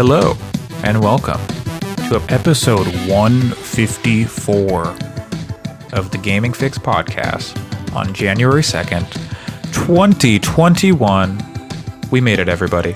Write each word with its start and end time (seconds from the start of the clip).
Hello, 0.00 0.36
and 0.84 1.02
welcome 1.02 1.44
to 2.08 2.22
episode 2.28 2.86
154 3.08 4.82
of 5.92 6.12
the 6.12 6.18
Gaming 6.22 6.52
Fyx 6.52 6.78
podcast 6.78 7.56
on 7.96 8.14
January 8.14 8.62
2nd, 8.62 9.12
2021. 9.74 11.42
We 12.12 12.20
made 12.20 12.38
it, 12.38 12.48
everybody. 12.48 12.94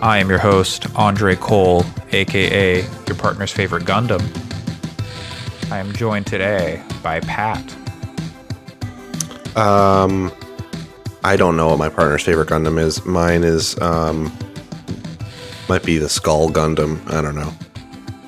I 0.00 0.16
am 0.16 0.30
your 0.30 0.38
host, 0.38 0.86
Andre 0.96 1.36
Cole, 1.36 1.84
aka 2.12 2.80
your 2.80 3.16
partner's 3.16 3.52
favorite 3.52 3.84
Gundam. 3.84 4.22
I 5.70 5.76
am 5.76 5.92
joined 5.92 6.26
today 6.26 6.82
by 7.02 7.20
Pat. 7.20 7.76
Um, 9.54 10.32
I 11.22 11.36
don't 11.36 11.58
know 11.58 11.68
what 11.68 11.78
my 11.78 11.90
partner's 11.90 12.22
favorite 12.22 12.48
Gundam 12.48 12.78
is. 12.78 13.04
Mine 13.04 13.44
is 13.44 13.78
um, 13.82 14.34
might 15.68 15.84
be 15.84 15.98
the 15.98 16.08
Skull 16.08 16.50
Gundam. 16.50 17.10
I 17.12 17.20
don't 17.20 17.34
know. 17.34 17.52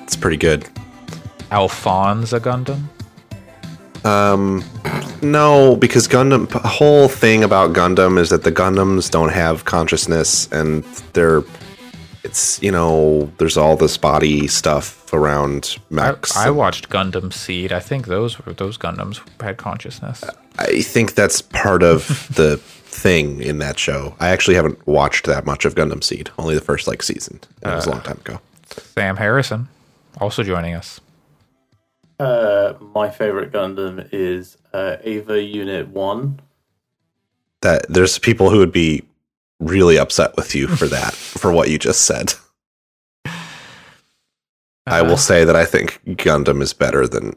It's 0.03 0.15
pretty 0.15 0.37
good. 0.37 0.67
Alphonse 1.51 2.33
a 2.33 2.39
Gundam? 2.39 2.83
Um, 4.05 4.63
no, 5.21 5.75
because 5.75 6.07
Gundam. 6.07 6.49
The 6.49 6.59
whole 6.59 7.07
thing 7.07 7.43
about 7.43 7.73
Gundam 7.73 8.17
is 8.17 8.29
that 8.29 8.43
the 8.43 8.51
Gundams 8.51 9.09
don't 9.09 9.31
have 9.31 9.65
consciousness, 9.65 10.51
and 10.51 10.83
they're. 11.13 11.43
It's 12.23 12.61
you 12.61 12.71
know, 12.71 13.31
there's 13.37 13.57
all 13.57 13.77
this 13.77 13.97
body 13.97 14.47
stuff 14.47 15.13
around 15.13 15.77
I, 15.77 15.93
mechs. 15.93 16.35
I 16.35 16.49
watched 16.49 16.89
Gundam 16.89 17.31
Seed. 17.31 17.71
I 17.71 17.79
think 17.79 18.07
those 18.07 18.43
were 18.45 18.53
those 18.53 18.77
Gundams 18.77 19.21
had 19.41 19.57
consciousness. 19.57 20.23
I 20.59 20.81
think 20.81 21.15
that's 21.15 21.41
part 21.41 21.83
of 21.83 22.07
the 22.33 22.61
thing 22.97 23.41
in 23.41 23.59
that 23.59 23.77
show. 23.79 24.15
I 24.19 24.29
actually 24.29 24.55
haven't 24.55 24.85
watched 24.87 25.25
that 25.25 25.45
much 25.45 25.65
of 25.65 25.75
Gundam 25.75 26.03
Seed. 26.03 26.29
Only 26.37 26.55
the 26.55 26.61
first 26.61 26.87
like 26.87 27.03
season. 27.03 27.39
That 27.61 27.75
was 27.75 27.85
a 27.85 27.91
long 27.91 28.01
time 28.01 28.17
ago. 28.17 28.41
Sam 28.69 29.15
Harrison 29.17 29.67
also 30.19 30.43
joining 30.43 30.73
us. 30.73 30.99
Uh, 32.19 32.73
my 32.95 33.09
favorite 33.09 33.51
Gundam 33.51 34.09
is 34.11 34.57
uh, 34.73 34.97
Eva 35.03 35.41
Unit 35.41 35.87
One. 35.89 36.39
That 37.61 37.85
there's 37.87 38.17
people 38.19 38.49
who 38.49 38.57
would 38.57 38.71
be 38.71 39.03
really 39.59 39.97
upset 39.97 40.35
with 40.35 40.53
you 40.55 40.67
for 40.67 40.87
that, 40.87 41.13
for 41.13 41.51
what 41.51 41.69
you 41.69 41.77
just 41.77 42.01
said. 42.05 42.33
I 44.85 44.99
Uh, 45.01 45.03
will 45.05 45.17
say 45.17 45.43
that 45.43 45.55
I 45.55 45.65
think 45.65 45.99
Gundam 46.05 46.61
is 46.61 46.73
better 46.73 47.07
than 47.07 47.35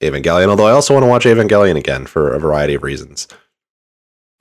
Evangelion, 0.00 0.48
although 0.48 0.66
I 0.66 0.72
also 0.72 0.92
want 0.94 1.04
to 1.04 1.08
watch 1.08 1.24
Evangelion 1.24 1.76
again 1.76 2.06
for 2.06 2.32
a 2.32 2.40
variety 2.40 2.74
of 2.74 2.82
reasons. 2.82 3.28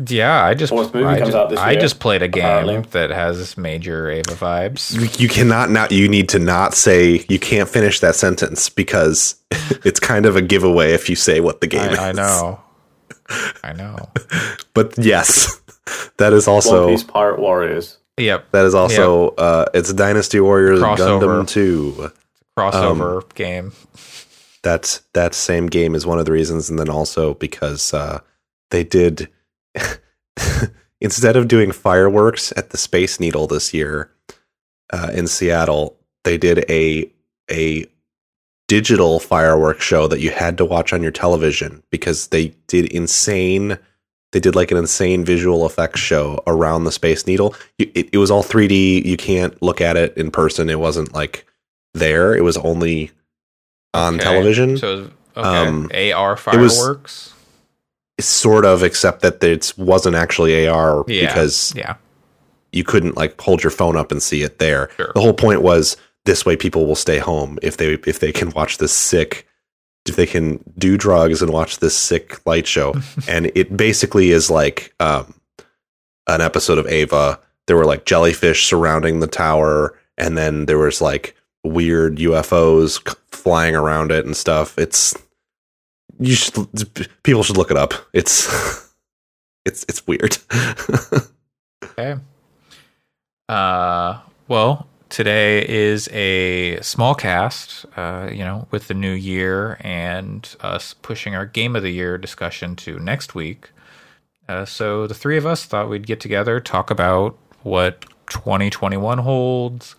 Yeah, 0.08 0.45
I 0.45 0.53
just 0.53 0.69
Fourth 0.69 0.94
movie 0.94 1.05
I, 1.08 1.17
comes 1.17 1.30
just, 1.30 1.38
out 1.38 1.50
this 1.50 1.59
I 1.59 1.72
year, 1.72 1.81
just 1.81 2.00
played 2.00 2.22
a 2.22 2.28
game 2.30 2.45
apparently. 2.45 2.89
that 2.92 3.09
has 3.09 3.58
major 3.58 4.09
Eva 4.09 4.31
vibes. 4.33 4.94
You, 4.94 5.09
you 5.23 5.28
cannot 5.28 5.69
not 5.72 5.92
you 5.92 6.08
need 6.08 6.30
to 6.30 6.39
not 6.39 6.73
say 6.73 7.25
you 7.28 7.38
can't 7.38 7.67
finish 7.67 8.00
that 8.00 8.16
sentence 8.16 8.70
because 8.70 9.36
it's 9.83 10.00
kind 10.00 10.25
of 10.25 10.38
a 10.38 10.42
giveaway 10.42 10.94
if 10.94 11.09
you 11.09 11.16
say 11.17 11.42
what 11.42 11.59
the 11.59 11.67
game 11.67 11.92
is. 11.92 12.00
I, 12.00 12.09
I 12.09 12.11
know. 12.14 12.61
I 13.64 13.73
know. 13.73 14.09
But 14.73 14.97
yes, 14.97 15.59
that 16.17 16.31
is 16.31 16.47
also 16.47 16.70
One 16.72 16.80
also 16.80 16.92
Piece 16.92 17.03
Pirate 17.03 17.39
Warriors. 17.39 17.97
Yep. 18.17 18.52
that 18.52 18.66
is 18.66 18.73
also 18.75 19.30
uh 19.31 19.66
it's 19.73 19.92
Dynasty 19.94 20.39
Warriors 20.39 20.80
Crossover. 20.80 21.44
Gundam 21.45 21.47
2. 21.47 22.11
Crossover 22.58 23.22
Um, 23.23 23.30
game. 23.36 23.72
That 24.64 25.02
that 25.14 25.33
same 25.33 25.67
game 25.67 25.94
is 25.94 26.05
one 26.05 26.20
of 26.20 26.25
the 26.25 26.31
reasons 26.31 26.70
and 26.70 26.80
then 26.80 26.89
also 26.89 27.33
because 27.33 27.94
uh 27.94 28.20
they 28.72 28.83
did 28.83 29.30
instead 31.02 31.36
of 31.36 31.48
doing 31.48 31.72
fireworks 31.72 32.53
at 32.58 32.70
the 32.72 32.78
Space 32.78 33.20
Needle 33.20 33.48
this 33.48 33.73
year 33.73 34.11
uh, 34.92 35.11
in 35.14 35.28
Seattle, 35.28 35.98
they 36.23 36.38
did 36.38 36.66
a 36.70 37.11
a 37.52 37.86
digital 38.67 39.20
fireworks 39.20 39.84
show 39.84 40.08
that 40.08 40.20
you 40.20 40.30
had 40.30 40.58
to 40.58 40.66
watch 40.66 40.94
on 40.94 41.02
your 41.02 41.11
television 41.11 41.81
because 41.89 42.27
they 42.27 42.49
did 42.67 42.86
insane. 42.92 43.77
They 44.32 44.39
did 44.39 44.55
like 44.55 44.70
an 44.70 44.77
insane 44.77 45.26
visual 45.26 45.66
effects 45.66 45.99
show 45.99 46.44
around 46.45 46.83
the 46.83 46.92
Space 46.92 47.26
Needle. 47.26 47.55
It, 47.80 48.10
it 48.14 48.17
was 48.20 48.30
all 48.30 48.44
3D. 48.44 49.04
You 49.04 49.17
can't 49.17 49.60
look 49.64 49.82
at 49.82 49.98
it 49.98 50.15
in 50.15 50.30
person. 50.30 50.70
It 50.70 50.80
wasn't 50.80 51.15
like 51.15 51.48
there. 51.95 52.36
It 52.36 52.44
was 52.44 52.55
only 52.58 53.10
on 53.95 54.15
Okay. 54.15 54.23
television. 54.23 54.77
So 54.77 55.10
okay. 55.36 55.67
um, 55.67 55.89
AR 55.92 56.33
it 56.54 56.60
was- 56.60 56.77
fireworks. 56.77 57.33
Sort 58.20 58.66
of, 58.66 58.84
except 58.84 59.22
that 59.22 59.44
it 59.44 59.74
wasn't 59.78 60.16
actually 60.16 60.68
AR 60.68 61.04
Yeah. 61.08 61.28
because 61.28 61.74
yeah. 61.76 61.96
you 62.72 62.84
couldn't 62.84 63.16
like 63.18 63.40
hold 63.40 63.64
your 63.64 63.72
phone 63.72 63.96
up 63.96 64.12
and 64.12 64.22
see 64.22 64.44
it 64.44 64.60
there. 64.60 64.90
Sure. 64.98 65.12
The 65.14 65.22
whole 65.22 65.34
point 65.34 65.62
was 65.62 65.98
this 66.26 66.46
way 66.46 66.56
people 66.56 66.86
will 66.86 66.96
stay 66.96 67.18
home 67.18 67.58
if 67.62 67.78
they 67.78 67.94
if 68.06 68.20
they 68.20 68.32
can 68.32 68.52
watch 68.52 68.78
this 68.78 68.94
sick 68.94 69.48
if 70.06 70.16
they 70.16 70.26
can 70.26 70.64
do 70.78 70.98
drugs 70.98 71.42
and 71.42 71.52
watch 71.52 71.80
this 71.80 71.96
sick 71.96 72.46
light 72.46 72.66
show. 72.68 72.96
and 73.28 73.52
it 73.56 73.76
basically 73.76 74.32
is 74.32 74.50
like 74.50 74.94
um 75.00 75.34
an 76.28 76.42
episode 76.42 76.78
of 76.78 76.88
Eva. 76.88 77.40
There 77.68 77.76
were 77.78 77.86
like 77.86 78.06
jellyfish 78.06 78.66
surrounding 78.66 79.20
the 79.20 79.28
tower 79.28 79.98
and 80.18 80.38
then 80.38 80.66
there 80.66 80.78
was 80.78 81.02
like 81.02 81.36
weird 81.64 82.18
UFOs 82.18 83.00
flying 83.32 83.76
around 83.76 84.12
it 84.12 84.26
and 84.26 84.36
stuff. 84.36 84.78
It's 84.78 85.16
you 86.20 86.36
should 86.36 86.68
people 87.24 87.44
should 87.44 87.58
look 87.58 87.72
it 87.72 87.78
up. 87.78 87.94
It's 88.14 88.48
it's 89.66 89.86
it's 89.88 90.06
weird. 90.08 90.38
Okay. 92.00 92.18
Uh, 93.50 94.22
well, 94.48 94.88
today 95.10 95.68
is 95.68 96.08
a 96.14 96.80
small 96.82 97.14
cast, 97.14 97.86
uh, 97.98 98.30
you 98.32 98.44
know, 98.46 98.68
with 98.72 98.88
the 98.88 98.94
new 98.94 99.12
year 99.12 99.78
and 99.82 100.56
us 100.62 100.94
pushing 100.94 101.36
our 101.36 101.46
game 101.46 101.76
of 101.76 101.84
the 101.84 101.92
year 101.92 102.18
discussion 102.18 102.76
to 102.78 103.00
next 103.00 103.36
week. 103.36 103.72
Uh, 104.48 104.64
so 104.64 105.08
the 105.08 105.14
three 105.14 105.38
of 105.38 105.46
us 105.46 105.66
thought 105.66 105.90
we'd 105.90 106.08
get 106.08 106.22
together, 106.22 106.60
talk 106.62 106.90
about 106.90 107.38
what 107.64 108.06
2021 108.30 109.18
holds, 109.18 109.96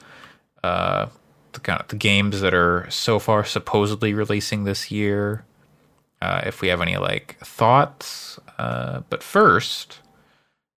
uh, 0.64 1.06
the 1.52 1.60
kind 1.60 1.80
of 1.80 1.88
the 1.88 1.96
games 1.96 2.40
that 2.40 2.54
are 2.54 2.86
so 2.88 3.18
far 3.18 3.44
supposedly 3.44 4.14
releasing 4.14 4.64
this 4.64 4.90
year. 4.90 5.44
Uh, 6.22 6.42
if 6.44 6.60
we 6.60 6.68
have 6.68 6.82
any 6.82 6.96
like 6.96 7.38
thoughts, 7.38 8.38
uh, 8.58 9.00
but 9.08 9.22
first, 9.22 10.00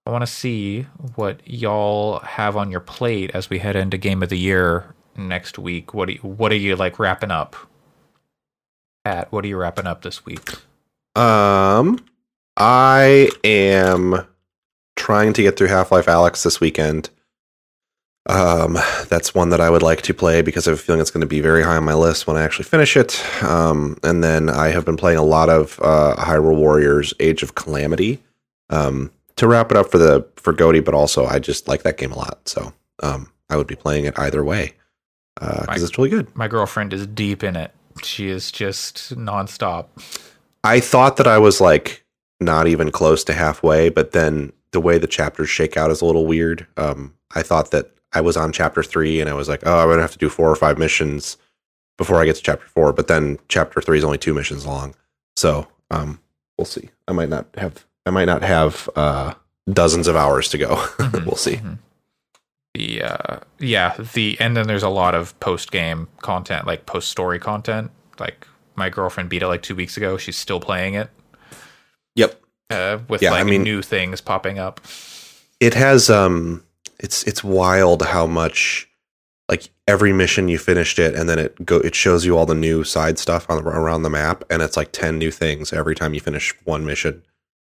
I 0.06 0.12
want 0.12 0.22
to 0.22 0.28
see 0.28 0.84
what 1.16 1.42
y'all 1.46 2.20
have 2.20 2.56
on 2.56 2.72
your 2.72 2.80
plate 2.80 3.32
as 3.34 3.50
we 3.50 3.60
head 3.60 3.76
into 3.76 3.98
Game 3.98 4.24
of 4.24 4.30
the 4.30 4.38
Year 4.38 4.96
next 5.18 5.60
week. 5.60 5.94
What 5.94 6.08
do 6.08 6.14
you, 6.14 6.20
what 6.20 6.52
are 6.52 6.58
you 6.58 6.76
like 6.76 7.00
wrapping 7.00 7.32
up? 7.32 7.56
Pat, 9.04 9.32
what 9.32 9.44
are 9.44 9.48
you 9.48 9.58
wrapping 9.58 9.88
up 9.88 10.02
this 10.02 10.26
week? 10.26 10.50
Um, 11.16 12.00
I 12.58 13.30
am 13.44 14.26
trying 14.96 15.34
to 15.34 15.42
get 15.42 15.58
through 15.58 15.68
Half 15.68 15.92
Life 15.92 16.06
Alyx 16.06 16.44
this 16.44 16.62
weekend. 16.62 17.10
Um, 18.26 18.78
that's 19.10 19.36
one 19.36 19.50
that 19.50 19.60
I 19.60 19.70
would 19.70 19.82
like 19.82 20.02
to 20.04 20.14
play 20.14 20.42
because 20.42 20.66
I 20.68 20.72
have 20.72 20.80
a 20.80 20.82
feeling 20.82 21.02
it's 21.02 21.12
going 21.12 21.22
to 21.22 21.28
be 21.28 21.42
very 21.42 21.62
high 21.62 21.76
on 21.76 21.84
my 21.84 21.94
list 21.94 22.26
when 22.26 22.38
I 22.38 22.44
actually 22.44 22.66
finish 22.66 22.96
it. 22.96 23.22
Um, 23.44 23.98
and 24.04 24.24
then 24.24 24.50
I 24.50 24.70
have 24.70 24.86
been 24.86 24.96
playing 24.96 25.18
a 25.18 25.24
lot 25.24 25.50
of 25.50 25.78
uh, 25.84 26.16
Hyrule 26.18 26.56
Warriors: 26.56 27.14
Age 27.20 27.44
of 27.44 27.56
Calamity. 27.56 28.24
Um, 28.70 29.12
to 29.36 29.48
wrap 29.48 29.72
it 29.72 29.78
up 29.78 29.92
for 29.92 29.98
the 29.98 30.26
for 30.38 30.54
GOTY, 30.54 30.80
but 30.80 30.94
also 30.94 31.26
I 31.26 31.40
just 31.40 31.68
like 31.68 31.84
that 31.84 31.98
game 31.98 32.12
a 32.14 32.18
lot, 32.18 32.48
so 32.48 32.72
um, 33.02 33.30
I 33.50 33.58
would 33.58 33.68
be 33.68 33.76
playing 33.76 34.06
it 34.06 34.18
either 34.18 34.44
way 34.44 34.74
because 35.40 35.68
Right. 35.68 35.82
it's 35.82 35.98
really 35.98 36.10
good. 36.10 36.34
My 36.36 36.48
girlfriend 36.48 36.94
is 36.94 37.08
deep 37.08 37.44
in 37.44 37.56
it. 37.56 37.72
She 38.04 38.30
is 38.30 38.52
just 38.52 39.16
nonstop. 39.18 39.88
I 40.64 40.80
thought 40.80 41.18
that 41.18 41.28
I 41.28 41.40
was 41.40 41.60
like 41.60 42.06
not 42.40 42.68
even 42.68 42.92
close 42.92 43.24
to 43.26 43.34
halfway, 43.34 43.90
but 43.90 44.12
then 44.12 44.54
the 44.72 44.80
way 44.80 44.98
the 44.98 45.08
chapters 45.08 45.50
shake 45.50 45.76
out 45.78 45.92
is 45.92 46.02
a 46.02 46.06
little 46.06 46.26
weird. 46.26 46.66
Um, 46.78 47.14
I 47.36 47.42
thought 47.42 47.72
that 47.72 47.92
I 48.14 48.22
was 48.22 48.38
on 48.38 48.52
chapter 48.52 48.84
three 48.84 49.20
and 49.22 49.30
I 49.30 49.34
was 49.34 49.50
like, 49.50 49.64
oh, 49.66 49.80
I'm 49.80 49.90
gonna 49.90 50.02
have 50.02 50.12
to 50.14 50.18
do 50.18 50.30
four 50.30 50.50
or 50.50 50.56
five 50.56 50.78
missions 50.78 51.38
before 51.98 52.22
I 52.22 52.26
get 52.26 52.36
to 52.36 52.42
chapter 52.44 52.68
four. 52.68 52.94
But 52.94 53.08
then 53.08 53.40
chapter 53.50 53.82
three 53.82 53.98
is 53.98 54.04
only 54.04 54.18
two 54.18 54.34
missions 54.34 54.66
long, 54.66 54.94
so 55.36 55.68
um, 55.92 56.20
we'll 56.58 56.66
see. 56.66 56.90
I 57.08 57.12
might 57.14 57.30
not 57.30 57.48
have. 57.58 57.86
I 58.06 58.10
might 58.10 58.26
not 58.26 58.42
have 58.44 58.90
uh, 58.96 59.34
dozens 59.72 60.08
of 60.08 60.16
hours 60.16 60.50
to 60.50 60.58
go. 60.58 60.86
we'll 61.26 61.36
see. 61.36 61.56
Mhm. 61.58 61.78
The 62.76 63.04
uh, 63.04 63.40
yeah, 63.60 63.96
the 64.14 64.36
and 64.40 64.58
then 64.58 64.66
there's 64.68 64.84
a 64.84 64.90
lot 64.90 65.14
of 65.16 65.40
post 65.40 65.72
game 65.72 66.08
content, 66.22 66.66
like 66.66 66.86
post 66.88 67.10
story 67.10 67.38
content. 67.40 67.92
Like 68.20 68.48
my 68.76 68.90
girlfriend 68.90 69.30
beat 69.30 69.44
it 69.44 69.48
like 69.48 69.62
two 69.62 69.76
weeks 69.76 69.96
ago. 69.98 70.18
She's 70.18 70.36
still 70.38 70.60
playing 70.60 70.96
it 70.96 71.10
Yep. 72.16 72.42
uh, 72.72 72.98
with 73.08 73.22
Yeah, 73.22 73.30
like 73.32 73.42
I 73.42 73.44
mean- 73.44 73.62
new 73.64 73.82
things 73.84 74.22
popping 74.22 74.58
up. 74.58 74.82
it 75.60 75.76
has 75.76 76.10
um 76.10 76.64
it's 77.00 77.24
it's 77.24 77.44
wild 77.44 78.02
how 78.04 78.26
much 78.28 78.90
like 79.50 79.70
every 79.88 80.14
mission 80.14 80.48
you 80.48 80.58
finished 80.58 81.00
it 81.00 81.16
and 81.16 81.28
then 81.28 81.40
it 81.40 81.66
go 81.66 81.78
it 81.78 81.96
shows 81.96 82.26
you 82.26 82.38
all 82.38 82.46
the 82.46 82.56
new 82.56 82.84
side 82.84 83.20
stuff 83.20 83.50
on 83.50 83.60
around 83.66 84.04
the 84.04 84.10
map 84.10 84.44
and 84.50 84.62
it's 84.62 84.78
like 84.78 84.92
10 84.92 85.18
new 85.18 85.32
things 85.32 85.74
every 85.74 85.96
time 85.96 86.14
you 86.14 86.20
finish 86.20 86.54
one 86.64 86.86
mission. 86.86 87.22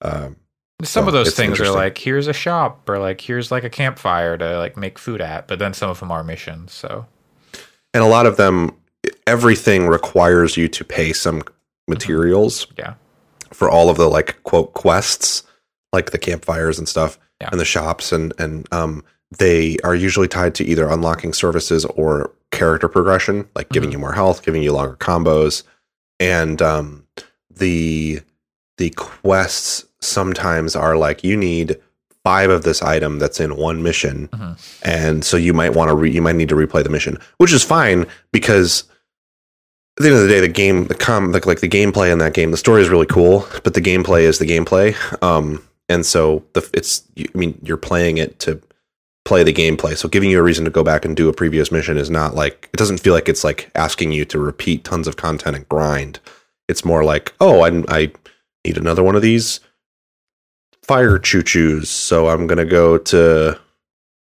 Um 0.02 0.36
Some 0.84 1.04
So 1.04 1.08
of 1.08 1.14
those 1.14 1.36
things 1.36 1.60
are 1.60 1.72
like 1.72 1.98
here's 1.98 2.28
a 2.28 2.34
shop 2.34 2.90
or 2.90 2.98
like 2.98 3.22
here's 3.22 3.52
like 3.52 3.64
a 3.64 3.70
campfire 3.70 4.38
to 4.38 4.58
like 4.58 4.78
make 4.78 4.98
food 4.98 5.22
at, 5.22 5.48
but 5.48 5.60
then 5.60 5.74
some 5.74 5.90
of 5.90 6.00
them 6.00 6.12
are 6.12 6.24
missions. 6.24 6.74
So. 6.74 7.06
And 7.94 8.04
a 8.04 8.08
lot 8.08 8.26
of 8.26 8.38
them, 8.38 8.72
everything 9.26 9.88
requires 9.88 10.58
you 10.58 10.68
to 10.68 10.84
pay 10.86 11.12
some 11.12 11.42
materials 11.88 12.68
yeah, 12.78 12.94
for 13.52 13.70
all 13.70 13.90
of 13.90 13.98
the 13.98 14.08
like 14.08 14.42
quote 14.44 14.74
quests, 14.74 15.44
like 15.92 16.12
the 16.12 16.20
campfires 16.20 16.78
and 16.78 16.88
stuff, 16.88 17.18
Yeah. 17.42 17.50
and 17.52 17.60
the 17.60 17.66
shops, 17.66 18.12
and 18.12 18.34
and 18.40 18.68
um, 18.74 19.04
they 19.38 19.78
are 19.84 19.96
usually 19.96 20.28
tied 20.28 20.56
to 20.56 20.66
either 20.66 20.88
unlocking 20.90 21.34
services 21.34 21.86
or 21.86 22.32
character 22.52 22.88
progression, 22.88 23.48
like 23.56 23.70
giving 23.70 23.90
Mhm. 23.90 23.94
you 23.94 24.00
more 24.00 24.12
health, 24.14 24.44
giving 24.44 24.62
you 24.64 24.74
longer 24.74 24.96
combos, 24.98 25.64
and 26.20 26.62
um, 26.62 27.06
the 27.50 28.22
the 28.78 28.90
quests 28.92 29.86
sometimes 30.02 30.76
are 30.76 30.96
like 30.98 31.24
you 31.24 31.36
need 31.38 31.78
five 32.24 32.50
of 32.50 32.64
this 32.64 32.82
item 32.82 33.20
that's 33.20 33.40
in 33.40 33.56
one 33.56 33.82
mission, 33.84 34.28
Mhm. 34.34 34.58
and 34.84 35.24
so 35.26 35.38
you 35.38 35.54
might 35.54 35.74
want 35.74 35.90
to 35.90 35.96
re- 35.96 36.12
you 36.12 36.22
might 36.22 36.36
need 36.36 36.50
to 36.50 36.56
replay 36.56 36.84
the 36.84 36.90
mission, 36.90 37.18
which 37.38 37.54
is 37.54 37.64
fine 37.64 38.06
because 38.34 38.84
at 39.98 40.04
the 40.04 40.10
end 40.10 40.18
of 40.18 40.22
the 40.24 40.30
day, 40.30 40.40
the 40.40 40.48
game, 40.48 40.88
the 40.88 40.96
com, 40.96 41.32
like, 41.34 41.46
like 41.46 41.60
the 41.60 41.68
gameplay 41.70 42.10
in 42.12 42.20
that 42.20 42.34
game, 42.34 42.52
the 42.52 42.58
story 42.58 42.82
is 42.82 42.88
really 42.90 43.06
cool, 43.06 43.46
but 43.64 43.74
the 43.74 43.82
gameplay 43.82 44.22
is 44.22 44.40
the 44.40 44.46
gameplay. 44.46 44.96
Um, 45.24 45.62
and 45.90 46.06
so 46.06 46.46
the 46.54 46.68
it's, 46.74 47.04
I 47.18 47.38
mean, 47.38 47.60
you're 47.64 47.78
playing 47.78 48.18
it 48.18 48.40
to 48.40 48.62
play 49.26 49.44
the 49.44 49.54
gameplay. 49.54 49.98
So 49.98 50.08
giving 50.08 50.30
you 50.30 50.40
a 50.40 50.44
reason 50.44 50.66
to 50.66 50.72
go 50.72 50.84
back 50.84 51.04
and 51.04 51.16
do 51.16 51.28
a 51.30 51.34
previous 51.34 51.72
mission 51.72 51.98
is 51.98 52.10
not 52.10 52.36
like 52.36 52.70
it 52.72 52.78
doesn't 52.78 53.00
feel 53.00 53.14
like 53.14 53.28
it's 53.28 53.44
like 53.44 53.70
asking 53.76 54.12
you 54.12 54.26
to 54.26 54.40
repeat 54.40 54.84
tons 54.84 55.08
of 55.08 55.18
content 55.18 55.56
and 55.56 55.68
grind. 55.68 56.20
It's 56.68 56.86
more 56.86 57.04
like, 57.04 57.34
oh, 57.42 57.62
I, 57.62 57.84
I 57.90 58.12
need 58.66 58.78
another 58.78 59.04
one 59.04 59.16
of 59.16 59.22
these 59.22 59.60
fire 60.84 61.20
choo 61.20 61.42
choos, 61.44 61.88
so 61.88 62.30
I'm 62.30 62.48
gonna 62.48 62.66
go 62.66 62.98
to 62.98 63.60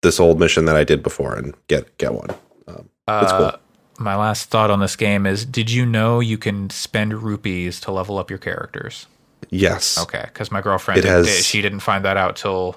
this 0.02 0.20
old 0.20 0.40
mission 0.40 0.66
that 0.66 0.76
I 0.76 0.84
did 0.84 1.04
before 1.04 1.36
and 1.36 1.54
get 1.68 1.98
get 1.98 2.14
one. 2.14 2.30
Um, 2.68 2.90
That's 3.08 3.32
cool. 3.32 3.46
Uh, 3.46 3.58
My 4.00 4.16
last 4.16 4.50
thought 4.50 4.72
on 4.72 4.80
this 4.80 4.96
game 4.96 5.26
is: 5.26 5.46
Did 5.46 5.72
you 5.72 5.86
know 5.86 6.20
you 6.20 6.38
can 6.38 6.70
spend 6.70 7.24
rupees 7.24 7.80
to 7.82 7.92
level 7.92 8.18
up 8.18 8.30
your 8.30 8.40
characters? 8.40 9.08
Yes. 9.50 9.98
Okay, 9.98 10.24
because 10.26 10.52
my 10.52 10.62
girlfriend 10.62 11.00
It 11.00 11.02
did- 11.04 11.10
has- 11.10 11.46
she 11.46 11.62
didn't 11.62 11.80
find 11.82 12.04
that 12.06 12.18
out 12.18 12.36
till 12.36 12.76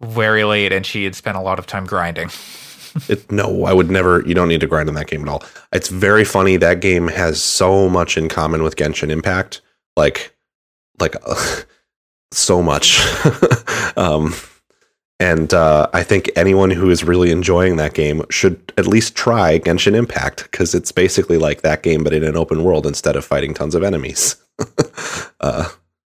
very 0.00 0.44
late, 0.44 0.72
and 0.72 0.84
she 0.86 1.04
had 1.04 1.14
spent 1.14 1.36
a 1.36 1.40
lot 1.40 1.58
of 1.58 1.66
time 1.66 1.84
grinding. 1.86 2.30
It, 3.08 3.30
no, 3.30 3.64
I 3.64 3.72
would 3.72 3.90
never. 3.90 4.22
You 4.26 4.34
don't 4.34 4.48
need 4.48 4.60
to 4.62 4.66
grind 4.66 4.88
in 4.88 4.94
that 4.96 5.06
game 5.06 5.22
at 5.22 5.28
all. 5.28 5.44
It's 5.72 5.88
very 5.88 6.24
funny. 6.24 6.56
That 6.56 6.80
game 6.80 7.06
has 7.08 7.40
so 7.40 7.88
much 7.88 8.16
in 8.16 8.28
common 8.28 8.62
with 8.64 8.74
Genshin 8.76 9.10
Impact. 9.10 9.60
Like, 9.96 10.34
like 10.98 11.14
uh, 11.24 11.62
so 12.32 12.60
much. 12.60 12.98
um, 13.96 14.34
and 15.20 15.52
uh, 15.52 15.88
I 15.92 16.02
think 16.02 16.30
anyone 16.34 16.70
who 16.70 16.90
is 16.90 17.04
really 17.04 17.30
enjoying 17.30 17.76
that 17.76 17.94
game 17.94 18.22
should 18.30 18.72
at 18.78 18.86
least 18.86 19.14
try 19.14 19.60
Genshin 19.60 19.94
Impact 19.94 20.44
because 20.50 20.74
it's 20.74 20.90
basically 20.90 21.38
like 21.38 21.60
that 21.62 21.82
game, 21.82 22.02
but 22.02 22.14
in 22.14 22.24
an 22.24 22.36
open 22.36 22.64
world 22.64 22.86
instead 22.86 23.14
of 23.16 23.24
fighting 23.24 23.52
tons 23.54 23.74
of 23.76 23.84
enemies. 23.84 24.34
Uh, 25.40 25.68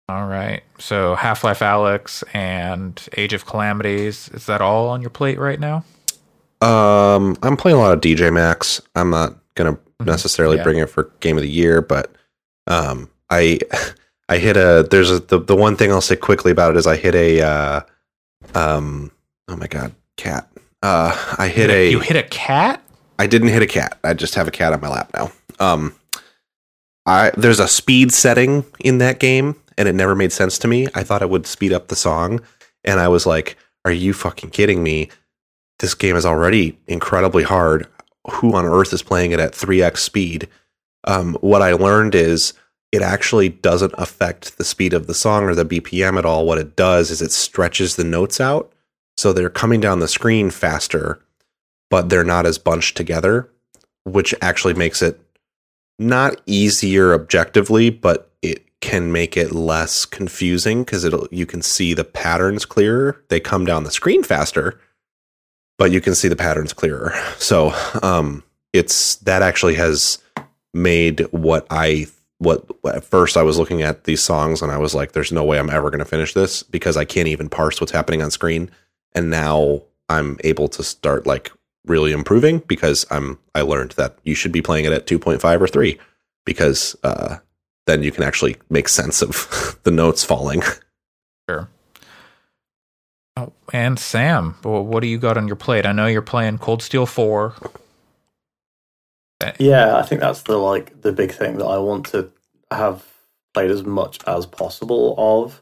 All 0.09 0.27
right, 0.27 0.63
so 0.79 1.15
Half 1.15 1.45
Life 1.45 1.61
Alyx 1.61 2.23
and 2.35 3.01
Age 3.17 3.33
of 3.33 3.47
Calamities 3.47 4.29
is 4.35 4.47
that 4.47 4.61
all 4.61 4.89
on 4.89 5.01
your 5.01 5.11
plate 5.11 5.39
right 5.39 5.59
now? 5.59 5.85
Um, 6.61 7.37
I'm 7.43 7.57
playing 7.57 7.77
a 7.79 7.81
lot 7.81 7.95
of 7.95 8.01
DJ 8.01 8.33
Max. 8.33 8.81
I'm 8.95 9.11
not 9.11 9.35
gonna 9.55 9.79
necessarily 10.01 10.57
Yeah. 10.59 10.63
bring 10.63 10.79
it 10.79 10.91
for 10.91 11.11
game 11.21 11.37
of 11.37 11.43
the 11.43 11.49
year, 11.51 11.81
but 11.83 12.15
um, 12.67 13.11
I 13.31 13.61
I 14.29 14.39
hit 14.39 14.57
a. 14.57 14.87
There's 14.91 15.11
a 15.11 15.21
the, 15.21 15.39
the 15.41 15.57
one 15.57 15.77
thing 15.77 15.91
I'll 15.93 16.01
say 16.01 16.17
quickly 16.17 16.53
about 16.53 16.75
it 16.75 16.79
is 16.79 16.87
I 16.87 16.97
hit 16.97 17.15
a. 17.15 17.41
Uh, 17.43 17.81
um, 18.55 19.11
oh 19.49 19.57
my 19.57 19.67
god, 19.67 19.93
cat. 20.17 20.49
Uh, 20.83 21.15
I 21.39 21.49
hit 21.49 21.71
a. 21.71 21.91
you 21.91 22.01
hit 22.01 22.17
a 22.17 22.23
cat. 22.23 22.83
I 23.19 23.27
didn't 23.27 23.49
hit 23.49 23.63
a 23.63 23.67
cat. 23.67 23.99
I 24.05 24.13
just 24.15 24.35
have 24.35 24.49
a 24.49 24.51
cat 24.51 24.73
on 24.73 24.81
my 24.81 24.89
lap 24.89 25.11
now. 25.15 25.33
Um, 25.61 25.95
I 27.07 27.31
there's 27.37 27.61
a 27.61 27.69
speed 27.69 28.13
setting 28.13 28.65
in 28.81 28.99
that 28.99 29.21
game, 29.21 29.57
and 29.77 29.89
it 29.89 29.95
never 29.95 30.15
made 30.15 30.33
sense 30.33 30.59
to 30.59 30.69
me. 30.69 30.89
I 30.95 31.03
thought 31.03 31.23
it 31.23 31.31
would 31.31 31.47
speed 31.47 31.73
up 31.73 31.89
the 31.89 31.97
song, 31.97 32.41
and 32.85 33.01
I 33.01 33.09
was 33.09 33.27
like, 33.27 33.57
"Are 33.85 33.93
you 33.93 34.13
fucking 34.13 34.51
kidding 34.51 34.83
me? 34.83 35.11
This 35.79 35.95
game 35.95 36.17
is 36.17 36.27
already 36.27 36.79
incredibly 36.87 37.43
hard. 37.43 37.87
Who 38.31 38.55
on 38.55 38.65
earth 38.65 38.93
is 38.93 39.03
playing 39.03 39.33
it 39.33 39.41
at 39.41 39.55
3x 39.55 39.99
speed?" 39.99 40.49
Um, 41.07 41.35
what 41.41 41.63
I 41.63 41.73
learned 41.73 42.15
is 42.15 42.55
it 42.91 43.03
actually 43.03 43.51
doesn't 43.51 43.93
affect 43.99 44.57
the 44.57 44.65
speed 44.65 44.95
of 44.95 45.07
the 45.07 45.15
song 45.15 45.45
or 45.45 45.55
the 45.55 45.65
BPM 45.65 46.19
at 46.19 46.25
all. 46.25 46.47
What 46.47 46.59
it 46.59 46.77
does 46.77 47.11
is 47.11 47.21
it 47.21 47.33
stretches 47.33 47.97
the 47.97 48.05
notes 48.05 48.41
out, 48.41 48.73
so 49.17 49.33
they're 49.33 49.51
coming 49.51 49.81
down 49.81 49.99
the 49.99 50.09
screen 50.09 50.51
faster 50.51 51.21
but 51.95 52.09
they're 52.09 52.25
not 52.25 52.45
as 52.45 52.59
bunched 52.59 52.97
together, 52.97 53.49
which 54.05 54.35
actually 54.43 54.75
makes 54.75 55.01
it 55.01 55.21
not 55.99 56.41
easier 56.47 57.15
objectively, 57.15 57.91
but 57.91 58.31
it 58.43 58.65
can 58.81 59.13
make 59.13 59.37
it 59.37 59.53
less 59.53 60.05
confusing 60.05 60.85
because 60.85 61.05
it'll 61.05 61.29
you 61.31 61.47
can 61.47 61.63
see 61.63 61.95
the 61.95 62.05
patterns 62.05 62.65
clearer. 62.65 63.23
They 63.29 63.41
come 63.41 63.65
down 63.65 63.85
the 63.85 63.91
screen 63.91 64.23
faster, 64.23 64.81
but 65.79 65.91
you 65.91 66.01
can 66.01 66.15
see 66.15 66.29
the 66.29 66.37
patterns 66.37 66.73
clearer. 66.73 67.15
So 67.39 67.73
um 68.03 68.43
it's 68.73 69.17
that 69.17 69.43
actually 69.43 69.75
has 69.75 70.19
made 70.75 71.21
what 71.31 71.67
I 71.71 72.09
what 72.39 72.67
at 72.85 73.05
first 73.05 73.37
I 73.37 73.43
was 73.43 73.59
looking 73.59 73.83
at 73.83 74.05
these 74.05 74.23
songs 74.23 74.61
and 74.61 74.71
I 74.71 74.79
was 74.79 74.95
like, 74.95 75.13
there's 75.13 75.33
no 75.33 75.45
way 75.45 75.59
I'm 75.59 75.71
ever 75.71 75.91
gonna 75.91 76.05
finish 76.05 76.35
this 76.35 76.63
because 76.63 76.97
I 76.97 77.05
can't 77.05 77.29
even 77.29 77.49
parse 77.49 77.81
what's 77.81 77.93
happening 77.93 78.21
on 78.21 78.31
screen. 78.31 78.71
And 79.13 79.31
now 79.31 79.83
I'm 80.09 80.39
able 80.45 80.69
to 80.69 80.83
start 80.83 81.27
like 81.27 81.53
really 81.87 82.13
improving 82.13 82.59
because 82.61 83.07
I'm 83.11 83.39
I 83.55 83.63
learned 83.63 83.93
that 83.93 84.19
you 84.25 84.35
should 84.35 84.53
be 84.53 84.63
playing 84.63 84.85
it 84.85 84.93
at 84.93 85.07
2.5 85.07 85.61
or 85.61 85.69
3 85.69 85.99
because 86.45 86.97
uh 87.05 87.39
then 87.87 88.03
you 88.03 88.11
can 88.11 88.25
actually 88.25 88.57
make 88.71 88.89
sense 88.89 89.23
of 89.23 89.79
the 89.83 89.91
notes 89.91 90.25
falling. 90.25 90.63
Sure. 91.49 91.69
Oh, 93.37 93.53
and 93.73 93.99
Sam, 93.99 94.57
what 94.63 95.01
do 95.01 95.09
you 95.09 95.19
got 95.19 95.37
on 95.37 95.47
your 95.47 95.57
plate? 95.57 95.87
I 95.87 95.93
know 95.93 96.07
you're 96.07 96.23
playing 96.23 96.59
Cold 96.59 96.83
Steel 96.83 97.05
Four. 97.05 97.55
Yeah, 99.59 99.97
I 99.97 100.03
think 100.03 100.21
that's 100.21 100.43
the 100.43 100.57
like 100.57 101.03
the 101.03 101.13
big 101.13 101.33
thing 101.33 101.59
that 101.59 101.67
I 101.67 101.79
want 101.79 102.07
to 102.07 102.31
have 102.71 103.05
played 103.53 103.71
as 103.71 103.85
much 103.85 104.19
as 104.27 104.47
possible 104.47 105.15
of. 105.19 105.61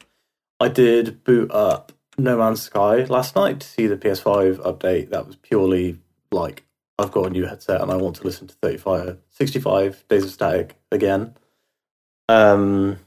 I 0.60 0.68
did 0.68 1.24
boot 1.24 1.50
up 1.50 1.92
No 2.18 2.38
Man's 2.38 2.62
Sky 2.62 3.04
last 3.04 3.34
night 3.34 3.60
to 3.60 3.66
see 3.66 3.86
the 3.86 3.96
PS5 3.96 4.58
update. 4.58 5.10
That 5.10 5.26
was 5.26 5.36
purely 5.36 5.98
like 6.32 6.64
I've 6.98 7.12
got 7.12 7.26
a 7.26 7.30
new 7.30 7.46
headset 7.46 7.80
and 7.80 7.90
I 7.90 7.96
want 7.96 8.16
to 8.16 8.24
listen 8.24 8.46
to 8.48 8.54
35 8.54 9.18
65 9.30 10.04
Days 10.08 10.24
of 10.24 10.30
Static 10.30 10.76
again. 10.90 11.34
Um 12.28 12.98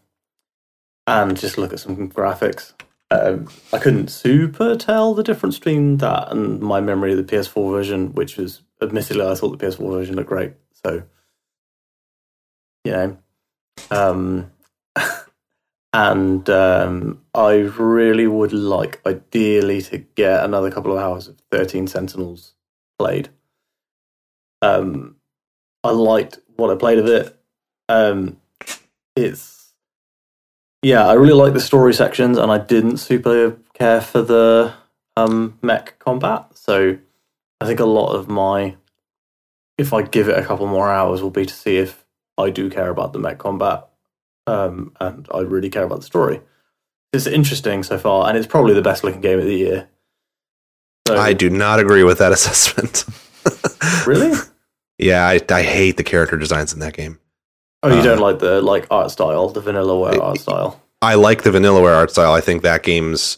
and 1.08 1.38
just 1.38 1.58
look 1.58 1.74
at 1.74 1.80
some 1.80 2.10
graphics. 2.10 2.74
Um, 3.12 3.48
I 3.72 3.78
couldn't 3.78 4.08
super 4.08 4.76
tell 4.76 5.14
the 5.14 5.24
difference 5.24 5.60
between 5.60 5.98
that 5.98 6.32
and 6.32 6.60
my 6.60 6.82
memory 6.82 7.12
of 7.12 7.18
the 7.18 7.36
PS4 7.36 7.72
version, 7.72 8.14
which 8.14 8.38
was 8.38 8.64
admittedly 8.82 9.26
I 9.26 9.36
thought 9.36 9.58
the 9.58 9.66
PS4 9.66 9.92
version 9.92 10.16
looked 10.16 10.30
great. 10.30 10.54
So, 10.84 11.04
you 12.84 12.92
know, 12.92 13.18
um, 13.92 14.52
and 15.94 16.50
um, 16.50 17.22
I 17.34 17.54
really 17.54 18.28
would 18.28 18.54
like, 18.54 19.02
ideally, 19.06 19.82
to 19.84 20.00
get 20.00 20.44
another 20.44 20.72
couple 20.72 20.92
of 20.92 20.98
hours 20.98 21.28
of 21.28 21.38
Thirteen 21.52 21.88
Sentinels 21.88 22.55
played. 22.98 23.30
Um, 24.62 25.18
I 25.84 25.92
liked 25.92 26.40
what 26.56 26.72
I 26.72 26.76
played 26.76 27.00
of 27.00 27.08
it. 27.08 27.38
Um, 27.88 28.38
it's 29.16 29.56
yeah, 30.86 31.08
I 31.08 31.14
really 31.14 31.34
like 31.34 31.54
the 31.54 31.60
story 31.60 31.96
sections, 31.96 32.38
and 32.38 32.52
I 32.52 32.60
didn't 32.60 32.98
super 32.98 33.58
care 33.74 34.02
for 34.02 34.22
the 34.22 34.74
um, 35.18 35.58
mech 35.64 35.98
combat. 35.98 36.46
So 36.54 36.98
I 37.60 37.66
think 37.66 37.80
a 37.80 37.86
lot 37.86 38.14
of 38.14 38.28
my, 38.28 38.76
if 39.80 39.94
I 39.94 40.04
give 40.04 40.30
it 40.30 40.38
a 40.38 40.44
couple 40.46 40.68
more 40.68 40.92
hours, 40.92 41.24
will 41.24 41.32
be 41.32 41.46
to 41.46 41.54
see 41.54 41.78
if 41.78 42.06
I 42.38 42.52
do 42.52 42.70
care 42.70 42.90
about 42.90 43.14
the 43.14 43.20
mech 43.20 43.40
combat, 43.40 43.88
um, 44.46 44.96
and 45.00 45.28
I 45.34 45.40
really 45.40 45.72
care 45.72 45.86
about 45.86 46.02
the 46.02 46.06
story. 46.06 46.42
It's 47.14 47.26
interesting 47.26 47.82
so 47.82 47.98
far, 47.98 48.30
and 48.30 48.38
it's 48.38 48.46
probably 48.46 48.76
the 48.76 48.84
best 48.84 49.04
looking 49.04 49.22
game 49.22 49.40
of 49.40 49.46
the 49.46 49.56
year. 49.56 49.90
So, 51.08 51.18
I 51.18 51.34
do 51.34 51.50
not 51.50 51.80
agree 51.80 52.04
with 52.04 52.18
that 52.20 52.32
assessment. 52.38 53.06
really. 54.08 54.38
yeah, 54.98 55.28
I, 55.28 55.40
I 55.50 55.62
hate 55.62 55.98
the 55.98 56.04
character 56.04 56.38
designs 56.38 56.74
in 56.74 56.80
that 56.80 56.94
game. 56.94 57.20
Oh, 57.84 57.90
you 57.90 58.00
Uh, 58.00 58.04
don't 58.04 58.20
like 58.20 58.40
the 58.40 58.62
like 58.62 58.88
art 58.90 59.12
style, 59.12 59.50
the 59.50 59.62
vanilla 59.62 60.20
art 60.20 60.40
style. 60.40 60.82
I 61.02 61.14
like 61.16 61.44
the 61.44 61.52
Vanillaware 61.52 61.96
art 61.96 62.10
style. 62.10 62.34
I 62.34 62.42
think 62.42 62.64
that 62.64 62.82
game's 62.82 63.38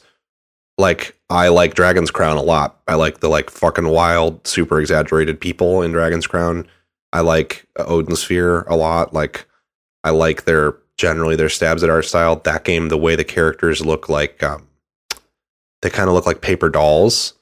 like 0.78 1.18
I 1.30 1.50
like 1.50 1.74
Dragon's 1.74 2.12
Crown 2.12 2.38
a 2.38 2.42
lot. 2.42 2.80
I 2.88 2.96
like 2.96 3.20
the 3.20 3.28
like 3.28 3.50
fucking 3.50 3.90
wild, 3.90 4.48
super 4.48 4.80
exaggerated 4.80 5.42
people 5.42 5.82
in 5.82 5.92
Dragon's 5.92 6.28
Crown. 6.28 6.66
I 7.12 7.22
like 7.22 7.68
Odin 7.76 8.16
Sphere 8.16 8.62
a 8.70 8.78
lot. 8.78 9.14
Like 9.14 9.46
I 10.06 10.12
like 10.12 10.46
their 10.46 10.76
generally 10.98 11.36
their 11.36 11.50
stabs 11.50 11.84
at 11.84 11.90
art 11.90 12.06
style. 12.06 12.38
That 12.38 12.64
game, 12.64 12.88
the 12.88 12.98
way 12.98 13.18
the 13.18 13.26
characters 13.26 13.86
look 13.86 14.08
like 14.08 14.42
um 14.44 14.68
they 15.82 15.90
kind 15.90 16.08
of 16.08 16.16
look 16.16 16.26
like 16.26 16.40
paper 16.40 16.70
dolls, 16.70 17.34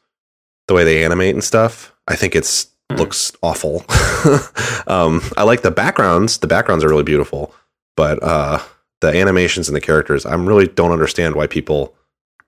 the 0.68 0.74
way 0.74 0.84
they 0.84 1.04
animate 1.04 1.34
and 1.36 1.44
stuff. 1.44 1.94
I 2.08 2.16
think 2.16 2.36
it's 2.36 2.68
Hmm. 2.92 2.98
looks 2.98 3.32
awful. 3.42 3.84
um, 4.88 5.22
I 5.38 5.44
like 5.44 5.64
the 5.64 5.72
backgrounds. 5.72 6.38
The 6.38 6.46
backgrounds 6.48 6.84
are 6.84 6.90
really 6.90 7.02
beautiful, 7.04 7.52
but 7.98 8.22
uh, 8.22 8.60
the 9.02 9.08
animations 9.08 9.68
and 9.68 9.76
the 9.76 9.82
characters, 9.82 10.24
I 10.24 10.36
really 10.36 10.68
don't 10.68 10.92
understand 10.92 11.34
why 11.36 11.48
people 11.48 11.96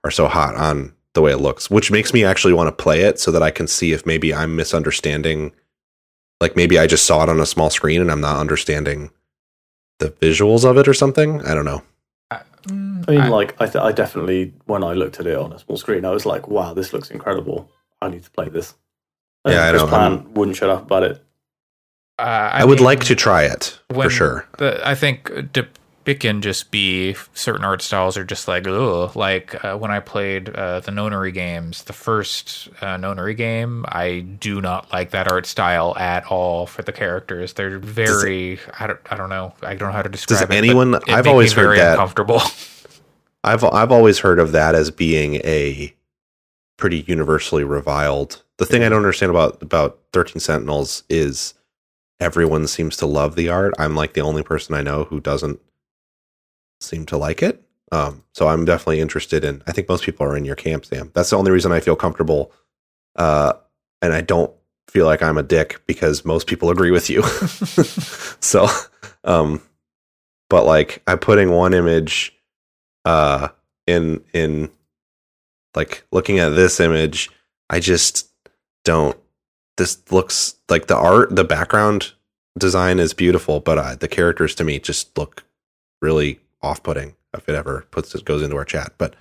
are 0.04 0.12
so 0.12 0.28
hot 0.28 0.54
on 0.54 0.94
the 1.14 1.22
way 1.22 1.32
it 1.32 1.38
looks. 1.38 1.68
Which 1.72 1.90
makes 1.90 2.12
me 2.14 2.24
actually 2.24 2.52
want 2.54 2.68
to 2.68 2.82
play 2.82 3.00
it 3.00 3.18
so 3.18 3.32
that 3.32 3.42
I 3.42 3.50
can 3.50 3.66
see 3.66 3.92
if 3.92 4.06
maybe 4.06 4.32
I'm 4.32 4.54
misunderstanding. 4.54 5.50
Like 6.40 6.54
maybe 6.54 6.78
I 6.78 6.86
just 6.86 7.04
saw 7.04 7.24
it 7.24 7.28
on 7.28 7.40
a 7.40 7.46
small 7.46 7.68
screen 7.68 8.00
and 8.00 8.10
I'm 8.12 8.20
not 8.20 8.38
understanding 8.38 9.10
the 9.98 10.10
visuals 10.10 10.64
of 10.64 10.78
it 10.78 10.86
or 10.86 10.94
something. 10.94 11.42
I 11.44 11.52
don't 11.54 11.64
know. 11.64 11.82
I, 12.30 12.42
mm, 12.68 13.04
I 13.08 13.10
mean, 13.10 13.20
I- 13.22 13.28
like 13.28 13.60
I, 13.60 13.66
th- 13.66 13.82
I 13.82 13.90
definitely 13.90 14.54
when 14.66 14.84
I 14.84 14.92
looked 14.92 15.18
at 15.18 15.26
it 15.26 15.36
on 15.36 15.52
a 15.52 15.58
small 15.58 15.76
screen, 15.78 16.04
I 16.04 16.10
was 16.10 16.24
like, 16.24 16.46
"Wow, 16.46 16.74
this 16.74 16.92
looks 16.92 17.10
incredible! 17.10 17.68
I 18.02 18.08
need 18.08 18.24
to 18.24 18.30
play 18.30 18.48
this." 18.48 18.74
And 19.44 19.54
Yeah, 19.54 19.66
I 19.66 19.70
Chris 19.70 19.82
know, 19.82 19.88
Plant 19.88 20.30
wouldn't 20.30 20.56
shut 20.56 20.70
up 20.70 20.82
about 20.82 21.02
it. 21.04 21.22
uh, 22.18 22.22
I, 22.22 22.64
would 22.64 22.78
mean, 22.78 22.84
like 22.84 23.04
to 23.04 23.14
try 23.14 23.42
it 23.44 23.78
for 23.92 24.10
sure. 24.10 24.46
The, 24.58 24.80
I 24.86 24.94
think 24.96 25.26
the, 25.52 25.68
it 26.04 26.20
can 26.20 26.40
just 26.42 26.70
be 26.70 27.14
certain 27.34 27.64
art 27.64 27.80
styles 27.82 28.16
are 28.16 28.24
just 28.24 28.48
like 28.48 28.66
ugh. 28.66 29.14
Like 29.14 29.62
uh, 29.64 29.76
when 29.76 29.90
I 29.90 30.00
played 30.00 30.48
uh, 30.50 30.80
the 30.80 30.90
Nonary 30.90 31.32
games, 31.32 31.84
the 31.84 31.92
first 31.92 32.68
uh, 32.80 32.96
Nonary 32.96 33.36
game, 33.36 33.84
I 33.88 34.20
do 34.20 34.60
not 34.60 34.90
like 34.92 35.10
that 35.10 35.30
art 35.30 35.46
style 35.46 35.94
at 35.98 36.24
all 36.26 36.66
for 36.66 36.82
the 36.82 36.92
characters. 36.92 37.52
They're 37.52 37.78
very 37.78 38.58
I 38.80 38.86
don't 38.88 39.00
I 39.10 39.16
don't 39.16 39.28
know 39.28 39.54
I 39.62 39.74
don't 39.74 39.88
know 39.88 39.92
how 39.94 40.02
to 40.02 40.08
describe 40.08 40.42
it. 40.42 40.48
but 40.48 40.56
anyone- 40.56 40.94
it 40.94 41.02
I've 41.08 41.24
made 41.24 41.24
me 41.24 41.30
always 41.30 41.52
heard 41.52 41.78
that- 41.78 41.92
uncomfortable. 41.92 42.40
I've 43.44 43.62
I've 43.62 43.92
always 43.92 44.18
heard 44.18 44.40
of 44.40 44.52
that 44.52 44.74
as 44.74 44.90
being 44.90 45.36
a 45.44 45.94
pretty 46.78 47.04
universally 47.06 47.64
reviled. 47.64 48.42
The 48.56 48.64
thing 48.64 48.82
I 48.82 48.88
don't 48.88 48.98
understand 48.98 49.30
about 49.30 49.62
about 49.62 49.98
Thirteen 50.14 50.40
Sentinels 50.40 51.02
is 51.10 51.52
everyone 52.18 52.66
seems 52.66 52.96
to 52.96 53.06
love 53.06 53.36
the 53.36 53.50
art. 53.50 53.74
I'm 53.78 53.94
like 53.94 54.14
the 54.14 54.22
only 54.22 54.42
person 54.42 54.74
I 54.74 54.82
know 54.82 55.04
who 55.04 55.20
doesn't 55.20 55.60
seem 56.80 57.04
to 57.06 57.18
like 57.18 57.42
it. 57.42 57.62
Um, 57.92 58.24
so 58.32 58.48
I'm 58.48 58.64
definitely 58.64 59.00
interested 59.00 59.44
in. 59.44 59.62
I 59.66 59.72
think 59.72 59.88
most 59.88 60.04
people 60.04 60.26
are 60.26 60.36
in 60.36 60.44
your 60.44 60.56
camp, 60.56 60.86
Sam. 60.86 61.10
That's 61.14 61.30
the 61.30 61.36
only 61.38 61.50
reason 61.50 61.72
I 61.72 61.80
feel 61.80 61.96
comfortable, 61.96 62.52
uh, 63.16 63.54
and 64.00 64.12
I 64.14 64.20
don't 64.22 64.52
feel 64.88 65.06
like 65.06 65.22
I'm 65.22 65.38
a 65.38 65.42
dick 65.42 65.82
because 65.86 66.24
most 66.24 66.46
people 66.46 66.70
agree 66.70 66.90
with 66.90 67.10
you. 67.10 67.22
so, 68.40 68.66
um, 69.24 69.62
but 70.48 70.64
like 70.64 71.02
I'm 71.06 71.18
putting 71.18 71.50
one 71.50 71.74
image 71.74 72.34
uh 73.04 73.48
in 73.86 74.22
in 74.34 74.70
like 75.74 76.04
looking 76.12 76.38
at 76.38 76.50
this 76.50 76.80
image 76.80 77.30
i 77.70 77.80
just 77.80 78.28
don't 78.84 79.16
this 79.76 80.00
looks 80.10 80.56
like 80.68 80.86
the 80.86 80.96
art 80.96 81.34
the 81.34 81.44
background 81.44 82.12
design 82.58 82.98
is 82.98 83.12
beautiful 83.12 83.60
but 83.60 83.78
uh, 83.78 83.94
the 83.94 84.08
characters 84.08 84.54
to 84.54 84.64
me 84.64 84.78
just 84.78 85.16
look 85.16 85.44
really 86.02 86.40
off-putting 86.62 87.14
if 87.34 87.48
it 87.48 87.54
ever 87.54 87.86
puts 87.90 88.14
it 88.14 88.24
goes 88.24 88.42
into 88.42 88.56
our 88.56 88.64
chat. 88.64 88.92
But 88.98 89.14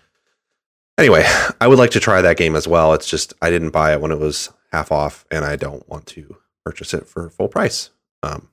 anyway 0.98 1.24
i 1.62 1.68
would 1.68 1.78
like 1.78 1.92
to 1.92 2.00
try 2.00 2.22
that 2.22 2.38
game 2.38 2.56
as 2.56 2.68
well. 2.68 2.94
It's 2.94 3.10
just 3.10 3.34
i 3.42 3.50
didn't 3.50 3.72
buy 3.72 3.94
it 3.94 4.02
when 4.02 4.12
it 4.12 4.20
was 4.20 4.52
half 4.72 4.92
off 4.92 5.26
and 5.32 5.46
i 5.46 5.56
don't 5.56 5.88
want 5.88 6.08
to 6.08 6.38
purchase 6.66 6.94
it 6.94 7.08
for 7.08 7.30
full 7.30 7.48
price. 7.48 7.92
Um 8.24 8.50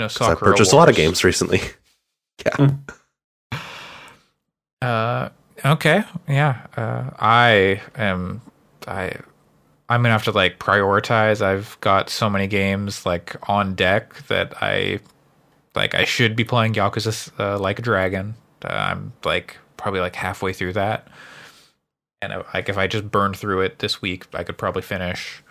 no 0.00 0.08
soccer 0.08 0.44
purchased 0.44 0.72
a 0.72 0.76
lot 0.76 0.88
of 0.88 0.96
games 0.96 1.24
recently. 1.24 1.60
Yeah. 2.46 2.70
Uh, 4.80 5.28
okay, 5.64 6.04
yeah. 6.28 6.66
Uh, 6.76 7.10
I 7.18 7.80
am. 7.96 8.42
I. 8.86 9.12
I'm 9.88 10.02
gonna 10.02 10.12
have 10.12 10.24
to 10.24 10.32
like 10.32 10.58
prioritize. 10.58 11.42
I've 11.42 11.76
got 11.80 12.08
so 12.08 12.30
many 12.30 12.46
games 12.46 13.04
like 13.04 13.36
on 13.48 13.74
deck 13.74 14.14
that 14.28 14.54
I, 14.62 15.00
like, 15.74 15.94
I 15.94 16.04
should 16.04 16.34
be 16.34 16.44
playing 16.44 16.74
Yakuza 16.74 17.30
uh, 17.38 17.58
Like 17.58 17.78
a 17.78 17.82
Dragon. 17.82 18.34
Uh, 18.64 18.68
I'm 18.68 19.12
like 19.24 19.58
probably 19.76 20.00
like 20.00 20.16
halfway 20.16 20.52
through 20.52 20.74
that, 20.74 21.08
and 22.22 22.44
like 22.54 22.68
if 22.68 22.78
I 22.78 22.86
just 22.86 23.10
burned 23.10 23.36
through 23.36 23.60
it 23.62 23.80
this 23.80 24.00
week, 24.00 24.26
I 24.32 24.44
could 24.44 24.56
probably 24.56 24.82
finish. 24.82 25.42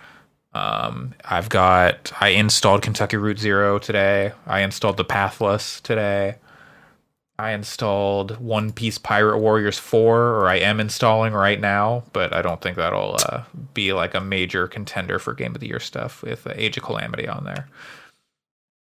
Um, 0.53 1.13
I've 1.23 1.49
got. 1.49 2.11
I 2.19 2.29
installed 2.29 2.81
Kentucky 2.81 3.17
Route 3.17 3.39
Zero 3.39 3.79
today. 3.79 4.33
I 4.47 4.61
installed 4.61 4.97
the 4.97 5.05
Pathless 5.05 5.81
today. 5.81 6.35
I 7.41 7.53
installed 7.53 8.37
One 8.39 8.71
Piece 8.71 8.99
Pirate 8.99 9.39
Warriors 9.39 9.79
4, 9.79 10.19
or 10.19 10.47
I 10.47 10.57
am 10.57 10.79
installing 10.79 11.33
right 11.33 11.59
now, 11.59 12.03
but 12.13 12.33
I 12.33 12.43
don't 12.43 12.61
think 12.61 12.77
that'll 12.77 13.17
uh, 13.25 13.45
be 13.73 13.93
like 13.93 14.13
a 14.13 14.21
major 14.21 14.67
contender 14.67 15.17
for 15.17 15.33
Game 15.33 15.55
of 15.55 15.59
the 15.59 15.67
Year 15.67 15.79
stuff 15.79 16.21
with 16.21 16.45
uh, 16.45 16.53
Age 16.53 16.77
of 16.77 16.83
Calamity 16.83 17.27
on 17.27 17.43
there. 17.43 17.67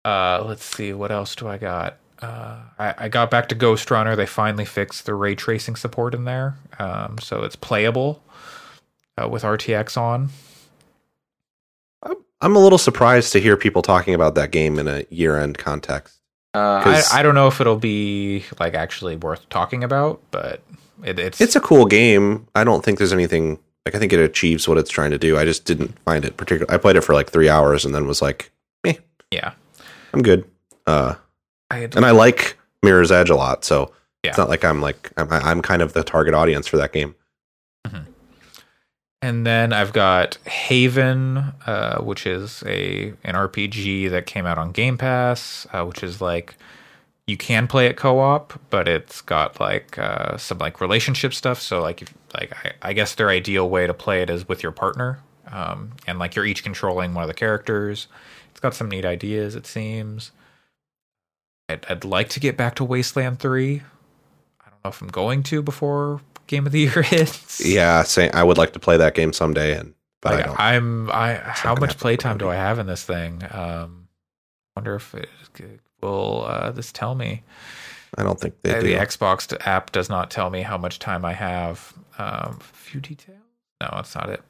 Uh, 0.03 0.43
let's 0.43 0.63
see, 0.63 0.91
what 0.91 1.11
else 1.11 1.35
do 1.35 1.47
I 1.47 1.59
got? 1.59 1.97
Uh, 2.19 2.61
I, 2.79 2.95
I 2.97 3.09
got 3.09 3.29
back 3.29 3.47
to 3.49 3.55
Ghost 3.55 3.91
Runner. 3.91 4.15
They 4.15 4.25
finally 4.25 4.65
fixed 4.65 5.05
the 5.05 5.13
ray 5.13 5.35
tracing 5.35 5.75
support 5.75 6.15
in 6.15 6.25
there, 6.25 6.57
um, 6.79 7.19
so 7.19 7.43
it's 7.43 7.55
playable 7.55 8.23
uh, 9.21 9.29
with 9.29 9.43
RTX 9.43 9.97
on. 9.97 10.29
I'm 12.43 12.55
a 12.55 12.59
little 12.59 12.79
surprised 12.79 13.33
to 13.33 13.39
hear 13.39 13.55
people 13.55 13.83
talking 13.83 14.15
about 14.15 14.33
that 14.33 14.49
game 14.49 14.79
in 14.79 14.87
a 14.87 15.05
year-end 15.11 15.59
context. 15.59 16.20
Uh, 16.53 16.81
I, 17.13 17.19
I 17.19 17.23
don't 17.23 17.35
know 17.35 17.47
if 17.47 17.61
it'll 17.61 17.77
be 17.77 18.43
like 18.59 18.73
actually 18.73 19.15
worth 19.15 19.47
talking 19.49 19.83
about, 19.83 20.21
but 20.31 20.61
it, 21.03 21.17
it's 21.17 21.39
It's 21.41 21.55
a 21.55 21.61
cool 21.61 21.85
game. 21.85 22.47
I 22.55 22.63
don't 22.63 22.83
think 22.83 22.97
there's 22.97 23.13
anything 23.13 23.57
like 23.85 23.95
I 23.95 23.99
think 23.99 24.11
it 24.13 24.19
achieves 24.19 24.67
what 24.67 24.77
it's 24.77 24.89
trying 24.89 25.11
to 25.11 25.17
do. 25.17 25.37
I 25.37 25.45
just 25.45 25.65
didn't 25.65 25.97
find 25.99 26.25
it 26.25 26.37
particular. 26.37 26.71
I 26.71 26.77
played 26.77 26.95
it 26.97 27.01
for 27.01 27.13
like 27.13 27.29
three 27.31 27.49
hours 27.49 27.85
and 27.85 27.95
then 27.95 28.05
was 28.05 28.21
like, 28.21 28.51
meh. 28.83 28.93
yeah. 29.31 29.53
I'm 30.13 30.21
good. 30.21 30.43
Uh, 30.85 31.15
I 31.69 31.77
and 31.95 32.05
I 32.05 32.11
like 32.11 32.57
Mirror's 32.83 33.11
Edge 33.11 33.29
a 33.29 33.35
lot, 33.35 33.63
so 33.63 33.93
Yeah. 34.23 34.29
it's 34.31 34.37
not 34.37 34.49
like 34.49 34.65
I'm 34.65 34.81
like 34.81 35.11
I'm, 35.17 35.31
I'm 35.31 35.61
kind 35.61 35.81
of 35.81 35.93
the 35.93 36.03
target 36.03 36.33
audience 36.33 36.67
for 36.67 36.77
that 36.77 36.91
game. 36.91 37.15
And 39.21 39.45
then 39.45 39.71
I've 39.71 39.93
got 39.93 40.37
Haven, 40.47 41.37
uh, 41.67 42.01
which 42.01 42.25
is 42.25 42.63
a 42.65 43.13
an 43.23 43.35
RPG 43.35 44.09
that 44.09 44.25
came 44.25 44.47
out 44.47 44.57
on 44.57 44.71
Game 44.71 44.97
Pass, 44.97 45.67
uh, 45.71 45.85
which 45.85 46.01
is 46.01 46.21
like 46.21 46.55
you 47.27 47.37
can 47.37 47.67
play 47.67 47.85
it 47.85 47.97
co-op, 47.97 48.59
but 48.71 48.87
it's 48.87 49.21
got 49.21 49.59
like 49.59 49.97
uh, 49.99 50.37
some 50.37 50.57
like 50.57 50.81
relationship 50.81 51.33
stuff. 51.35 51.61
So 51.61 51.81
like 51.81 52.01
if, 52.01 52.13
like 52.33 52.51
I, 52.65 52.89
I 52.89 52.93
guess 52.93 53.13
their 53.13 53.29
ideal 53.29 53.69
way 53.69 53.85
to 53.85 53.93
play 53.93 54.23
it 54.23 54.29
is 54.29 54.47
with 54.47 54.63
your 54.63 54.71
partner, 54.71 55.19
um, 55.51 55.91
and 56.07 56.17
like 56.17 56.35
you're 56.35 56.45
each 56.45 56.63
controlling 56.63 57.13
one 57.13 57.23
of 57.23 57.27
the 57.27 57.35
characters. 57.35 58.07
It's 58.49 58.59
got 58.59 58.73
some 58.73 58.89
neat 58.89 59.05
ideas. 59.05 59.55
It 59.55 59.67
seems. 59.67 60.31
I'd, 61.69 61.85
I'd 61.87 62.03
like 62.03 62.29
to 62.29 62.39
get 62.39 62.57
back 62.57 62.73
to 62.75 62.83
Wasteland 62.83 63.39
Three. 63.39 63.83
I 64.65 64.69
don't 64.71 64.83
know 64.83 64.89
if 64.89 64.99
I'm 64.99 65.09
going 65.09 65.43
to 65.43 65.61
before 65.61 66.21
Game 66.51 66.65
of 66.65 66.73
the 66.73 66.81
Year 66.81 67.01
hits. 67.01 67.65
Yeah, 67.65 68.03
say 68.03 68.29
I 68.29 68.43
would 68.43 68.57
like 68.57 68.73
to 68.73 68.79
play 68.79 68.97
that 68.97 69.15
game 69.15 69.31
someday, 69.31 69.77
and 69.77 69.93
but 70.21 70.33
I 70.33 70.41
don't. 70.41 70.59
I'm 70.59 71.09
I 71.09 71.35
how 71.35 71.75
much 71.75 71.97
playtime 71.97 72.37
do. 72.37 72.49
I 72.49 72.55
have 72.55 72.77
in 72.77 72.87
this 72.87 73.05
thing? 73.05 73.41
Um 73.51 74.09
wonder 74.75 74.95
if 74.95 75.15
it 75.15 75.29
will 76.01 76.43
uh 76.45 76.71
this 76.71 76.91
tell 76.91 77.15
me. 77.15 77.43
I 78.17 78.23
don't 78.23 78.37
think 78.37 78.55
they 78.63 78.75
Uh, 78.75 78.81
the 78.81 78.95
Xbox 78.95 79.55
app 79.65 79.93
does 79.93 80.09
not 80.09 80.29
tell 80.29 80.49
me 80.49 80.61
how 80.61 80.77
much 80.77 80.99
time 80.99 81.23
I 81.23 81.31
have. 81.31 81.93
Um 82.17 82.59
few 82.59 82.99
details. 82.99 83.37
No, 83.79 83.89
that's 83.93 84.13
not 84.13 84.29
it. 84.29 84.43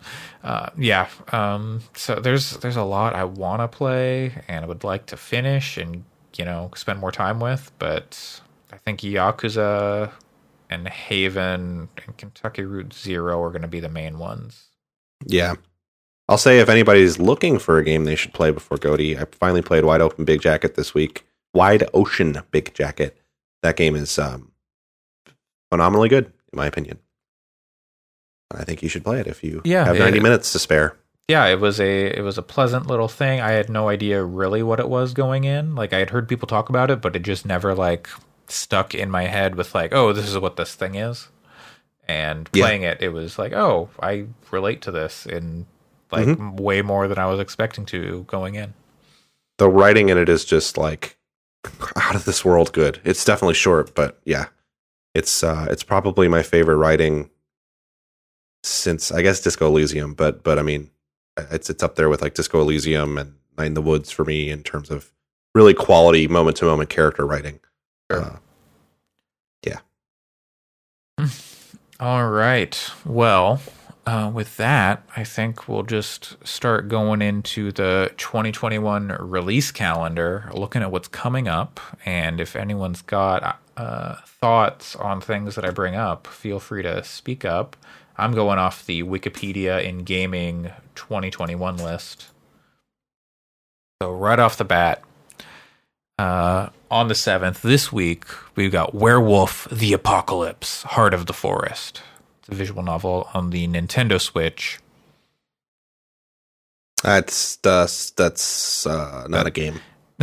Uh 0.43 0.69
yeah. 0.75 1.07
Um 1.31 1.81
so 1.95 2.15
there's 2.15 2.57
there's 2.57 2.77
a 2.77 2.83
lot 2.83 3.13
I 3.13 3.25
want 3.25 3.61
to 3.61 3.67
play 3.67 4.41
and 4.47 4.65
I 4.65 4.67
would 4.67 4.83
like 4.83 5.05
to 5.05 5.17
finish 5.17 5.77
and 5.77 6.03
you 6.35 6.45
know 6.45 6.71
spend 6.75 6.99
more 6.99 7.11
time 7.11 7.39
with, 7.39 7.71
but 7.77 8.41
I 8.73 8.77
think 8.77 9.01
Yakuza 9.01 10.11
and 10.71 10.87
Haven 10.87 11.89
and 12.05 12.17
Kentucky 12.17 12.63
Route 12.63 12.93
Zero 12.93 13.41
are 13.43 13.49
going 13.51 13.61
to 13.61 13.67
be 13.67 13.79
the 13.81 13.89
main 13.89 14.17
ones. 14.17 14.65
Yeah. 15.25 15.55
I'll 16.29 16.37
say 16.37 16.59
if 16.59 16.69
anybody's 16.69 17.19
looking 17.19 17.59
for 17.59 17.77
a 17.77 17.83
game 17.83 18.05
they 18.05 18.15
should 18.15 18.33
play 18.33 18.51
before 18.51 18.77
GOTY, 18.77 19.17
I 19.17 19.25
finally 19.33 19.61
played 19.61 19.83
Wide 19.83 20.01
Open 20.01 20.23
Big 20.25 20.41
Jacket 20.41 20.75
this 20.75 20.93
week. 20.93 21.25
Wide 21.53 21.83
Ocean 21.93 22.41
Big 22.51 22.73
Jacket. 22.73 23.17
That 23.61 23.75
game 23.75 23.95
is 23.95 24.17
um, 24.17 24.51
phenomenally 25.69 26.07
good, 26.09 26.25
in 26.53 26.57
my 26.57 26.65
opinion. 26.67 26.99
I 28.53 28.63
think 28.63 28.81
you 28.81 28.89
should 28.89 29.03
play 29.03 29.19
it 29.19 29.27
if 29.27 29.43
you 29.43 29.61
Yeah, 29.65 29.85
have 29.85 29.97
90 29.97 30.17
it- 30.17 30.23
minutes 30.23 30.51
to 30.53 30.59
spare. 30.59 30.95
yeah 31.29 31.45
it 31.47 31.59
was 31.59 31.79
a 31.79 32.07
it 32.17 32.21
was 32.21 32.37
a 32.37 32.41
pleasant 32.41 32.87
little 32.87 33.07
thing 33.07 33.39
i 33.39 33.51
had 33.51 33.69
no 33.69 33.87
idea 33.87 34.21
really 34.23 34.61
what 34.63 34.79
it 34.81 34.89
was 34.89 35.13
going 35.13 35.43
in 35.45 35.75
like 35.75 35.93
i 35.93 35.99
had 35.99 36.09
heard 36.09 36.27
people 36.27 36.47
talk 36.47 36.67
about 36.67 36.89
it 36.91 36.99
but 36.99 37.15
it 37.15 37.21
just 37.21 37.45
never 37.45 37.73
like 37.75 38.09
stuck 38.51 38.93
in 38.93 39.09
my 39.09 39.23
head 39.23 39.55
with 39.55 39.73
like 39.73 39.93
oh 39.93 40.13
this 40.13 40.27
is 40.27 40.37
what 40.37 40.55
this 40.57 40.75
thing 40.75 40.95
is 40.95 41.29
and 42.07 42.49
Yeah. 42.53 42.63
playing 42.65 42.83
it 42.83 43.01
it 43.01 43.09
was 43.09 43.39
like 43.39 43.53
oh 43.53 43.89
i 44.01 44.25
relate 44.51 44.81
to 44.83 44.91
this 44.91 45.25
in 45.25 45.65
like 46.11 46.27
Mm-hmm. 46.27 46.57
way 46.57 46.81
more 46.81 47.07
than 47.07 47.17
i 47.17 47.25
was 47.25 47.39
expecting 47.39 47.85
to 47.87 48.23
going 48.27 48.55
in 48.55 48.73
The 49.57 49.69
writing 49.69 50.09
in 50.09 50.17
it 50.17 50.27
is 50.29 50.43
just 50.45 50.77
like 50.77 51.17
out 51.95 52.15
of 52.15 52.25
this 52.25 52.43
world 52.43 52.73
good. 52.73 52.99
It's 53.03 53.23
definitely 53.23 53.53
short, 53.53 53.93
but 53.93 54.19
yeah. 54.25 54.45
It's 55.13 55.43
uh 55.43 55.67
it's 55.69 55.83
probably 55.83 56.27
my 56.27 56.41
favorite 56.41 56.77
writing 56.77 57.29
since 58.63 59.11
I 59.11 59.21
guess 59.21 59.41
Disco 59.41 59.67
Elysium, 59.67 60.13
but 60.15 60.43
but 60.43 60.57
I 60.59 60.63
mean, 60.63 60.89
it's 61.51 61.69
it's 61.69 61.83
up 61.83 61.95
there 61.95 62.09
with 62.09 62.21
like 62.21 62.33
Disco 62.33 62.61
Elysium 62.61 63.17
and 63.17 63.35
Night 63.57 63.67
in 63.67 63.73
the 63.75 63.81
Woods 63.81 64.09
for 64.11 64.25
me 64.25 64.49
in 64.49 64.63
terms 64.63 64.89
of 64.89 65.11
really 65.53 65.73
quality 65.73 66.27
moment 66.27 66.57
to 66.57 66.65
moment 66.65 66.89
character 66.89 67.25
writing. 67.25 67.59
Sure. 68.11 68.23
Uh, 68.23 68.37
All 71.99 72.29
right. 72.29 72.91
Well, 73.05 73.61
uh, 74.05 74.31
with 74.33 74.57
that, 74.57 75.03
I 75.15 75.23
think 75.23 75.67
we'll 75.67 75.83
just 75.83 76.35
start 76.45 76.87
going 76.87 77.21
into 77.21 77.71
the 77.71 78.11
2021 78.17 79.09
release 79.19 79.71
calendar, 79.71 80.49
looking 80.53 80.81
at 80.81 80.91
what's 80.91 81.07
coming 81.07 81.47
up. 81.47 81.79
And 82.05 82.41
if 82.41 82.55
anyone's 82.55 83.01
got 83.01 83.59
uh, 83.77 84.15
thoughts 84.25 84.95
on 84.95 85.21
things 85.21 85.55
that 85.55 85.65
I 85.65 85.69
bring 85.69 85.95
up, 85.95 86.27
feel 86.27 86.59
free 86.59 86.83
to 86.83 87.03
speak 87.03 87.45
up. 87.45 87.75
I'm 88.17 88.33
going 88.33 88.59
off 88.59 88.85
the 88.85 89.03
Wikipedia 89.03 89.83
in 89.83 90.03
Gaming 90.03 90.71
2021 90.95 91.77
list. 91.77 92.27
So, 94.01 94.11
right 94.11 94.39
off 94.39 94.57
the 94.57 94.65
bat, 94.65 95.03
uh, 96.17 96.69
on 96.89 97.07
the 97.07 97.13
7th, 97.13 97.61
this 97.61 97.91
week, 97.91 98.25
we've 98.55 98.71
got 98.71 98.93
Werewolf 98.93 99.67
the 99.71 99.93
Apocalypse 99.93 100.83
Heart 100.83 101.13
of 101.13 101.25
the 101.25 101.33
Forest. 101.33 102.01
It's 102.39 102.49
a 102.49 102.55
visual 102.55 102.83
novel 102.83 103.29
on 103.33 103.49
the 103.51 103.67
Nintendo 103.67 104.19
Switch. 104.19 104.79
That's 107.03 107.55
that's 107.57 108.11
that's 108.11 108.85
uh, 108.85 109.25
not 109.27 109.47
a 109.47 109.51
game. 109.51 109.79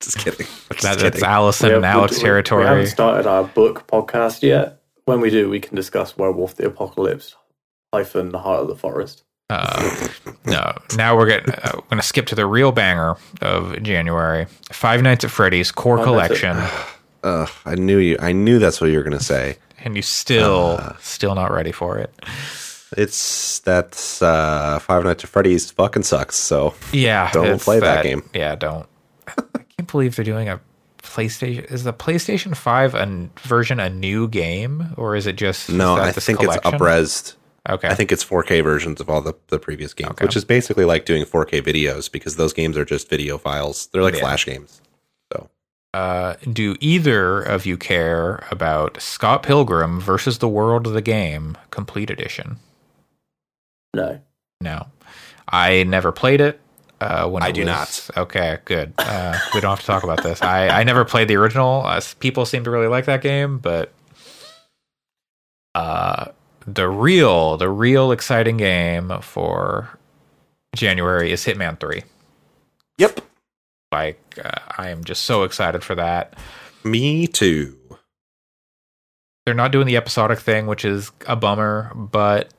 Just 0.00 0.16
kidding. 0.18 0.46
Just 0.46 0.82
That, 0.82 0.96
kidding. 0.96 1.10
that's 1.10 1.22
Allyson 1.22 1.70
We 1.70 1.74
and 1.76 1.84
Alex 1.84 2.22
we- 2.22 2.30
We 2.30 2.64
haven't 2.64 2.86
started 2.86 3.26
our 3.26 3.44
book 3.44 3.86
podcast 3.86 4.42
yet. 4.42 4.80
When 5.04 5.20
we 5.20 5.28
do, 5.30 5.50
we 5.50 5.60
can 5.60 5.74
discuss 5.76 6.16
Werewolf 6.16 6.54
the 6.54 6.66
Apocalypse 6.66 7.34
hyphen 7.92 8.30
the 8.30 8.38
Heart 8.38 8.62
of 8.62 8.68
the 8.68 8.76
Forest. 8.76 9.24
Uh, 9.50 10.08
no, 10.44 10.76
now 10.96 11.16
we're 11.16 11.26
getting. 11.26 11.54
Uh, 11.54 11.70
we're 11.76 11.82
gonna 11.90 12.02
skip 12.02 12.26
to 12.26 12.34
the 12.34 12.44
real 12.46 12.70
banger 12.72 13.16
of 13.40 13.82
January. 13.82 14.46
Five 14.70 15.02
Nights 15.02 15.24
at 15.24 15.30
Freddy's 15.30 15.72
core 15.72 15.96
Five 15.96 16.04
collection, 16.06 16.56
Ugh, 17.24 17.48
I 17.64 17.74
knew 17.74 17.98
you. 17.98 18.16
I 18.20 18.32
knew 18.32 18.58
that's 18.58 18.80
what 18.80 18.90
you 18.90 18.98
were 18.98 19.04
gonna 19.04 19.20
say. 19.20 19.56
and 19.82 19.96
you 19.96 20.02
still 20.02 20.76
Uh. 20.80 20.92
still 21.00 21.34
not 21.34 21.50
ready 21.50 21.72
for 21.72 21.98
it. 21.98 22.12
It's 22.96 23.58
that's 23.60 24.20
uh, 24.22 24.78
Five 24.80 25.04
Nights 25.04 25.24
at 25.24 25.30
Freddy's 25.30 25.70
fucking 25.70 26.02
sucks. 26.02 26.36
So 26.36 26.74
Yeah, 26.92 27.30
Don't 27.32 27.60
play 27.60 27.80
that 27.80 28.02
game. 28.02 28.28
Yeah, 28.34 28.54
don't. 28.54 28.86
I 29.28 29.34
can't 29.76 29.90
believe 29.90 30.16
they're 30.16 30.24
doing 30.24 30.48
a 30.48 30.60
PlayStation. 31.02 31.70
Is 31.70 31.84
the 31.84 31.92
PlayStation 31.94 32.54
Five 32.56 32.94
a 32.94 33.28
version 33.40 33.80
a 33.80 33.88
new 33.88 34.28
game, 34.28 34.94
or 34.98 35.16
is 35.16 35.26
it 35.26 35.36
just 35.36 35.70
no, 35.70 35.94
I 35.96 36.12
think 36.12 36.38
collection? 36.40 36.62
it's 36.74 36.82
upresed. 36.82 37.34
Okay, 37.68 37.88
I 37.88 37.94
think 37.94 38.10
it's 38.12 38.24
4K 38.24 38.62
versions 38.64 39.00
of 39.00 39.10
all 39.10 39.20
the, 39.20 39.34
the 39.48 39.58
previous 39.58 39.92
games, 39.92 40.12
Okay. 40.12 40.24
which 40.24 40.36
is 40.36 40.44
basically 40.44 40.84
like 40.84 41.04
doing 41.04 41.24
4K 41.24 41.60
videos 41.62 42.10
because 42.10 42.36
those 42.36 42.52
games 42.52 42.78
are 42.78 42.84
just 42.84 43.08
video 43.10 43.36
files. 43.38 43.88
They're 43.92 44.02
like 44.02 44.14
Yeah. 44.14 44.20
flash 44.20 44.46
games. 44.46 44.80
So 45.32 45.50
Uh, 45.92 46.34
do 46.52 46.76
either 46.80 47.42
of 47.42 47.66
you 47.66 47.76
care 47.76 48.42
about 48.50 49.00
Scott 49.02 49.42
Pilgrim 49.42 50.00
versus 50.00 50.38
the 50.38 50.48
World 50.48 50.86
of 50.86 50.92
the 50.94 51.02
Game 51.02 51.56
Complete 51.70 52.08
Edition? 52.10 52.58
No. 53.94 54.20
No, 54.60 54.86
I 55.48 55.84
never 55.84 56.10
played 56.10 56.40
it. 56.40 56.60
Uh, 57.00 57.28
when 57.28 57.42
I 57.44 57.48
it 57.50 57.52
do 57.54 57.64
was- 57.64 58.10
Okay, 58.16 58.58
good. 58.64 58.92
Uh, 58.98 59.38
we 59.54 59.60
don't 59.60 59.70
have 59.70 59.80
to 59.80 59.86
talk 59.86 60.02
about 60.02 60.22
this. 60.24 60.42
I, 60.42 60.68
I 60.68 60.82
never 60.84 61.04
played 61.04 61.28
the 61.28 61.36
original. 61.36 61.82
Uh, 61.86 62.00
people 62.18 62.44
seem 62.44 62.64
to 62.64 62.70
really 62.70 62.88
like 62.88 63.04
that 63.04 63.22
game, 63.22 63.58
but 63.58 63.92
uh, 65.76 66.26
the 66.74 66.88
real, 66.88 67.56
the 67.56 67.70
real 67.70 68.12
exciting 68.12 68.58
game 68.58 69.12
for 69.20 69.98
January 70.74 71.32
is 71.32 71.44
Hitman 71.44 71.80
Three. 71.80 72.02
Yep. 72.98 73.20
Like, 73.90 74.38
uh, 74.44 74.60
I 74.76 74.90
am 74.90 75.04
just 75.04 75.24
so 75.24 75.44
excited 75.44 75.82
for 75.82 75.94
that. 75.94 76.34
Me 76.84 77.26
too. 77.26 77.76
They're 79.46 79.54
not 79.54 79.72
doing 79.72 79.86
the 79.86 79.96
episodic 79.96 80.40
thing, 80.40 80.66
which 80.66 80.84
is 80.84 81.10
a 81.26 81.34
bummer, 81.34 81.92
but 81.94 82.52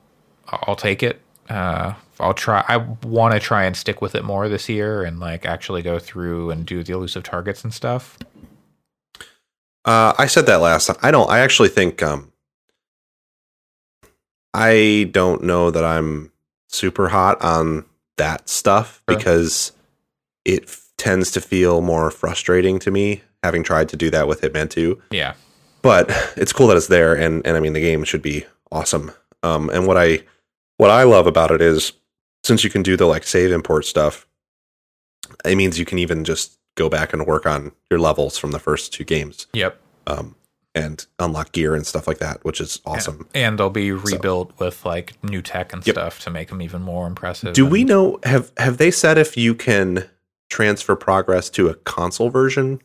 I'll 0.48 0.76
take 0.76 1.02
it. 1.04 1.20
Uh, 1.48 1.94
I'll 2.18 2.34
try. 2.34 2.64
I 2.66 2.78
want 3.06 3.34
to 3.34 3.40
try 3.40 3.64
and 3.64 3.76
stick 3.76 4.02
with 4.02 4.14
it 4.14 4.24
more 4.24 4.48
this 4.48 4.68
year, 4.68 5.04
and 5.04 5.20
like 5.20 5.46
actually 5.46 5.82
go 5.82 5.98
through 5.98 6.50
and 6.50 6.66
do 6.66 6.82
the 6.82 6.92
elusive 6.92 7.22
targets 7.22 7.62
and 7.62 7.72
stuff. 7.72 8.18
Uh, 9.84 10.14
I 10.18 10.26
said 10.26 10.46
that 10.46 10.60
last 10.60 10.86
time. 10.86 10.96
I 11.00 11.10
don't. 11.10 11.30
I 11.30 11.38
actually 11.40 11.68
think. 11.68 12.02
Um, 12.02 12.32
I 14.54 15.08
don't 15.12 15.42
know 15.44 15.70
that 15.70 15.84
I'm 15.84 16.32
super 16.68 17.08
hot 17.08 17.40
on 17.42 17.84
that 18.16 18.48
stuff 18.48 19.02
Sure. 19.08 19.16
because 19.16 19.72
it 20.44 20.64
f- 20.64 20.88
tends 20.98 21.30
to 21.32 21.40
feel 21.40 21.80
more 21.80 22.10
frustrating 22.10 22.78
to 22.80 22.90
me, 22.90 23.22
having 23.42 23.62
tried 23.62 23.88
to 23.90 23.96
do 23.96 24.10
that 24.10 24.26
with 24.28 24.40
Hitman 24.40 24.68
Two. 24.70 25.00
Yeah, 25.10 25.34
But 25.82 26.10
it's 26.36 26.52
cool 26.52 26.66
that 26.68 26.76
it's 26.76 26.88
there, 26.88 27.14
and 27.14 27.46
and 27.46 27.56
I 27.56 27.60
mean 27.60 27.72
the 27.72 27.80
game 27.80 28.04
should 28.04 28.22
be 28.22 28.44
awesome. 28.72 29.12
Um, 29.42 29.70
and 29.70 29.86
what 29.86 29.96
I 29.96 30.20
what 30.76 30.90
I 30.90 31.04
love 31.04 31.26
about 31.26 31.50
it 31.50 31.60
is 31.62 31.92
since 32.42 32.64
you 32.64 32.70
can 32.70 32.82
do 32.82 32.96
the 32.96 33.06
like 33.06 33.24
save 33.24 33.52
import 33.52 33.84
stuff, 33.84 34.26
it 35.44 35.54
means 35.56 35.78
you 35.78 35.84
can 35.84 35.98
even 35.98 36.24
just 36.24 36.58
go 36.76 36.88
back 36.88 37.12
and 37.12 37.26
work 37.26 37.46
on 37.46 37.72
your 37.90 38.00
levels 38.00 38.38
from 38.38 38.52
the 38.52 38.58
first 38.58 38.92
two 38.92 39.04
games 39.04 39.46
yep. 39.52 39.78
um, 40.06 40.34
and 40.74 41.04
unlock 41.18 41.52
gear 41.52 41.74
and 41.74 41.86
stuff 41.86 42.06
like 42.06 42.18
that, 42.18 42.44
which 42.44 42.60
is 42.60 42.80
awesome. 42.86 43.28
And 43.34 43.58
they'll 43.58 43.70
be 43.70 43.90
rebuilt 43.92 44.52
with 44.58 44.84
like 44.84 45.14
new 45.24 45.42
tech 45.42 45.72
and 45.72 45.84
Yep. 45.86 45.94
stuff 45.94 46.20
to 46.20 46.30
make 46.30 46.48
them 46.48 46.62
even 46.62 46.80
more 46.82 47.06
impressive. 47.06 47.54
Do 47.54 47.64
and- 47.64 47.72
we 47.72 47.84
know 47.84 48.18
have 48.24 48.52
have 48.56 48.76
they 48.78 48.90
said 48.90 49.18
if 49.18 49.36
you 49.36 49.54
can 49.54 50.08
transfer 50.48 50.94
progress 50.96 51.50
to 51.50 51.68
a 51.68 51.74
console 51.74 52.30
version? 52.30 52.80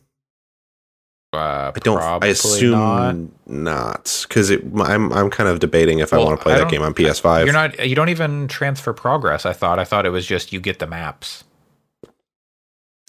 Uh, 1.32 1.70
I 1.74 1.78
don't. 1.80 2.00
I 2.00 2.28
assume 2.28 2.70
not. 2.70 3.16
not 3.46 4.24
because 4.26 4.50
I'm 4.50 5.12
I'm 5.12 5.28
kind 5.28 5.48
of 5.50 5.58
debating 5.58 5.98
if 5.98 6.12
I 6.14 6.18
want 6.18 6.38
to 6.38 6.42
play 6.42 6.54
I 6.54 6.58
that 6.58 6.70
game 6.70 6.82
on 6.82 6.94
PS5. 6.94 7.44
You're 7.44 7.52
not. 7.52 7.86
You 7.86 7.94
don't 7.94 8.08
even 8.08 8.48
transfer 8.48 8.92
progress. 8.94 9.44
I 9.44 9.52
thought. 9.52 9.78
I 9.78 9.84
thought 9.84 10.06
it 10.06 10.10
was 10.10 10.24
just 10.24 10.52
you 10.52 10.60
get 10.60 10.78
the 10.78 10.86
maps. 10.86 11.44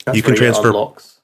That's 0.06 0.18
You 0.18 0.24
can 0.24 0.36
transfer- 0.36 0.68
unlocks. 0.70 1.17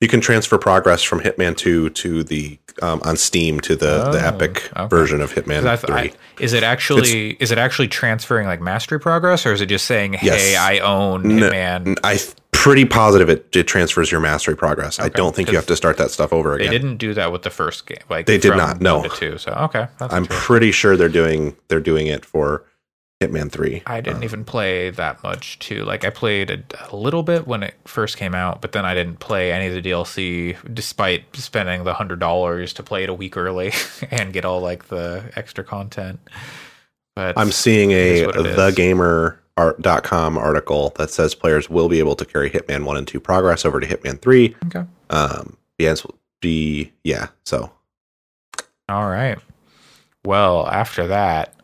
You 0.00 0.08
can 0.08 0.20
transfer 0.20 0.58
progress 0.58 1.02
from 1.02 1.20
Hitman 1.20 1.56
2 1.56 1.90
to 1.90 2.22
the 2.24 2.58
um, 2.82 3.00
on 3.04 3.16
Steam 3.16 3.60
to 3.60 3.74
the 3.74 4.10
the 4.10 4.20
Oh, 4.22 4.28
Epic 4.28 4.70
okay. 4.76 4.86
version 4.88 5.20
of 5.22 5.32
Hitman 5.32 5.66
I 5.66 5.76
th- 5.76 5.86
3. 5.86 5.94
I- 5.96 6.12
is 6.40 6.52
it 6.52 6.62
actually 6.62 7.30
is 7.40 7.50
it 7.50 7.58
actually 7.58 7.88
transferring 7.88 8.46
like 8.46 8.60
mastery 8.60 9.00
progress, 9.00 9.46
or 9.46 9.52
is 9.52 9.60
it 9.62 9.66
just 9.66 9.86
saying, 9.86 10.12
"Hey, 10.14 10.26
Yes. 10.26 10.56
I 10.58 10.78
own 10.80 11.22
Hitman"? 11.24 11.96
I 12.04 12.16
th- 12.16 12.34
pretty 12.52 12.84
positive 12.84 13.28
it, 13.30 13.46
it 13.56 13.64
transfers 13.68 14.10
your 14.10 14.20
mastery 14.20 14.56
progress. 14.56 14.98
I 14.98 15.08
don't 15.08 15.34
think 15.36 15.50
you 15.50 15.56
have 15.56 15.66
to 15.66 15.76
start 15.76 15.96
that 15.98 16.10
stuff 16.10 16.32
over 16.32 16.54
again. 16.54 16.66
They 16.66 16.76
didn't 16.78 16.96
do 16.96 17.14
that 17.14 17.30
with 17.32 17.42
the 17.42 17.50
first 17.50 17.86
game. 17.86 17.98
Like 18.10 18.26
They 18.26 18.38
did 18.38 18.56
not, 18.56 18.80
no. 18.80 19.04
two. 19.08 19.38
So 19.38 19.52
okay, 19.52 19.86
I'm 20.00 20.26
pretty 20.26 20.72
sure 20.72 20.96
they're 20.96 21.08
doing 21.08 21.56
they're 21.68 21.80
doing 21.80 22.06
it 22.08 22.24
for 22.26 22.64
Hitman 23.20 23.50
3. 23.50 23.82
I 23.86 24.02
didn't 24.02 24.24
even 24.24 24.44
play 24.44 24.90
that 24.90 25.22
much 25.22 25.58
too. 25.58 25.84
Like 25.84 26.04
I 26.04 26.10
played 26.10 26.50
a, 26.50 26.62
a 26.90 26.96
little 26.96 27.22
bit 27.22 27.46
when 27.46 27.62
it 27.62 27.74
first 27.86 28.18
came 28.18 28.34
out, 28.34 28.60
but 28.60 28.72
then 28.72 28.84
I 28.84 28.94
didn't 28.94 29.20
play 29.20 29.52
any 29.52 29.68
of 29.68 29.74
the 29.74 29.90
DLC, 29.90 30.56
despite 30.74 31.34
spending 31.34 31.84
the 31.84 31.94
hundred 31.94 32.20
dollars 32.20 32.74
to 32.74 32.82
play 32.82 33.04
it 33.04 33.08
a 33.08 33.14
week 33.14 33.36
early 33.38 33.72
and 34.10 34.34
get 34.34 34.44
all 34.44 34.60
like 34.60 34.88
the 34.88 35.30
extra 35.34 35.64
content. 35.64 36.20
But 37.14 37.38
I'm 37.38 37.52
seeing 37.52 37.92
a 37.92 37.94
is 37.94 38.26
what 38.26 38.36
it 38.36 38.46
is. 38.46 38.56
thegamer.com 38.56 40.36
article 40.36 40.92
that 40.96 41.10
says 41.10 41.34
players 41.34 41.70
will 41.70 41.88
be 41.88 41.98
able 41.98 42.16
to 42.16 42.26
carry 42.26 42.50
Hitman 42.50 42.84
1 42.84 42.96
and 42.98 43.08
2 43.08 43.18
progress 43.18 43.64
over 43.64 43.80
to 43.80 43.86
Hitman 43.86 44.20
3. 44.20 44.54
okay. 44.66 44.84
Um 45.08 45.56
the 45.78 45.88
answer 45.88 46.08
will 46.08 46.18
be 46.42 46.92
yeah, 47.02 47.28
so 47.44 47.72
All 48.90 49.08
right. 49.08 49.38
Well, 50.26 50.66
after 50.66 51.06
that, 51.06 51.54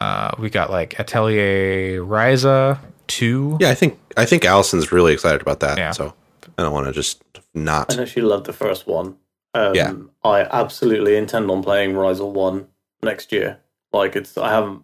uh, 0.00 0.32
we 0.38 0.50
got 0.50 0.70
like 0.70 0.98
Atelier 0.98 2.00
Ryza 2.02 2.78
two. 3.06 3.56
yeah, 3.60 3.70
I 3.70 3.74
think 3.74 3.98
I 4.16 4.24
think 4.24 4.44
Allyson's 4.44 4.92
really 4.92 5.12
excited 5.12 5.40
about 5.42 5.60
that. 5.60 5.78
Yeah. 5.78 5.90
So 5.92 6.14
I 6.58 6.62
don't 6.62 6.72
want 6.72 6.86
to 6.86 6.92
just 6.92 7.22
not 7.54 7.92
I 7.92 7.96
know 7.96 8.04
she 8.04 8.20
loved 8.20 8.46
the 8.46 8.52
first 8.52 8.86
one. 8.86 9.16
Um, 9.54 9.74
Yeah. 9.74 9.94
I 10.22 10.42
absolutely 10.42 11.16
intend 11.16 11.50
on 11.50 11.62
playing 11.62 11.92
Ryza 11.94 12.30
One 12.30 12.68
next 13.02 13.32
year. 13.32 13.58
Like 13.92 14.14
it's, 14.16 14.38
I 14.38 14.50
haven't. 14.50 14.82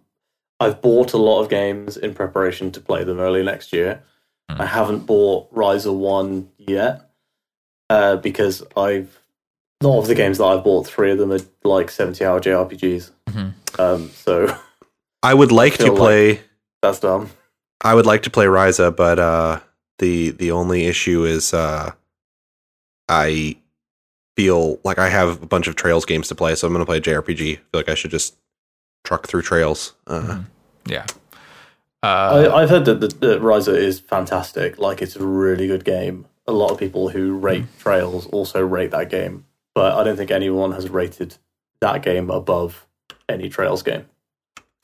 I've 0.58 0.80
bought 0.80 1.12
a 1.12 1.18
lot 1.18 1.40
of 1.42 1.48
games 1.50 1.96
in 1.96 2.14
preparation 2.14 2.72
to 2.72 2.80
play 2.80 3.04
them 3.04 3.20
early 3.20 3.42
next 3.42 3.72
year. 3.72 4.02
Hmm. 4.50 4.62
I 4.62 4.66
haven't 4.66 5.00
bought 5.06 5.52
Ryza 5.54 5.94
One 5.94 6.48
yet 6.58 7.08
uh, 7.90 8.16
because 8.16 8.64
I've 8.76 9.20
a 9.82 9.86
lot 9.86 10.00
of 10.00 10.06
the 10.08 10.14
games 10.14 10.38
that 10.38 10.44
I've 10.44 10.64
bought. 10.64 10.86
Three 10.86 11.12
of 11.12 11.18
them 11.18 11.30
are 11.30 11.38
like 11.62 11.90
seventy-hour 11.90 12.40
JRPGs. 12.40 13.10
Mhm. 13.28 13.52
Um, 13.78 14.10
so 14.10 14.46
I 15.26 15.34
would 15.34 15.52
like 15.52 15.74
to 15.74 15.84
feel 15.84 15.92
like- 15.94 15.98
play 15.98 16.40
that's 16.82 17.00
dumb. 17.00 17.30
I 17.82 17.94
would 17.94 18.06
like 18.06 18.22
to 18.22 18.30
play 18.30 18.46
Ryza, 18.46 18.94
but 18.94 19.18
uh, 19.18 19.60
the 19.98 20.30
the 20.30 20.50
only 20.52 20.86
issue 20.86 21.24
is 21.24 21.52
uh, 21.52 21.92
I 23.08 23.56
feel 24.36 24.78
like 24.84 24.98
I 24.98 25.08
have 25.08 25.42
a 25.42 25.46
bunch 25.46 25.66
of 25.68 25.76
Trails 25.76 26.04
games 26.04 26.28
to 26.28 26.34
play, 26.34 26.54
so 26.54 26.66
I'm 26.66 26.72
going 26.72 26.84
to 26.84 26.86
play 26.86 27.00
JRPG. 27.00 27.52
I 27.52 27.54
feel 27.56 27.64
like 27.74 27.88
I 27.88 27.94
should 27.94 28.10
just 28.10 28.36
truck 29.04 29.26
through 29.26 29.42
trails. 29.42 29.94
Uh, 30.06 30.40
Yeah. 30.86 31.06
Uh, 32.02 32.50
I, 32.52 32.62
I've 32.62 32.70
heard 32.70 32.84
that, 32.84 33.00
that, 33.00 33.20
that 33.20 33.40
Ryza 33.40 33.74
is 33.76 33.98
fantastic. 34.00 34.78
Like 34.78 35.02
it's 35.02 35.16
a 35.16 35.24
really 35.26 35.66
good 35.66 35.84
game. 35.84 36.26
A 36.46 36.52
lot 36.52 36.70
of 36.70 36.78
people 36.78 37.08
who 37.08 37.36
rate 37.36 37.64
Trails 37.80 38.26
also 38.26 38.60
rate 38.64 38.92
that 38.92 39.10
game, 39.10 39.44
but 39.74 39.94
I 39.94 40.04
don't 40.04 40.16
think 40.16 40.30
anyone 40.30 40.72
has 40.72 40.88
rated 40.88 41.36
that 41.80 42.02
game 42.02 42.30
above 42.30 42.86
any 43.28 43.48
Trails 43.48 43.82
game. 43.82 44.06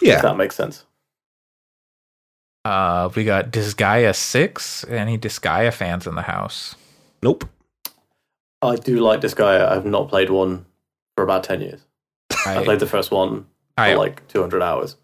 If 0.02 0.08
Yeah, 0.08 0.22
that 0.22 0.36
makes 0.36 0.56
sense. 0.56 0.84
uh, 2.64 3.08
we 3.14 3.24
got 3.24 3.50
Disgaea 3.50 4.14
6. 4.14 4.84
Any 4.88 5.16
Disgaea 5.18 5.72
fans 5.72 6.06
in 6.06 6.14
the 6.14 6.22
house? 6.22 6.74
nope. 7.22 7.44
I 8.64 8.76
do 8.76 8.98
like 9.00 9.20
this 9.20 9.34
guy. 9.34 9.74
I've 9.74 9.84
not 9.86 10.08
played 10.08 10.30
one 10.30 10.64
for 11.16 11.24
about 11.24 11.42
ten 11.42 11.60
years. 11.60 11.80
I 12.46 12.58
I, 12.58 12.64
played 12.64 12.78
the 12.78 12.86
first 12.86 13.10
one 13.10 13.42
for 13.76 13.82
I, 13.82 13.94
like 13.94 14.26
two 14.28 14.40
hundred 14.40 14.62
hours. 14.62 14.96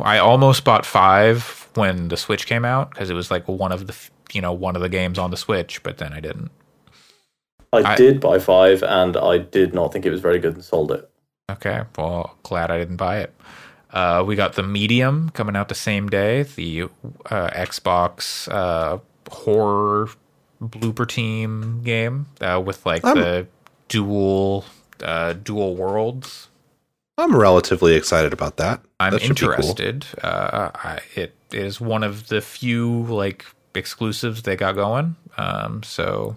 I 0.00 0.18
almost 0.18 0.64
bought 0.64 0.84
5 0.84 1.68
when 1.74 2.08
the 2.08 2.16
Switch 2.16 2.46
came 2.46 2.64
out 2.64 2.90
because 2.90 3.10
it 3.10 3.14
was 3.14 3.30
like 3.30 3.46
one 3.46 3.70
of 3.70 3.86
the, 3.86 3.94
you 4.32 4.40
know, 4.40 4.52
one 4.52 4.74
of 4.74 4.82
the 4.82 4.88
games 4.88 5.20
on 5.20 5.30
the 5.30 5.36
Switch, 5.36 5.80
but 5.84 5.98
then 5.98 6.12
I 6.12 6.18
didn't. 6.18 6.50
I, 7.72 7.92
I- 7.92 7.96
did 7.96 8.18
buy 8.20 8.38
five, 8.40 8.82
and 8.82 9.16
I 9.16 9.38
did 9.38 9.72
not 9.72 9.92
think 9.92 10.04
it 10.04 10.10
was 10.10 10.20
very 10.20 10.40
good, 10.40 10.54
and 10.54 10.64
sold 10.64 10.90
it. 10.90 11.08
Okay, 11.50 11.82
well, 11.96 12.36
glad 12.42 12.70
I 12.72 12.78
didn't 12.78 12.96
buy 12.96 13.20
it. 13.20 13.32
Uh, 13.92 14.24
we 14.26 14.34
got 14.36 14.54
the 14.54 14.62
Medium 14.62 15.28
coming 15.30 15.54
out 15.56 15.68
the 15.68 15.74
same 15.74 16.08
day. 16.08 16.44
The 16.44 16.82
uh, 16.82 17.50
Xbox 17.50 18.50
uh, 18.50 18.98
horror 19.30 20.08
Bloober 20.62 21.06
Team 21.06 21.82
game 21.82 22.26
uh, 22.40 22.62
with 22.64 22.84
like 22.86 23.04
I'm- 23.04 23.18
the 23.18 23.46
dual 23.88 24.64
uh, 25.02 25.34
dual 25.34 25.76
worlds. 25.76 26.48
I'm 27.18 27.36
relatively 27.36 27.94
excited 27.94 28.32
about 28.32 28.56
that. 28.56 28.80
I'm 28.98 29.12
That 29.12 29.20
be 29.20 29.26
cool. 29.26 29.30
interested. 29.30 30.06
Uh, 30.22 30.70
I, 30.74 31.00
it 31.14 31.34
is 31.52 31.78
one 31.78 32.02
of 32.02 32.28
the 32.28 32.40
few 32.40 33.02
like 33.04 33.44
exclusives 33.74 34.42
they 34.42 34.56
got 34.56 34.74
going. 34.76 35.16
Um, 35.36 35.82
so 35.82 36.36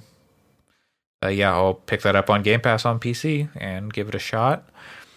uh, 1.23 1.29
yeah, 1.29 1.53
I'll 1.53 1.75
pick 1.75 2.01
that 2.01 2.17
up 2.17 2.29
on 2.29 2.43
Game 2.43 2.59
Pass 2.59 2.85
on 2.85 2.99
PC 2.99 3.47
and 3.55 3.93
give 3.93 4.09
it 4.09 4.15
a 4.15 4.19
shot. 4.19 4.67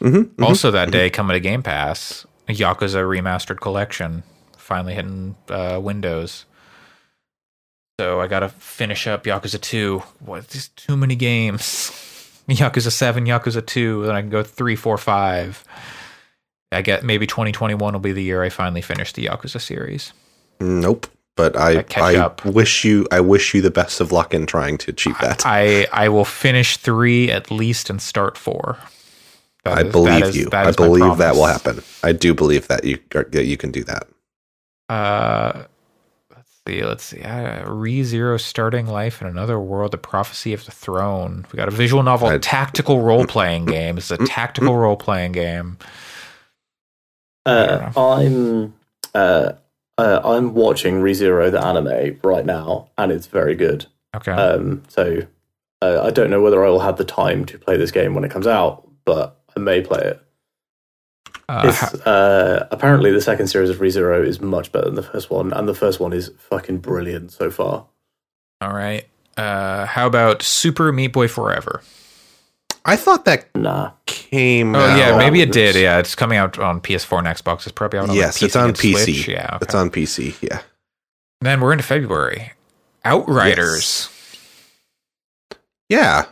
Mhm, 0.01 0.27
mhm. 0.27 0.45
Also, 0.45 0.71
that 0.71 0.93
day 0.93 1.11
coming 1.11 1.35
to 1.35 1.41
Game 1.41 1.63
Pass, 1.65 2.25
Yakuza 2.49 3.03
Remastered 3.05 3.61
Collection 3.61 4.23
finally 4.57 4.95
hitting 4.95 5.35
uh, 5.49 5.81
Windows. 5.83 6.45
So 7.99 8.21
I 8.21 8.27
gotta 8.27 8.49
finish 8.49 9.07
up 9.07 9.25
Yakuza 9.25 9.61
Two. 9.61 10.03
What? 10.21 10.49
There's 10.49 10.69
too 10.69 10.97
many 10.97 11.17
games. 11.17 11.91
Yakuza 12.49 12.93
Seven, 12.93 13.27
Yakuza 13.27 13.65
Two, 13.65 14.07
then 14.07 14.15
I 14.15 14.21
can 14.21 14.31
go 14.31 14.43
three, 14.43 14.77
four, 14.77 14.97
five. 14.99 15.65
I 16.71 16.83
get 16.83 17.03
maybe 17.03 17.27
2021 17.27 17.93
will 17.93 18.01
be 18.01 18.13
the 18.13 18.23
year 18.23 18.43
I 18.43 18.51
finally 18.51 18.83
finish 18.83 19.13
the 19.13 19.27
Yakuza 19.27 19.61
series. 19.61 20.13
Nope. 20.61 21.07
But 21.35 21.57
I 21.57 21.85
I 21.97 22.17
I 22.17 22.49
wish 22.49 22.85
you 22.85 23.07
I 23.13 23.21
wish 23.21 23.55
you 23.55 23.63
the 23.63 23.71
best 23.71 24.01
of 24.01 24.11
luck 24.11 24.35
in 24.35 24.45
trying 24.45 24.77
to 24.79 24.91
achieve 24.91 25.17
that. 25.21 25.47
I 25.47 25.87
I 25.93 26.09
will 26.09 26.25
finish 26.25 26.77
three 26.77 27.31
at 27.31 27.51
least 27.51 27.91
and 27.91 28.03
start 28.03 28.37
four. 28.37 28.77
That 29.69 29.79
I 29.79 29.87
is- 29.87 29.93
believe 29.93 30.25
is- 30.25 30.37
you. 30.37 30.49
that 30.51 30.67
I 30.67 30.73
believe 30.73 31.19
that 31.19 31.35
will 31.35 31.47
happen. 31.47 31.83
I 32.03 32.13
do 32.13 32.35
believe 32.35 32.69
that 32.69 32.85
you 32.85 32.99
are, 33.15 33.25
that 33.25 33.45
you 33.45 33.57
can 33.57 33.71
do 33.71 33.85
that. 33.85 34.07
Uh, 34.89 35.65
let's 36.35 36.51
see. 36.67 36.85
Let's 36.85 37.05
see. 37.05 37.21
Uh, 37.23 37.69
Re 37.71 38.03
Zero 38.03 38.37
starting 38.37 38.87
life 38.87 39.21
in 39.21 39.29
another 39.29 39.59
world. 39.61 39.93
The 39.93 39.99
prophecy 39.99 40.53
of 40.53 40.65
the 40.65 40.71
throne. 40.73 41.47
We 41.53 41.57
got 41.57 41.69
a 41.69 41.73
visual 41.73 42.03
novel, 42.03 42.29
I- 42.29 42.39
tactical 42.39 43.01
role 43.03 43.27
playing 43.27 43.67
game. 43.67 43.99
It's 43.99 44.11
a 44.11 44.17
tactical 44.19 44.77
role 44.77 44.97
playing 44.97 45.33
game. 45.33 45.79
Uh, 47.47 47.91
I'm 47.97 48.75
uh, 49.15 49.53
uh, 49.97 50.21
I'm 50.25 50.55
watching 50.55 51.01
ReZero 51.01 51.51
the 51.51 51.65
anime 51.65 52.19
right 52.23 52.45
now, 52.45 52.89
and 52.99 53.11
it's 53.11 53.27
very 53.27 53.55
good. 53.55 53.87
Okay. 54.15 54.33
Um, 54.33 54.83
so 54.89 55.23
uh, 55.81 56.03
I 56.03 56.11
don't 56.11 56.31
know 56.31 56.43
whether 56.43 56.65
I 56.65 56.69
will 56.69 56.81
have 56.81 56.97
the 56.99 57.05
time 57.05 57.45
to 57.47 57.59
play 57.59 57.77
this 57.77 57.91
game 57.91 58.15
when 58.15 58.25
it 58.25 58.31
comes 58.31 58.47
out, 58.47 58.87
but 59.05 59.38
I 59.59 59.61
may 59.61 59.81
play 59.81 60.01
it. 60.01 60.23
Uh, 61.49 61.63
It's, 61.67 61.79
ha- 61.79 62.11
uh, 62.11 62.69
apparently, 62.71 63.11
the 63.11 63.21
second 63.21 63.49
series 63.49 63.71
of 63.71 63.79
ReZero 63.79 64.25
is 64.25 64.41
much 64.41 64.71
better 64.71 64.85
than 64.87 64.95
the 64.95 65.03
first 65.03 65.31
one, 65.31 65.53
and 65.53 65.67
the 65.69 65.75
first 65.75 65.99
one 65.99 66.13
is 66.13 66.31
fucking 66.39 66.79
brilliant 66.79 67.33
so 67.33 67.51
far. 67.51 67.87
all 68.61 68.73
right. 68.73 69.07
Uh, 69.37 69.87
how 69.87 70.07
about 70.07 70.43
Super 70.43 70.93
Meat 70.93 71.13
Boy 71.13 71.29
Forever? 71.29 71.81
I 72.85 72.97
thought 72.97 73.25
that 73.27 73.55
Nah, 73.55 73.93
came. 74.07 74.75
Oh 74.75 74.97
yeah, 74.97 75.17
maybe 75.17 75.41
it 75.43 75.53
did. 75.53 75.75
Yeah, 75.77 75.99
it's 75.99 76.15
coming 76.15 76.39
out 76.39 76.59
on 76.59 76.81
PS4 76.81 77.19
and 77.19 77.27
Xbox. 77.29 77.61
It's 77.61 77.73
probably 77.73 77.99
out 78.01 78.09
on 78.11 78.17
Yes, 78.17 78.41
like, 78.41 78.47
it's 78.49 78.57
on 78.57 78.73
PC. 78.73 79.05
Switch. 79.05 79.29
Yeah, 79.29 79.47
okay. 79.55 79.59
It's 79.63 79.75
on 79.75 79.91
PC. 79.91 80.35
Yeah. 80.43 80.61
then 81.41 81.61
we're 81.61 81.73
into 81.73 81.85
February. 81.85 82.53
Outriders. 83.05 84.09
Yeah. 85.89 86.27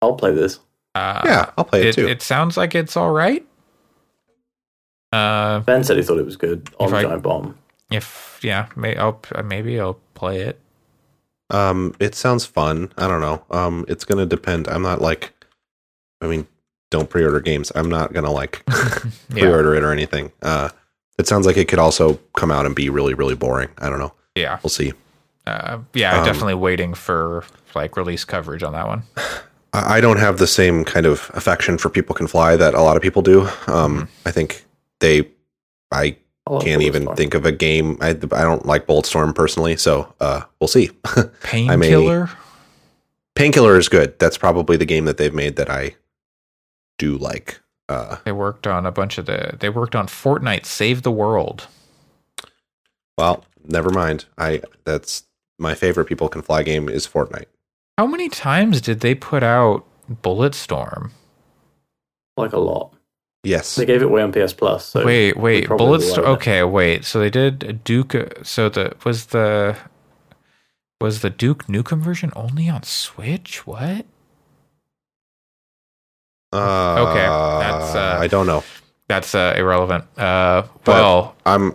I'll 0.00 0.14
play 0.16 0.32
this. 0.32 0.58
Uh, 0.94 1.22
Yeah. 1.24 1.50
I'll 1.56 1.64
play 1.64 1.80
it, 1.82 1.86
it, 1.86 1.94
too. 1.94 2.08
it 2.08 2.22
sounds 2.22 2.56
like 2.56 2.74
it's 2.74 2.96
all 2.96 3.10
right. 3.10 3.46
Uh, 5.12 5.60
Ben 5.60 5.84
said 5.84 5.96
he 5.98 6.02
thought 6.02 6.18
it 6.18 6.24
was 6.24 6.36
good 6.36 6.68
on 6.80 6.88
If 6.88 6.94
I- 6.94 7.02
Giant 7.02 7.22
Bomb. 7.22 7.58
if 7.90 8.40
yeah, 8.42 8.66
may, 8.76 8.96
I'll 8.96 9.20
maybe 9.44 9.78
I'll 9.78 9.98
play 10.14 10.40
it. 10.40 10.58
Um, 11.50 11.94
it 12.00 12.14
sounds 12.14 12.46
fun. 12.46 12.92
I 12.96 13.06
don't 13.08 13.20
know. 13.20 13.44
Um, 13.50 13.84
it's 13.88 14.04
gonna 14.04 14.24
depend. 14.26 14.68
I'm 14.68 14.80
not 14.82 15.02
like, 15.02 15.32
I 16.22 16.26
mean, 16.26 16.46
don't 16.90 17.10
pre-order 17.10 17.40
games. 17.40 17.70
I'm 17.74 17.90
not 17.90 18.14
gonna 18.14 18.30
like 18.32 18.62
Yeah, 18.68 19.02
pre-order 19.30 19.74
it 19.74 19.84
or 19.84 19.92
anything. 19.92 20.32
Uh, 20.40 20.70
it 21.18 21.26
sounds 21.28 21.46
like 21.46 21.58
it 21.58 21.68
could 21.68 21.78
also 21.78 22.18
come 22.34 22.50
out 22.50 22.64
and 22.64 22.74
be 22.74 22.88
really, 22.88 23.12
really 23.12 23.34
boring. 23.34 23.68
I 23.78 23.90
don't 23.90 23.98
know. 23.98 24.14
yeah, 24.34 24.58
We'll 24.62 24.70
see. 24.70 24.94
uh, 25.46 25.78
yeah. 25.92 26.20
Um, 26.20 26.24
definitely 26.24 26.54
waiting 26.54 26.94
for 26.94 27.44
like 27.74 27.98
release 27.98 28.24
coverage 28.24 28.62
on 28.62 28.72
that 28.72 28.86
one. 28.86 29.02
I 29.72 29.96
I 29.96 30.00
don't 30.00 30.18
have 30.18 30.38
the 30.38 30.46
same 30.46 30.84
kind 30.84 31.06
of 31.06 31.30
affection 31.34 31.78
for 31.78 31.88
People 31.88 32.14
Can 32.14 32.26
Fly 32.26 32.56
that 32.56 32.74
a 32.74 32.82
lot 32.82 32.96
of 32.96 33.02
people 33.02 33.22
do. 33.22 33.48
Um, 33.66 34.08
I 34.26 34.30
think 34.30 34.64
they, 35.00 35.28
I 35.90 36.16
I 36.46 36.58
can't 36.60 36.82
even 36.82 37.04
Bulletstorm. 37.04 37.16
think 37.16 37.34
of 37.34 37.46
a 37.46 37.52
game. 37.52 37.96
I, 38.00 38.10
I 38.10 38.14
don't 38.42 38.66
like 38.66 38.86
Bulletstorm 38.86 39.34
personally, 39.34 39.76
so 39.76 40.12
uh, 40.20 40.42
we'll 40.60 40.68
see. 40.68 40.90
Painkiller. 41.42 42.30
Painkiller 43.34 43.78
is 43.78 43.88
good. 43.88 44.18
That's 44.18 44.36
probably 44.36 44.76
the 44.76 44.84
game 44.84 45.04
that 45.06 45.16
they've 45.16 45.32
made 45.34 45.56
that 45.56 45.70
I 45.70 45.94
do 46.98 47.16
like. 47.16 47.60
Uh, 47.88 48.16
They 48.24 48.32
worked 48.32 48.66
on 48.66 48.84
a 48.86 48.92
bunch 48.92 49.16
of 49.18 49.26
the. 49.26 49.56
They 49.58 49.68
worked 49.70 49.94
on 49.96 50.06
Fortnite 50.06 50.66
Save 50.66 51.02
the 51.02 51.10
World. 51.10 51.66
well, 53.16 53.44
never 53.64 53.90
mind. 53.90 54.26
I 54.36 54.62
that's 54.84 55.24
my 55.58 55.74
favorite 55.74 56.06
People 56.06 56.28
Can 56.28 56.42
Fly 56.42 56.62
game 56.62 56.88
is 56.88 57.06
Fortnite. 57.06 57.46
How 57.98 58.06
many 58.06 58.28
times 58.28 58.80
did 58.80 59.00
they 59.00 59.14
put 59.14 59.42
out 59.42 59.84
Bulletstorm? 60.10 61.10
like 62.38 62.52
a 62.52 62.58
lot. 62.58 62.94
Yes, 63.44 63.74
They 63.74 63.84
gave 63.84 64.02
it 64.02 64.06
away 64.06 64.22
on 64.22 64.32
PS 64.32 64.52
Plus. 64.54 64.86
So 64.86 65.04
wait, 65.04 65.36
wait, 65.36 65.66
probably 65.66 65.98
Bulletstorm. 65.98 66.24
Okay, 66.36 66.62
wait. 66.62 67.04
So 67.04 67.18
they 67.18 67.28
did 67.30 67.82
Duke. 67.84 68.14
So 68.44 68.68
the 68.68 68.94
was 69.04 69.26
the 69.26 69.76
was 71.00 71.20
the 71.20 71.30
Duke 71.30 71.66
Nukem 71.66 72.00
version 72.00 72.32
only 72.36 72.68
on 72.68 72.84
Switch? 72.84 73.66
What? 73.66 74.06
uh, 76.52 77.06
Okay, 77.08 77.26
that's, 77.26 77.94
uh, 77.94 78.18
I 78.20 78.26
don't 78.28 78.46
know. 78.46 78.62
That's 79.08 79.34
uh, 79.34 79.54
irrelevant. 79.56 80.04
Uh, 80.16 80.62
But- 80.84 80.92
well, 80.94 81.36
I'm 81.44 81.74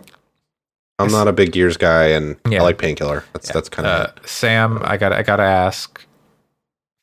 I'm 0.98 1.12
not 1.12 1.28
a 1.28 1.32
big 1.32 1.52
Gears 1.52 1.76
guy, 1.76 2.06
and 2.08 2.36
Yeah. 2.48 2.60
I 2.60 2.62
like 2.62 2.78
Painkiller. 2.78 3.24
That's 3.32 3.52
that's 3.52 3.68
kind 3.68 3.86
of 3.86 4.06
uh, 4.06 4.12
Sam, 4.26 4.80
I 4.82 4.96
got 4.96 5.12
I 5.12 5.22
got 5.22 5.36
to 5.36 5.44
ask. 5.44 6.04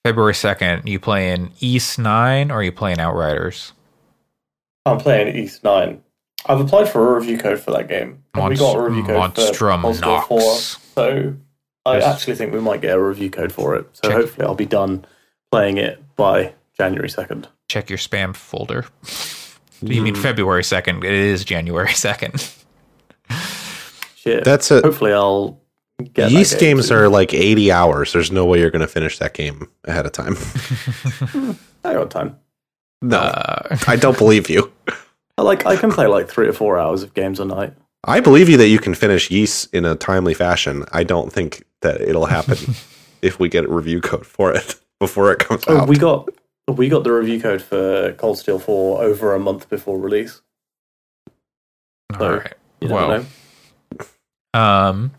February 0.06 0.36
second, 0.36 0.88
you 0.88 1.00
playing 1.00 1.52
Ys 1.62 1.98
Nine 1.98 2.52
or 2.52 2.60
are 2.60 2.63
you 2.63 2.72
playing 2.72 3.00
Outriders? 3.00 3.72
I'm 4.86 5.00
playing 5.00 5.36
Ys 5.36 5.63
Nine. 5.63 6.04
I've 6.46 6.60
applied 6.60 6.88
for 6.89 7.15
a 7.15 7.20
review 7.20 7.39
code 7.39 7.60
for 7.60 7.72
that 7.72 7.88
game. 7.88 8.22
And 8.36 8.48
we 8.50 8.56
got 8.56 8.76
a 8.78 8.82
review 8.82 9.04
code 9.04 9.15
Monstrum 9.34 9.56
for 9.56 9.78
Monster 9.80 10.06
Nox. 10.06 10.28
4. 10.28 10.39
So 10.94 11.34
I 11.88 11.98
Yes. 11.98 12.04
actually 12.06 12.36
think 12.36 12.54
we 12.54 12.60
might 12.60 12.82
get 12.82 12.96
a 12.96 13.02
review 13.02 13.32
code 13.32 13.52
for 13.52 13.76
it. 13.76 13.88
So 13.94 14.10
Check. 14.10 14.18
hopefully 14.20 14.46
I'll 14.46 14.54
be 14.54 14.68
done 14.68 15.06
playing 15.52 15.78
it 15.78 16.04
by 16.15 16.54
January 16.78 17.10
2nd. 17.10 17.48
Check 17.68 17.89
your 17.89 17.98
spam 17.98 18.36
folder. 18.36 18.86
you 19.82 19.98
Hmm. 19.98 20.04
mean 20.04 20.13
February 20.15 20.63
second? 20.63 21.04
It 21.04 21.13
is 21.13 21.44
January 21.44 21.94
second. 21.96 22.48
Shit. 24.15 24.44
that's 24.44 24.70
a 24.70 24.82
hopefully 24.82 25.13
I'll 25.13 25.60
get 26.13 26.31
Ys 26.31 26.55
games 26.55 26.88
soon. 26.88 26.97
are 26.97 27.10
like 27.10 27.34
80 27.34 27.71
hours. 27.71 28.13
There's 28.13 28.31
no 28.31 28.45
way 28.45 28.60
you're 28.60 28.71
going 28.71 28.81
to 28.81 28.88
finish 28.88 29.17
that 29.19 29.34
game 29.34 29.69
ahead 29.86 30.05
of 30.05 30.12
time. 30.12 30.36
I 31.84 31.93
got 31.93 32.10
time. 32.12 32.38
no, 33.01 33.17
Uh, 33.17 33.77
I 33.88 33.95
don't 33.95 34.17
believe 34.17 34.49
you. 34.49 34.71
I 35.38 35.41
like 35.41 35.65
I 35.65 35.75
can 35.75 35.91
play 35.91 36.08
like 36.08 36.29
three 36.29 36.47
or 36.47 36.53
four 36.53 36.79
hours 36.79 37.03
of 37.03 37.13
games 37.13 37.39
a 37.39 37.45
night. 37.45 37.73
I 38.05 38.19
believe 38.19 38.49
you 38.49 38.58
that 38.58 38.67
you 38.67 38.79
can 38.79 38.93
finish 38.93 39.29
Ys 39.31 39.67
in 39.73 39.84
a 39.86 39.95
timely 39.95 40.34
fashion. 40.34 40.86
I 40.91 41.03
don't 41.03 41.31
think 41.34 41.63
that 41.81 42.01
it'll 42.01 42.27
happen 42.27 42.58
if 43.21 43.39
we 43.39 43.49
get 43.49 43.65
a 43.65 43.67
review 43.67 43.99
code 44.01 44.25
for 44.25 44.53
it 44.53 44.75
before 44.99 45.31
it 45.31 45.39
comes 45.39 45.63
Oh, 45.67 45.79
out. 45.79 45.88
we 45.88 45.97
got 45.97 46.29
we 46.67 46.88
got 46.89 47.03
the 47.03 47.12
review 47.12 47.39
code 47.41 47.62
for 47.62 48.13
Cold 48.13 48.38
Steel 48.39 48.58
4 48.60 49.03
over 49.03 49.34
a 49.36 49.39
month 49.39 49.69
before 49.69 49.99
release. 49.99 50.41
All 52.13 52.19
So, 52.19 52.38
right. 52.38 52.53
You 52.81 52.89
Well, 52.89 53.25
know. 54.53 54.60
Um, 54.60 55.12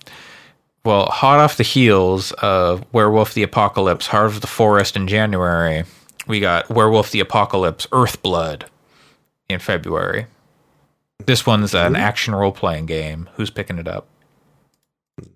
well, 0.87 1.07
hot 1.07 1.39
off 1.41 1.57
the 1.59 1.63
heels 1.65 2.33
of 2.33 2.85
Werewolf 2.93 3.35
the 3.35 3.43
Apocalypse, 3.43 4.07
Heart 4.07 4.27
of 4.27 4.41
the 4.41 4.47
Forest 4.47 4.97
in 4.97 5.07
January, 5.09 5.85
we 6.27 6.41
got 6.41 6.71
Werewolf 6.71 7.11
the 7.11 7.21
Apocalypse 7.21 7.87
Earthblood 7.89 8.63
in 9.49 9.59
February. 9.59 10.27
This 11.25 11.45
one's 11.47 11.75
an 11.75 11.97
action 11.97 12.35
role 12.35 12.53
playing 12.53 12.87
game. 12.87 13.29
Who's 13.35 13.51
picking 13.51 13.79
it 13.79 13.89
up? 13.89 14.07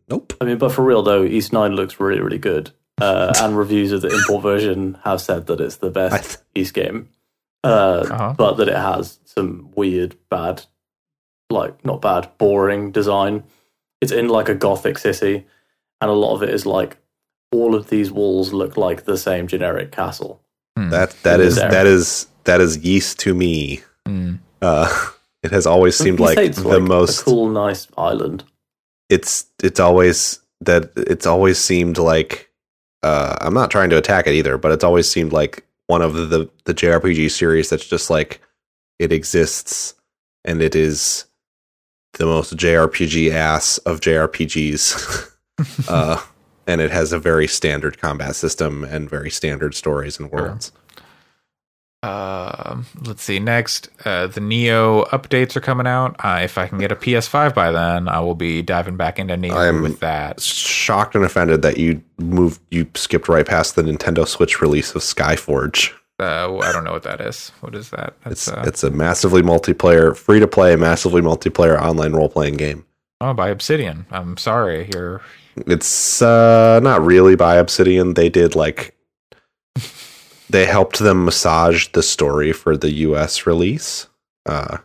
Nope. 0.08 0.34
I 0.40 0.44
mean, 0.44 0.58
but 0.58 0.72
for 0.72 0.82
real 0.84 1.02
though, 1.02 1.22
Ys 1.22 1.52
9 1.52 1.72
looks 1.74 1.98
really, 2.00 2.20
really 2.20 2.38
good. 2.38 2.70
Uh, 3.00 3.32
and 3.40 3.56
reviews 3.56 3.92
of 3.92 4.02
the 4.02 4.08
import 4.14 4.42
version 4.42 4.98
have 5.04 5.20
said 5.22 5.46
that 5.46 5.60
it's 5.60 5.76
the 5.76 5.90
best 5.90 6.24
th- 6.24 6.36
Ys 6.54 6.70
game. 6.72 7.08
Uh, 7.64 8.04
Uh-huh. 8.10 8.34
But 8.36 8.54
that 8.54 8.68
it 8.68 8.76
has 8.76 9.18
some 9.24 9.70
weird, 9.74 10.16
bad, 10.28 10.66
like, 11.48 11.82
not 11.84 12.02
bad, 12.02 12.28
boring 12.36 12.90
design. 12.92 13.44
It's 14.00 14.12
in 14.12 14.28
like 14.28 14.48
a 14.48 14.54
gothic 14.54 14.98
city, 14.98 15.46
and 16.00 16.10
a 16.10 16.14
lot 16.14 16.34
of 16.34 16.42
it 16.42 16.50
is 16.50 16.66
like 16.66 16.96
all 17.52 17.74
of 17.74 17.90
these 17.90 18.10
walls 18.10 18.52
look 18.52 18.76
like 18.76 19.04
the 19.04 19.18
same 19.18 19.46
generic 19.46 19.92
castle. 19.92 20.40
Hmm. 20.76 20.90
That 20.90 21.10
that 21.22 21.40
is 21.40 21.56
that 21.56 21.86
is 21.86 22.26
that 22.44 22.60
is 22.60 22.78
Ys 22.84 23.14
to 23.16 23.34
me. 23.34 23.80
Hmm. 24.06 24.36
Uh, 24.62 25.10
it 25.42 25.50
has 25.50 25.66
always 25.66 25.96
seemed 25.96 26.20
like 26.20 26.54
the 26.54 26.68
like 26.68 26.82
most. 26.82 27.22
a 27.22 27.24
cool, 27.24 27.48
nice 27.48 27.88
island. 27.96 28.44
It's 29.08 29.46
it's 29.62 29.80
always 29.80 30.40
that 30.60 30.90
it's 30.96 31.26
always 31.26 31.58
seemed 31.58 31.98
like. 31.98 32.48
Uh, 33.02 33.34
I'm 33.40 33.54
not 33.54 33.70
trying 33.70 33.88
to 33.90 33.96
attack 33.96 34.26
it 34.26 34.34
either, 34.34 34.58
but 34.58 34.72
it's 34.72 34.84
always 34.84 35.10
seemed 35.10 35.32
like 35.32 35.66
one 35.86 36.02
of 36.02 36.14
the 36.14 36.48
the 36.64 36.74
JRPG 36.74 37.30
series 37.30 37.70
that's 37.70 37.86
just 37.86 38.10
like 38.10 38.40
it 38.98 39.12
exists 39.12 39.94
and 40.44 40.62
it 40.62 40.76
is 40.76 41.24
the 42.14 42.26
most 42.26 42.56
JRPG 42.56 43.30
ass 43.32 43.78
of 43.78 44.00
JRPGs. 44.00 45.30
uh, 45.88 46.20
and 46.66 46.80
it 46.80 46.90
has 46.90 47.12
a 47.12 47.18
very 47.18 47.46
standard 47.46 47.98
combat 47.98 48.36
system 48.36 48.84
and 48.84 49.08
very 49.08 49.30
standard 49.30 49.74
stories 49.74 50.18
and 50.18 50.30
worlds. 50.30 50.72
Um, 52.02 52.86
let's 53.04 53.22
see. 53.22 53.38
Next, 53.38 53.90
uh, 54.06 54.26
the 54.26 54.40
Nioh 54.40 55.06
updates 55.10 55.54
are 55.54 55.60
coming 55.60 55.86
out. 55.86 56.16
Uh, 56.24 56.40
if 56.42 56.56
I 56.56 56.66
can 56.66 56.78
get 56.78 56.90
a 56.90 56.96
PS5 56.96 57.54
by 57.54 57.70
then, 57.72 58.08
I 58.08 58.20
will 58.20 58.34
be 58.34 58.62
diving 58.62 58.96
back 58.96 59.18
into 59.18 59.34
Nioh 59.36 59.52
I'm- 59.52 59.82
with 59.82 60.00
that. 60.00 60.40
shocked 60.40 61.14
and 61.14 61.24
offended 61.24 61.60
that 61.62 61.76
you 61.76 62.02
moved 62.18 62.60
you 62.70 62.86
skipped 62.94 63.28
right 63.28 63.46
past 63.46 63.76
the 63.76 63.82
Nintendo 63.82 64.26
Switch 64.26 64.62
release 64.62 64.94
of 64.94 65.02
Skyforge. 65.02 65.92
Uh, 66.20 66.58
I 66.58 66.72
don't 66.72 66.84
know 66.84 66.92
what 66.92 67.02
that 67.04 67.20
is. 67.20 67.50
What 67.60 67.74
is 67.74 67.90
that? 67.90 68.14
It's 68.26 68.48
uh, 68.48 68.62
it's 68.66 68.84
a 68.84 68.90
massively 68.90 69.42
multiplayer, 69.42 70.16
free 70.16 70.40
to 70.40 70.46
play, 70.46 70.76
massively 70.76 71.22
multiplayer 71.22 71.80
online 71.80 72.12
role 72.12 72.28
playing 72.28 72.56
game. 72.56 72.84
oh 73.20 73.32
by 73.34 73.48
Obsidian. 73.48 74.06
I'm 74.10 74.36
sorry. 74.36 74.90
You're 74.92 75.22
It's 75.56 76.20
uh, 76.20 76.80
not 76.82 77.04
really 77.04 77.36
by 77.36 77.56
Obsidian. 77.56 78.14
They 78.14 78.28
did 78.28 78.54
like 78.54 78.94
they 80.50 80.66
helped 80.66 80.98
them 80.98 81.24
massage 81.24 81.88
the 81.88 82.02
story 82.02 82.52
for 82.52 82.76
the 82.76 82.90
US 82.90 83.46
release. 83.46 84.06
Uh, 84.46 84.78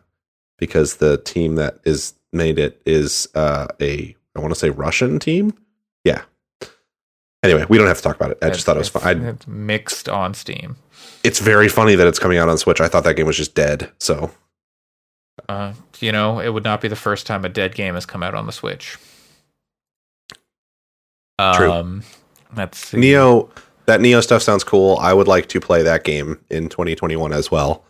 because 0.58 0.98
the 0.98 1.17
team 1.17 1.56
that 1.56 1.80
is 1.84 2.13
made 2.32 2.60
it 2.60 2.82
is 2.86 3.28
uh, 3.36 3.67
a 3.82 4.15
I 4.36 4.39
want 4.39 4.54
to 4.54 4.60
say 4.60 4.69
Russian 4.69 5.19
team. 5.19 5.54
Yeah. 6.04 6.24
Anyway, 7.43 7.65
we 7.69 7.78
don't 7.78 7.88
have 7.88 7.98
to 7.98 8.04
talk 8.04 8.15
about 8.15 8.32
it. 8.32 8.39
I 8.41 8.50
just 8.50 8.65
thought 8.65 8.76
it 8.76 8.80
was 8.80 8.89
fun. 8.89 9.26
I, 9.26 9.30
It's 9.30 9.48
mixed 9.48 10.10
on 10.10 10.34
Steam. 10.34 10.78
It's 11.25 11.39
very 11.39 11.67
funny 11.69 11.95
that 11.95 12.07
it's 12.07 12.19
coming 12.19 12.38
out 12.38 12.47
on 12.49 12.57
Switch. 12.57 12.79
I 12.79 12.88
thought 12.88 13.03
that 13.03 13.15
game 13.15 13.25
was 13.25 13.38
just 13.38 13.55
dead. 13.55 13.91
So 13.99 14.31
Uh, 15.49 15.73
you 15.99 16.11
know, 16.11 16.39
it 16.39 16.49
would 16.53 16.63
not 16.63 16.81
be 16.81 16.88
the 16.88 16.95
first 16.95 17.25
time 17.27 17.43
a 17.45 17.49
dead 17.49 17.75
game 17.75 17.95
has 17.95 18.05
come 18.05 18.23
out 18.23 18.33
on 18.35 18.45
the 18.45 18.51
Switch. 18.51 18.97
True. 21.55 21.71
Um, 21.71 22.03
let's 22.55 22.77
see. 22.77 22.97
Nioh, 22.97 23.49
that 23.85 23.99
Nioh 23.99 24.23
stuff 24.23 24.41
sounds 24.41 24.63
cool. 24.63 24.97
I 24.99 25.13
would 25.13 25.27
like 25.27 25.47
to 25.49 25.59
play 25.59 25.83
that 25.83 26.03
game 26.03 26.39
in 26.49 26.69
2021 26.69 27.33
as 27.33 27.51
well. 27.51 27.83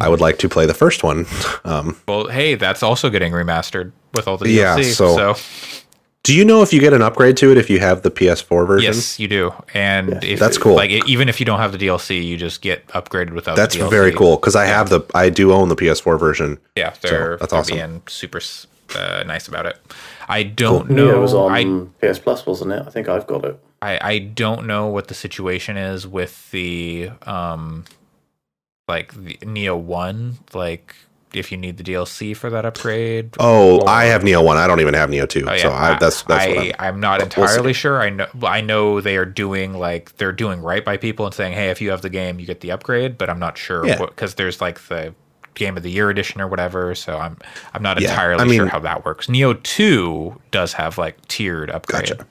I 0.00 0.08
would 0.08 0.20
like 0.20 0.38
to 0.38 0.48
play 0.48 0.66
the 0.66 0.74
first 0.74 1.02
one. 1.02 1.26
Um, 1.64 1.96
Well, 2.08 2.28
hey, 2.28 2.54
that's 2.54 2.82
also 2.82 3.10
getting 3.10 3.32
remastered 3.32 3.92
with 4.14 4.26
all 4.26 4.36
the 4.38 4.48
Yeah, 4.48 4.76
DLC. 4.78 4.84
so- 4.94 5.34
so 5.34 5.77
do 6.28 6.36
you 6.36 6.44
know 6.44 6.60
if 6.60 6.74
you 6.74 6.78
get 6.78 6.92
an 6.92 7.00
upgrade 7.00 7.38
to 7.38 7.50
it 7.50 7.56
if 7.56 7.70
you 7.70 7.78
have 7.80 8.02
the 8.02 8.10
PS4 8.10 8.66
version? 8.66 8.92
Yes, 8.92 9.18
you 9.18 9.28
do, 9.28 9.50
and 9.72 10.10
Yeah, 10.10 10.18
if, 10.22 10.38
that's 10.38 10.58
cool. 10.58 10.74
Like 10.74 10.90
even 11.08 11.26
if 11.26 11.40
you 11.40 11.46
don't 11.46 11.58
have 11.58 11.72
the 11.72 11.78
DLC, 11.78 12.22
you 12.22 12.36
just 12.36 12.60
get 12.60 12.86
upgraded 12.88 13.30
without. 13.32 13.56
That's 13.56 13.74
the 13.74 13.84
DLC. 13.84 13.90
very 13.90 14.12
cool 14.12 14.36
because 14.36 14.54
I 14.54 14.66
have 14.66 14.90
the 14.90 15.00
I 15.14 15.30
do 15.30 15.54
own 15.54 15.70
the 15.70 15.74
PS4 15.74 16.20
version. 16.20 16.58
Yeah, 16.76 16.92
they're, 17.00 17.38
that's 17.38 17.50
they're 17.50 17.60
awesome. 17.60 17.76
being 17.76 18.02
super 18.08 18.42
uh, 18.94 19.24
nice 19.26 19.48
about 19.48 19.64
it. 19.64 19.78
I 20.28 20.42
don't 20.42 20.88
Nioh 20.90 21.12
know. 21.12 21.20
was 21.22 21.32
on 21.32 21.90
I, 22.02 22.06
PS 22.12 22.18
Plus, 22.18 22.44
wasn't 22.44 22.72
it? 22.72 22.82
I 22.86 22.90
think 22.90 23.08
I've 23.08 23.26
got 23.26 23.46
it. 23.46 23.58
I 23.80 23.98
I 24.02 24.18
don't 24.18 24.66
know 24.66 24.88
what 24.88 25.08
the 25.08 25.14
situation 25.14 25.78
is 25.78 26.06
with 26.06 26.50
the 26.50 27.08
um, 27.22 27.86
like 28.86 29.14
the 29.14 29.38
Nioh 29.38 29.80
One. 29.80 30.40
Like 30.52 30.94
if 31.34 31.50
you 31.52 31.58
need 31.58 31.76
the 31.76 31.84
DLC 31.84 32.36
for 32.36 32.50
that 32.50 32.64
upgrade. 32.64 33.36
Oh, 33.38 33.80
or- 33.80 33.88
I 33.88 34.04
have 34.06 34.22
Nioh 34.22 34.44
One. 34.44 34.56
I 34.56 34.66
don't 34.66 34.80
even 34.80 34.94
have 34.94 35.10
Nioh 35.10 35.28
Two. 35.28 35.44
Oh, 35.48 35.52
yeah. 35.52 35.62
So 35.62 35.72
I, 35.72 35.98
that's 35.98 36.22
that's 36.22 36.44
I, 36.46 36.48
what 36.54 36.58
I'm. 36.80 36.94
I'm 36.94 37.00
not 37.00 37.18
we'll 37.18 37.24
entirely 37.24 37.72
sure. 37.72 38.00
I 38.00 38.10
know 38.10 38.26
I 38.42 38.60
know 38.60 39.00
they 39.00 39.16
are 39.16 39.24
doing 39.24 39.74
like 39.74 40.16
they're 40.16 40.32
doing 40.32 40.60
right 40.60 40.84
by 40.84 40.96
people 40.96 41.26
and 41.26 41.34
saying, 41.34 41.54
hey, 41.54 41.70
if 41.70 41.80
you 41.80 41.90
have 41.90 42.02
the 42.02 42.10
game, 42.10 42.38
you 42.40 42.46
get 42.46 42.60
the 42.60 42.70
upgrade. 42.70 43.18
But 43.18 43.30
I'm 43.30 43.38
not 43.38 43.58
sure 43.58 43.86
Yeah. 43.86 43.98
because 43.98 44.34
there's 44.36 44.60
like 44.60 44.80
the 44.88 45.14
game 45.54 45.76
of 45.76 45.82
the 45.82 45.90
year 45.90 46.08
edition 46.08 46.40
or 46.40 46.48
whatever. 46.48 46.94
So 46.94 47.16
I'm 47.18 47.36
I'm 47.74 47.82
not 47.82 48.00
Yeah, 48.00 48.10
entirely 48.10 48.42
I 48.42 48.46
mean- 48.46 48.58
sure 48.58 48.66
how 48.68 48.78
that 48.80 49.04
works. 49.04 49.26
Nioh 49.26 49.60
Two 49.62 50.40
does 50.50 50.72
have 50.74 50.98
like 50.98 51.26
tiered 51.28 51.70
upgrade. 51.70 52.08
Gotcha. 52.08 52.26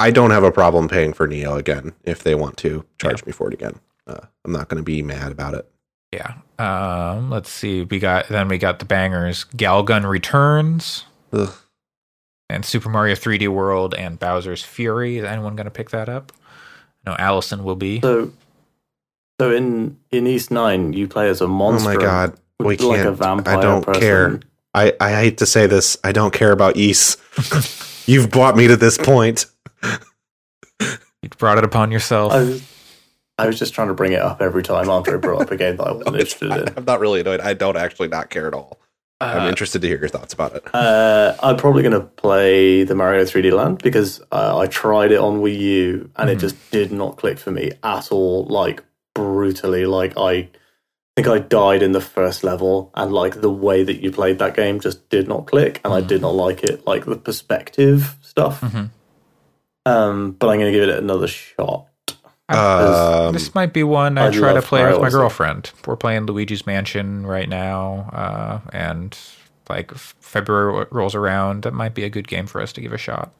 I 0.00 0.10
don't 0.10 0.32
have 0.32 0.42
a 0.42 0.50
problem 0.50 0.88
paying 0.88 1.12
for 1.12 1.28
Nioh 1.28 1.56
again 1.56 1.92
if 2.02 2.24
they 2.24 2.34
want 2.34 2.56
to 2.58 2.84
charge 2.98 3.24
me 3.24 3.30
for 3.30 3.46
it 3.48 3.54
again. 3.54 3.78
Uh, 4.04 4.18
I'm 4.44 4.50
not 4.50 4.68
going 4.68 4.78
to 4.78 4.82
be 4.82 5.00
mad 5.00 5.30
about 5.30 5.54
it. 5.54 5.68
Yeah. 6.12 6.34
Um. 6.58 7.30
Let's 7.30 7.50
see. 7.50 7.82
We 7.84 7.98
got 7.98 8.28
then 8.28 8.48
we 8.48 8.58
got 8.58 8.78
the 8.78 8.84
bangers. 8.84 9.44
Galgun 9.56 10.08
Returns 10.08 11.04
Ugh. 11.32 11.52
and 12.50 12.64
Super 12.64 12.88
Mario 12.88 13.14
3D 13.14 13.48
World 13.48 13.94
and 13.94 14.18
Bowser's 14.18 14.62
Fury. 14.62 15.18
Is 15.18 15.24
anyone 15.24 15.56
going 15.56 15.64
to 15.64 15.70
pick 15.70 15.90
that 15.90 16.08
up? 16.08 16.30
No, 17.06 17.16
Allyson 17.18 17.64
will 17.64 17.76
be. 17.76 18.00
So, 18.00 18.30
so 19.40 19.50
in 19.52 19.98
in 20.10 20.26
Ys 20.26 20.50
Nine, 20.50 20.92
you 20.92 21.08
play 21.08 21.28
as 21.28 21.40
a 21.40 21.48
monster. 21.48 21.90
Oh 21.90 21.94
my 21.94 22.00
god, 22.00 22.36
we 22.60 22.76
like 22.76 23.02
can't. 23.02 23.16
vampire 23.16 23.58
I 23.58 23.60
don't 23.60 23.84
person. 23.84 24.00
care. 24.00 24.40
I, 24.74 24.94
I 25.00 25.10
hate 25.12 25.38
to 25.38 25.46
say 25.46 25.66
this. 25.66 25.98
I 26.04 26.12
don't 26.12 26.32
care 26.32 26.52
about 26.52 26.76
Ys. 26.76 27.16
You've 28.06 28.30
brought 28.30 28.56
me 28.56 28.68
to 28.68 28.76
this 28.76 28.98
point. 28.98 29.46
You 31.22 31.28
brought 31.38 31.56
it 31.56 31.62
upon 31.62 31.92
yourself. 31.92 32.32
I 32.32 32.38
was, 32.40 32.62
I 33.38 33.46
was 33.46 33.58
just 33.58 33.74
trying 33.74 33.88
to 33.88 33.94
bring 33.94 34.12
it 34.12 34.20
up 34.20 34.40
every 34.42 34.62
time 34.62 34.88
after 34.88 34.90
Andre 35.14 35.18
brought 35.18 35.42
up 35.42 35.50
a 35.50 35.56
game 35.56 35.76
that 35.76 35.84
I 35.86 35.92
wasn't 35.92 36.16
interested 36.20 36.52
in. 36.52 36.74
I'm 36.76 36.84
not 36.84 37.00
really 37.00 37.20
annoyed. 37.20 37.40
I 37.40 37.54
don't 37.54 37.76
actually 37.76 38.08
not 38.08 38.30
care 38.30 38.46
at 38.46 38.54
all. 38.54 38.78
I'm 39.20 39.46
Uh, 39.46 39.48
interested 39.48 39.80
to 39.82 39.88
hear 39.88 39.98
your 39.98 40.08
thoughts 40.08 40.34
about 40.34 40.54
it. 40.56 40.64
Uh, 40.74 41.34
I'm 41.42 41.56
probably 41.56 41.82
going 41.82 41.92
to 41.94 42.00
play 42.06 42.82
the 42.84 42.94
Mario 42.94 43.24
3D 43.24 43.52
Land 43.52 43.78
because 43.82 44.20
uh, 44.32 44.58
I 44.58 44.66
tried 44.66 45.12
it 45.12 45.18
on 45.18 45.40
Wii 45.40 45.58
U 45.58 46.10
and 46.16 46.28
Mm-hmm. 46.28 46.36
it 46.38 46.40
just 46.40 46.70
did 46.70 46.92
not 46.92 47.16
click 47.16 47.38
for 47.38 47.50
me 47.52 47.70
at 47.82 48.10
all. 48.12 48.44
Like 48.44 48.82
brutally, 49.14 49.86
like 49.86 50.14
I 50.16 50.48
think 51.16 51.28
I 51.28 51.38
died 51.38 51.82
in 51.82 51.92
the 51.92 52.00
first 52.00 52.42
level, 52.42 52.90
and 52.94 53.12
like 53.12 53.40
the 53.42 53.50
way 53.50 53.84
that 53.84 54.02
you 54.02 54.10
played 54.10 54.38
that 54.40 54.56
game 54.56 54.80
just 54.80 55.08
did 55.08 55.28
not 55.28 55.46
click, 55.46 55.80
and 55.84 55.92
I 55.94 56.00
did 56.00 56.16
Mm-hmm. 56.16 56.22
not 56.22 56.34
like 56.34 56.64
it. 56.64 56.86
Like 56.86 57.04
the 57.04 57.16
perspective 57.16 58.16
stuff. 58.22 58.60
Mhm. 58.62 58.90
Um, 59.84 60.32
but 60.32 60.48
I'm 60.48 60.58
going 60.58 60.72
to 60.72 60.78
give 60.78 60.88
it 60.88 60.98
another 60.98 61.26
shot. 61.28 61.86
Um, 62.56 63.32
this 63.32 63.54
might 63.54 63.72
be 63.72 63.82
one 63.82 64.18
I, 64.18 64.26
I 64.28 64.30
try 64.30 64.52
to 64.52 64.62
play 64.62 64.84
with 64.86 65.00
my 65.00 65.10
girlfriend. 65.10 65.70
We're 65.86 65.96
playing 65.96 66.26
Luigi's 66.26 66.66
Mansion 66.66 67.26
right 67.26 67.48
now, 67.48 68.10
uh, 68.12 68.60
and 68.72 69.16
like 69.68 69.92
February 69.94 70.86
rolls 70.90 71.14
around, 71.14 71.62
that 71.62 71.72
might 71.72 71.94
be 71.94 72.04
a 72.04 72.10
good 72.10 72.28
game 72.28 72.46
for 72.46 72.60
us 72.60 72.72
to 72.74 72.80
give 72.80 72.92
a 72.92 72.98
shot. 72.98 73.32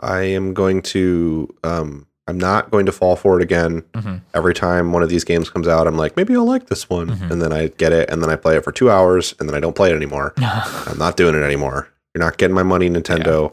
I 0.00 0.20
am 0.22 0.54
going 0.54 0.82
to. 0.82 1.54
Um, 1.62 2.06
I'm 2.26 2.38
not 2.38 2.70
going 2.70 2.86
to 2.86 2.92
fall 2.92 3.16
for 3.16 3.38
it 3.38 3.42
again. 3.42 3.82
Mhm. 3.92 4.22
Every 4.32 4.54
time 4.54 4.92
one 4.92 5.02
of 5.02 5.10
these 5.10 5.24
games 5.24 5.50
comes 5.50 5.68
out, 5.68 5.86
I'm 5.86 5.98
like, 5.98 6.16
maybe 6.16 6.34
I'll 6.34 6.46
like 6.46 6.68
this 6.68 6.88
one, 6.88 7.08
Mhm. 7.10 7.30
and 7.30 7.42
then 7.42 7.52
I 7.52 7.66
get 7.68 7.92
it, 7.92 8.08
and 8.08 8.22
then 8.22 8.30
I 8.30 8.36
play 8.36 8.56
it 8.56 8.64
for 8.64 8.72
two 8.72 8.90
hours, 8.90 9.34
and 9.38 9.46
then 9.48 9.54
I 9.54 9.60
don't 9.60 9.76
play 9.76 9.90
it 9.90 9.94
anymore. 9.96 10.32
I'm 10.38 10.96
not 10.98 11.18
doing 11.18 11.34
it 11.34 11.42
anymore. 11.42 11.88
You're 12.14 12.24
not 12.24 12.38
getting 12.38 12.54
my 12.54 12.62
money, 12.62 12.88
Nintendo. 12.88 13.52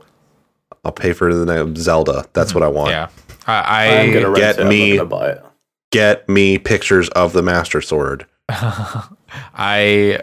I'll 0.85 0.91
pay 0.93 1.11
for 1.13 1.33
the 1.33 1.73
Zelda. 1.77 2.25
That's 2.33 2.55
what 2.55 2.63
I 2.63 2.67
want. 2.69 2.91
yeah, 2.91 3.09
I, 3.47 3.53
I 3.53 3.83
I 3.83 3.85
am 3.85 4.11
going 4.11 4.33
to 4.33 4.39
get 4.39 4.59
it. 4.59 4.67
me- 4.67 4.91
I'm 4.91 4.97
going 4.97 5.09
to 5.09 5.15
buy 5.15 5.29
it. 5.31 5.45
Get 5.91 6.29
me 6.29 6.57
pictures 6.57 7.09
of 7.09 7.33
the 7.33 7.41
Master 7.41 7.81
Sword. 7.81 8.25
I 8.49 10.21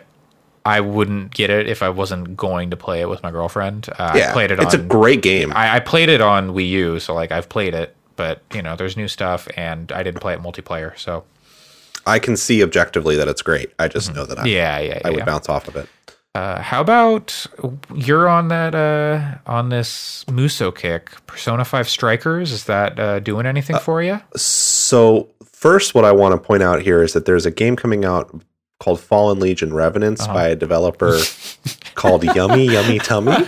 I 0.64 0.80
wouldn't 0.80 1.32
get 1.32 1.50
it 1.50 1.66
if 1.68 1.82
I 1.82 1.88
wasn't 1.88 2.36
going 2.36 2.70
to 2.70 2.76
play 2.76 3.00
it 3.00 3.08
with 3.08 3.22
my 3.22 3.30
girlfriend. 3.30 3.88
Uh, 3.98 4.12
yeah, 4.16 4.30
I 4.30 4.32
played 4.32 4.50
it 4.50 4.60
it's 4.60 4.74
on 4.74 4.80
a 4.80 4.84
great 4.84 5.22
game. 5.22 5.52
I, 5.54 5.76
I 5.76 5.80
played 5.80 6.08
it 6.08 6.20
on 6.20 6.50
Wii 6.50 6.68
U, 6.68 7.00
so 7.00 7.14
like 7.14 7.32
I've 7.32 7.48
played 7.48 7.74
it, 7.74 7.96
but 8.16 8.42
you 8.54 8.62
know, 8.62 8.76
there's 8.76 8.96
new 8.96 9.08
stuff, 9.08 9.48
and 9.56 9.90
I 9.92 10.02
didn't 10.02 10.20
play 10.20 10.34
it 10.34 10.40
multiplayer, 10.40 10.98
so 10.98 11.24
I 12.06 12.18
can 12.18 12.36
see 12.36 12.62
objectively 12.62 13.16
that 13.16 13.28
it's 13.28 13.42
great. 13.42 13.72
I 13.78 13.88
just 13.88 14.14
know 14.14 14.26
that 14.26 14.38
I, 14.38 14.46
yeah, 14.46 14.78
yeah, 14.78 15.00
I 15.04 15.10
would 15.10 15.18
yeah. 15.20 15.24
bounce 15.24 15.48
off 15.48 15.68
of 15.68 15.76
it. 15.76 15.88
Uh, 16.34 16.60
how 16.62 16.80
about 16.80 17.46
you're 17.94 18.28
on 18.28 18.48
that 18.48 18.74
uh, 18.74 19.38
on 19.50 19.70
this 19.70 20.24
Musou 20.28 20.74
kick? 20.74 21.10
Persona 21.26 21.64
Five 21.64 21.88
Strikers 21.88 22.52
is 22.52 22.64
that 22.64 22.98
uh, 23.00 23.18
doing 23.18 23.46
anything 23.46 23.78
for 23.78 24.02
you? 24.02 24.20
So 24.36 25.28
first, 25.44 25.94
what 25.94 26.04
I 26.04 26.12
want 26.12 26.34
to 26.34 26.38
point 26.38 26.62
out 26.62 26.82
here 26.82 27.02
is 27.02 27.12
that 27.14 27.24
there's 27.24 27.46
a 27.46 27.50
game 27.50 27.74
coming 27.76 28.04
out 28.04 28.30
called 28.78 29.00
Fallen 29.00 29.40
Legion 29.40 29.74
Revenants 29.74 30.22
Uh-huh. 30.22 30.34
by 30.34 30.48
a 30.48 30.54
developer 30.54 31.18
called 31.94 32.22
Yummy 32.22 32.66
Yummy 32.66 32.98
Tummy. 33.00 33.32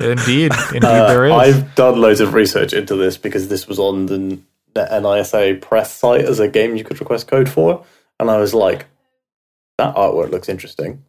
Indeed, 0.00 0.50
indeed, 0.72 0.84
Uh, 0.84 1.06
there 1.08 1.26
is. 1.26 1.32
I've 1.32 1.74
done 1.76 2.00
loads 2.00 2.20
of 2.20 2.34
research 2.34 2.72
into 2.72 2.96
this 2.96 3.16
because 3.18 3.48
this 3.48 3.68
was 3.68 3.78
on 3.78 4.06
the, 4.06 4.38
the 4.74 5.00
NISA 5.00 5.58
press 5.60 5.94
site 5.94 6.24
as 6.24 6.40
a 6.40 6.48
game 6.48 6.74
you 6.76 6.82
could 6.82 6.98
request 6.98 7.28
code 7.28 7.48
for, 7.48 7.84
and 8.18 8.28
I 8.30 8.38
was 8.38 8.52
like, 8.52 8.86
that 9.78 9.94
artwork 9.94 10.30
looks 10.30 10.48
interesting. 10.48 11.02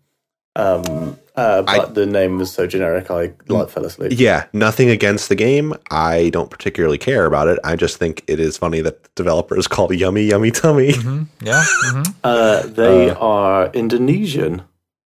Um, 0.56 1.18
uh, 1.36 1.64
but 1.64 1.90
I- 1.90 1.92
the 1.94 2.06
name 2.06 2.38
was 2.38 2.52
so 2.54 2.68
generic, 2.68 3.10
I 3.10 3.34
like 3.48 3.70
fell 3.70 3.86
asleep. 3.86 4.12
Yeah, 4.16 4.46
nothing 4.54 4.90
against 4.90 5.30
the 5.30 5.36
game. 5.36 5.74
I 5.90 6.30
don't 6.30 6.52
particularly 6.52 7.00
care 7.00 7.26
about 7.26 7.48
it. 7.48 7.58
I 7.64 7.76
just 7.76 7.98
think 7.98 8.24
it 8.28 8.40
is 8.40 8.56
funny 8.58 8.82
that 8.82 9.02
the 9.04 9.10
developer 9.16 9.58
is 9.58 9.68
called 9.68 9.96
Yummy 9.96 10.24
Yummy 10.26 10.52
Tummy. 10.52 10.92
Mhm, 10.94 11.28
Yeah, 11.42 11.64
mhm. 11.86 12.14
Uh, 12.24 12.62
they 12.68 13.10
Uh, 13.10 13.16
are 13.16 13.72
Indonesian. 13.74 14.62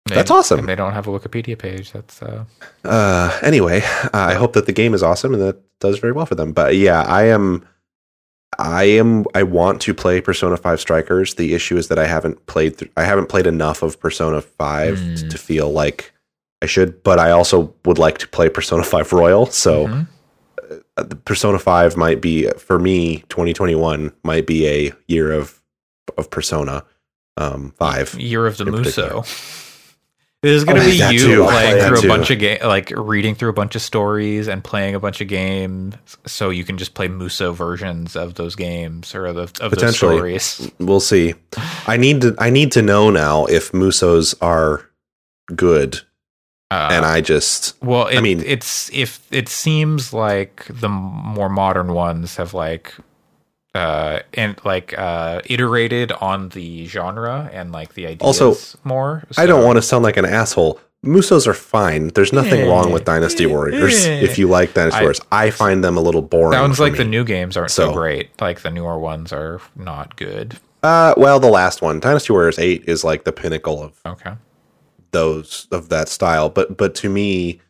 They- 0.07 0.15
That's 0.17 0.31
awesome. 0.31 0.61
And 0.61 0.69
they 0.69 0.75
don't 0.77 0.93
have 0.93 1.09
a 1.09 1.11
Wikipedia 1.11 1.59
page. 1.59 1.91
That's 1.93 2.23
uh, 2.23 2.45
Uh, 2.85 3.37
anyway, 3.43 3.83
I 4.12 4.35
hope 4.35 4.53
that 4.53 4.67
the 4.67 4.73
game 4.73 4.95
is 4.95 5.03
awesome 5.03 5.33
and 5.35 5.43
that 5.43 5.57
does 5.81 5.99
very 5.99 6.12
well 6.12 6.27
for 6.27 6.35
them. 6.37 6.53
But 6.53 6.77
yeah, 6.77 7.03
I 7.03 7.25
am, 7.25 7.65
I 8.59 8.85
am, 8.85 9.25
I 9.35 9.43
want 9.45 9.81
to 9.83 9.95
play 9.95 10.21
Persona 10.21 10.57
Five 10.57 10.81
Strikers. 10.81 11.35
The 11.35 11.55
issue 11.55 11.77
is 11.77 11.88
that 11.88 11.99
I 11.99 12.07
haven't 12.07 12.45
played, 12.47 12.79
th- 12.79 12.91
I 12.97 13.05
haven't 13.05 13.29
played 13.29 13.47
enough 13.47 13.83
of 13.83 13.99
Persona 13.99 14.41
Five 14.43 14.99
Hmm. 14.99 15.29
to 15.29 15.38
feel 15.38 15.71
like 15.71 16.12
I 16.62 16.67
should. 16.67 17.03
But 17.03 17.19
I 17.19 17.31
also 17.31 17.75
would 17.85 17.99
like 17.99 18.19
to 18.19 18.29
play 18.29 18.49
Persona 18.49 18.85
Five 18.85 19.12
Royal. 19.12 19.47
So 19.47 19.87
mhm. 19.88 20.07
uh, 20.97 21.05
Persona 21.25 21.59
Five 21.59 21.97
might 21.97 22.21
be 22.21 22.49
for 22.59 22.79
me. 22.79 23.25
Twenty 23.29 23.53
twenty 23.53 23.75
one 23.75 24.12
might 24.23 24.47
be 24.47 24.67
a 24.69 24.93
year 25.09 25.33
of 25.33 25.61
of 26.19 26.31
Persona 26.31 26.85
um, 27.38 27.73
Five. 27.79 28.15
Year 28.21 28.47
of 28.47 28.59
the 28.59 28.65
Musou. 28.65 29.25
Going 30.42 30.66
to 30.66 30.72
Oh, 30.72 30.85
be 30.85 31.14
you 31.14 31.18
too. 31.20 31.44
playing 31.44 31.87
through 31.87 32.00
too. 32.00 32.07
a 32.09 32.11
bunch 32.11 32.31
of 32.33 32.38
game, 32.40 32.59
like 32.64 32.92
reading 32.96 33.37
through 33.37 33.50
a 33.50 33.52
bunch 33.52 33.76
of 33.76 33.83
stories 33.83 34.48
and 34.48 34.64
playing 34.64 34.96
a 34.96 34.98
bunch 35.00 35.20
of 35.20 35.28
games, 35.28 35.94
so 36.26 36.50
you 36.50 36.64
can 36.64 36.78
just 36.78 36.94
play 36.94 37.07
Musou 37.07 37.55
versions 37.55 38.16
of 38.16 38.35
those 38.35 38.57
games 38.57 39.14
or 39.14 39.26
of, 39.26 39.37
the, 39.37 39.64
of 39.64 39.70
those 39.72 39.96
stories. 39.96 40.68
We'll 40.81 40.98
see. 40.98 41.35
I 41.87 41.96
need 41.96 42.22
to. 42.22 42.35
I 42.38 42.50
need 42.50 42.72
to 42.72 42.83
know 42.83 43.09
now 43.11 43.44
if 43.46 43.72
Musous 43.72 44.35
are 44.42 44.90
good, 45.55 46.00
Uh, 46.72 46.88
and 46.90 47.05
I 47.07 47.20
just 47.20 47.81
well, 47.81 48.09
it, 48.09 48.18
I 48.18 48.20
mean- 48.20 48.42
it's 48.44 48.90
if 48.92 49.24
it 49.31 49.48
seems 49.48 50.12
like 50.12 50.66
the 50.68 50.88
more 50.88 51.50
modern 51.50 51.92
ones 51.92 52.35
have 52.35 52.52
like 52.52 52.92
uh 53.74 54.20
and 54.35 54.61
like 54.64 54.96
uh 54.98 55.40
iterated 55.46 56.12
on 56.12 56.50
the 56.50 56.87
genre 56.87 57.48
and 57.52 57.72
like 57.72 57.94
the 57.94 58.06
ideas 58.06 58.40
Also, 58.40 58.76
more. 58.85 59.24
I 59.38 59.46
don't 59.46 59.64
want 59.64 59.76
to 59.76 59.82
sound 59.82 60.04
like 60.04 60.16
an 60.16 60.24
asshole. 60.26 60.78
Musous 61.04 61.48
are 61.48 61.54
fine. 61.54 62.08
There's 62.08 62.32
nothing 62.32 62.68
wrong 62.68 62.92
with 62.92 63.04
Dynasty 63.04 63.44
Warriors. 63.46 64.06
Yeah. 64.06 64.12
If 64.20 64.38
you 64.38 64.46
like 64.46 64.72
Dynasty 64.74 64.98
I- 64.98 65.02
Warriors, 65.02 65.20
I 65.32 65.50
find 65.50 65.82
them 65.82 65.96
a 65.96 66.00
little 66.00 66.22
boring. 66.22 66.52
Sounds 66.52 66.78
like 66.78 66.92
me. 66.92 66.98
the 66.98 67.04
new 67.06 67.24
games 67.24 67.56
aren't 67.56 67.72
so, 67.72 67.88
So- 67.88 67.92
great. 67.92 68.30
Like 68.40 68.61
the 68.61 68.70
newer 68.70 68.98
ones 68.98 69.32
are 69.32 69.61
not 69.74 70.14
good. 70.16 70.58
Uh, 70.85 71.14
well, 71.16 71.40
the 71.40 71.48
last 71.48 71.80
one, 71.82 71.98
Dynasty 71.98 72.32
Warriors 72.32 72.58
Eight, 72.58 72.85
is 72.87 73.02
like 73.04 73.24
the 73.24 73.32
pinnacle 73.32 73.82
of 73.82 73.92
Okay. 74.06 74.32
those 75.12 75.66
of 75.72 75.88
that 75.88 76.08
style. 76.08 76.48
But 76.48 76.76
but 76.76 76.94
to 76.96 77.08
me, 77.08 77.61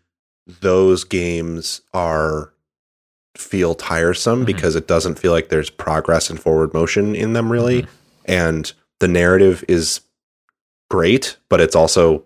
those 0.46 1.04
games 1.04 1.80
are 1.94 2.51
feel 3.36 3.74
tiresome 3.74 4.42
Mhm. 4.42 4.46
because 4.46 4.76
it 4.76 4.86
doesn't 4.86 5.18
feel 5.18 5.32
like 5.32 5.48
there's 5.48 5.70
progress 5.70 6.28
and 6.30 6.40
forward 6.40 6.74
motion 6.74 7.14
in 7.14 7.32
them 7.32 7.50
really, 7.50 7.82
Mhm. 7.82 7.88
and 8.26 8.72
the 9.00 9.08
narrative 9.08 9.64
is 9.68 10.00
great, 10.90 11.36
but 11.48 11.60
it's 11.60 11.74
also 11.76 12.24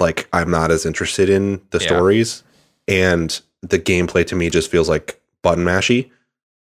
like 0.00 0.28
I'm 0.32 0.50
not 0.50 0.70
as 0.70 0.86
interested 0.86 1.28
in 1.28 1.60
the 1.70 1.78
Yeah. 1.78 1.86
stories, 1.88 2.42
and 2.86 3.38
the 3.62 3.78
gameplay 3.78 4.26
to 4.28 4.36
me 4.36 4.48
just 4.50 4.70
feels 4.70 4.88
like 4.88 5.20
button 5.42 5.64
mashy. 5.64 6.10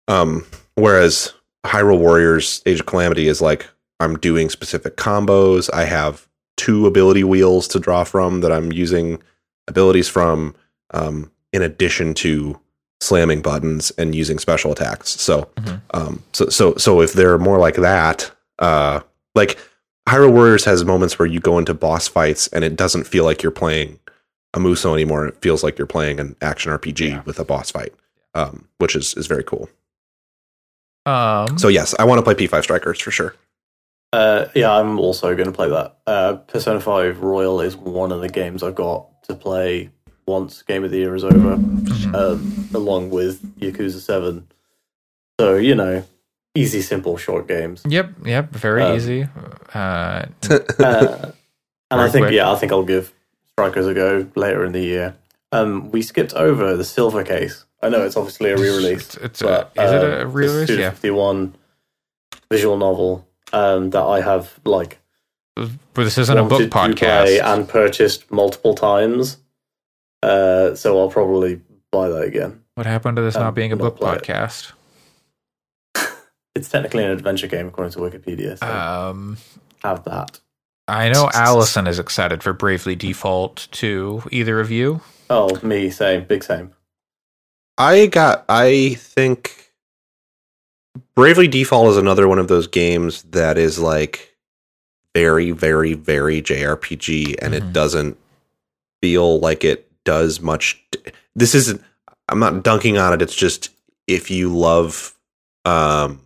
Um, 0.07 0.45
whereas 0.75 1.33
Hyrule 1.65 1.97
Warriors 1.97 2.61
Age 2.65 2.81
of 2.81 2.85
Calamity 2.85 3.27
is 3.27 3.41
like 3.41 3.65
I'm 3.99 4.17
doing 4.17 4.49
specific 4.49 4.97
combos. 4.97 5.69
I 5.73 5.85
have 5.85 6.27
two 6.57 6.85
ability 6.85 7.23
wheels 7.23 7.67
to 7.69 7.79
draw 7.79 8.03
from 8.03 8.41
that 8.41 8.51
I'm 8.51 8.71
using 8.71 9.21
abilities 9.67 10.07
from, 10.09 10.53
um, 10.93 11.31
in 11.53 11.61
addition 11.61 12.13
to 12.15 12.59
slamming 13.01 13.41
buttons 13.41 13.91
and 13.97 14.15
using 14.15 14.39
special 14.39 14.71
attacks. 14.71 15.09
So, 15.21 15.49
Mhm. 15.57 15.81
um, 15.93 16.23
so 16.33 16.47
so 16.49 16.75
so 16.75 17.01
if 17.01 17.13
they're 17.13 17.37
more 17.37 17.57
like 17.59 17.75
that, 17.75 18.31
uh, 18.59 19.01
like 19.35 19.57
Hyrule 20.07 20.31
Warriors 20.33 20.65
has 20.65 20.85
moments 20.85 21.17
where 21.19 21.25
you 21.27 21.39
go 21.39 21.57
into 21.59 21.73
boss 21.73 22.07
fights 22.07 22.47
and 22.47 22.63
it 22.63 22.75
doesn't 22.75 23.05
feel 23.05 23.23
like 23.25 23.41
you're 23.43 23.51
playing 23.51 23.99
a 24.53 24.59
Musou 24.59 24.93
anymore. 24.93 25.27
It 25.27 25.41
feels 25.41 25.63
like 25.63 25.77
you're 25.77 25.87
playing 25.87 26.19
an 26.19 26.35
action 26.41 26.71
RPG 26.71 27.09
Yeah. 27.09 27.21
with 27.25 27.39
a 27.39 27.43
boss 27.43 27.71
fight, 27.71 27.93
um, 28.33 28.67
which 28.77 28.95
is 28.95 29.13
is 29.15 29.27
very 29.27 29.43
cool. 29.43 29.67
Um. 31.05 31.57
So 31.57 31.67
yes, 31.67 31.93
I 31.99 32.05
want 32.05 32.19
to 32.19 32.23
play 32.23 32.33
P5 32.33 32.63
Strikers 32.63 32.99
for 33.01 33.11
sure. 33.11 33.35
Uh, 34.13 34.45
yeah, 34.55 34.71
I'm 34.71 34.97
also 34.99 35.35
going 35.35 35.47
to 35.47 35.51
play 35.51 35.69
that. 35.69 35.97
Uh, 36.07 36.33
Persona 36.47 36.79
5 36.79 37.19
Royal 37.21 37.59
is 37.59 37.75
one 37.75 38.13
of 38.13 38.21
the 38.21 38.29
games 38.29 38.63
I've 38.63 38.75
got 38.75 39.23
to 39.23 39.35
play 39.35 39.89
once 40.27 40.61
Game 40.63 40.83
of 40.83 40.91
the 40.91 40.97
Year 40.97 41.15
is 41.15 41.23
over, 41.23 41.57
mhm. 41.57 42.15
um, 42.15 42.69
along 42.73 43.09
with 43.09 43.41
Yakuza 43.59 43.99
7. 43.99 44.47
So, 45.39 45.55
you 45.57 45.75
know, 45.75 46.03
easy, 46.55 46.81
simple, 46.81 47.17
short 47.17 47.47
games. 47.47 47.83
Yep. 47.87 48.11
Yep. 48.25 48.51
Very 48.51 48.83
um, 48.83 48.95
easy. 48.95 49.27
Uh, 49.73 50.25
Uh, 50.79 51.31
and 51.91 52.01
I 52.01 52.09
think, 52.09 52.25
quick. 52.25 52.33
yeah, 52.33 52.51
I 52.51 52.55
think 52.55 52.71
I'll 52.71 52.83
give 52.83 53.13
Strikers 53.51 53.85
a 53.85 53.93
go 53.93 54.27
later 54.35 54.65
in 54.65 54.71
the 54.71 54.81
year. 54.81 55.15
Um, 55.51 55.91
we 55.91 56.01
skipped 56.01 56.33
over 56.33 56.75
the 56.75 56.83
Silver 56.83 57.23
Case. 57.23 57.63
I 57.81 57.89
know 57.89 58.01
it's 58.03 58.17
obviously 58.17 58.49
a 58.49 58.57
re-release. 58.57 59.13
It's, 59.13 59.17
it's 59.17 59.41
but, 59.43 59.71
a, 59.77 59.83
is 59.83 59.91
it 59.91 60.21
a 60.21 60.27
re-release? 60.27 60.67
the 60.69 60.79
Yeah. 60.79 60.89
51 60.89 61.53
visual 62.51 62.77
novel 62.77 63.27
um, 63.53 63.91
that 63.91 64.01
I 64.01 64.21
have 64.21 64.59
like 64.65 64.99
But 65.55 65.69
this 65.93 66.17
isn't 66.17 66.35
a 66.37 66.41
book 66.43 66.53
wanted 66.53 66.71
to 66.71 66.71
play 66.71 67.07
podcast. 67.39 67.53
and 67.53 67.69
purchased 67.69 68.31
multiple 68.31 68.73
times. 68.73 69.37
Uh, 70.25 70.73
so 70.75 70.99
I'll 70.99 71.09
probably 71.09 71.61
buy 71.91 72.09
that 72.09 72.23
again. 72.23 72.61
What 72.75 72.85
happened 72.87 73.15
to 73.17 73.21
this 73.21 73.35
um, 73.35 73.43
not 73.43 73.55
being 73.55 73.71
a 73.71 73.75
book 73.75 73.97
play 73.97 74.15
it. 74.15 74.23
podcast? 74.23 74.71
It's 76.55 76.69
technically 76.69 77.03
an 77.03 77.11
adventure 77.11 77.47
game 77.47 77.67
according 77.67 77.91
to 77.93 77.99
Wikipedia. 77.99 78.57
So 78.57 78.65
Um, 78.65 79.37
have 79.83 80.05
that. 80.05 80.39
I 80.87 81.09
know 81.09 81.29
Allyson 81.33 81.85
is 81.85 81.99
excited 81.99 82.41
for 82.43 82.53
Bravely 82.53 82.95
Default 82.95 83.67
too. 83.71 84.23
Either 84.31 84.61
of 84.61 84.71
you? 84.71 85.01
Oh, 85.29 85.59
me, 85.63 85.89
same, 85.89 86.23
big 86.23 86.43
same. 86.45 86.71
I 87.77 88.05
got. 88.05 88.45
I 88.47 88.93
think 88.97 89.73
Bravely 91.13 91.49
Default 91.49 91.89
is 91.89 91.97
another 91.97 92.25
one 92.27 92.39
of 92.39 92.47
those 92.47 92.67
games 92.67 93.23
that 93.23 93.57
is 93.57 93.77
like 93.77 94.37
very, 95.13 95.51
very, 95.51 95.93
very 95.93 96.41
JRPG, 96.41 97.35
and 97.41 97.53
Mhm. 97.53 97.57
it 97.57 97.73
doesn't 97.73 98.17
feel 99.01 99.39
like 99.39 99.65
it 99.65 99.84
does 100.05 100.39
much. 100.39 100.81
This 101.35 101.53
isn't. 101.53 101.81
I'm 102.29 102.39
not 102.39 102.63
dunking 102.63 102.97
on 102.97 103.13
it. 103.13 103.21
It's 103.21 103.35
just 103.35 103.69
if 104.07 104.31
you 104.31 104.55
love, 104.55 105.13
um, 105.65 106.21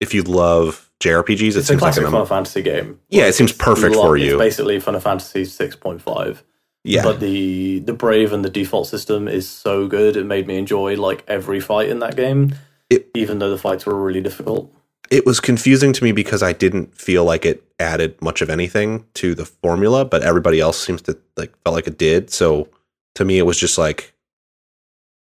if 0.00 0.14
you 0.14 0.22
love 0.22 0.90
JRPGs, 1.00 1.40
it 1.40 1.46
It's 1.48 1.56
a 1.56 1.62
seems 1.64 1.70
like 1.82 1.94
classic 1.94 2.04
an, 2.04 2.10
Final 2.12 2.26
Fantasy 2.26 2.62
game. 2.62 3.00
yeah, 3.08 3.26
it 3.26 3.34
seems 3.34 3.52
perfect 3.52 3.94
for 3.94 4.16
It's 4.16 4.24
you. 4.26 4.38
basically 4.38 4.80
Final 4.80 5.00
Fantasy 5.00 5.44
six 5.44 5.76
point 5.76 6.00
five. 6.00 6.42
Yeah, 6.86 7.02
But 7.02 7.20
the 7.20 7.78
the 7.80 7.94
Brave 7.94 8.32
and 8.32 8.44
the 8.44 8.50
default 8.50 8.86
system 8.88 9.26
is 9.26 9.48
so 9.48 9.86
good. 9.88 10.16
It 10.16 10.24
made 10.26 10.46
me 10.46 10.58
enjoy 10.58 10.96
like 10.96 11.24
every 11.26 11.58
fight 11.60 11.88
in 11.88 11.98
that 12.00 12.14
game, 12.16 12.54
It- 12.90 13.08
even 13.14 13.38
though 13.38 13.50
the 13.50 13.58
fights 13.58 13.86
were 13.86 13.94
really 14.00 14.20
difficult. 14.20 14.70
it 15.10 15.24
was 15.26 15.38
confusing 15.40 15.92
to 15.94 16.02
me 16.04 16.12
because 16.12 16.42
I 16.42 16.52
didn't 16.52 16.94
feel 16.98 17.24
like 17.24 17.44
it 17.46 17.62
added 17.78 18.20
much 18.22 18.40
of 18.42 18.48
anything 18.50 19.04
to 19.14 19.34
the 19.34 19.44
formula, 19.46 20.04
but 20.04 20.22
everybody 20.22 20.60
else 20.60 20.78
seems 20.78 21.00
to 21.02 21.16
like 21.36 21.52
felt 21.64 21.74
like 21.74 21.86
it 21.86 21.96
did. 21.98 22.30
So 22.30 22.68
to 23.14 23.24
me, 23.24 23.38
it 23.38 23.46
was 23.46 23.58
just 23.58 23.78
like 23.78 24.14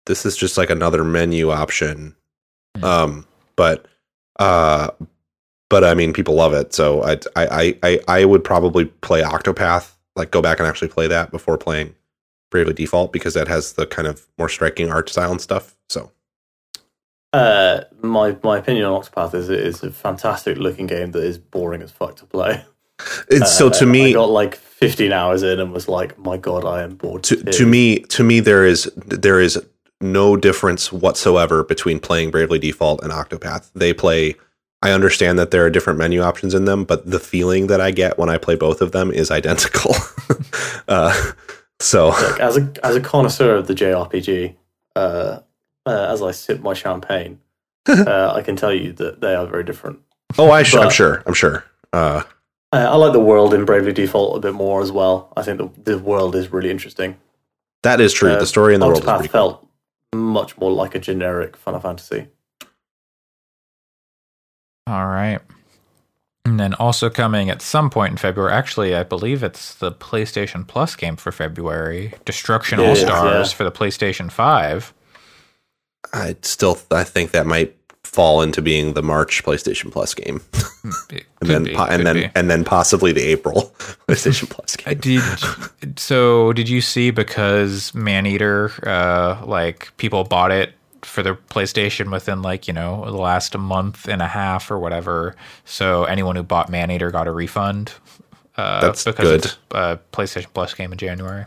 this 0.06 0.26
is 0.26 0.36
just 0.36 0.58
like 0.58 0.70
another 0.70 1.04
menu 1.04 1.50
option. 1.50 2.16
Hmm. 2.76 2.84
Um, 2.84 3.26
but 3.56 3.86
uh, 4.38 4.90
but 5.68 5.84
I 5.84 5.94
mean, 5.94 6.12
people 6.12 6.34
love 6.34 6.52
it, 6.54 6.72
so 6.74 7.02
I 7.04 7.18
I 7.36 7.78
I 7.82 8.00
I 8.08 8.24
would 8.24 8.44
probably 8.44 8.86
play 8.86 9.22
Octopath, 9.22 9.92
like 10.16 10.30
go 10.30 10.42
back 10.42 10.58
and 10.58 10.68
actually 10.68 10.88
play 10.88 11.06
that 11.08 11.30
before 11.30 11.58
playing 11.58 11.94
Bravely 12.50 12.74
Default 12.74 13.12
because 13.12 13.34
that 13.34 13.48
has 13.48 13.74
the 13.74 13.86
kind 13.86 14.08
of 14.08 14.26
more 14.38 14.48
striking 14.48 14.90
art 14.90 15.08
style 15.08 15.30
and 15.30 15.40
stuff. 15.40 15.76
So 15.88 16.10
Uh, 17.32 17.82
my 18.02 18.36
my 18.42 18.58
opinion 18.58 18.86
on 18.86 19.00
Octopath 19.00 19.34
is 19.34 19.48
it 19.48 19.60
is 19.60 19.82
a 19.82 19.92
fantastic 19.92 20.58
looking 20.58 20.86
game 20.86 21.12
that 21.12 21.22
is 21.22 21.38
boring 21.38 21.82
as 21.82 21.92
fuck 21.92 22.16
to 22.16 22.26
play. 22.26 22.64
It's 23.28 23.56
so 23.56 23.70
to 23.70 23.84
Uh, 23.84 23.88
me 23.88 24.10
I 24.10 24.12
got 24.12 24.30
like 24.30 24.56
15 24.56 25.12
hours 25.12 25.42
in 25.42 25.60
and 25.60 25.72
was 25.72 25.88
like, 25.88 26.18
my 26.18 26.36
god, 26.36 26.64
I 26.64 26.82
am 26.82 26.96
bored. 26.96 27.22
to, 27.24 27.36
to 27.36 27.66
me 27.66 28.00
to 28.00 28.24
me 28.24 28.40
there 28.40 28.64
is 28.64 28.90
there 28.96 29.40
is 29.40 29.58
no 30.00 30.36
difference 30.36 30.90
whatsoever 30.92 31.62
between 31.62 32.00
playing 32.00 32.30
Bravely 32.30 32.58
Default 32.58 33.02
and 33.02 33.12
Octopath. 33.12 33.70
They 33.74 33.92
play 33.92 34.36
I 34.82 34.92
understand 34.92 35.38
that 35.38 35.50
there 35.50 35.64
are 35.66 35.70
different 35.70 35.98
menu 35.98 36.22
options 36.22 36.54
in 36.54 36.64
them, 36.64 36.84
but 36.84 37.10
the 37.10 37.20
feeling 37.20 37.66
that 37.66 37.80
I 37.82 37.90
get 37.90 38.18
when 38.18 38.30
I 38.30 38.38
play 38.38 38.54
both 38.54 38.80
of 38.80 38.92
them 38.92 39.10
is 39.12 39.30
identical. 39.30 39.94
uh, 40.88 41.32
so 41.80 42.08
Like, 42.08 42.40
as 42.40 42.56
a 42.56 42.72
as 42.82 42.96
a 42.96 43.00
connoisseur 43.00 43.56
of 43.56 43.66
the 43.66 43.74
JRPG, 43.74 44.54
uh, 44.96 45.40
uh, 45.86 46.06
as 46.08 46.22
I 46.22 46.30
sip 46.30 46.60
my 46.60 46.72
champagne, 46.72 47.40
uh, 47.88 48.32
I 48.34 48.42
can 48.42 48.56
tell 48.56 48.72
you 48.72 48.92
that 48.94 49.20
they 49.20 49.34
are 49.34 49.46
very 49.46 49.64
different. 49.64 50.00
oh, 50.38 50.50
I 50.50 50.60
I'm 50.60 50.90
sure. 50.90 51.22
I'm 51.26 51.34
sure. 51.34 51.64
Uh, 52.72 52.88
I 52.90 52.96
like 52.96 53.12
the 53.12 53.20
world 53.20 53.52
in 53.52 53.64
Bravely 53.64 53.92
Default 53.92 54.36
a 54.36 54.40
bit 54.40 54.54
more 54.54 54.80
as 54.80 54.92
well. 54.92 55.32
I 55.36 55.42
think 55.42 55.58
the, 55.58 55.92
the 55.92 55.98
world 55.98 56.36
is 56.36 56.52
really 56.52 56.70
interesting. 56.70 57.16
that 57.82 58.00
is 58.00 58.12
true. 58.12 58.30
Uh, 58.30 58.38
the 58.38 58.46
story 58.46 58.74
in 58.74 58.80
the 58.80 58.86
world 58.86 58.98
is 58.98 59.04
Octopath 59.04 59.18
pretty 59.18 59.28
cool. 59.28 59.50
felt 59.50 59.68
much 60.14 60.56
more 60.58 60.70
like 60.70 60.94
a 60.94 60.98
generic 60.98 61.56
Final 61.56 61.80
Fantasy. 61.80 62.28
All 64.86 65.06
right. 65.06 65.40
And 66.44 66.58
then 66.58 66.74
also 66.74 67.10
coming 67.10 67.50
at 67.50 67.60
some 67.60 67.90
point 67.90 68.12
in 68.12 68.16
February, 68.16 68.52
actually, 68.52 68.94
I 68.94 69.02
believe 69.02 69.42
it's 69.42 69.74
the 69.74 69.92
PlayStation 69.92 70.66
Plus 70.66 70.96
game 70.96 71.16
for 71.16 71.30
February, 71.30 72.14
Destruction 72.24 72.80
All 72.80 72.96
Stars 72.96 73.52
yeah. 73.52 73.56
for 73.56 73.64
the 73.64 73.70
PlayStation 73.70 74.32
5. 74.32 74.94
I 76.12 76.36
still 76.42 76.78
I 76.90 77.04
think 77.04 77.32
that 77.32 77.46
might 77.46 77.76
fall 78.10 78.42
into 78.42 78.60
being 78.60 78.94
the 78.94 79.02
March 79.02 79.44
PlayStation 79.44 79.92
Plus 79.92 80.14
game, 80.14 80.40
and 81.40 81.48
then 81.48 81.64
be, 81.64 81.74
po- 81.74 81.84
and 81.84 82.04
then 82.04 82.16
be. 82.16 82.30
and 82.34 82.50
then 82.50 82.64
possibly 82.64 83.12
the 83.12 83.22
April 83.22 83.72
PlayStation 84.08 84.50
Plus 84.50 84.76
I 84.84 84.94
game. 84.94 85.22
did 85.80 85.98
so 85.98 86.52
did 86.52 86.68
you 86.68 86.80
see 86.80 87.10
because 87.12 87.94
Maneater 87.94 88.72
uh 88.86 89.44
like 89.46 89.96
people 89.96 90.24
bought 90.24 90.50
it 90.50 90.72
for 91.02 91.22
their 91.22 91.34
PlayStation 91.36 92.10
within 92.12 92.42
like, 92.42 92.66
you 92.68 92.74
know, 92.74 93.04
the 93.06 93.12
last 93.16 93.56
month 93.56 94.06
and 94.08 94.20
a 94.20 94.26
half 94.28 94.70
or 94.70 94.78
whatever. 94.78 95.34
So 95.64 96.04
anyone 96.04 96.36
who 96.36 96.42
bought 96.42 96.68
Maneater 96.68 97.10
got 97.10 97.26
a 97.28 97.32
refund. 97.32 97.92
Uh 98.56 98.80
That's 98.80 99.04
because 99.04 99.24
good. 99.28 99.44
it's 99.44 99.56
a 99.70 99.98
PlayStation 100.12 100.48
Plus 100.52 100.74
game 100.74 100.90
in 100.92 100.98
January. 100.98 101.44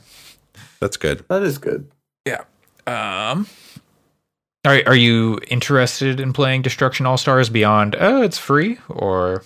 That's 0.79 0.95
good. 0.97 1.25
That 1.27 1.43
is 1.43 1.57
good. 1.57 1.91
Yeah. 2.25 2.43
Um 2.87 3.47
are, 4.65 4.81
are 4.87 4.95
you 4.95 5.39
interested 5.47 6.19
in 6.19 6.33
playing 6.33 6.61
Destruction 6.61 7.05
All 7.05 7.17
Stars 7.17 7.49
beyond 7.49 7.95
oh 7.99 8.21
it's 8.21 8.37
free 8.37 8.77
or 8.89 9.43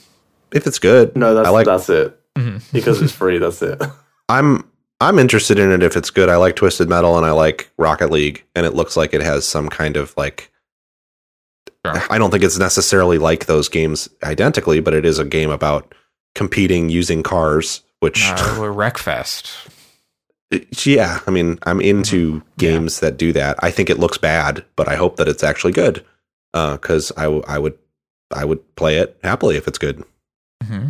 If 0.51 0.67
it's 0.67 0.79
good, 0.79 1.15
No, 1.15 1.33
that's 1.33 1.47
I 1.47 1.51
like. 1.51 1.65
that's 1.65 1.89
it. 1.89 2.19
Mhm. 2.35 2.61
Because 2.71 3.01
it's 3.01 3.11
free, 3.13 3.37
that's 3.39 3.61
it. 3.61 3.81
I'm 4.29 4.69
I'm 4.99 5.19
interested 5.19 5.59
in 5.59 5.71
it 5.71 5.83
if 5.83 5.95
it's 5.95 6.09
good. 6.09 6.27
I 6.29 6.37
like 6.37 6.55
Twisted 6.55 6.89
Metal 6.89 7.17
and 7.17 7.25
I 7.25 7.31
like 7.31 7.69
Rocket 7.77 8.09
League, 8.11 8.43
and 8.55 8.65
it 8.65 8.73
looks 8.73 8.97
like 8.97 9.13
it 9.13 9.21
has 9.21 9.47
some 9.47 9.69
kind 9.69 9.95
of 9.97 10.13
like. 10.17 10.51
Sure. 11.85 12.01
I 12.09 12.17
don't 12.17 12.31
think 12.31 12.43
it's 12.43 12.57
necessarily 12.57 13.17
like 13.17 13.45
those 13.45 13.69
games 13.69 14.09
identically, 14.23 14.79
but 14.79 14.93
it 14.95 15.05
is 15.05 15.19
a 15.19 15.23
game 15.25 15.51
about 15.51 15.93
competing 16.35 16.89
using 16.89 17.21
cars. 17.23 17.81
Which, 17.99 18.25
uh, 18.25 18.35
Wreckfest? 18.57 19.67
Yeah, 20.85 21.19
I 21.27 21.31
mean, 21.31 21.59
I'm 21.63 21.81
into 21.81 22.41
games 22.57 22.99
that 23.01 23.17
do 23.17 23.33
that. 23.33 23.57
I 23.59 23.71
think 23.71 23.89
it 23.89 23.99
looks 23.99 24.17
bad, 24.17 24.63
but 24.75 24.87
I 24.87 24.95
hope 24.95 25.17
that 25.17 25.27
it's 25.27 25.43
actually 25.43 25.73
good. 25.73 26.05
Because 26.53 27.11
I 27.17 27.23
w- 27.23 27.43
I 27.47 27.59
would 27.59 27.77
I 28.33 28.45
would 28.45 28.75
play 28.75 28.97
it 28.97 29.17
happily 29.23 29.57
if 29.57 29.67
it's 29.67 29.77
good. 29.77 30.03
Mm-hmm. 30.63 30.89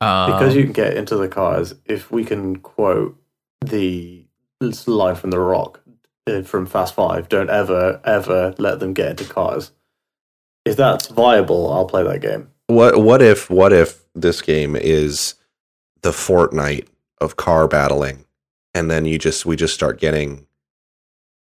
Um, 0.00 0.32
because 0.32 0.56
you 0.56 0.64
can 0.64 0.72
get 0.72 0.96
into 0.96 1.16
the 1.16 1.28
cars, 1.28 1.74
if 1.86 2.10
we 2.10 2.24
can 2.24 2.56
quote 2.56 3.16
the 3.64 4.24
line 4.86 5.14
from 5.14 5.30
The 5.30 5.38
Rock 5.38 5.80
uh, 6.26 6.42
from 6.42 6.66
Fast 6.66 6.94
Five, 6.94 7.28
don't 7.28 7.50
ever, 7.50 8.00
ever 8.04 8.54
let 8.58 8.80
them 8.80 8.94
get 8.94 9.10
into 9.10 9.24
cars. 9.24 9.70
If 10.64 10.76
that's 10.76 11.06
viable, 11.06 11.72
I'll 11.72 11.86
play 11.86 12.02
that 12.02 12.20
game. 12.20 12.50
What 12.66 13.02
what 13.02 13.22
if 13.22 13.50
what 13.50 13.72
if 13.72 14.02
this 14.14 14.42
game 14.42 14.74
is 14.74 15.34
the 16.02 16.10
Fortnite 16.10 16.88
of 17.20 17.36
car 17.36 17.68
battling, 17.68 18.24
and 18.74 18.90
then 18.90 19.04
you 19.06 19.18
just 19.18 19.44
we 19.46 19.56
just 19.56 19.74
start 19.74 19.98
getting 20.00 20.46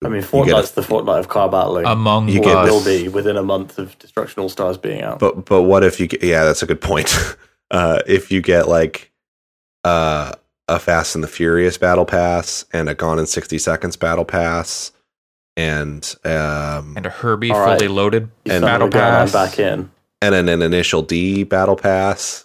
I 0.05 0.09
mean, 0.09 0.23
You 0.33 0.45
get 0.45 0.55
Fortnite's 0.55 0.71
the 0.73 0.83
Fortnite 0.83 1.19
of 1.19 1.29
car 1.29 1.49
battling. 1.49 1.85
among 1.85 2.29
You 2.29 2.41
get 2.41 2.55
will 2.64 2.85
be 2.85 3.09
within 3.09 3.37
a 3.37 3.43
month 3.43 3.79
of 3.81 3.99
Destruction 3.99 4.41
All 4.43 4.49
Stars 4.49 4.79
being 4.79 5.03
out. 5.03 5.19
But 5.19 5.45
but 5.45 5.62
what 5.62 5.83
if 5.83 5.99
you 5.99 6.07
get 6.07 6.23
yeah, 6.23 6.45
that's 6.45 6.62
a 6.62 6.66
good 6.66 6.81
point. 6.81 7.12
uh 7.73 8.01
if 8.07 8.31
you 8.31 8.41
get 8.41 8.69
like 8.69 9.11
uh 9.85 10.33
a 10.69 10.79
Fast 10.79 11.14
and 11.16 11.25
the 11.25 11.29
Furious 11.29 11.79
battle 11.79 12.05
pass 12.05 12.64
and 12.73 12.89
a 12.89 12.95
Gone 12.95 13.19
in 13.19 13.27
60 13.27 13.59
Seconds 13.59 13.97
battle 13.97 14.25
pass 14.25 14.93
and 15.57 16.14
um 16.25 16.95
and 16.97 17.05
a 17.07 17.11
Herbie 17.11 17.51
All 17.51 17.59
right. 17.61 17.79
fully 17.79 17.89
loaded 17.89 18.31
and 18.47 18.62
son 18.62 18.64
of 18.64 18.64
a 18.64 18.69
battle 18.69 18.89
gun, 18.91 19.01
pass. 19.29 19.33
back 19.33 19.59
in. 19.59 19.91
and 20.23 20.35
an, 20.37 20.49
an 20.49 20.62
initial 20.62 21.03
D 21.03 21.43
battle 21.43 21.75
pass. 21.75 22.45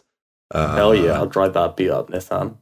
Uh, 0.50 0.76
Hell 0.76 0.96
yeah, 0.96 1.12
I'll 1.14 1.28
drive 1.28 1.54
that 1.54 1.76
beat 1.78 1.92
up 1.92 2.10
Nissan. 2.10 2.56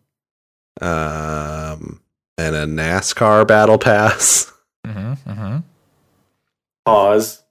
Um 0.82 2.01
and 2.38 2.56
a 2.56 2.66
NASCAR 2.66 3.48
battle 3.48 3.78
pass. 3.78 4.52
hmm 4.86 5.14
hmm 5.14 5.58
Cars. 6.86 7.44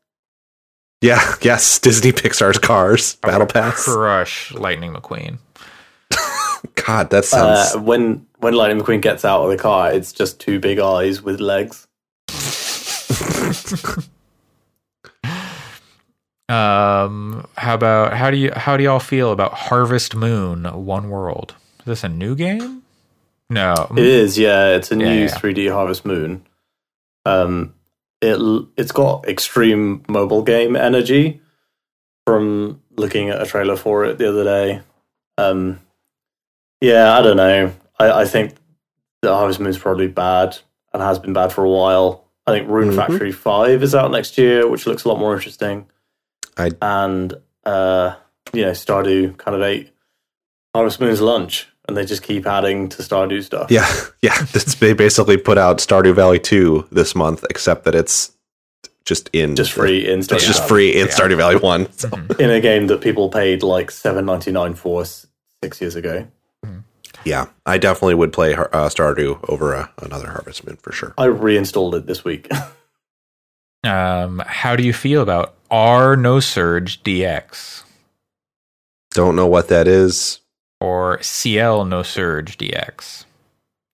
Yeah, 1.00 1.34
yes, 1.40 1.78
Disney 1.78 2.12
Pixar's 2.12 2.58
Cars 2.58 3.14
battle 3.16 3.46
pass. 3.46 3.84
Crush 3.84 4.52
Lightning 4.52 4.92
McQueen. 4.92 5.38
God, 6.86 7.08
that 7.10 7.24
sounds 7.24 7.74
Uh, 7.74 7.78
when 7.80 8.26
when 8.38 8.54
Lightning 8.54 8.84
McQueen 8.84 9.00
gets 9.00 9.24
out 9.24 9.42
of 9.44 9.50
the 9.50 9.56
car, 9.56 9.92
it's 9.92 10.12
just 10.12 10.40
two 10.40 10.58
big 10.60 10.78
eyes 10.78 11.22
with 11.22 11.40
legs. 11.40 11.86
Um, 16.48 17.46
how 17.56 17.74
about 17.74 18.12
how 18.14 18.28
do 18.32 18.36
you 18.36 18.50
how 18.56 18.76
do 18.76 18.82
y'all 18.82 18.98
feel 18.98 19.30
about 19.30 19.54
Harvest 19.54 20.16
Moon 20.16 20.64
One 20.64 21.08
World? 21.08 21.54
Is 21.80 21.84
this 21.84 22.02
a 22.04 22.08
new 22.08 22.34
game? 22.34 22.79
No. 23.50 23.74
It 23.96 24.04
is, 24.04 24.38
yeah. 24.38 24.68
It's 24.76 24.90
a 24.90 24.96
Yeah, 24.96 25.04
new 25.12 25.20
yeah. 25.24 25.28
3D 25.38 25.70
Harvest 25.72 26.06
Moon. 26.06 26.46
Um, 27.26 27.74
it 28.22 28.38
it's 28.76 28.92
got 28.92 29.28
extreme 29.28 30.02
mobile 30.08 30.42
game 30.42 30.76
energy 30.76 31.40
from 32.26 32.80
looking 32.96 33.28
at 33.30 33.42
a 33.42 33.46
trailer 33.46 33.76
for 33.76 34.04
it 34.04 34.18
the 34.18 34.28
other 34.28 34.44
day. 34.44 34.80
Um, 35.36 35.80
yeah, 36.80 37.16
I 37.18 37.22
don't 37.22 37.36
know. 37.36 37.72
I, 37.98 38.22
I 38.22 38.24
think 38.24 38.54
the 39.22 39.34
Harvest 39.34 39.60
Moon's 39.60 39.78
probably 39.78 40.06
bad 40.08 40.56
and 40.92 41.02
has 41.02 41.18
been 41.18 41.32
bad 41.32 41.52
for 41.52 41.64
a 41.64 41.68
while. 41.70 42.24
I 42.46 42.52
think 42.52 42.68
Rune 42.68 42.90
Mhm. 42.90 42.96
Factory 42.96 43.32
Five 43.32 43.82
is 43.82 43.94
out 43.94 44.10
next 44.10 44.38
year, 44.38 44.68
which 44.68 44.86
looks 44.86 45.04
a 45.04 45.08
lot 45.08 45.18
more 45.18 45.34
interesting. 45.34 45.86
I- 46.56 46.70
and 46.80 47.34
uh, 47.64 48.14
you 48.52 48.62
know, 48.62 48.70
Stardew 48.72 49.36
kind 49.38 49.54
of 49.56 49.62
ate 49.62 49.92
Harvest 50.74 51.00
Moon's 51.00 51.20
lunch, 51.20 51.68
and 51.90 51.96
they 51.96 52.04
just 52.06 52.22
keep 52.22 52.46
adding 52.46 52.88
to 52.88 53.02
Stardew 53.02 53.42
stuff. 53.42 53.70
Yeah, 53.70 53.86
yeah. 54.22 54.40
They 54.80 54.92
basically 54.94 55.36
put 55.36 55.58
out 55.58 55.78
Stardew 55.78 56.14
Valley 56.14 56.38
2 56.38 56.86
this 56.90 57.14
month, 57.14 57.44
except 57.50 57.84
that 57.84 57.94
it's 57.94 58.32
just 59.04 59.28
in 59.32 59.56
just 59.56 59.72
free 59.72 60.08
in 60.08 60.20
It's 60.20 60.28
Stardew 60.28 60.46
just 60.46 60.58
Valley. 60.60 60.68
free 60.68 61.00
in 61.00 61.06
Yeah. 61.08 61.12
Stardew 61.12 61.36
Valley 61.36 61.56
1. 61.56 61.92
So, 61.92 62.08
Mhm. 62.08 62.40
in 62.40 62.50
a 62.50 62.60
game 62.60 62.86
that 62.86 63.00
people 63.00 63.28
paid 63.28 63.62
like 63.62 63.90
seven 63.90 64.24
ninety 64.26 64.52
nine 64.52 64.74
for 64.74 65.04
six 65.04 65.80
years 65.80 65.96
ago. 65.96 66.26
yeah, 67.24 67.46
I 67.66 67.76
definitely 67.78 68.14
would 68.14 68.32
play 68.32 68.54
uh, 68.54 68.88
Stardew 68.88 69.40
over 69.48 69.74
uh, 69.74 69.88
another 70.00 70.28
Harvest 70.28 70.66
Moon 70.66 70.76
for 70.80 70.92
sure. 70.92 71.12
I 71.18 71.24
reinstalled 71.26 71.94
it 71.94 72.06
this 72.06 72.24
week. 72.24 72.48
Um, 73.82 74.42
how 74.46 74.76
do 74.76 74.82
you 74.82 74.92
feel 74.92 75.22
about 75.22 75.54
R 75.70 76.14
No 76.14 76.38
Surge 76.38 77.02
DX 77.02 77.82
Don't 79.12 79.34
know 79.36 79.46
what 79.46 79.68
that 79.68 79.88
is. 79.88 80.39
Or 80.80 81.18
CL 81.22 81.84
No 81.84 82.02
Surge 82.02 82.56
DX? 82.58 83.24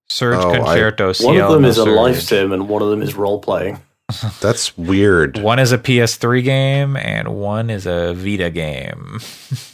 Surge 0.09 0.39
Oh, 0.39 0.51
I- 0.51 0.57
Concerto 0.59 1.13
CL. 1.13 1.29
one 1.29 1.41
of 1.41 1.53
them 1.53 1.63
no 1.63 1.69
is 1.69 1.79
a 1.79 1.85
life 1.85 2.21
sim, 2.21 2.53
and 2.53 2.69
one 2.69 2.83
of 2.83 2.91
them 2.91 3.03
is 3.03 3.15
role 3.15 3.41
playing. 3.41 3.81
That's 4.41 4.77
weird. 4.79 5.39
One 5.39 5.59
is 5.59 5.73
a 5.73 5.79
PS3 5.79 6.43
game 6.45 6.97
and 6.97 7.35
one 7.37 7.71
is 7.71 7.87
a 7.87 8.15
Vita 8.15 8.51
game, 8.51 9.19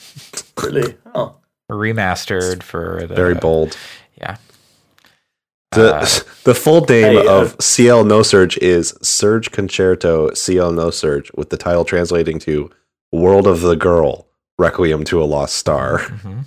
Really? 0.63 0.95
Oh, 1.15 1.35
remastered 1.71 2.63
for 2.63 3.05
the 3.07 3.15
Very 3.15 3.35
bold. 3.35 3.77
Yeah. 4.17 4.37
The 5.73 5.95
Uh, 5.97 6.07
the 6.45 6.55
full 6.55 6.81
name 6.83 7.19
hey, 7.19 7.27
uh, 7.27 7.43
of 7.43 7.57
CL 7.61 8.05
No 8.05 8.23
Surge 8.23 8.57
is 8.59 8.95
Surge 9.03 9.51
Concerto 9.51 10.33
CL 10.35 10.73
No 10.73 10.91
Surge, 10.91 11.31
with 11.35 11.51
the 11.51 11.57
title 11.59 11.85
translating 11.85 12.39
to 12.41 12.71
World 13.13 13.47
of 13.47 13.61
the 13.61 13.75
Girl 13.77 14.27
Requiem 14.59 15.05
to 15.05 15.23
a 15.23 15.25
Lost 15.25 15.57
Star. 15.57 15.99
mhm. 15.99 16.45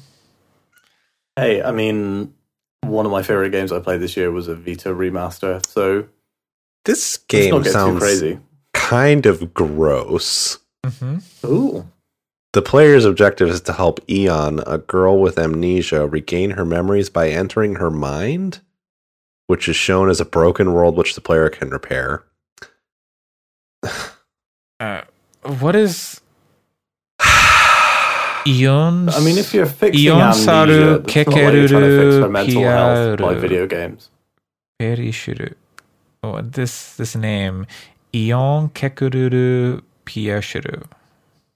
Hey, 1.38 1.62
I 1.62 1.72
mean, 1.72 2.34
one 2.82 3.06
of 3.06 3.12
my 3.12 3.24
favorite 3.24 3.50
games 3.52 3.72
I 3.72 3.80
played 3.80 4.00
this 4.02 4.16
year 4.16 4.32
was 4.32 4.48
a 4.48 4.56
Vita 4.56 4.90
remaster, 4.90 5.66
so 5.66 6.08
This 6.86 7.20
let's 7.32 7.54
not 7.54 7.62
game 7.62 7.62
get 7.64 7.64
too 7.66 7.72
sounds 7.72 8.00
crazy. 8.00 8.40
kind 8.74 9.26
of 9.26 9.54
gross. 9.54 10.60
Mm-hmm. 10.86 11.48
Ooh. 11.48 11.92
The 12.54 12.62
player's 12.62 13.04
objective 13.04 13.50
is 13.50 13.60
to 13.62 13.74
help 13.74 14.00
Ion, 14.10 14.62
a 14.66 14.78
girl 14.78 15.20
with 15.20 15.38
amnesia, 15.38 16.08
regain 16.08 16.52
her 16.52 16.64
memories 16.64 17.10
by 17.10 17.30
entering 17.30 17.76
her 17.76 17.92
mind, 17.92 18.62
which 19.48 19.68
is 19.68 19.76
shown 19.76 20.10
as 20.10 20.22
a 20.22 20.26
broken 20.26 20.72
world 20.74 20.96
which 20.96 21.16
the 21.16 21.22
player 21.22 21.50
can 21.50 21.70
repair. 21.70 22.24
Uh, 24.78 25.04
what 25.60 25.74
is 25.74 26.20
Ion? 28.48 29.10
I 29.10 29.20
mean, 29.22 29.38
if 29.38 29.54
you're 29.54 29.66
fixing 29.66 30.08
Ion 30.08 30.22
amnesia, 30.22 30.44
Saru 30.44 30.96
it's 31.06 31.16
not 31.16 31.28
like 31.28 31.54
you're 31.54 31.68
trying 31.68 31.82
to 31.82 32.02
fix 32.02 32.16
her 32.16 32.30
mental 32.30 32.62
health 32.64 33.20
by 33.20 33.34
video 33.36 33.68
games. 33.68 34.10
Perishuru. 34.80 35.54
Oh, 36.24 36.42
this 36.42 36.96
this 36.96 37.16
name 37.16 37.66
Ion 38.14 38.70
Kekururu 38.70 39.82
Piashuru. 40.06 40.84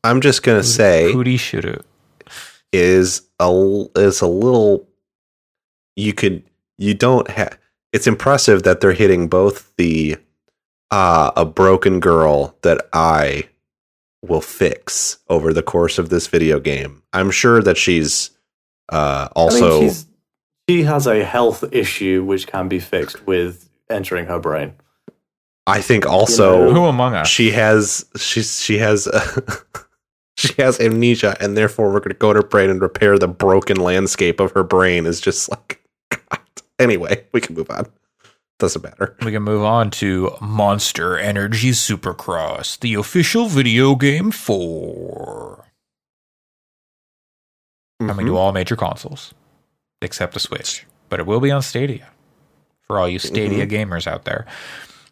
I'm 0.04 0.22
just 0.22 0.44
gonna 0.44 0.64
say 0.64 1.12
Kurishuru. 1.14 1.82
is 2.72 3.24
a 3.40 3.86
is 3.96 4.22
a 4.22 4.28
little. 4.28 4.88
You 5.96 6.14
could 6.14 6.44
you 6.78 6.94
don't 6.94 7.30
have. 7.30 7.58
It's 7.92 8.08
impressive 8.08 8.64
that 8.64 8.82
they're 8.82 8.94
hitting 8.94 9.28
both 9.28 9.76
the 9.78 10.18
uh, 10.92 11.32
a 11.36 11.46
broken 11.46 12.00
girl 12.00 12.56
that 12.62 12.88
I 12.94 13.50
will 14.22 14.42
fix 14.42 15.20
over 15.30 15.54
the 15.54 15.64
course 15.64 15.98
of 15.98 16.10
this 16.10 16.28
video 16.28 16.60
game. 16.60 17.02
I'm 17.14 17.32
sure 17.32 17.62
that 17.62 17.78
she's 17.78 18.32
uh, 18.92 19.28
I 19.30 19.40
also. 19.40 19.82
mean, 19.82 19.90
she's, 19.90 20.06
she 20.70 20.84
has 20.84 21.08
a 21.08 21.24
health 21.24 21.64
issue 21.72 22.24
which 22.24 22.48
can 22.48 22.68
be 22.68 22.80
fixed 22.80 23.26
with 23.26 23.70
entering 23.90 24.26
her 24.26 24.40
brain. 24.40 24.74
I 25.70 25.82
think 25.82 26.06
also 26.06 26.72
Who 26.72 26.86
among 26.86 27.14
us? 27.14 27.28
she 27.28 27.52
has 27.52 28.06
she's 28.18 28.60
she 28.60 28.80
has 28.80 29.08
she 30.38 30.54
has 30.58 30.80
amnesia 30.80 31.38
and 31.40 31.56
therefore 31.56 31.92
we're 31.92 32.00
going 32.00 32.10
to 32.10 32.16
go 32.16 32.34
to 32.34 32.40
her 32.40 32.48
brain 32.48 32.72
and 32.72 32.82
repair 32.82 33.20
the 33.20 33.28
broken 33.28 33.78
landscape 33.78 34.40
of 34.40 34.52
her 34.54 34.64
brain 34.64 35.06
is 35.06 35.22
just 35.22 35.50
like 35.50 35.80
God. 36.10 36.40
anyway 36.80 37.24
we 37.34 37.42
can 37.42 37.56
move 37.56 37.70
on 37.70 37.86
doesn't 38.60 38.84
matter 38.84 39.16
We 39.26 39.32
can 39.32 39.44
move 39.44 39.64
on 39.64 39.90
to 39.92 40.36
Monster 40.42 41.18
Energy 41.18 41.72
Supercross, 41.72 42.80
the 42.80 42.94
official 42.94 43.48
video 43.48 43.96
game 43.96 44.32
for 44.32 45.66
coming 48.00 48.28
to 48.28 48.38
all 48.38 48.52
major 48.52 48.76
consoles 48.76 49.34
except 50.02 50.34
the 50.34 50.40
Switch, 50.40 50.86
but 51.10 51.20
it 51.20 51.26
will 51.26 51.42
be 51.42 51.52
on 51.52 51.62
Stadia 51.62 52.08
for 52.84 53.00
all 53.00 53.10
you 53.10 53.20
Stadia 53.20 53.68
gamers 53.68 54.08
out 54.08 54.26
there. 54.26 54.46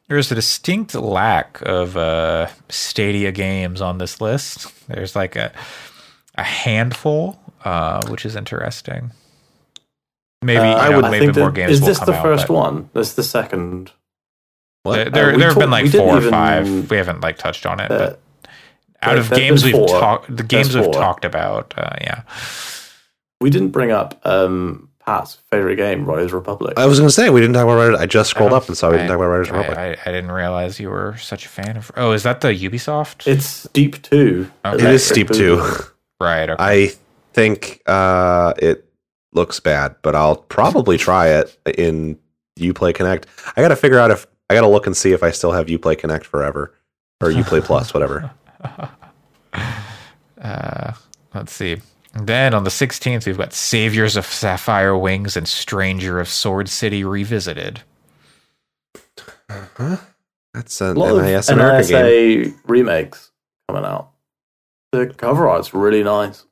There's 0.08 0.32
a 0.32 0.36
distinct 0.36 0.96
lack 0.96 1.62
of 1.64 1.98
uh, 1.98 2.48
Stadia 2.70 3.34
games 3.34 3.82
on 3.82 3.98
this 3.98 4.22
list. 4.22 4.88
There's 4.88 5.16
like 5.16 5.36
a 5.36 5.52
a 6.36 6.44
handful, 6.44 7.40
uh, 7.66 8.06
which 8.08 8.26
is 8.26 8.36
interesting. 8.36 9.12
Maybe 10.44 10.60
Uh, 10.60 10.86
you 10.86 10.90
know, 10.92 10.96
would- 11.02 11.12
maybe 11.12 11.26
think 11.26 11.38
more 11.38 11.48
that- 11.48 11.56
games 11.56 11.72
Is 11.72 11.82
will 11.82 11.88
this 11.88 11.98
come 12.00 12.06
the 12.08 12.14
out, 12.14 12.22
first 12.24 12.48
but- 12.48 12.54
one? 12.54 12.90
This 12.94 13.10
is 13.10 13.16
the 13.16 13.24
second. 13.24 13.92
What? 14.84 14.96
There, 14.96 15.10
there, 15.10 15.34
Uh, 15.34 15.38
there 15.38 15.48
have 15.50 15.60
been 15.60 15.72
like 15.72 15.92
four 15.92 16.16
or 16.16 16.18
even- 16.18 16.30
five. 16.30 16.90
We 16.92 16.98
haven't 16.98 17.22
like 17.22 17.38
touched 17.38 17.66
on 17.66 17.80
it, 17.80 17.92
Uh, 17.92 17.98
but 17.98 18.20
out 19.02 19.18
of 19.18 19.30
games 19.32 19.64
we've 19.64 19.74
talked, 19.88 20.36
the 20.36 20.44
games 20.44 20.76
we've 20.76 20.92
talked 20.92 21.26
about, 21.26 21.74
uh, 21.78 21.90
yeah. 22.02 22.22
we 23.42 23.50
didn't 23.50 23.70
bring 23.70 23.92
up 23.92 24.20
um, 24.26 24.90
Pat's 25.06 25.38
favorite 25.52 25.76
game, 25.78 26.06
Riders 26.06 26.34
Republic. 26.34 26.74
I 26.78 26.86
was 26.86 27.00
going 27.00 27.08
to 27.10 27.14
say 27.14 27.30
we 27.30 27.40
didn't 27.42 27.54
talk 27.54 27.64
about 27.64 27.76
Riders 27.78 28.00
I 28.00 28.06
just 28.06 28.30
scrolled 28.30 28.52
Oh, 28.54 28.58
up 28.58 28.68
and 28.68 28.78
saw 28.78 28.90
we 28.90 28.98
didn't 28.98 29.08
talk 29.10 29.16
about 29.18 29.28
Riders 29.28 29.50
I, 29.52 29.58
Republic 29.58 29.78
I, 29.78 30.10
I 30.10 30.14
didn't 30.14 30.32
realize 30.32 30.80
you 30.80 30.90
were 30.90 31.16
such 31.18 31.46
a 31.46 31.50
fan 31.50 31.78
of. 31.78 31.92
Oh, 31.98 32.12
is 32.12 32.24
that 32.24 32.42
the 32.42 32.50
Ubisoft? 32.50 33.26
it's 33.28 33.46
Steep 33.46 34.02
Two. 34.02 34.50
Okay. 34.66 34.76
it 34.76 34.82
is 34.94 35.10
Electric 35.12 35.28
steep 35.28 35.30
too 35.30 35.64
right. 36.20 36.50
Okay. 36.50 36.64
I 36.64 36.92
think 37.34 37.82
uh, 37.86 38.54
it 38.58 38.84
looks 39.38 39.60
bad 39.60 39.96
but 40.02 40.16
I'll 40.16 40.36
probably 40.36 40.98
try 40.98 41.30
it 41.30 41.58
in 41.78 42.18
Uplay 42.60 42.94
Connect 42.94 43.28
I 43.56 43.62
got 43.62 43.70
to 43.70 43.76
figure 43.76 44.00
out 44.00 44.12
if 44.12 44.28
I 44.50 44.56
got 44.56 44.62
to 44.62 44.68
look 44.68 44.86
and 44.88 44.98
see 44.98 45.14
if 45.14 45.24
I 45.24 45.32
still 45.32 45.52
have 45.54 45.68
Uplay 45.68 45.98
Connect 45.98 46.26
forever 46.26 46.74
or 47.22 47.30
Uplay 47.30 47.64
Plus 47.64 47.94
whatever 47.94 48.32
Uh, 50.42 50.94
let's 51.34 51.52
see. 51.52 51.78
Then 52.14 52.54
on 52.54 52.64
the 52.64 52.70
16th, 52.70 53.26
we've 53.26 53.38
got 53.38 53.54
Saviors 53.54 54.16
of 54.16 54.26
Sapphire 54.26 54.98
Wings 54.98 55.36
and 55.38 55.48
Stranger 55.48 56.20
of 56.20 56.28
Sword 56.28 56.70
City 56.70 57.04
Revisited. 57.04 57.82
Huh? 59.50 59.98
that's 60.54 60.82
an 60.82 60.98
A 60.98 61.00
lot 61.00 61.18
of 61.18 61.24
NIS 61.24 61.50
America 61.50 61.88
game 61.88 62.60
remakes 62.66 63.32
coming 63.68 63.86
out. 63.86 64.12
The 64.92 65.08
cover 65.08 65.48
art's 65.48 65.74
really 65.74 66.04
nice. 66.04 66.46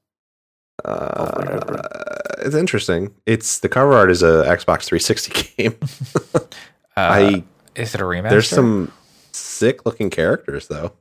Uh, 0.84 2.15
it's 2.46 2.56
interesting. 2.56 3.14
It's 3.26 3.60
the 3.60 3.70
cover 3.70 3.94
art 3.94 4.10
is 4.12 4.24
a 4.24 4.44
Xbox 4.48 4.84
360 4.86 5.54
game. 5.58 5.76
Uh, 6.98 7.02
I 7.02 7.44
is 7.76 7.94
it 7.94 8.00
a 8.00 8.06
remaster? 8.06 8.30
there's 8.30 8.48
some 8.48 8.90
sick 9.34 9.86
looking 9.86 10.10
characters 10.10 10.70
though. 10.70 10.94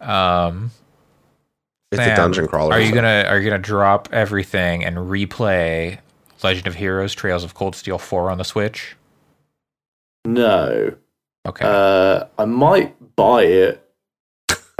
Um, 0.00 0.70
It's 1.90 2.00
Sam, 2.00 2.12
a 2.12 2.16
dungeon 2.16 2.46
crawler. 2.46 2.74
Are 2.74 2.80
you 2.80 2.90
so- 2.90 2.94
gonna 2.94 3.24
Are 3.28 3.40
you 3.40 3.50
gonna 3.50 3.60
drop 3.60 4.08
everything 4.12 4.84
and 4.84 4.96
replay 4.96 5.98
Legend 6.44 6.68
of 6.68 6.76
Heroes: 6.76 7.12
Trails 7.12 7.42
of 7.42 7.54
Cold 7.54 7.74
Steel 7.74 7.98
4 7.98 8.30
on 8.30 8.38
the 8.38 8.44
Switch? 8.44 8.94
No. 10.24 10.94
Okay. 11.44 11.64
Uh, 11.66 12.26
I 12.38 12.44
might 12.44 13.16
buy 13.16 13.42
it. 13.42 13.89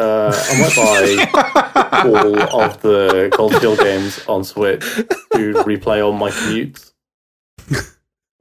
Uh, 0.01 0.33
I 0.51 0.61
might 0.61 0.77
buy 2.03 2.09
all 2.09 2.63
of 2.63 2.81
the 2.83 3.29
Cold 3.33 3.55
Steel 3.57 3.77
games 3.77 4.25
on 4.27 4.45
Switch 4.45 4.81
to 5.35 5.53
replay 5.69 6.01
on 6.07 6.19
my 6.19 6.31
commutes. 6.31 6.93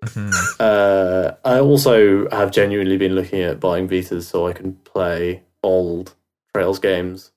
Mhm. 0.05 0.31
Uh, 0.59 1.31
I 1.43 1.59
also 1.59 2.29
have 2.29 2.51
genuinely 2.51 2.95
been 2.97 3.15
looking 3.15 3.41
at 3.41 3.59
buying 3.59 3.87
Vitas 3.89 4.23
so 4.23 4.47
I 4.47 4.53
can 4.53 4.73
play 4.85 5.43
old 5.61 6.15
Trails 6.53 6.79
games 6.79 7.31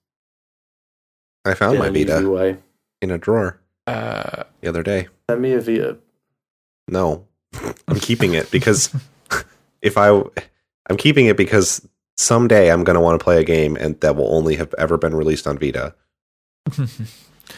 I 1.45 1.55
found 1.55 1.79
my 1.81 1.91
Vita 1.91 2.23
way. 2.31 2.59
in 3.03 3.11
a 3.11 3.19
drawer 3.19 3.59
Uh, 3.89 4.45
the 4.61 4.69
other 4.69 4.85
day. 4.85 5.09
Send 5.29 5.43
me 5.43 5.53
a 5.55 5.61
Vita. 5.61 5.99
No, 6.87 7.27
I'm 7.89 7.99
keeping 7.99 8.35
it 8.35 8.49
because 8.53 8.95
if 9.83 9.99
I, 9.99 10.09
I'm 10.89 10.97
keeping 10.97 11.27
it 11.27 11.37
because 11.37 11.83
someday 12.17 12.71
I'm 12.71 12.85
going 12.85 12.95
to 12.95 13.01
want 13.01 13.19
to 13.19 13.23
play 13.25 13.41
a 13.41 13.45
game 13.45 13.77
and 13.77 14.01
that 14.01 14.17
will 14.17 14.35
only 14.35 14.57
have 14.57 14.75
ever 14.79 14.99
been 14.99 15.15
released 15.15 15.47
on 15.47 15.59
Vita. 15.59 15.95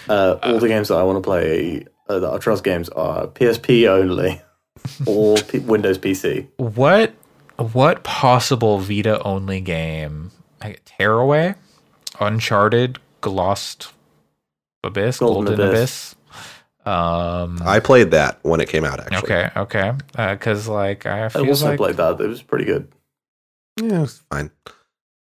Uh, 0.08 0.38
all 0.42 0.58
the 0.58 0.68
games 0.68 0.88
that 0.88 0.96
I 0.96 1.02
want 1.02 1.16
to 1.16 1.20
play, 1.26 1.84
uh, 2.08 2.18
that 2.18 2.28
are 2.28 2.38
Trails 2.38 2.60
games, 2.60 2.88
are 2.90 3.28
PSP 3.28 3.86
only 3.88 4.42
or 5.06 5.36
P- 5.36 5.60
Windows 5.60 5.98
PC. 5.98 6.48
what 6.56 7.14
What 7.56 8.02
possible 8.02 8.78
Vita 8.78 9.22
only 9.22 9.60
game? 9.60 10.30
Like 10.62 10.84
Tearaway, 10.84 11.54
Uncharted, 12.18 12.98
Lost 13.24 13.92
Abyss, 14.82 15.18
Golden 15.18 15.44
Golden, 15.44 15.68
Abyss. 15.68 16.16
Abyss. 16.82 16.86
Um, 16.86 17.62
I 17.64 17.80
played 17.80 18.10
that 18.10 18.40
when 18.42 18.60
it 18.60 18.68
came 18.68 18.84
out. 18.84 19.00
Actually, 19.00 19.18
okay, 19.18 19.50
okay, 19.56 19.92
because 20.32 20.66
like 20.68 21.06
I 21.06 21.26
I 21.26 21.28
feel 21.28 21.48
also 21.48 21.68
like 21.68 21.78
played 21.78 21.96
that. 21.96 22.20
It 22.20 22.26
was 22.26 22.42
pretty 22.42 22.64
good. 22.66 22.88
Yeah, 23.80 23.98
it 23.98 24.00
was 24.00 24.22
fine. 24.30 24.50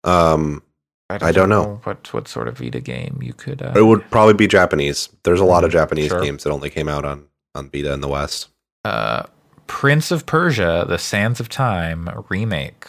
Um, 0.04 0.62
I 1.10 1.32
don't 1.32 1.50
know. 1.50 1.80
what 1.84 2.12
what 2.14 2.28
sort 2.28 2.48
of 2.48 2.58
Vita 2.58 2.80
game 2.82 3.20
you 3.22 3.34
could. 3.34 3.62
Uh, 3.62 3.74
it 3.76 3.84
would 3.86 4.10
probably 4.10 4.34
be 4.34 4.48
Japanese. 4.48 5.10
There's 5.24 5.40
a 5.40 5.46
lot 5.46 5.64
of 5.64 5.72
Japanese 5.72 6.10
Sure. 6.10 6.22
games 6.22 6.44
that 6.44 6.50
only 6.52 6.70
came 6.70 6.90
out 6.90 7.06
on 7.06 7.26
on 7.54 7.70
Vita 7.70 7.94
in 7.94 8.02
the 8.02 8.08
West. 8.08 8.50
uh, 8.84 9.24
Prince 9.68 10.12
of 10.12 10.26
Persia: 10.26 10.86
The 10.88 10.98
Sands 10.98 11.40
of 11.40 11.50
Time 11.50 12.10
remake. 12.30 12.88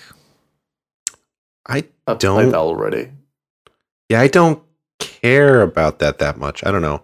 I 1.68 1.84
I've 2.06 2.18
Don't- 2.18 2.36
played 2.36 2.52
that 2.52 2.58
already. 2.58 3.10
yeah, 4.08 4.20
I 4.20 4.28
don't 4.28 4.62
care 4.98 5.62
about 5.62 5.98
that 5.98 6.18
that 6.18 6.38
much. 6.38 6.64
I 6.64 6.70
don't 6.70 6.82
know. 6.82 7.02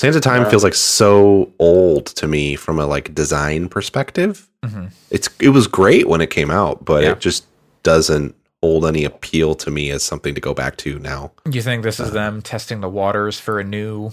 Sands 0.00 0.16
of 0.16 0.22
Time 0.22 0.42
Yeah. 0.42 0.50
feels 0.50 0.64
like 0.64 0.74
so 0.74 1.52
old 1.58 2.06
to 2.06 2.26
me 2.26 2.56
from 2.56 2.78
a 2.78 2.86
like 2.86 3.14
design 3.14 3.68
perspective. 3.68 4.48
Mhm. 4.64 4.90
It's 5.10 5.28
it 5.40 5.50
was 5.50 5.66
great 5.66 6.08
when 6.08 6.20
it 6.20 6.30
came 6.30 6.50
out, 6.50 6.84
but 6.84 7.02
Yeah. 7.04 7.12
it 7.12 7.20
just 7.20 7.46
doesn't 7.84 8.34
hold 8.62 8.84
any 8.86 9.04
appeal 9.04 9.54
to 9.54 9.70
me 9.70 9.90
as 9.90 10.02
something 10.02 10.34
to 10.34 10.40
go 10.40 10.52
back 10.54 10.76
to 10.78 10.98
now. 10.98 11.30
You 11.50 11.62
think 11.62 11.84
this 11.84 12.00
is 12.00 12.10
them 12.10 12.42
testing 12.42 12.80
the 12.80 12.88
waters 12.88 13.38
for 13.38 13.60
a 13.60 13.64
new? 13.64 14.10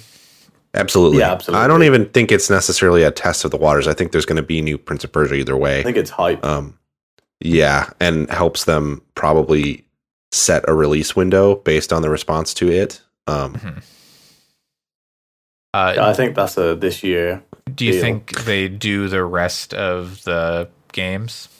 Absolutely. 0.73 1.19
Yeah, 1.19 1.31
absolutely. 1.31 1.63
I 1.63 1.67
don't 1.67 1.83
even 1.83 2.07
think 2.09 2.31
it's 2.31 2.49
necessarily 2.49 3.03
a 3.03 3.11
test 3.11 3.43
of 3.43 3.51
the 3.51 3.57
waters. 3.57 3.87
I 3.87 3.93
think 3.93 4.11
there's 4.11 4.25
going 4.25 4.37
to 4.37 4.41
be 4.41 4.61
new 4.61 4.77
Prince 4.77 5.03
of 5.03 5.11
Persia 5.11 5.35
either 5.35 5.57
way. 5.57 5.79
I 5.79 5.83
think 5.83 5.97
it's 5.97 6.11
hype. 6.11 6.45
Um, 6.45 6.77
yeah, 7.41 7.89
and 7.99 8.29
helps 8.29 8.65
them 8.65 9.01
probably 9.15 9.83
set 10.31 10.63
a 10.69 10.73
release 10.73 11.15
window 11.15 11.55
based 11.55 11.91
on 11.91 12.01
the 12.03 12.09
response 12.09 12.53
to 12.55 12.69
it. 12.71 13.01
Um, 13.27 13.53
Mhm. 13.55 13.83
Uh, 15.73 15.93
Yeah, 15.95 16.07
I 16.07 16.13
think 16.13 16.35
that's 16.35 16.57
a 16.57 16.75
this 16.75 17.03
year. 17.03 17.41
do 17.73 17.85
you 17.85 17.93
deal. 17.93 18.01
think 18.01 18.43
they 18.43 18.67
do 18.67 19.07
the 19.07 19.23
rest 19.23 19.73
of 19.73 20.23
the 20.23 20.67
games 20.91 21.47
in 21.47 21.50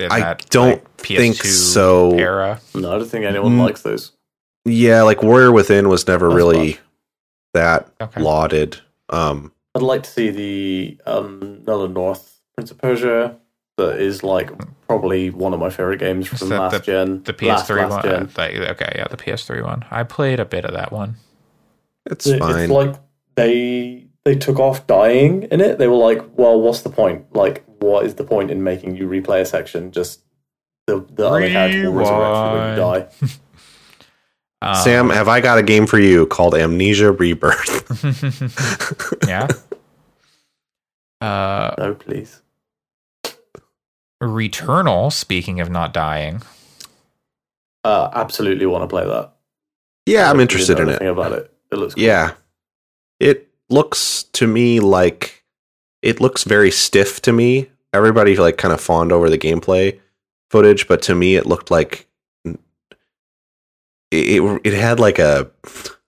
I 0.00 0.20
that, 0.20 0.50
don't 0.50 0.82
like, 0.82 1.00
think 1.00 1.36
so. 1.36 2.12
Era. 2.12 2.60
No, 2.74 2.94
I 2.94 2.98
don't 2.98 3.08
think 3.08 3.24
anyone 3.24 3.52
Mm. 3.56 3.60
likes 3.64 3.82
those. 3.82 4.12
Yeah, 4.64 5.02
like 5.02 5.22
Warrior 5.22 5.52
Within 5.52 5.88
was 5.88 6.06
never 6.08 6.28
That's 6.28 6.36
really 6.36 6.72
fun. 6.72 6.82
that 7.54 7.88
Okay. 8.00 8.20
lauded. 8.20 8.80
Um, 9.10 9.52
I'd 9.74 9.82
like 9.82 10.02
to 10.04 10.10
see 10.10 10.30
the 10.30 10.98
um, 11.06 11.60
another 11.66 11.88
North 11.88 12.40
Prince 12.56 12.70
of 12.70 12.78
Persia 12.78 13.36
that 13.76 14.00
is 14.00 14.22
like 14.22 14.50
probably 14.88 15.30
one 15.30 15.52
of 15.52 15.60
my 15.60 15.68
favorite 15.70 15.98
games 15.98 16.26
from 16.28 16.48
that 16.48 16.58
last 16.72 16.84
gen. 16.84 17.22
The 17.24 17.32
PS3 17.34 17.82
last 17.82 17.90
one. 17.90 18.02
gen. 18.02 18.22
uh, 18.22 18.26
that- 18.34 18.70
okay, 18.70 18.92
yeah, 18.96 19.06
the 19.08 19.16
PS3 19.16 19.62
one. 19.62 19.84
I 19.90 20.02
played 20.02 20.40
a 20.40 20.44
bit 20.44 20.64
of 20.64 20.72
that 20.74 20.90
one. 20.92 21.16
it's 22.06 22.26
It- 22.26 22.38
fine. 22.38 22.56
It's 22.64 22.70
like 22.72 22.94
they 23.36 24.03
they 24.24 24.34
took 24.34 24.58
off 24.58 24.86
dying 24.86 25.42
in 25.44 25.60
it. 25.60 25.78
They 25.78 25.86
were 25.88 25.96
like, 25.96 26.22
well, 26.38 26.60
what's 26.60 26.82
the 26.82 26.90
point? 26.90 27.34
Like, 27.34 27.64
what 27.80 28.06
is 28.06 28.14
the 28.14 28.24
point 28.24 28.50
in 28.50 28.62
making 28.64 28.96
you 28.96 29.06
replay 29.08 29.40
a 29.42 29.46
section? 29.46 29.90
Just 29.92 30.20
the 30.86 31.04
the 31.10 31.28
other 31.28 31.48
character 31.48 31.90
will 31.90 31.98
resurrect 31.98 32.52
when 32.54 32.70
you 32.70 32.76
die. 32.76 33.08
Um, 34.62 34.76
Sam, 34.76 35.10
have 35.10 35.28
I 35.28 35.42
got 35.42 35.58
a 35.58 35.62
game 35.62 35.86
for 35.86 35.98
you 35.98 36.24
called 36.24 36.54
Amnesia 36.54 37.12
Rebirth? 37.12 37.84
yeah. 39.28 39.46
Uh, 41.20 41.74
No, 41.76 41.92
please. 41.94 42.40
Returnal. 44.22 45.12
Speaking 45.12 45.60
of 45.60 45.68
not 45.70 45.92
dying, 45.92 46.40
Uh, 47.82 48.08
absolutely 48.14 48.64
want 48.64 48.82
to 48.82 48.88
play 48.88 49.04
that. 49.04 49.32
yeah, 50.06 50.30
I'm 50.30 50.40
interested 50.40 50.78
in 50.80 50.88
it. 50.88 51.02
about 51.02 51.32
it. 51.32 51.52
It 51.70 51.76
looks 51.76 51.94
cool. 51.94 52.02
Yeah. 52.04 52.32
It 53.20 53.50
looks 53.70 54.24
to 54.34 54.46
me 54.46 54.80
like 54.80 55.44
it 56.02 56.20
looks 56.20 56.44
very 56.44 56.70
stiff 56.70 57.20
to 57.22 57.32
me. 57.32 57.70
Everybody 57.92 58.36
like 58.36 58.56
kind 58.58 58.74
of 58.74 58.80
fawned 58.80 59.12
over 59.12 59.30
the 59.30 59.38
gameplay 59.38 60.00
footage, 60.50 60.86
but 60.88 61.02
to 61.02 61.14
me 61.14 61.36
it 61.36 61.46
looked 61.46 61.70
like 61.70 62.06
it 62.44 62.58
it, 64.10 64.60
it 64.64 64.74
had 64.74 65.00
like 65.00 65.18
a 65.18 65.50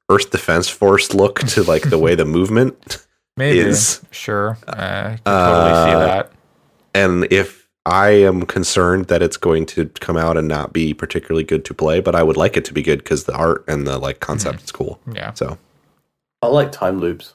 Earth 0.08 0.30
Defense 0.30 0.68
Force 0.68 1.14
look 1.14 1.40
to 1.40 1.62
like 1.64 1.88
the 1.90 1.98
way 1.98 2.14
the 2.14 2.24
movement 2.36 3.04
maybe. 3.36 3.58
is. 3.58 4.00
Sure, 4.10 4.56
uh, 4.68 4.72
I 5.14 5.16
can 5.16 5.20
totally 5.24 5.90
see 5.90 5.96
Uh, 5.96 5.98
that. 6.06 6.32
And 6.94 7.26
if 7.30 7.68
I 7.84 8.08
am 8.10 8.46
concerned 8.46 9.06
that 9.06 9.22
it's 9.22 9.36
going 9.36 9.66
to 9.66 9.86
come 10.00 10.16
out 10.16 10.36
and 10.36 10.48
not 10.48 10.72
be 10.72 10.94
particularly 10.94 11.44
good 11.44 11.64
to 11.66 11.74
play, 11.74 12.00
but 12.00 12.14
I 12.14 12.22
would 12.22 12.36
like 12.36 12.56
it 12.56 12.64
to 12.66 12.72
be 12.74 12.82
good 12.82 12.98
because 12.98 13.24
the 13.24 13.34
art 13.34 13.64
and 13.68 13.86
the 13.86 13.98
like 13.98 14.20
concept 14.20 14.62
is 14.64 14.72
cool. 14.72 15.00
Yeah. 15.12 15.32
So 15.34 15.58
I 16.42 16.46
like 16.48 16.72
time 16.72 16.98
loops. 17.00 17.34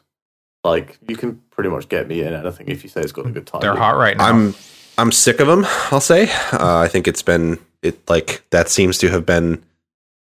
Like 0.63 0.99
you 1.07 1.15
can 1.17 1.41
pretty 1.49 1.69
much 1.69 1.89
get 1.89 2.07
me 2.07 2.21
in 2.21 2.33
anything 2.33 2.67
if 2.67 2.83
you 2.83 2.89
say 2.89 3.01
it's 3.01 3.11
got 3.11 3.25
a 3.25 3.31
good 3.31 3.47
time. 3.47 3.61
They're 3.61 3.75
hot 3.75 3.97
right 3.97 4.15
now. 4.17 4.25
I'm 4.27 4.55
I'm 4.97 5.11
sick 5.11 5.39
of 5.39 5.47
them. 5.47 5.65
I'll 5.91 5.99
say. 6.01 6.29
Uh, 6.53 6.77
I 6.77 6.87
think 6.87 7.07
it's 7.07 7.23
been 7.23 7.57
it 7.81 8.07
like 8.09 8.43
that 8.51 8.69
seems 8.69 8.97
to 8.99 9.09
have 9.09 9.25
been 9.25 9.63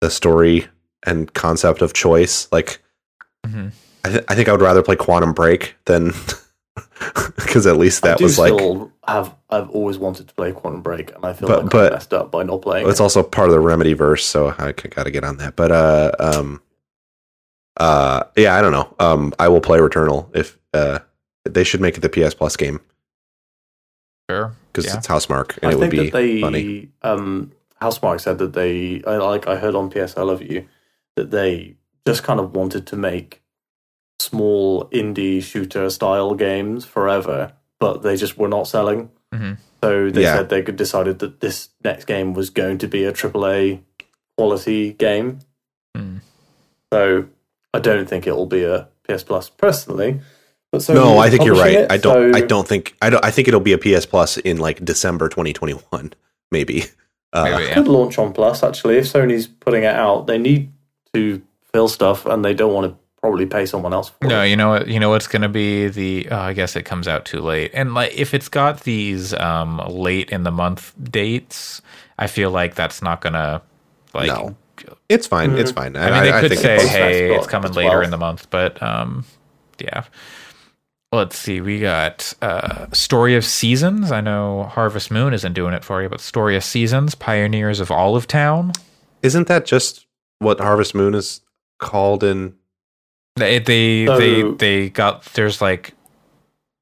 the 0.00 0.10
story 0.10 0.66
and 1.04 1.32
concept 1.34 1.82
of 1.82 1.92
choice. 1.92 2.46
Like 2.52 2.80
Mhm. 3.46 3.72
I, 4.04 4.08
th- 4.10 4.24
I 4.28 4.34
think 4.36 4.48
I 4.48 4.52
would 4.52 4.60
rather 4.60 4.82
play 4.82 4.94
Quantum 4.96 5.32
Break 5.32 5.74
than 5.86 6.12
because 7.36 7.66
at 7.66 7.76
least 7.76 8.04
I 8.04 8.10
that 8.10 8.18
do 8.18 8.24
was 8.24 8.38
like 8.38 8.52
still 8.52 8.92
have. 9.06 9.34
I've 9.50 9.68
always 9.70 9.98
wanted 9.98 10.28
to 10.28 10.34
play 10.34 10.52
Quantum 10.52 10.82
Break, 10.82 11.14
and 11.14 11.24
I 11.24 11.32
feel 11.32 11.48
But- 11.48 11.62
like 11.64 11.70
but- 11.72 11.92
I 11.92 11.96
messed 11.96 12.14
up 12.14 12.30
by 12.30 12.44
not 12.44 12.62
playing. 12.62 12.88
it's 12.88 13.00
it. 13.00 13.02
also 13.02 13.22
part 13.24 13.48
of 13.48 13.54
the 13.54 13.60
Remedy 13.60 13.92
verse, 13.94 14.24
so 14.24 14.54
I 14.58 14.70
got 14.72 15.04
to 15.04 15.10
get 15.10 15.24
on 15.24 15.38
that. 15.38 15.56
But 15.56 15.72
uh 15.72 16.12
um 16.20 16.60
uh 17.78 18.24
yeah, 18.36 18.54
I 18.56 18.60
don't 18.62 18.72
know. 18.72 18.94
Um 18.98 19.32
I 19.38 19.48
will 19.48 19.60
play 19.60 19.78
Returnal 19.78 20.28
if 20.36 20.58
uh 20.74 20.98
they 21.44 21.64
should 21.64 21.80
make 21.80 21.96
it 21.96 22.00
the 22.00 22.08
PS 22.08 22.34
Plus 22.34 22.56
game 22.56 22.80
sure. 24.30 24.54
because 24.72 24.86
Yeah. 24.86 24.98
it's 24.98 25.06
Housemarque 25.08 25.58
and 25.62 25.70
I 25.70 25.72
it 25.72 25.78
would 25.78 25.90
think 25.90 25.92
be 25.92 26.10
that 26.10 26.12
they, 26.12 26.40
funny. 26.40 26.88
um, 27.02 27.52
Housemarque 27.80 28.20
said 28.20 28.38
that 28.38 28.52
they, 28.52 29.02
I, 29.06 29.16
like 29.16 29.46
I 29.48 29.56
heard 29.56 29.74
on 29.74 29.90
PS 29.90 30.16
I 30.16 30.22
Love 30.22 30.40
You, 30.40 30.66
that 31.16 31.30
they 31.32 31.74
just 32.06 32.22
kind 32.22 32.38
of 32.38 32.54
wanted 32.54 32.86
to 32.88 32.96
make 32.96 33.42
small 34.20 34.84
indie 34.90 35.42
shooter 35.42 35.90
style 35.90 36.34
games 36.34 36.84
forever, 36.84 37.52
but 37.80 38.02
they 38.02 38.16
just 38.16 38.38
were 38.38 38.48
not 38.48 38.68
selling. 38.68 39.10
Mhm. 39.34 39.58
So 39.82 40.10
they 40.10 40.22
Yeah. 40.22 40.36
said 40.36 40.48
they 40.48 40.62
could 40.62 40.76
decided 40.76 41.18
that 41.18 41.40
this 41.40 41.70
next 41.82 42.04
game 42.04 42.34
was 42.34 42.50
going 42.50 42.78
to 42.78 42.86
be 42.88 43.04
a 43.04 43.12
AAA 43.12 43.80
quality 44.38 44.92
game. 44.92 45.40
Hmm. 45.96 46.18
So 46.92 47.24
I 47.74 47.78
don't 47.78 48.08
think 48.08 48.26
it 48.26 48.32
will 48.36 48.46
be 48.46 48.64
a 48.64 48.88
PS 49.08 49.22
Plus 49.22 49.48
personally. 49.48 50.20
But 50.70 50.80
Sony 50.80 50.94
no, 50.94 51.18
I 51.18 51.28
think 51.30 51.44
you're 51.44 51.54
right. 51.54 51.74
it, 51.74 51.92
I 51.92 51.96
don't. 51.98 52.32
so- 52.32 52.38
I 52.38 52.40
don't 52.40 52.66
think. 52.66 52.96
I 53.02 53.10
don't. 53.10 53.24
I 53.24 53.30
think 53.30 53.48
it'll 53.48 53.60
be 53.60 53.72
a 53.74 53.78
PS 53.78 54.06
Plus 54.06 54.38
in 54.38 54.58
like 54.58 54.84
December 54.84 55.28
2021, 55.28 56.12
maybe. 56.50 56.84
Uh, 57.34 57.44
Maybe, 57.44 57.64
yeah. 57.64 57.74
could 57.74 57.88
launch 57.88 58.18
on 58.18 58.32
Plus 58.34 58.62
actually. 58.62 58.98
If 58.98 59.06
Sony's 59.06 59.46
putting 59.46 59.84
it 59.84 59.94
out, 59.94 60.26
they 60.26 60.36
need 60.36 60.70
to 61.14 61.40
fill 61.72 61.88
stuff, 61.88 62.26
and 62.26 62.44
they 62.44 62.52
don't 62.52 62.74
want 62.74 62.90
to 62.92 62.98
probably 63.22 63.46
pay 63.46 63.64
someone 63.64 63.94
else 63.94 64.10
for 64.10 64.26
No, 64.26 64.42
it. 64.42 64.48
you 64.48 64.56
know 64.56 64.68
what? 64.68 64.86
You 64.88 65.00
know 65.00 65.08
what's 65.08 65.26
going 65.28 65.40
to 65.42 65.48
be 65.48 65.88
the? 65.88 66.28
Oh, 66.30 66.36
I 66.38 66.52
guess 66.52 66.76
it 66.76 66.82
comes 66.84 67.08
out 67.08 67.24
too 67.24 67.40
late. 67.40 67.70
And 67.72 67.94
like, 67.94 68.12
if 68.14 68.34
it's 68.34 68.48
got 68.50 68.80
these 68.82 69.32
um, 69.34 69.78
late 69.88 70.28
in 70.30 70.42
the 70.42 70.50
month 70.50 70.92
dates, 71.02 71.80
I 72.18 72.26
feel 72.26 72.50
like 72.50 72.74
that's 72.74 73.00
not 73.00 73.22
going 73.22 73.32
to 73.34 73.62
like. 74.12 74.26
No. 74.28 74.54
It's 75.08 75.26
fine. 75.26 75.52
It's 75.58 75.72
Mm. 75.72 75.74
fine. 75.74 75.96
I 75.96 76.10
mean, 76.10 76.22
they 76.32 76.40
could 76.40 76.50
think 76.50 76.60
say, 76.62 76.74
it's- 76.76 76.88
"Hey, 76.90 77.34
it's 77.34 77.46
coming 77.46 77.72
the 77.72 77.78
later 77.78 77.90
12th. 77.98 78.04
in 78.04 78.10
the 78.10 78.16
month," 78.18 78.46
but 78.50 78.82
um, 78.82 79.24
yeah. 79.78 80.04
Let's 81.12 81.36
see. 81.36 81.60
We 81.60 81.78
got 81.80 82.32
uh, 82.40 82.86
Story 82.92 83.34
of 83.36 83.44
Seasons. 83.44 84.10
I 84.10 84.22
know 84.22 84.64
Harvest 84.64 85.10
Moon 85.10 85.34
isn't 85.34 85.52
doing 85.52 85.74
it 85.74 85.84
for 85.84 86.02
you, 86.02 86.08
but 86.08 86.20
Story 86.22 86.56
of 86.56 86.64
Seasons, 86.64 87.14
Pioneers 87.14 87.80
of 87.80 87.90
Olive 87.90 88.26
Town. 88.26 88.72
Isn't 89.22 89.46
that 89.48 89.66
just 89.66 90.06
what 90.38 90.58
Harvest 90.58 90.94
Moon 90.94 91.14
is 91.14 91.42
called 91.78 92.24
in? 92.24 92.54
They 93.36 93.58
they 93.58 94.06
So- 94.06 94.16
they, 94.18 94.42
they 94.42 94.88
got 94.88 95.24
there's 95.34 95.60
like 95.60 95.92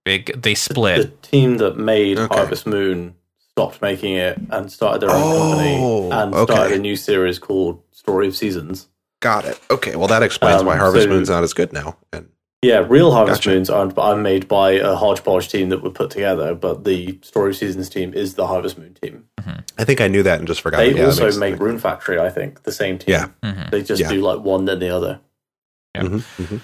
big. 0.04 0.40
They 0.40 0.54
split 0.54 0.96
The 0.96 1.02
split. 1.02 1.22
team 1.24 1.56
that 1.58 1.76
made 1.76 2.18
Okay. 2.18 2.34
Harvest 2.36 2.66
Moon 2.68 3.16
stopped 3.60 3.82
making 3.82 4.14
it 4.14 4.40
and 4.50 4.72
started 4.72 5.00
their 5.02 5.10
own 5.10 5.22
Oh, 5.22 5.50
company 5.50 6.10
and 6.10 6.34
okay. 6.34 6.52
started 6.54 6.76
a 6.78 6.80
new 6.80 6.96
series 6.96 7.38
called 7.38 7.82
Story 7.92 8.26
of 8.26 8.34
Seasons. 8.36 8.88
Got 9.20 9.44
it. 9.44 9.60
Okay. 9.70 9.96
Well, 9.96 10.08
that 10.08 10.22
explains 10.22 10.60
Um, 10.62 10.66
why 10.66 10.76
Harvest 10.76 11.04
so- 11.04 11.10
Moon's 11.10 11.28
not 11.28 11.42
as 11.42 11.52
good 11.52 11.72
now. 11.72 11.96
And 12.12 12.28
Yeah, 12.62 12.84
real 12.88 13.12
Harvest 13.12 13.42
Gotcha. 13.42 13.50
Moons 13.50 13.70
are, 13.70 13.92
are 13.98 14.16
made 14.16 14.46
by 14.48 14.72
a 14.72 14.94
hodgepodge 14.94 15.48
team 15.48 15.68
that 15.70 15.82
were 15.82 15.90
put 15.90 16.10
together, 16.10 16.54
but 16.54 16.84
the 16.84 17.18
Story 17.22 17.50
of 17.50 17.56
Seasons 17.56 17.88
team 17.90 18.12
is 18.14 18.34
the 18.34 18.46
Harvest 18.46 18.78
Moon 18.78 18.96
team. 19.02 19.24
I 19.78 19.84
think 19.84 20.00
I 20.00 20.08
knew 20.08 20.22
that 20.22 20.38
and 20.38 20.46
just 20.48 20.60
forgot. 20.62 20.78
They 20.78 20.94
Yeah, 20.94 21.06
also 21.06 21.24
makes- 21.24 21.36
make 21.38 21.58
Rune 21.58 21.78
Factory, 21.78 22.18
I 22.18 22.28
think, 22.30 22.62
the 22.64 22.72
same 22.72 22.98
team. 22.98 23.12
Yeah. 23.14 23.28
Mhm. 23.42 23.70
They 23.70 23.82
just 23.82 24.00
Yeah. 24.00 24.08
do 24.10 24.20
like 24.22 24.40
one 24.40 24.64
then 24.66 24.78
the 24.78 24.88
other. 24.90 25.20
Mhm, 25.96 26.22
mhm. 26.38 26.60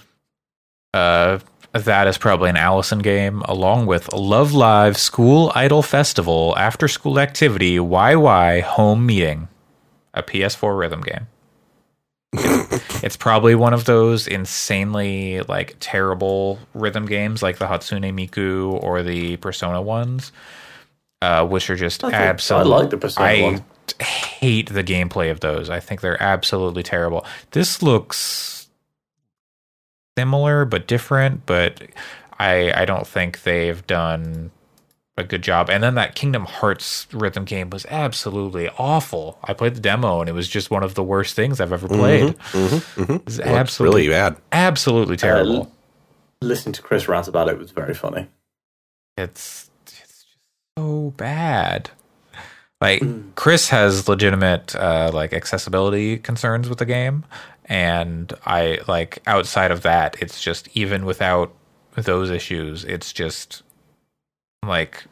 Uh, 0.95 1.39
that 1.85 2.07
is 2.09 2.19
probably 2.19 2.51
an 2.51 2.57
Allyson 2.57 3.01
game, 3.01 3.43
along 3.43 3.87
with 3.87 4.13
Love 4.13 4.53
Live 4.53 4.97
School 4.97 5.53
Idol 5.55 5.83
Festival 5.83 6.55
After 6.57 6.89
School 6.89 7.19
Activity 7.19 7.77
YY 7.79 8.63
Home 8.63 9.05
Meeting, 9.07 9.49
a 10.15 10.23
PS4 10.23 10.79
rhythm 10.79 11.03
game. 11.03 11.27
It's 13.03 13.17
probably 13.17 13.55
one 13.55 13.73
of 13.73 13.85
those 13.85 14.27
insanely 14.27 15.41
like 15.43 15.77
terrible 15.81 16.59
rhythm 16.75 17.07
games 17.07 17.43
like 17.43 17.59
the 17.59 17.67
Hatsune 17.67 18.03
Miku 18.13 18.83
or 18.83 19.03
the 19.03 19.37
Persona 19.37 19.81
ones, 19.81 20.33
uh, 21.23 21.47
which 21.47 21.71
are 21.71 21.77
just 21.77 22.01
think- 22.01 22.15
I 22.15 22.27
absolutely. 22.27 22.73
like 22.73 22.91
the 22.91 22.97
Persona 22.99 23.27
I 23.27 23.43
ones. 23.43 23.61
hate 24.01 24.71
the 24.73 24.85
gameplay 24.85 25.31
of 25.31 25.41
those. 25.41 25.71
I 25.71 25.81
think 25.81 26.01
they're 26.01 26.21
absolutely 26.23 26.83
terrible. 26.83 27.25
This 27.53 27.83
looks 27.83 28.56
similar 30.17 30.65
but 30.65 30.87
different, 30.87 31.47
but 31.47 31.83
I 32.39 32.73
I 32.83 32.85
don't 32.85 33.07
think 33.07 33.43
they've 33.43 33.87
done 33.87 34.51
a 35.19 35.25
good 35.25 35.41
job. 35.43 35.71
And 35.71 35.83
then 35.83 35.95
that 35.95 36.15
Kingdom 36.15 36.45
Hearts 36.45 37.07
rhythm 37.13 37.45
game 37.47 37.71
was 37.71 37.87
absolutely 37.87 38.69
awful. 38.79 39.39
I 39.45 39.55
played 39.55 39.75
the 39.75 39.81
demo 39.81 40.21
and 40.21 40.29
it 40.29 40.33
was 40.35 40.47
just 40.47 40.71
one 40.71 40.83
of 40.83 40.95
the 40.95 41.03
worst 41.03 41.35
things 41.35 41.59
I've 41.61 41.73
ever 41.73 41.89
played. 41.89 42.37
Mhm, 42.53 43.05
mhm. 43.07 43.15
It 43.17 43.25
was 43.25 43.39
Looks 43.39 43.49
absolutely 43.49 44.09
really 44.09 44.15
bad. 44.19 44.37
absolutely 44.53 45.17
terrible. 45.17 45.73
Listening 46.43 46.75
to 46.75 46.83
Chris 46.83 47.09
rant 47.09 47.29
about 47.29 47.49
it 47.49 47.57
was 47.59 47.71
very 47.71 47.95
funny. 47.95 48.29
it's 49.17 49.71
it's 49.87 49.99
just 49.99 50.27
so 50.79 51.15
bad. 51.17 51.89
Like 52.83 53.01
Mm. 53.01 53.35
Chris 53.37 53.71
has 53.71 54.07
legitimate 54.11 54.77
uh, 54.77 55.11
like 55.15 55.33
accessibility 55.33 56.19
concerns 56.19 56.69
with 56.69 56.77
the 56.77 56.85
game, 56.85 57.25
and 57.67 58.33
I 58.45 58.79
like 58.89 59.19
outside 59.27 59.71
of 59.71 59.83
that, 59.83 60.17
it's 60.21 60.41
just 60.41 60.69
even 60.75 61.05
without 61.05 61.53
those 61.97 62.31
issues, 62.31 62.85
it's 62.85 63.13
just 63.13 63.63
like 64.65 65.05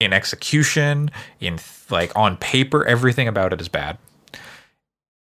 in 0.00 0.12
execution, 0.12 1.10
in 1.40 1.58
like 1.90 2.10
on 2.16 2.36
paper, 2.36 2.84
everything 2.84 3.28
about 3.28 3.52
it 3.52 3.60
is 3.60 3.68
bad. 3.68 3.98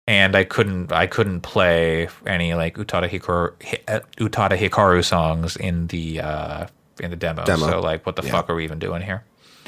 And 0.06 0.34
I 0.34 0.44
couldn't, 0.44 0.92
I 0.92 1.06
couldn't 1.06 1.42
play 1.42 2.08
any 2.26 2.54
like 2.54 2.76
Utada 2.76 3.08
Hikaru, 3.08 3.52
uh, 3.88 4.00
Utada 4.16 4.58
Hikaru 4.58 5.04
songs 5.04 5.56
in 5.56 5.86
the 5.88 6.20
uh, 6.20 6.66
in 7.00 7.10
the 7.10 7.16
demo. 7.16 7.44
Demo. 7.44 7.66
So 7.66 7.80
like, 7.80 8.06
what 8.06 8.16
the 8.16 8.22
Yeah. 8.22 8.30
fuck 8.32 8.50
are 8.50 8.54
we 8.54 8.64
even 8.64 8.78
doing 8.78 9.02
here? 9.02 9.24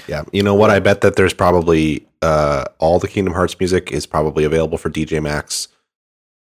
Yeah, 0.08 0.24
you 0.32 0.42
know 0.42 0.54
what? 0.54 0.70
I 0.70 0.80
bet 0.80 1.00
that 1.02 1.14
there's 1.16 1.34
probably 1.34 2.04
uh, 2.22 2.64
all 2.78 2.98
the 2.98 3.06
Kingdom 3.06 3.34
Hearts 3.34 3.58
music 3.60 3.92
is 3.92 4.04
probably 4.06 4.42
available 4.44 4.78
for 4.78 4.90
DJ 4.90 5.22
Max. 5.22 5.68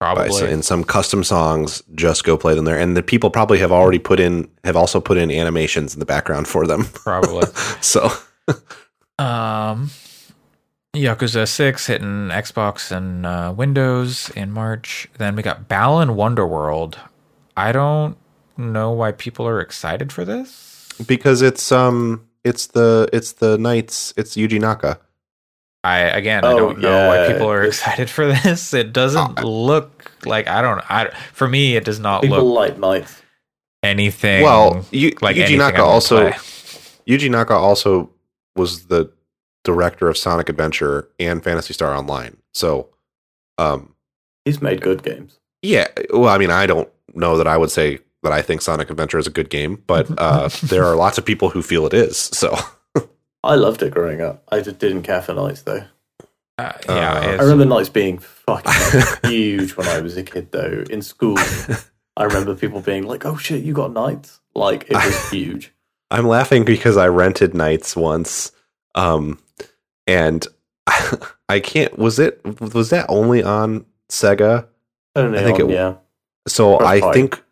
Probably. 0.01 0.49
in 0.49 0.63
some 0.63 0.83
custom 0.83 1.23
songs, 1.23 1.83
just 1.93 2.23
go 2.23 2.35
play 2.35 2.55
them 2.55 2.65
there, 2.65 2.79
and 2.79 2.97
the 2.97 3.03
people 3.03 3.29
probably 3.29 3.59
have 3.59 3.71
already 3.71 3.99
put 3.99 4.19
in 4.19 4.49
have 4.63 4.75
also 4.75 4.99
put 4.99 5.15
in 5.15 5.29
animations 5.29 5.93
in 5.93 5.99
the 5.99 6.07
background 6.07 6.47
for 6.47 6.65
them. 6.65 6.85
Probably. 6.85 7.47
So 7.81 8.09
Um, 9.19 9.91
Yakuza 10.95 11.47
6 11.47 11.85
hitting 11.85 12.29
Xbox 12.29 12.91
and 12.91 13.25
uh, 13.25 13.53
Windows 13.55 14.31
in 14.35 14.51
March. 14.51 15.07
Then 15.19 15.35
we 15.35 15.43
got 15.43 15.67
Balan 15.67 16.09
Wonderworld. 16.09 16.95
I 17.55 17.71
don't 17.71 18.17
know 18.57 18.89
why 18.91 19.11
people 19.11 19.47
are 19.47 19.61
excited 19.61 20.11
for 20.11 20.25
this. 20.25 20.89
because 21.07 21.41
it's 21.43 21.71
um 21.71 22.27
it's 22.43 22.67
the 22.67 23.07
it's 23.13 23.33
the 23.33 23.57
NiGHTS 23.57 24.13
it's 24.17 24.35
Yuji 24.35 24.59
Naka. 24.59 24.99
I 25.83 25.99
again, 25.99 26.45
I 26.45 26.51
Oh, 26.53 26.57
don't 26.57 26.79
know 26.79 27.07
why 27.09 27.31
people 27.31 27.49
are 27.49 27.61
It's- 27.63 27.79
excited 27.79 28.09
for 28.09 28.27
this. 28.43 28.73
It 28.73 28.93
doesn't 28.93 29.43
look 29.43 30.11
like 30.25 30.47
I 30.47 30.61
don't. 30.61 30.79
I 30.91 31.09
for 31.33 31.47
me, 31.47 31.75
it 31.75 31.83
does 31.85 31.99
not 31.99 32.21
People 32.21 32.53
look 32.53 32.77
like 32.79 33.01
NiGHTS. 33.03 33.21
anything. 33.83 34.43
well, 34.43 34.85
you, 34.91 35.13
like 35.21 35.35
Yuji 35.35 35.57
Naka 35.57 35.83
also 35.83 36.29
play. 36.29 36.37
Yuji 37.07 37.29
Naka 37.31 37.53
also 37.53 38.09
was 38.55 38.85
the 38.87 39.11
director 39.63 40.07
of 40.07 40.17
Sonic 40.17 40.49
Adventure 40.49 41.07
and 41.19 41.43
Phantasy 41.43 41.73
Star 41.73 41.95
Online. 41.95 42.37
So, 42.53 42.89
um, 43.57 43.95
He's 44.45 44.61
made 44.61 44.81
good 44.81 45.03
games. 45.03 45.39
yeah. 45.61 45.87
Well, 46.11 46.29
I 46.29 46.37
mean, 46.37 46.51
I 46.51 46.65
don't 46.67 46.89
know 47.13 47.37
that 47.37 47.47
I 47.47 47.57
would 47.57 47.71
say 47.71 47.99
that 48.23 48.31
I 48.31 48.41
think 48.41 48.61
Sonic 48.61 48.89
Adventure 48.91 49.17
is 49.19 49.27
a 49.27 49.31
good 49.31 49.49
game, 49.49 49.81
but 49.87 50.07
uh, 50.19 50.49
there 50.63 50.83
are 50.85 50.95
lots 50.95 51.17
of 51.17 51.25
people 51.25 51.49
who 51.49 51.61
feel 51.63 51.85
it 51.87 51.93
is. 51.93 52.17
So, 52.17 52.55
I 53.43 53.55
loved 53.55 53.81
it 53.83 53.91
growing 53.93 54.21
up. 54.21 54.43
I 54.51 54.61
just 54.61 54.79
didn't 54.79 55.03
care 55.03 55.21
for 55.21 55.33
NiGHTS 55.33 55.63
though. 55.63 55.83
Uh, 56.57 56.71
yeah, 56.87 57.13
Uh, 57.13 57.37
I 57.39 57.43
remember 57.43 57.65
NiGHTS 57.65 57.93
being 57.93 58.17
fucking 58.19 59.01
huge 59.29 59.75
when 59.75 59.87
I 59.87 59.99
was 60.01 60.15
a 60.17 60.23
kid 60.23 60.51
though. 60.51 60.83
In 60.89 61.01
school, 61.01 61.37
I 62.17 62.23
remember 62.25 62.55
people 62.55 62.81
being 62.81 63.03
like, 63.07 63.25
"Oh 63.25 63.37
shit, 63.37 63.63
you 63.63 63.73
got 63.73 63.91
NiGHTS!" 63.91 64.39
Like 64.53 64.83
it 64.89 64.93
was 64.93 65.29
huge. 65.31 65.73
I'm 66.11 66.27
laughing 66.27 66.65
because 66.65 66.97
I 66.97 67.07
rented 67.07 67.53
NiGHTS 67.53 67.95
once, 67.95 68.51
um, 68.95 69.39
and 70.05 70.45
I 71.49 71.59
can't. 71.61 71.97
Was 71.97 72.19
it 72.19 72.41
was 72.59 72.89
that 72.91 73.05
only 73.09 73.41
on 73.41 73.85
Sega? 74.09 74.67
Only 75.15 75.39
I 75.39 75.43
think 75.43 75.59
on, 75.59 75.69
it- 75.69 75.73
yeah. 75.73 75.95
So 76.47 76.73
Or 76.75 76.83
I 76.85 76.99
fine. 76.99 77.13
think 77.13 77.43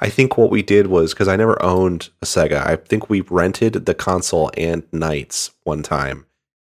I 0.00 0.08
think 0.08 0.38
what 0.38 0.50
we 0.50 0.62
did 0.62 0.86
was 0.86 1.12
because 1.12 1.28
I 1.28 1.36
never 1.36 1.60
owned 1.62 2.10
a 2.22 2.26
Sega. 2.26 2.64
I 2.64 2.76
think 2.76 3.10
we 3.10 3.20
rented 3.22 3.86
the 3.86 3.94
console 3.94 4.50
and 4.56 4.88
NiGHTS 4.92 5.50
one 5.64 5.82
time, 5.82 6.26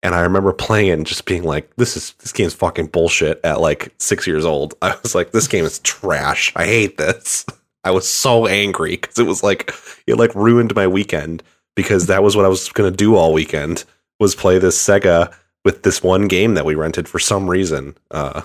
and 0.03 0.15
I 0.15 0.21
remember 0.21 0.53
playing 0.53 0.91
and 0.91 1.07
just 1.07 1.25
being 1.25 1.45
like, 1.45 1.75
"This 1.77 1.97
is 1.97 2.13
this 2.19 2.33
game's 2.33 2.55
fucking 2.55 2.89
bullshit." 2.89 3.41
At 3.45 3.61
like 3.61 3.95
six 3.99 4.27
years 4.27 4.45
old, 4.45 4.75
I 4.83 4.97
was 5.03 5.15
like, 5.15 5.33
"This 5.33 5.49
game 5.49 5.65
is 5.65 5.79
trash. 5.81 6.53
I 6.57 6.67
hate 6.67 6.99
this." 6.99 7.47
I 7.85 7.91
was 7.91 8.09
so 8.09 8.47
angry 8.47 8.93
because 8.93 9.19
it 9.19 9.27
was 9.27 9.43
like 9.43 9.75
it 10.07 10.17
like 10.17 10.35
ruined 10.35 10.75
my 10.75 10.87
weekend 10.87 11.43
because 11.77 12.07
that 12.07 12.23
was 12.23 12.35
what 12.35 12.47
I 12.47 12.49
was 12.49 12.71
gonna 12.71 12.91
do 12.91 13.17
all 13.17 13.33
weekend 13.35 13.85
was 14.21 14.35
play 14.35 14.59
this 14.59 14.81
Sega 14.81 15.35
with 15.65 15.83
this 15.83 16.03
one 16.03 16.29
game 16.29 16.55
that 16.55 16.65
we 16.65 16.75
rented 16.75 17.09
for 17.09 17.19
some 17.19 17.49
reason. 17.49 17.97
Uh, 18.11 18.43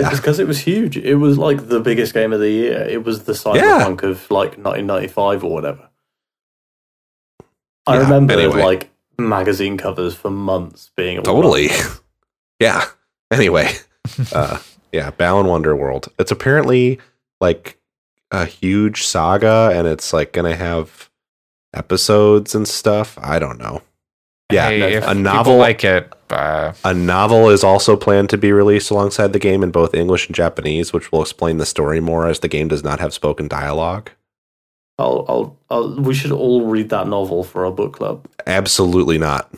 Yeah. 0.00 0.10
Because 0.10 0.38
it 0.38 0.46
was 0.46 0.60
huge. 0.60 0.96
It 0.96 1.16
was 1.16 1.38
like 1.38 1.68
the 1.68 1.80
biggest 1.80 2.14
game 2.14 2.32
of 2.32 2.40
the 2.40 2.50
year. 2.50 2.82
It 2.82 3.04
was 3.04 3.24
the 3.24 3.32
cyberpunk 3.32 4.02
of 4.02 4.30
like 4.30 4.58
1995 4.58 5.44
or 5.44 5.52
whatever. 5.52 5.88
I 7.86 7.94
Yeah, 7.96 8.02
remember 8.02 8.34
anyway. 8.34 8.62
like 8.62 8.90
magazine 9.18 9.76
covers 9.76 10.14
for 10.14 10.30
months 10.30 10.90
being 10.96 11.18
all 11.18 11.24
Totally. 11.24 11.68
yeah. 12.60 12.84
Anyway, 13.30 13.70
uh, 14.32 14.58
yeah, 14.92 15.10
Balan 15.10 15.46
Wonder 15.46 15.74
World. 15.74 16.08
It's 16.18 16.30
apparently 16.30 17.00
like 17.40 17.78
a 18.30 18.44
huge 18.44 19.02
saga, 19.04 19.70
and 19.74 19.86
it's 19.86 20.12
like 20.12 20.32
gonna 20.32 20.54
have 20.56 21.10
episodes 21.74 22.54
and 22.54 22.68
stuff. 22.68 23.18
I 23.20 23.38
don't 23.38 23.58
know. 23.58 23.82
Yeah, 24.52 24.68
hey, 24.68 24.94
if 24.94 25.06
a 25.06 25.14
novel- 25.14 25.56
like 25.56 25.84
it. 25.84 26.12
Uh, 26.30 26.72
a 26.82 26.94
novel 26.94 27.50
is 27.50 27.62
also 27.62 27.94
planned 27.94 28.30
to 28.30 28.38
be 28.38 28.52
released 28.52 28.90
alongside 28.90 29.34
the 29.34 29.38
game 29.38 29.62
in 29.62 29.70
both 29.70 29.94
English 29.94 30.26
and 30.28 30.34
Japanese, 30.34 30.90
which 30.90 31.12
will 31.12 31.20
explain 31.20 31.58
the 31.58 31.66
story 31.66 32.00
more, 32.00 32.26
as 32.26 32.40
the 32.40 32.48
game 32.48 32.68
does 32.68 32.82
not 32.82 33.00
have 33.00 33.12
spoken 33.12 33.48
dialogue. 33.48 34.10
I'll, 34.98 35.26
I'll, 35.28 35.58
I'll, 35.68 36.00
we 36.00 36.14
should 36.14 36.32
all 36.32 36.64
read 36.66 36.88
that 36.88 37.06
novel 37.06 37.44
for 37.44 37.66
our 37.66 37.72
book 37.72 37.92
club. 37.94 38.26
Absolutely 38.46 39.18
not. 39.18 39.50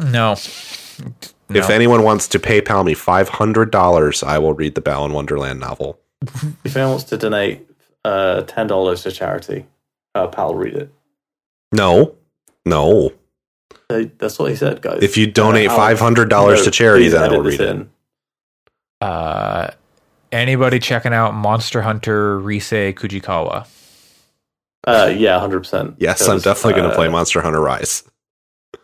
no. 0.00 0.36
No. 1.48 1.58
If 1.58 1.68
anyone 1.68 2.04
wants 2.04 2.28
to 2.28 2.38
PayPal 2.38 2.84
me 2.84 2.94
five 2.94 3.28
hundred 3.28 3.72
dollars, 3.72 4.22
I 4.22 4.38
will 4.38 4.54
read 4.54 4.76
the 4.76 4.80
Balan 4.80 5.12
Wonderland 5.12 5.58
novel. 5.58 5.98
If 6.62 6.76
anyone 6.76 6.90
wants 6.92 7.04
to 7.04 7.16
donate 7.16 7.66
uh, 8.04 8.42
ten 8.42 8.68
dollars 8.68 9.02
to 9.02 9.10
charity, 9.10 9.66
uh, 10.14 10.28
pal, 10.28 10.54
read 10.54 10.74
it. 10.74 10.92
No, 11.72 12.14
no. 12.64 13.12
Uh, 13.88 14.04
That's 14.18 14.38
what 14.38 14.50
he 14.50 14.56
said, 14.56 14.82
guys. 14.82 15.02
If 15.02 15.16
you 15.16 15.26
donate 15.30 15.68
Uh, 15.70 15.76
five 15.76 15.98
hundred 16.00 16.28
dollars 16.28 16.62
to 16.64 16.70
charity, 16.70 17.04
please 17.06 17.12
then 17.12 17.22
I 17.24 17.28
will 17.28 17.42
read 17.42 17.60
it. 17.60 17.68
in. 17.68 17.90
Uh, 19.00 19.70
anybody 20.32 20.78
checking 20.78 21.12
out 21.12 21.34
Monster 21.34 21.82
Hunter 21.82 22.38
Risei 22.40 22.94
Kujikawa? 22.94 23.66
Uh, 24.86 25.12
yeah, 25.14 25.38
hundred 25.38 25.60
percent. 25.60 25.96
Yes, 25.98 26.26
I'm 26.28 26.38
definitely 26.38 26.74
going 26.80 26.90
to 26.90 26.94
play 26.96 27.08
Monster 27.08 27.40
Hunter 27.40 27.60
Rise. 27.60 28.02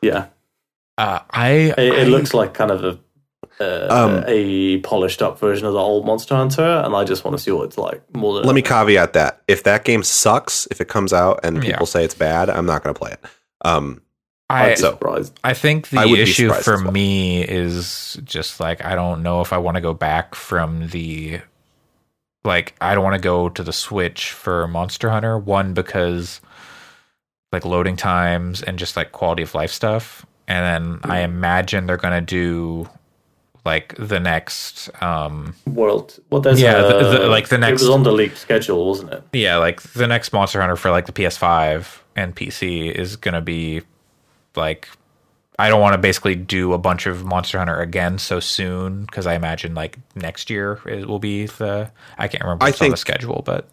Yeah, 0.03 0.27
Uh, 0.99 1.21
I, 1.31 1.49
it, 1.51 1.79
I 1.79 1.83
it 1.83 2.09
looks 2.09 2.35
like 2.35 2.53
kind 2.55 2.71
of 2.71 2.85
a 2.85 2.99
uh, 3.61 3.87
Um, 3.91 4.25
a 4.27 4.79
polished 4.79 5.23
up 5.23 5.39
version 5.39 5.67
of 5.67 5.73
the 5.73 5.79
old 5.79 6.05
Monster 6.07 6.35
Hunter, 6.35 6.63
and 6.85 6.95
I 6.95 7.05
just 7.05 7.25
want 7.25 7.37
to 7.37 7.43
see 7.43 7.51
what 7.51 7.65
it's 7.65 7.79
like 7.79 8.03
more 8.15 8.35
than. 8.35 8.45
Let 8.45 8.55
me 8.55 8.63
caveat 8.63 9.13
that 9.15 9.43
if 9.49 9.63
that 9.65 9.85
game 9.85 10.03
sucks, 10.03 10.67
if 10.71 10.81
it 10.81 10.89
comes 10.89 11.13
out 11.13 11.41
and 11.43 11.57
Yeah. 11.63 11.73
people 11.73 11.87
say 11.87 12.05
it's 12.05 12.15
bad, 12.15 12.51
I'm 12.51 12.67
not 12.67 12.83
going 12.83 12.95
to 12.95 12.99
play 12.99 13.13
it. 13.13 13.21
Um, 13.65 14.03
I, 14.49 14.75
so- 14.75 14.99
I 15.43 15.55
think 15.55 15.89
the 15.89 15.97
would 15.99 16.15
be 16.15 16.21
issue 16.23 16.53
for 16.53 16.77
well. 16.83 16.93
me 16.93 17.43
is 17.43 18.19
just 18.25 18.61
like 18.61 18.85
I 18.85 18.95
don't 18.95 19.23
know 19.23 19.41
if 19.41 19.53
I 19.53 19.59
want 19.59 19.75
to 19.77 19.81
go 19.81 19.93
back 19.93 20.35
from 20.37 20.87
the 20.89 21.41
like 22.45 22.75
I 22.81 22.95
don't 22.95 23.03
want 23.03 23.15
to 23.15 23.21
go 23.21 23.49
to 23.49 23.63
the 23.65 23.73
Switch 23.73 24.31
for 24.31 24.69
Monster 24.69 25.11
Hunter 25.11 25.37
one 25.37 25.75
because 25.75 26.41
like 27.51 27.65
loading 27.65 27.97
times 27.97 28.63
and 28.63 28.79
just 28.79 28.97
like 28.97 29.11
quality 29.11 29.43
of 29.43 29.53
life 29.55 29.73
stuff 29.73 30.25
and 30.47 31.03
then 31.03 31.11
I 31.11 31.21
imagine 31.21 31.87
they're 31.87 31.97
going 31.97 32.15
to 32.15 32.21
do 32.21 32.89
like 33.67 33.95
the 33.99 34.19
next 34.21 34.89
um 35.03 35.55
World. 35.67 36.19
Well, 36.31 36.41
there's 36.41 36.61
Yeah, 36.61 36.79
a, 36.79 37.03
the- 37.03 37.19
the- 37.19 37.27
like 37.29 37.49
the 37.49 37.59
next- 37.59 37.83
It 37.83 37.87
was 37.87 37.95
on 37.95 38.03
the 38.05 38.13
leaked 38.13 38.39
schedule, 38.39 38.87
wasn't 38.89 39.13
it? 39.13 39.23
yeah, 39.35 39.57
like 39.59 39.83
the 39.83 40.07
next 40.07 40.33
Monster 40.33 40.61
Hunter 40.61 40.77
for 40.77 40.91
like 40.91 41.05
the 41.07 41.13
PS5 41.13 41.99
and 42.17 42.35
PC 42.35 42.91
is 42.91 43.17
going 43.17 43.35
to 43.35 43.43
be 43.43 43.83
like 44.55 44.89
I 45.59 45.69
don't 45.71 45.81
want 45.81 45.95
to 45.95 45.99
basically 45.99 46.35
do 46.35 46.73
a 46.75 46.79
bunch 46.79 47.07
of 47.07 47.25
Monster 47.25 47.59
Hunter 47.59 47.81
again 47.81 48.19
so 48.19 48.41
soon 48.41 49.05
because 49.07 49.27
I 49.27 49.35
imagine 49.35 49.75
like 49.75 49.99
next 50.15 50.51
year 50.51 50.81
it 50.87 51.07
will 51.09 51.19
be 51.19 51.47
the 51.47 51.91
I 52.19 52.29
can't 52.29 52.45
remember 52.45 52.65
I 52.65 52.69
what's 52.69 52.81
on 52.81 52.87
the 52.91 52.97
think- 52.97 52.99
schedule, 52.99 53.43
but 53.45 53.67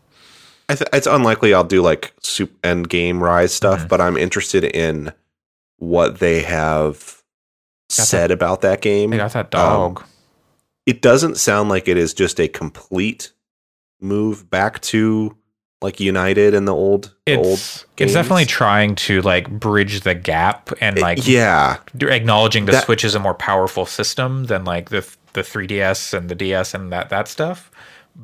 I 0.69 0.75
th- 0.75 0.89
it's 0.93 1.07
unlikely 1.07 1.53
I'll 1.53 1.65
do 1.65 1.81
like 1.81 2.13
soup 2.21 2.51
end 2.63 2.87
game 2.89 3.21
rise 3.21 3.53
stuff, 3.53 3.81
Mhm. 3.81 3.87
but 3.89 3.99
I'm 4.01 4.15
interested 4.17 4.63
in 4.63 5.11
what 5.77 6.19
they 6.19 6.41
have 6.43 7.21
Said 7.93 8.31
about 8.31 8.61
that 8.61 8.81
game. 8.81 9.09
they 9.11 9.17
got 9.17 9.33
that 9.33 9.51
dog. 9.51 10.03
it 10.85 11.01
doesn't 11.01 11.37
sound 11.37 11.69
like 11.69 11.87
it 11.87 11.97
is 11.97 12.13
just 12.13 12.39
a 12.39 12.47
complete 12.47 13.31
move 14.01 14.49
back 14.49 14.81
to 14.81 15.35
like 15.81 15.99
United 15.99 16.53
and 16.53 16.65
the 16.67 16.73
old 16.73 17.13
the 17.25 17.35
old 17.35 17.45
it's 17.53 17.85
it's 17.97 18.13
definitely 18.13 18.45
trying 18.45 18.95
to 18.95 19.21
like 19.21 19.49
bridge 19.49 20.01
the 20.01 20.15
gap 20.15 20.69
and 20.79 20.97
like 20.99 21.27
yeah 21.27 21.77
acknowledging 22.01 22.65
the 22.65 22.71
That- 22.73 22.85
Switch 22.85 23.03
is 23.03 23.15
a 23.15 23.19
more 23.19 23.33
powerful 23.33 23.85
system 23.85 24.45
than 24.45 24.63
like 24.65 24.89
the 24.89 25.05
the 25.33 25.41
3DS 25.41 26.13
and 26.13 26.29
the 26.29 26.35
DS 26.35 26.73
and 26.73 26.91
that 26.93 27.09
that 27.09 27.27
stuff, 27.27 27.69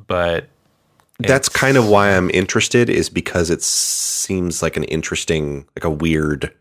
but 0.08 0.48
that's 1.20 1.50
kind 1.50 1.76
of 1.76 1.90
why 1.90 2.16
I'm 2.16 2.30
interested 2.30 2.90
is 2.90 3.10
because 3.10 3.50
it 3.50 3.62
seems 3.64 4.62
like 4.62 4.78
an 4.78 4.84
interesting 4.86 5.66
like 5.76 5.84
a 5.84 5.90
weird 5.90 6.54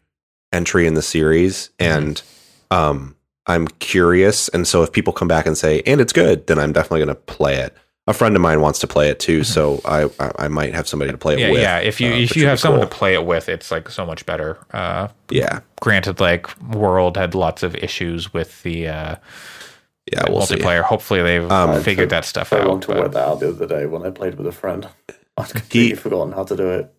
entry 0.52 0.86
in 0.86 0.94
the 0.94 1.02
series 1.02 1.68
Mhm. 1.78 1.86
and 1.96 2.22
um 2.70 3.14
I'm 3.46 3.66
curious 3.68 4.48
and 4.48 4.66
so 4.66 4.82
if 4.82 4.92
people 4.92 5.12
come 5.12 5.28
back 5.28 5.46
and 5.46 5.56
say 5.56 5.82
and 5.86 6.00
it's 6.00 6.12
good 6.12 6.46
then 6.46 6.58
I'm 6.58 6.72
definitely 6.72 7.00
going 7.00 7.08
to 7.16 7.22
play 7.22 7.56
it. 7.56 7.74
A 8.06 8.14
friend 8.14 8.34
of 8.34 8.40
mine 8.40 8.62
wants 8.62 8.78
to 8.78 8.86
play 8.86 9.10
it 9.10 9.20
too, 9.20 9.44
so 9.44 9.82
I, 9.84 10.04
I 10.18 10.32
I 10.44 10.48
might 10.48 10.74
have 10.74 10.88
somebody 10.88 11.10
to 11.12 11.18
play 11.18 11.34
it 11.34 11.38
Mm-hmm. 11.40 11.46
yeah, 11.46 11.52
with. 11.52 11.60
yeah. 11.60 11.78
If 11.80 12.00
you 12.00 12.08
uh, 12.12 12.16
if 12.16 12.36
you 12.36 12.46
have 12.46 12.56
be 12.56 12.60
someone 12.62 12.80
cool. 12.80 12.88
to 12.88 12.96
play 12.96 13.12
it 13.14 13.26
with, 13.26 13.50
it's 13.50 13.70
like 13.70 13.90
so 13.90 14.06
much 14.06 14.24
better. 14.24 14.56
Uh, 14.72 15.08
yeah, 15.30 15.60
granted, 15.82 16.18
like 16.18 16.48
World 16.72 17.18
had 17.18 17.34
lots 17.34 17.62
of 17.62 17.74
issues 17.74 18.32
with 18.32 18.62
the 18.62 18.88
uh, 18.88 19.16
yeah, 20.10 20.24
we'll 20.30 20.40
see. 20.46 20.54
multiplayer. 20.56 20.82
Hopefully, 20.82 21.22
they've 21.22 21.50
Um, 21.52 21.82
figured 21.82 22.08
that 22.08 22.24
stuff 22.24 22.48
So 22.48 22.58
long 22.62 22.76
out. 22.76 22.82
to 22.82 22.88
but- 22.88 22.96
work 22.98 23.12
that 23.12 23.28
out 23.28 23.40
the 23.40 23.48
other 23.50 23.66
day 23.66 23.84
when 23.84 24.02
I 24.06 24.10
played 24.10 24.36
with 24.36 24.46
a 24.46 24.52
friend. 24.52 24.88
I'd 25.36 25.50
completely 25.50 25.94
forgotten 25.96 26.32
how 26.32 26.44
to 26.44 26.56
do 26.56 26.70
it. 26.70 26.90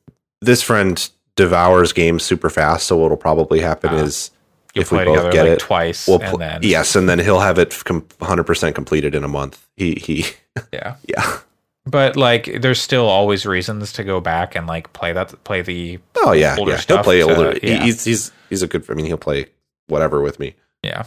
this 0.42 0.62
friend 0.62 1.10
devours 1.36 1.92
games 1.92 2.22
super 2.24 2.52
fast. 2.52 2.86
So 2.86 2.98
what'll 2.98 3.18
probably 3.18 3.62
happen 3.62 3.90
Ah. 3.94 4.04
is 4.04 4.30
You'll 4.76 4.82
if 4.84 4.92
we 4.92 4.98
both 5.00 5.08
together 5.08 5.32
get 5.32 5.44
like 5.44 5.52
it, 5.54 5.60
twice, 5.60 6.08
we'll 6.08 6.22
and 6.22 6.40
then 6.42 6.60
yes, 6.64 6.96
and 6.96 7.10
then 7.10 7.20
he'll 7.20 7.40
have 7.40 7.58
it 7.58 7.72
100% 7.72 8.76
completed 8.76 9.16
in 9.16 9.24
a 9.24 9.28
month. 9.28 9.66
He 9.76 9.96
he 9.96 10.26
yeah. 10.74 10.96
yeah. 11.08 11.38
But 11.86 12.16
like, 12.16 12.62
there's 12.62 12.80
still 12.80 13.08
always 13.08 13.46
reasons 13.48 13.92
to 13.94 14.04
go 14.04 14.20
back 14.22 14.54
and 14.56 14.68
like 14.68 14.94
play 14.94 15.12
that, 15.14 15.44
play 15.44 15.62
the 15.64 15.98
Oh 16.18 16.34
yeah, 16.34 16.56
Older 16.60 16.74
yeah. 16.74 16.82
He'll 16.88 17.04
play 17.04 17.20
to- 17.20 17.24
older. 17.30 17.60
he- 17.60 17.68
yeah. 17.72 17.84
he's 17.84 18.04
he's 18.06 18.32
he's 18.50 18.62
a 18.62 18.68
good. 18.68 18.86
I 18.90 18.94
mean, 18.94 19.06
he'll 19.08 19.18
play 19.18 19.48
whatever 19.88 20.22
with 20.22 20.40
me. 20.40 20.54
yeah. 20.84 21.06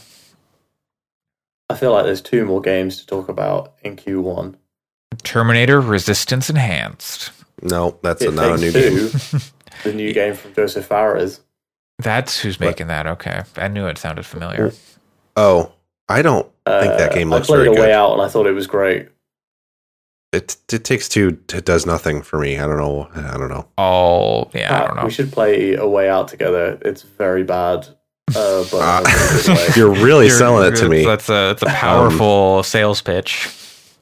I 1.71 1.75
feel 1.75 1.93
like 1.93 2.05
there's 2.05 2.21
two 2.21 2.45
more 2.45 2.61
games 2.61 2.99
to 2.99 3.07
talk 3.07 3.29
about 3.31 3.75
in 3.83 3.97
Q1. 3.97 4.57
Terminator 5.23 5.81
Resistance 5.81 6.51
Enhanced. 6.51 7.31
No, 7.63 7.99
that's 8.03 8.23
It 8.23 8.35
not 8.35 8.59
a 8.59 8.61
new 8.61 8.73
Takes 8.73 9.33
game. 9.33 9.41
The 9.85 9.93
new 9.95 10.13
game 10.15 10.35
from 10.35 10.53
Josef 10.55 10.85
Fares. 10.87 11.41
That's 12.03 12.41
who's 12.41 12.59
What? 12.61 12.67
making 12.67 12.87
that. 12.89 13.07
Okay, 13.07 13.43
I 13.57 13.69
knew 13.69 13.87
it 13.87 13.99
sounded 13.99 14.27
familiar. 14.27 14.73
Oh, 15.37 15.73
I 16.09 16.23
don't 16.23 16.45
think 16.67 16.97
that 16.99 17.11
Uh, 17.11 17.15
game 17.15 17.31
looks 17.31 17.49
I 17.49 17.55
played 17.55 17.65
very 17.65 17.77
A 17.77 17.81
Way. 17.81 17.93
Out 17.93 18.13
and 18.13 18.23
I 18.23 18.29
thought 18.29 18.47
it 18.47 18.53
was 18.53 18.67
great. 18.67 19.09
It 20.33 20.57
it 20.73 20.85
takes 20.85 21.09
two. 21.09 21.39
It 21.53 21.65
does 21.65 21.85
nothing 21.85 22.23
for 22.23 22.39
me. 22.39 22.59
I 22.59 22.67
don't 22.67 22.79
know. 22.79 23.09
I 23.15 23.37
don't 23.37 23.49
know. 23.51 23.67
Oh, 23.77 24.51
yeah, 24.55 24.75
I 24.83 24.87
don't 24.87 24.97
know. 24.97 25.05
We 25.05 25.11
should 25.11 25.31
play 25.31 25.75
A 25.75 25.87
Way 25.87 26.09
Out 26.09 26.29
together. 26.29 26.79
It's 26.83 27.03
very 27.03 27.45
bad. 27.45 27.87
Uh, 28.35 28.65
but 28.71 28.79
Uh, 28.81 29.03
in 29.05 29.51
a 29.53 29.57
good 29.67 29.77
you're 29.77 29.91
really 29.91 30.27
You're- 30.27 30.39
selling 30.39 30.73
it 30.73 30.77
to 30.77 30.89
me. 30.89 31.05
That's 31.05 31.29
a 31.29 31.55
that's 31.59 31.63
a 31.63 31.67
powerful 31.67 32.63
sales 32.63 33.03
pitch. 33.03 33.49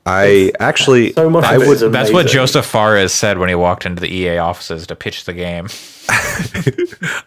I 0.07 0.53
actually, 0.59 1.13
so 1.13 1.29
much 1.29 1.45
I 1.45 1.59
would. 1.59 1.79
That's 1.93 2.11
what. 2.13 2.27
Josef 2.27 2.65
Fares 2.65 3.13
said 3.13 3.39
when 3.39 3.49
he 3.49 3.55
walked 3.55 3.85
into 3.87 4.01
the 4.01 4.13
EA 4.13 4.39
offices 4.39 4.87
to 4.87 4.97
pitch 4.97 5.25
the 5.25 5.33
game. 5.35 5.69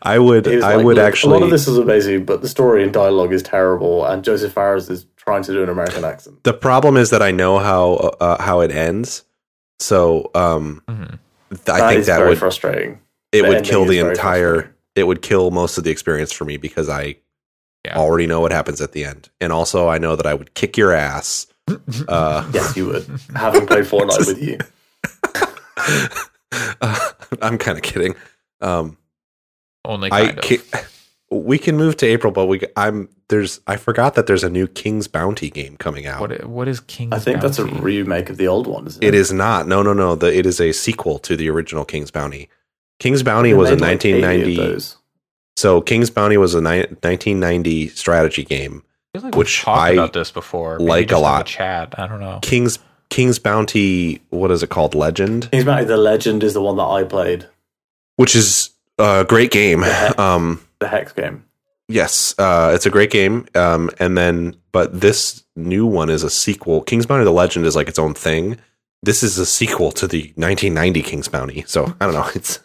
I 0.02 0.20
would. 0.20 0.48
I 0.48 0.76
like, 0.76 0.86
would 0.86 1.00
actually. 1.00 1.36
A 1.36 1.40
lot 1.40 1.44
of 1.44 1.50
this 1.52 1.68
is 1.68 1.78
amazing, 1.78 2.26
but 2.26 2.42
the 2.42 2.48
story 2.50 2.84
and 2.84 2.94
dialogue 2.94 3.32
is 3.34 3.44
terrible, 3.44 4.06
and 4.06 4.24
Josef 4.24 4.54
Fares 4.54 4.90
is 4.90 5.06
trying 5.18 5.44
to 5.44 5.54
do 5.54 5.64
an 5.64 5.70
American 5.70 6.04
accent. 6.04 6.44
the 6.44 6.54
problem 6.54 6.98
is 6.98 7.10
that 7.12 7.22
I 7.22 7.32
know 7.32 7.60
how 7.60 7.94
uh, 8.20 8.42
how 8.42 8.60
it 8.62 8.72
ends. 8.72 9.24
So 9.80 10.32
um, 10.36 10.82
Mhm. 10.90 11.20
th- 11.50 11.62
That 11.66 11.82
I 11.82 11.94
think 11.94 12.06
that 12.06 12.18
very 12.18 12.30
would 12.30 12.38
frustrating. 12.40 13.00
it 13.32 13.44
The 13.44 13.48
would 13.50 13.64
kill 13.64 13.86
the 13.86 14.00
entire. 14.00 14.74
It 14.96 15.04
would 15.06 15.22
kill 15.22 15.52
most 15.52 15.78
of 15.78 15.84
the 15.84 15.92
experience 15.92 16.32
for 16.32 16.46
me 16.46 16.58
because 16.58 16.90
I 16.90 17.16
Yeah. 17.86 17.98
already 17.98 18.28
know 18.28 18.40
what 18.42 18.52
happens 18.52 18.82
at 18.82 18.92
the 18.94 19.06
end, 19.06 19.30
and 19.42 19.52
also 19.54 19.88
I 19.88 19.98
know 19.98 20.16
that 20.16 20.26
I 20.26 20.34
would 20.34 20.54
kick 20.56 20.78
your 20.78 20.92
ass. 20.92 21.48
Uh, 22.08 22.50
Yes, 22.54 22.76
you 22.76 22.88
would. 22.88 23.06
Having 23.36 23.68
played 23.68 23.86
Fortnite 23.86 24.28
with 24.28 24.42
you, 24.42 24.58
I'm 27.42 27.58
kind 27.58 27.78
of 27.78 27.84
kidding. 27.84 28.16
Um, 28.62 28.98
Only 29.86 30.12
I 30.12 30.28
kind 30.34 30.40
of. 30.40 30.44
ca- 30.72 30.84
we 31.32 31.58
can 31.58 31.76
move 31.78 31.98
to 31.98 32.06
April, 32.06 32.32
but 32.32 32.46
we 32.46 32.62
I'm 32.78 33.10
there's 33.30 33.60
I 33.66 33.78
forgot 33.78 34.14
that 34.16 34.28
there's 34.28 34.44
a 34.44 34.50
new 34.50 34.68
King's 34.68 35.08
Bounty 35.08 35.50
game 35.50 35.78
coming 35.78 36.06
out. 36.06 36.22
What 36.22 36.46
what 36.46 36.68
is 36.68 36.80
King's 36.82 37.10
Bounty? 37.12 37.22
I 37.22 37.24
think 37.24 37.42
that's 37.42 37.60
a 37.60 37.66
remake 37.66 38.30
of 38.30 38.38
the 38.38 38.48
old 38.48 38.68
one. 38.68 38.86
Isn't 38.88 39.04
It 39.04 39.08
it 39.10 39.14
is 39.16 39.32
not. 39.34 39.68
No, 39.68 39.82
no, 39.82 39.94
no. 39.94 40.16
The, 40.16 40.28
it 40.38 40.46
is 40.46 40.62
a 40.62 40.72
sequel 40.74 41.18
to 41.20 41.36
the 41.36 41.50
original 41.50 41.86
King's 41.86 42.12
Bounty. 42.12 42.50
King's 43.00 43.24
Bounty 43.24 43.54
was 43.54 43.70
a 43.72 43.76
made 43.76 43.82
like 43.82 44.04
1990. 44.04 44.96
So 45.56 45.82
King's 45.82 46.10
Bounty 46.10 46.38
was 46.38 46.54
a 46.56 46.62
ni- 46.62 46.86
1990 47.02 47.88
strategy 47.90 48.44
game. 48.44 48.84
I 49.16 49.20
like 49.20 49.36
which 49.36 49.60
we've 49.60 49.66
talked 49.66 49.80
I 49.80 49.90
about 49.92 50.14
this 50.14 50.32
before. 50.32 50.78
Maybe 50.80 50.90
like 50.90 51.06
a 51.06 51.10
just 51.10 51.12
in 51.12 51.16
the 51.18 51.22
lot. 51.22 51.46
Chat. 51.46 52.00
I 52.00 52.08
don't 52.08 52.20
know. 52.20 52.40
King's 52.42 52.80
King's 53.10 53.38
Bounty. 53.40 54.22
What 54.30 54.50
is 54.52 54.64
it 54.64 54.70
called? 54.70 54.96
Legend, 54.96 55.50
King's 55.52 55.66
Bounty: 55.66 55.86
The 55.86 55.98
Legend 55.98 56.44
is 56.44 56.54
the 56.54 56.62
one 56.62 56.78
that 56.78 56.84
I 56.84 57.04
played, 57.04 57.48
which 58.16 58.36
is 58.36 58.72
a 58.98 59.26
great 59.28 59.52
game. 59.52 59.82
Yeah. 59.82 60.14
Um, 60.18 60.66
the 60.80 60.88
Hex 60.88 61.14
game. 61.14 61.46
yes, 61.88 62.34
uh, 62.40 62.72
it's 62.74 62.86
a 62.86 62.90
great 62.90 63.12
game. 63.12 63.46
Um, 63.56 63.90
and 64.00 64.18
then, 64.18 64.56
but 64.72 65.00
this 65.00 65.44
new 65.56 65.86
one 65.86 66.10
is 66.10 66.24
a 66.24 66.30
sequel. 66.30 66.82
King's 66.82 67.06
Bounty: 67.06 67.24
The 67.24 67.32
Legend 67.32 67.66
is 67.68 67.76
like 67.76 67.88
its 67.88 68.00
own 68.00 68.14
thing. 68.16 68.58
This 69.04 69.22
is 69.22 69.38
a 69.38 69.46
sequel 69.46 69.92
to 69.92 70.08
the 70.08 70.34
1990 70.38 71.02
King's 71.04 71.28
Bounty. 71.28 71.64
So 71.68 71.94
I 72.02 72.06
don't 72.06 72.16
know. 72.16 72.30
It's 72.36 72.60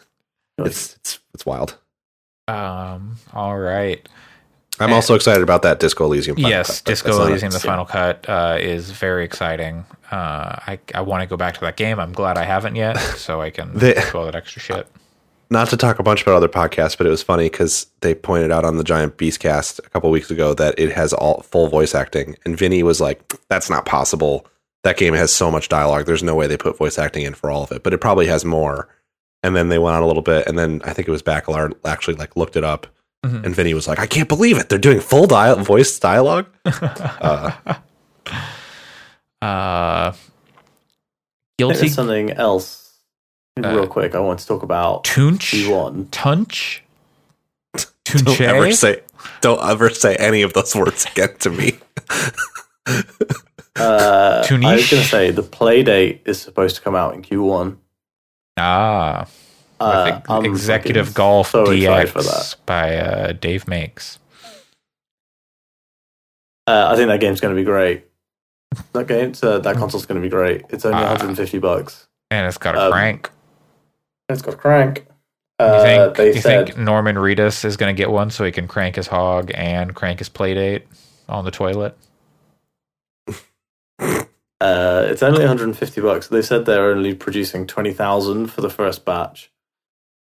it's 0.57 0.95
it's 0.95 1.19
it's 1.35 1.45
wild. 1.45 1.77
Um. 2.47 3.17
All 3.33 3.57
right. 3.57 4.07
I'm 4.79 4.91
Eh. 4.91 4.93
also 4.95 5.15
excited 5.15 5.43
about 5.43 5.61
that 5.63 5.79
Disco 5.79 6.05
Elysium. 6.05 6.35
Final 6.37 6.49
yes, 6.49 6.79
Cut, 6.81 6.85
Disco 6.85 7.21
Elysium, 7.27 7.51
the 7.51 7.59
final 7.59 7.85
cut, 7.85 8.25
uh, 8.29 8.57
is 8.59 8.91
very 8.91 9.25
exciting. 9.25 9.85
Uh, 10.11 10.55
I 10.67 10.79
I 10.95 11.01
want 11.01 11.21
to 11.21 11.27
go 11.27 11.37
back 11.37 11.55
to 11.55 11.59
that 11.61 11.75
game. 11.77 11.99
I'm 11.99 12.13
glad 12.13 12.37
I 12.37 12.43
haven't 12.45 12.75
yet, 12.75 12.97
so 13.17 13.41
I 13.41 13.49
can 13.49 13.77
do 13.77 13.93
all 14.13 14.25
that 14.25 14.35
extra 14.35 14.61
shit. 14.61 14.87
Not 15.51 15.67
to 15.69 15.77
talk 15.77 15.97
a 15.97 16.03
bunch 16.03 16.21
about 16.21 16.35
other 16.35 16.47
podcasts, 16.47 16.95
but 16.95 17.07
it 17.07 17.09
was 17.09 17.23
funny 17.23 17.45
because 17.49 17.87
they 18.01 18.13
pointed 18.13 18.51
out 18.51 18.63
on 18.65 18.77
the 18.77 18.83
Giant 18.83 19.17
Beast 19.17 19.39
cast 19.39 19.79
a 19.79 19.89
couple 19.89 20.11
weeks 20.11 20.29
ago 20.29 20.53
that 20.53 20.75
it 20.77 20.91
has 20.91 21.11
all 21.11 21.41
full 21.41 21.67
voice 21.67 21.95
acting, 21.95 22.35
and 22.45 22.55
Vinny 22.57 22.83
was 22.83 23.01
like, 23.01 23.33
"That's 23.49 23.67
not 23.69 23.85
possible. 23.85 24.45
That 24.83 24.95
game 24.97 25.15
has 25.15 25.31
so 25.31 25.49
much 25.51 25.67
dialogue. 25.67 26.05
There's 26.05 26.21
no 26.23 26.35
way 26.35 26.45
they 26.47 26.55
put 26.55 26.77
voice 26.77 26.99
acting 26.99 27.23
in 27.25 27.33
for 27.33 27.49
all 27.49 27.63
of 27.63 27.71
it, 27.71 27.81
but 27.83 27.93
it 27.93 27.97
probably 27.97 28.27
has 28.27 28.45
more." 28.45 28.87
And 29.41 29.55
then 29.55 29.69
they 29.69 29.79
went 29.79 29.95
on 29.95 30.03
a 30.03 30.07
little 30.07 30.21
bit, 30.21 30.45
and 30.47 30.57
then 30.59 30.81
I 30.85 30.93
think 30.93 31.07
it 31.07 31.11
was 31.11 31.23
Bakalar 31.23 31.73
actually 31.83 32.15
like 32.15 32.35
looked 32.35 32.55
it 32.55 32.63
up, 32.63 32.85
Mhm. 33.25 33.45
and 33.45 33.55
Vinny 33.55 33.73
was 33.73 33.87
like, 33.87 33.99
"I 33.99 34.05
can't 34.07 34.29
believe 34.29 34.57
it. 34.57 34.69
They're 34.69 34.79
doing 34.79 35.01
full 35.01 35.27
dia- 35.27 35.55
voice 35.55 35.97
dialogue." 35.99 36.47
Uh, 37.21 37.51
Uh, 39.41 40.11
guilty 41.57 41.77
there's 41.79 41.93
something 41.93 42.31
else, 42.31 42.91
Uh, 43.63 43.69
real 43.69 43.87
quick. 43.87 44.13
I 44.15 44.19
want 44.19 44.39
to 44.39 44.47
talk 44.47 44.63
about 44.63 45.03
Tunch 45.05 45.51
Q1. 45.51 46.07
Tunch 46.11 46.83
don't 48.05 48.41
ever 48.41 48.71
say, 48.73 49.01
don't 49.41 49.63
ever 49.63 49.89
say 49.89 50.15
any 50.17 50.41
of 50.41 50.51
those 50.53 50.75
words 50.75 51.05
again 51.05 51.35
to 51.39 51.49
me. 51.49 51.77
Uh, 53.75 54.43
I 54.49 54.75
was 54.75 54.89
going 54.89 55.03
to 55.03 55.07
say 55.07 55.31
the 55.31 55.43
play 55.43 55.83
date 55.83 56.21
is 56.25 56.41
supposed 56.41 56.75
to 56.75 56.81
come 56.81 56.95
out 56.95 57.13
in 57.15 57.21
Q1. 57.21 57.77
Ah, 58.57 59.25
Uh, 59.79 60.21
Executive 60.43 61.13
Golf 61.13 61.51
so 61.51 61.65
DX 61.65 62.09
for 62.09 62.21
that. 62.23 62.55
by 62.65 62.95
uh, 62.97 63.31
Dave 63.33 63.67
Makes. 63.67 64.19
Uh, 66.67 66.89
I 66.91 66.95
think 66.95 67.07
that 67.07 67.19
game's 67.19 67.39
going 67.41 67.55
to 67.55 67.59
be 67.59 67.65
great. 67.65 68.05
That 68.93 69.07
game, 69.07 69.33
uh, 69.41 69.59
that 69.59 69.75
console's 69.77 70.05
going 70.05 70.21
to 70.21 70.25
be 70.25 70.29
great. 70.29 70.63
It's 70.69 70.85
only 70.85 70.99
Ah. 71.03 71.09
150 71.13 71.57
bucks. 71.59 72.07
And 72.29 72.45
it's 72.47 72.57
got 72.59 72.75
a 72.75 72.81
Um, 72.85 72.91
crank. 72.91 73.29
It's 74.29 74.41
got 74.43 74.53
a 74.53 74.57
crank. 74.57 75.05
You 75.59 75.65
Uh, 75.65 75.81
think, 75.83 76.15
they 76.17 76.27
you 76.35 76.41
said 76.41 76.67
think 76.67 76.77
Norman 76.77 77.15
Reedus 77.15 77.65
is 77.65 77.75
going 77.75 77.93
to 77.93 77.97
get 77.97 78.11
one 78.11 78.29
so 78.29 78.45
he 78.45 78.51
can 78.51 78.67
crank 78.67 78.95
his 78.97 79.07
hog 79.07 79.51
and 79.55 79.95
crank 79.95 80.19
his 80.19 80.29
playdate 80.29 80.83
on 81.27 81.43
the 81.43 81.51
toilet? 81.51 81.97
uh, 83.99 85.05
it's 85.09 85.23
only 85.23 85.39
150 85.39 86.01
bucks. 86.01 86.27
They 86.27 86.41
said 86.43 86.65
they're 86.65 86.91
only 86.91 87.13
producing 87.15 87.65
20,000 87.65 88.47
for 88.47 88.61
the 88.61 88.69
first 88.69 89.03
batch. 89.05 89.51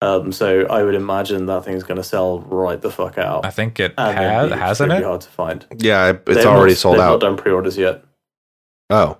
Um, 0.01 0.31
so 0.31 0.65
I 0.67 0.83
would 0.83 0.95
imagine 0.95 1.45
that 1.47 1.65
thing's 1.65 1.83
going 1.83 1.97
to 1.97 2.03
sell 2.03 2.39
right 2.39 2.79
the 2.81 2.89
fuck 2.89 3.17
out. 3.17 3.45
I 3.45 3.49
think 3.49 3.79
it 3.81 3.93
And 3.97 4.17
has, 4.17 4.49
be 4.49 4.57
hasn't 4.57 4.91
it? 4.93 5.03
hard 5.03 5.21
to 5.21 5.29
find. 5.29 5.65
Yeah, 5.77 6.09
it's 6.09 6.23
They've 6.25 6.45
already 6.45 6.71
not- 6.71 6.77
sold 6.77 6.95
they've 6.95 7.01
out. 7.01 7.11
Not 7.11 7.19
done 7.21 7.37
pre-orders 7.37 7.77
yet. 7.77 8.03
Oh, 8.89 9.17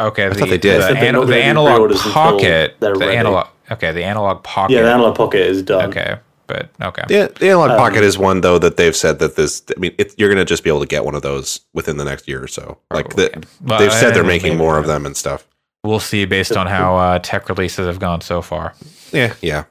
Okay, 0.00 0.28
the, 0.28 0.34
thought 0.34 0.48
they 0.48 0.56
did. 0.58 0.80
The, 0.82 0.94
They 0.94 1.08
an- 1.08 1.26
the 1.26 1.42
Analogue 1.42 1.92
Pocket. 1.96 2.76
they're 2.80 2.94
The 2.94 2.98
ready. 3.00 3.16
analog. 3.16 3.46
Okay, 3.70 3.92
the 3.92 4.02
Analogue 4.04 4.42
Pocket. 4.42 4.72
Yeah, 4.74 4.82
the 4.82 4.90
analog 4.92 5.14
pocket 5.16 5.40
is 5.42 5.62
done. 5.62 5.90
Okay, 5.90 6.16
but 6.46 6.70
okay. 6.80 7.02
the, 7.08 7.32
the 7.38 7.48
analog 7.50 7.72
Um, 7.72 7.76
pocket 7.78 8.02
is 8.02 8.16
one 8.16 8.40
though 8.40 8.58
that 8.58 8.76
they've 8.78 8.96
said 8.96 9.18
that 9.18 9.36
this. 9.36 9.62
I 9.76 9.78
mean, 9.78 9.94
it, 9.98 10.14
you're 10.18 10.28
going 10.30 10.38
to 10.38 10.46
just 10.46 10.64
be 10.64 10.70
able 10.70 10.80
to 10.80 10.86
get 10.86 11.04
one 11.04 11.14
of 11.14 11.20
those 11.22 11.60
within 11.74 11.98
the 11.98 12.04
next 12.04 12.26
year 12.26 12.42
or 12.42 12.48
so. 12.48 12.78
Like 12.90 13.14
the, 13.16 13.44
Well, 13.60 13.78
they've 13.78 13.92
said 13.92 14.14
they're 14.14 14.24
making 14.24 14.56
more 14.56 14.78
of 14.78 14.86
them 14.86 15.04
and 15.04 15.14
stuff. 15.16 15.46
We'll 15.84 16.00
see 16.00 16.24
based 16.24 16.56
on 16.56 16.66
how 16.68 16.96
uh, 16.96 17.18
tech 17.18 17.48
releases 17.50 17.86
have 17.86 17.98
gone 17.98 18.22
so 18.22 18.40
far. 18.40 18.74
Yeah, 19.12 19.34
yeah. 19.42 19.64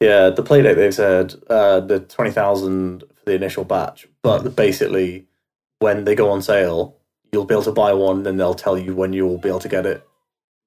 Yeah, 0.00 0.30
the 0.30 0.42
playdate 0.42 0.76
they've 0.76 0.94
said 0.94 1.34
uh, 1.50 1.80
the 1.80 2.00
twenty 2.00 2.30
thousand 2.30 3.00
for 3.16 3.24
the 3.26 3.32
initial 3.34 3.64
batch, 3.64 4.06
but 4.22 4.54
basically 4.54 5.26
when 5.80 6.04
they 6.04 6.14
go 6.14 6.30
on 6.30 6.40
sale, 6.42 6.96
you'll 7.32 7.44
be 7.44 7.54
able 7.54 7.64
to 7.64 7.72
buy 7.72 7.92
one, 7.92 8.26
and 8.26 8.38
they'll 8.38 8.54
tell 8.54 8.78
you 8.78 8.94
when 8.94 9.12
you 9.12 9.26
will 9.26 9.38
be 9.38 9.48
able 9.48 9.58
to 9.60 9.68
get 9.68 9.86
it 9.86 10.06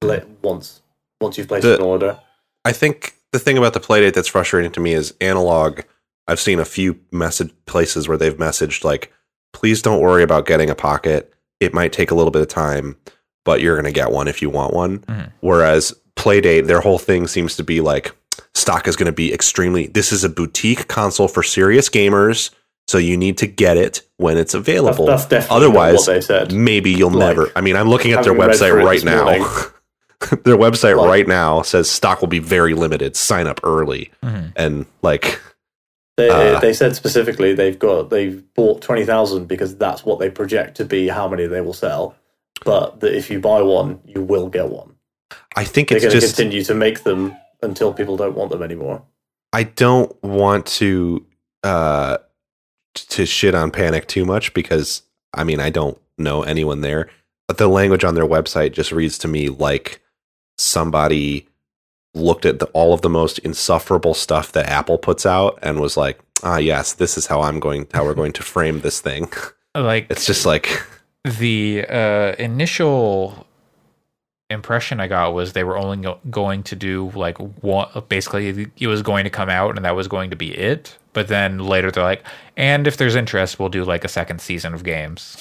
la- 0.01 0.19
once 0.41 0.81
once 1.21 1.37
you've 1.37 1.47
placed 1.47 1.63
The- 1.63 1.75
an 1.75 1.81
order. 1.81 2.19
I 2.65 2.73
think 2.73 3.15
the 3.31 3.39
thing 3.39 3.57
about 3.57 3.73
the 3.73 3.79
playdate 3.79 4.13
that's 4.13 4.27
frustrating 4.27 4.71
to 4.73 4.79
me 4.81 4.93
is 4.93 5.13
analog. 5.21 5.81
I've 6.27 6.39
seen 6.39 6.59
a 6.59 6.65
few 6.65 6.99
message 7.11 7.51
places 7.65 8.07
where 8.07 8.17
they've 8.17 8.35
messaged 8.37 8.83
like, 8.83 9.11
"Please 9.53 9.81
don't 9.81 10.01
worry 10.01 10.23
about 10.23 10.45
getting 10.45 10.69
a 10.69 10.75
pocket. 10.75 11.33
It 11.61 11.73
might 11.73 11.93
take 11.93 12.11
a 12.11 12.15
little 12.15 12.31
bit 12.31 12.41
of 12.41 12.47
time, 12.49 12.97
but 13.45 13.61
you're 13.61 13.75
going 13.75 13.85
to 13.91 13.91
get 13.97 14.11
one 14.11 14.27
if 14.27 14.41
you 14.41 14.49
want 14.49 14.73
one." 14.73 14.99
Mhm. 14.99 15.31
Whereas 15.39 15.93
playdate, 16.17 16.67
their 16.67 16.81
whole 16.81 16.99
thing 16.99 17.27
seems 17.27 17.55
to 17.55 17.63
be 17.63 17.79
like, 17.81 18.11
stock 18.55 18.87
is 18.87 18.95
going 18.95 19.05
to 19.07 19.11
be 19.11 19.33
extremely. 19.33 19.87
This 19.87 20.11
is 20.11 20.23
a 20.23 20.29
boutique 20.29 20.87
console 20.87 21.27
for 21.27 21.43
serious 21.43 21.89
gamers, 21.89 22.49
so 22.87 22.97
you 22.97 23.17
need 23.17 23.37
to 23.39 23.47
get 23.47 23.77
it 23.77 24.01
when 24.17 24.37
it's 24.37 24.53
available. 24.53 25.05
that's 25.05 25.25
definitely 25.25 25.55
Otherwise, 25.57 25.95
what 25.99 26.05
they 26.07 26.21
said. 26.21 26.51
maybe 26.53 26.91
you'll 26.91 27.09
Like, 27.11 27.35
never. 27.37 27.51
I 27.55 27.61
mean, 27.61 27.75
I'm 27.75 27.89
looking 27.89 28.11
at 28.13 28.23
their 28.23 28.33
website 28.33 28.73
right 28.83 29.03
now. 29.03 29.25
their 30.43 30.57
website 30.57 30.97
Like- 30.97 31.07
right 31.09 31.27
now 31.27 31.61
says 31.63 31.89
stock 31.89 32.21
will 32.21 32.27
be 32.27 32.39
very 32.39 32.73
limited. 32.73 33.15
Sign 33.15 33.47
up 33.47 33.59
early, 33.63 34.11
Mhm. 34.23 34.51
and 34.55 34.85
like 35.01 35.39
They, 36.17 36.29
Uh, 36.29 36.59
they 36.59 36.73
said 36.73 36.95
specifically 36.95 37.53
they've 37.55 37.79
got 37.79 38.09
they've 38.09 38.43
bought 38.53 38.81
twenty 38.81 39.05
thousand 39.05 39.45
because 39.47 39.75
that's 39.77 40.05
what 40.05 40.19
they 40.19 40.29
project 40.29 40.75
to 40.77 40.85
be 40.85 41.07
how 41.07 41.27
many 41.27 41.47
they 41.47 41.61
will 41.61 41.73
sell. 41.73 42.15
But 42.63 42.99
that 42.99 43.15
if 43.15 43.31
you 43.31 43.39
buy 43.39 43.61
one, 43.63 43.99
you 44.05 44.21
will 44.21 44.47
get 44.49 44.67
one. 44.69 44.91
I 45.55 45.63
think 45.63 45.87
They're 45.87 45.97
it's 45.97 46.05
going 46.05 46.13
to 46.13 46.19
just 46.19 46.35
continue 46.35 46.63
to 46.65 46.75
make 46.75 47.03
them 47.03 47.35
until 47.61 47.93
people 47.93 48.17
don't 48.17 48.35
want 48.35 48.51
them 48.51 48.63
anymore. 48.63 49.03
I 49.53 49.63
don't 49.63 50.21
want 50.23 50.65
to 50.67 51.25
uh 51.63 52.17
to 52.93 53.25
shit 53.25 53.55
on 53.55 53.71
Panic 53.71 54.07
too 54.07 54.25
much 54.25 54.53
because 54.53 55.03
I 55.33 55.43
mean 55.43 55.59
I 55.59 55.69
don't 55.69 55.99
know 56.17 56.43
anyone 56.43 56.81
there, 56.81 57.09
but 57.47 57.57
the 57.57 57.67
language 57.67 58.03
on 58.03 58.15
their 58.15 58.27
website 58.27 58.73
just 58.73 58.91
reads 58.91 59.17
to 59.19 59.27
me 59.27 59.49
like 59.49 60.01
somebody 60.57 61.47
looked 62.13 62.45
at 62.45 62.59
the, 62.59 62.65
all 62.67 62.93
of 62.93 63.01
the 63.01 63.09
most 63.09 63.39
insufferable 63.39 64.13
stuff 64.13 64.51
that 64.51 64.67
Apple 64.67 64.97
puts 64.97 65.25
out 65.25 65.57
and 65.61 65.79
was 65.79 65.97
like, 65.97 66.19
ah, 66.43 66.57
yes, 66.57 66.93
this 66.93 67.17
is 67.17 67.27
how 67.27 67.41
I'm 67.41 67.59
going, 67.59 67.87
how 67.93 68.03
we're 68.03 68.13
going 68.13 68.33
to 68.33 68.43
frame 68.43 68.81
this 68.81 68.99
thing. 69.01 69.31
Like 69.73 70.07
It's 70.09 70.25
just 70.25 70.45
like, 70.45 70.85
the 71.23 71.85
uh, 71.87 72.35
initial 72.37 73.47
impression 74.51 74.99
I 74.99 75.07
got 75.07 75.33
was 75.33 75.53
they 75.53 75.63
were 75.63 75.77
only 75.77 75.97
go- 75.97 76.19
going 76.29 76.63
to 76.63 76.75
do 76.75 77.11
like 77.15 77.37
one. 77.37 77.87
Basically, 78.09 78.69
it 78.77 78.87
was 78.87 79.01
going 79.01 79.23
to 79.23 79.29
come 79.29 79.49
out, 79.49 79.75
and 79.75 79.85
that 79.85 79.95
was 79.95 80.07
going 80.07 80.29
to 80.29 80.35
be 80.35 80.51
it. 80.57 80.97
But 81.13 81.27
then 81.27 81.59
later, 81.59 81.91
they're 81.91 82.03
like, 82.03 82.23
and 82.55 82.87
if 82.87 82.97
there's 82.97 83.15
interest, 83.15 83.59
we'll 83.59 83.69
do 83.69 83.83
like 83.83 84.03
a 84.05 84.07
second 84.09 84.39
season 84.41 84.73
of 84.73 84.83
games. 84.83 85.37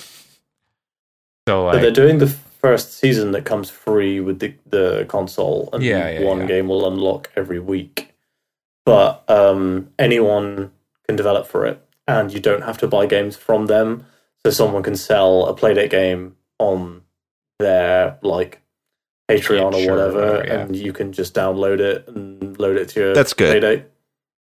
So 1.49 1.71
But 1.71 1.81
they're 1.81 1.91
doing 1.91 2.19
the 2.19 2.29
first 2.29 2.95
season 2.95 3.33
that 3.33 3.45
comes 3.45 3.71
free 3.71 4.21
with 4.21 4.41
the, 4.41 4.55
the 4.69 5.05
console, 5.09 5.69
and 5.73 5.83
Yeah, 5.83 6.11
yeah, 6.11 6.27
one 6.27 6.41
yeah. 6.41 6.47
game 6.47 6.69
will 6.69 6.87
unlock 6.87 7.31
every 7.37 7.59
week. 7.61 8.15
But 8.85 9.25
um, 9.29 9.91
anyone 9.99 10.73
can 11.07 11.17
develop 11.17 11.47
for 11.47 11.67
it, 11.67 11.85
and 12.09 12.33
you 12.33 12.41
don't 12.41 12.63
have 12.63 12.79
to 12.79 12.89
buy 12.89 13.07
games 13.07 13.37
from 13.37 13.67
them. 13.67 14.07
So 14.45 14.51
someone 14.51 14.83
can 14.83 14.97
sell 14.97 15.47
a 15.47 15.55
Playdate 15.55 15.91
game 15.91 16.37
on 16.59 17.03
their 17.59 18.19
like 18.23 18.60
Patreon 19.39 19.73
Yeah, 19.73 19.79
or 19.79 19.83
sure, 19.83 19.91
whatever, 19.97 20.21
whatever, 20.27 20.45
yeah. 20.47 20.61
and 20.61 20.77
you 20.77 20.93
can 20.93 21.13
just 21.13 21.35
download 21.35 21.81
it 21.81 22.07
and 22.09 22.59
load 22.59 22.77
it 22.77 22.89
to 22.91 23.01
your 23.01 23.15
That's 23.15 23.33
good. 23.33 23.63
Playdate. 23.63 23.85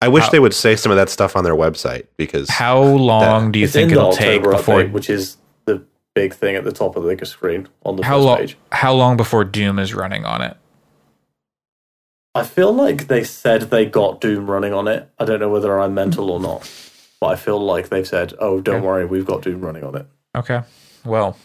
I 0.02 0.08
wish 0.08 0.24
How- 0.24 0.30
they 0.30 0.38
would 0.38 0.54
say 0.54 0.76
some 0.76 0.92
of 0.92 0.96
that 0.96 1.08
stuff 1.08 1.36
on 1.36 1.44
their 1.44 1.54
website 1.54 2.06
because 2.16 2.50
how 2.50 2.80
long 2.82 3.50
do 3.52 3.58
you 3.58 3.66
think 3.66 3.90
it'll 3.92 4.12
take 4.12 4.40
October 4.40 4.56
before? 4.56 4.74
update, 4.82 4.92
which 4.92 5.08
is 5.10 5.36
the 5.64 5.82
big 6.14 6.34
thing 6.34 6.54
at 6.56 6.64
the 6.64 6.72
top 6.72 6.96
of 6.96 7.02
the 7.04 7.26
screen 7.26 7.66
on 7.84 7.96
the 7.96 8.04
How 8.04 8.16
first 8.16 8.26
long? 8.26 8.36
page. 8.38 8.56
How 8.72 8.92
long 8.92 9.16
before 9.16 9.44
Doom 9.44 9.78
is 9.78 9.94
running 9.94 10.24
on 10.24 10.42
it? 10.42 10.56
I 12.34 12.44
feel 12.44 12.72
like 12.72 13.06
they 13.06 13.24
said 13.24 13.62
they 13.62 13.86
got 13.86 14.20
Doom 14.20 14.50
running 14.50 14.74
on 14.74 14.86
it. 14.88 15.08
I 15.18 15.24
don't 15.24 15.40
know 15.40 15.48
whether 15.48 15.80
I'm 15.80 15.94
mental 15.94 16.30
or 16.30 16.38
not, 16.38 16.70
but 17.18 17.28
I 17.28 17.36
feel 17.36 17.58
like 17.58 17.88
they've 17.88 18.06
said, 18.06 18.34
"Oh, 18.38 18.60
don't 18.60 18.76
Okay. 18.76 18.86
worry, 18.86 19.06
we've 19.06 19.24
got 19.24 19.40
Doom 19.42 19.62
running 19.62 19.82
on 19.84 19.96
it." 19.96 20.06
Okay, 20.36 20.60
well, 21.06 21.38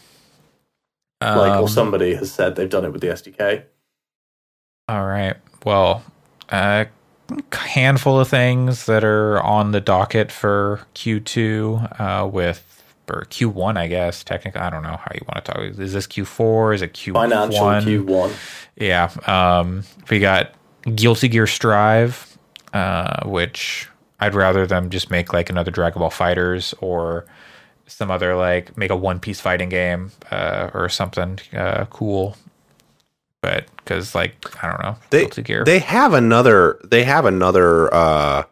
Like, 1.22 1.52
um, 1.52 1.64
or 1.64 1.68
somebody 1.68 2.14
has 2.14 2.32
said 2.32 2.56
they've 2.56 2.68
done 2.68 2.84
it 2.84 2.92
with 2.92 3.00
the 3.00 3.08
SDK. 3.08 3.64
All 4.88 5.06
right. 5.06 5.36
Well, 5.64 6.02
a 6.50 6.86
handful 7.52 8.18
of 8.18 8.28
things 8.28 8.86
that 8.86 9.04
are 9.04 9.40
on 9.42 9.72
the 9.72 9.80
docket 9.80 10.32
for 10.32 10.80
Q2 10.94 12.00
uh, 12.00 12.26
with 12.26 12.68
or 13.08 13.22
Q1, 13.22 13.76
I 13.76 13.88
guess. 13.88 14.24
Technically, 14.24 14.60
I 14.60 14.70
don't 14.70 14.82
know 14.82 14.96
how 14.96 15.10
you 15.14 15.20
want 15.28 15.44
to 15.44 15.52
talk. 15.52 15.62
Is 15.62 15.92
this 15.92 16.06
Q4? 16.06 16.74
Is 16.74 16.82
it 16.82 16.92
Q1? 16.94 17.12
Financial 17.12 17.60
Q1. 17.60 18.34
Yeah. 18.76 19.10
Um, 19.26 19.84
we 20.10 20.18
got 20.18 20.54
Guilty 20.94 21.28
Gear 21.28 21.46
Strive, 21.46 22.38
uh, 22.72 23.26
which 23.28 23.88
I'd 24.20 24.34
rather 24.34 24.66
them 24.66 24.90
just 24.90 25.10
make 25.10 25.32
like 25.32 25.50
another 25.50 25.70
Dragon 25.70 26.00
Ball 26.00 26.10
FighterZ 26.10 26.74
or 26.80 27.26
some 27.86 28.10
other 28.10 28.34
like 28.36 28.76
make 28.76 28.90
a 28.90 28.96
one 28.96 29.20
piece 29.20 29.40
fighting 29.40 29.68
game 29.68 30.12
uh, 30.30 30.70
or 30.74 30.88
something 30.88 31.38
uh, 31.52 31.84
cool. 31.90 32.36
But 33.42 33.66
because 33.76 34.14
like 34.14 34.34
I 34.64 34.70
don't 34.70 34.82
know, 34.82 34.96
They- 35.10 35.26
they 35.64 35.78
have 35.80 36.14
another 36.14 36.78
they 36.84 37.04
have 37.04 37.24
another 37.24 37.92
uh 37.92 38.44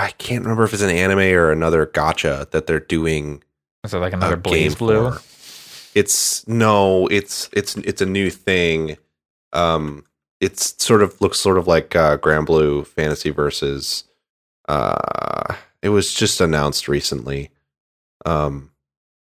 i 0.00 0.10
can't 0.12 0.44
remember 0.44 0.62
if 0.64 0.72
it's 0.72 0.80
an 0.82 0.90
anime 0.90 1.18
or 1.36 1.50
another 1.50 1.84
gacha 1.84 2.48
that 2.52 2.66
they're 2.68 2.78
doing 2.80 3.42
Is 3.84 3.92
it 3.92 3.98
like 3.98 4.12
another 4.12 4.36
BlazBlue? 4.36 5.16
for. 5.18 5.22
it's 5.98 6.46
no 6.48 7.06
it's 7.08 7.50
it's 7.52 7.76
it's 7.78 8.00
a 8.00 8.06
new 8.06 8.30
thing 8.30 8.96
um 9.52 10.04
it's 10.40 10.80
sort 10.82 11.02
of 11.02 11.20
looks 11.20 11.38
sort 11.40 11.58
of 11.58 11.66
like 11.66 11.94
uh 11.96 12.16
Granblue 12.18 12.86
Fantasy 12.86 13.30
versus 13.30 14.04
uh 14.68 15.54
it 15.82 15.88
was 15.90 16.14
just 16.14 16.40
announced 16.40 16.88
recently 16.88 17.50
um 18.26 18.70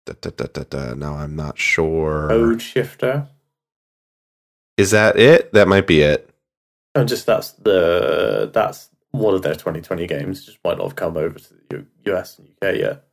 da, 0.06 0.14
da, 0.22 0.30
da, 0.36 0.46
da, 0.54 0.64
da. 0.70 0.94
now 0.96 1.16
i'm 1.16 1.36
not 1.36 1.58
sure 1.58 2.28
Code 2.30 2.62
Shifter. 2.62 3.28
is 4.78 4.92
that 4.92 5.18
it 5.18 5.54
that 5.54 5.68
might 5.68 5.88
be 5.88 6.02
it 6.02 6.30
And 6.96 7.08
just 7.08 7.26
that's 7.26 7.52
the 7.54 8.50
that's 8.54 8.90
one 9.12 9.36
of 9.36 9.42
their 9.42 9.56
2020 9.56 10.08
games. 10.08 10.46
Just 10.46 10.58
might 10.64 10.78
not 10.78 10.86
have 10.88 10.96
come 10.96 11.18
over 11.18 11.38
to 11.38 11.54
the 11.70 11.86
US 12.14 12.40
and 12.40 12.48
UK 12.62 12.76
yet. 12.78 13.04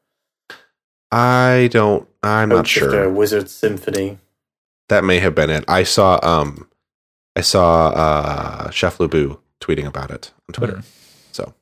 i 1.11 1.69
don't 1.73 2.09
i'm 2.23 2.51
Code 2.51 2.57
not 2.59 2.67
sure 2.67 2.91
Shifter, 2.91 3.11
Wizard 3.11 3.49
Symphony. 3.51 4.19
That 4.89 5.05
may 5.05 5.19
have 5.19 5.35
been 5.35 5.51
it. 5.51 5.65
I 5.69 5.83
saw 5.83 6.19
um 6.23 6.69
I 7.37 7.41
saw 7.43 7.89
uh 7.91 8.71
Chef 8.71 8.99
Lubu 8.99 9.39
tweeting 9.61 9.87
about 9.87 10.11
it 10.11 10.33
on 10.49 10.55
Twitter. 10.55 10.77
Hmm. 10.77 10.81
So 11.33 11.55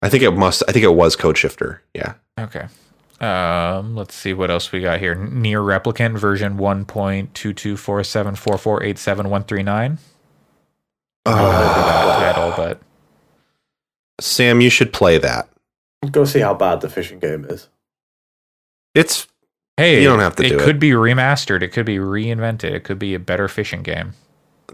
I 0.00 0.08
think 0.08 0.22
it 0.22 0.30
must 0.32 0.62
I 0.68 0.72
think 0.72 0.84
it 0.84 0.94
was 0.94 1.14
Code 1.16 1.36
Shifter. 1.36 1.82
Yeah. 1.94 2.14
Okay. 2.38 2.66
Um, 3.22 3.94
let's 3.94 4.14
see 4.16 4.34
what 4.34 4.50
else 4.50 4.72
we 4.72 4.80
got 4.80 4.98
here. 4.98 5.14
NieR 5.14 5.62
replicant 5.64 6.18
version 6.18 6.56
one 6.56 6.84
point 6.84 7.32
two 7.34 7.52
two 7.52 7.76
four 7.76 8.02
seven 8.02 8.34
four 8.34 8.58
four 8.58 8.82
eight 8.82 8.98
seven 8.98 9.30
one 9.30 9.44
three 9.44 9.62
nine. 9.62 9.98
Uh, 11.24 12.32
title, 12.32 12.52
but 12.56 12.80
Sam, 14.20 14.60
you 14.60 14.70
should 14.70 14.92
play 14.92 15.18
that. 15.18 15.48
Go 16.10 16.24
see 16.24 16.40
how 16.40 16.52
bad 16.54 16.80
the 16.80 16.90
fishing 16.90 17.20
game 17.20 17.44
is. 17.44 17.68
It's 18.94 19.28
hey, 19.76 20.02
You 20.02 20.08
don't 20.08 20.18
have 20.18 20.34
to 20.36 20.44
it 20.44 20.48
do 20.50 20.58
could 20.58 20.80
be 20.80 20.90
remastered. 20.90 21.62
It 21.62 21.68
could 21.68 21.86
be 21.86 21.98
reinvented. 21.98 22.72
It 22.72 22.82
could 22.82 22.98
be 22.98 23.14
a 23.14 23.20
better 23.20 23.46
fishing 23.46 23.82
game. 23.82 24.14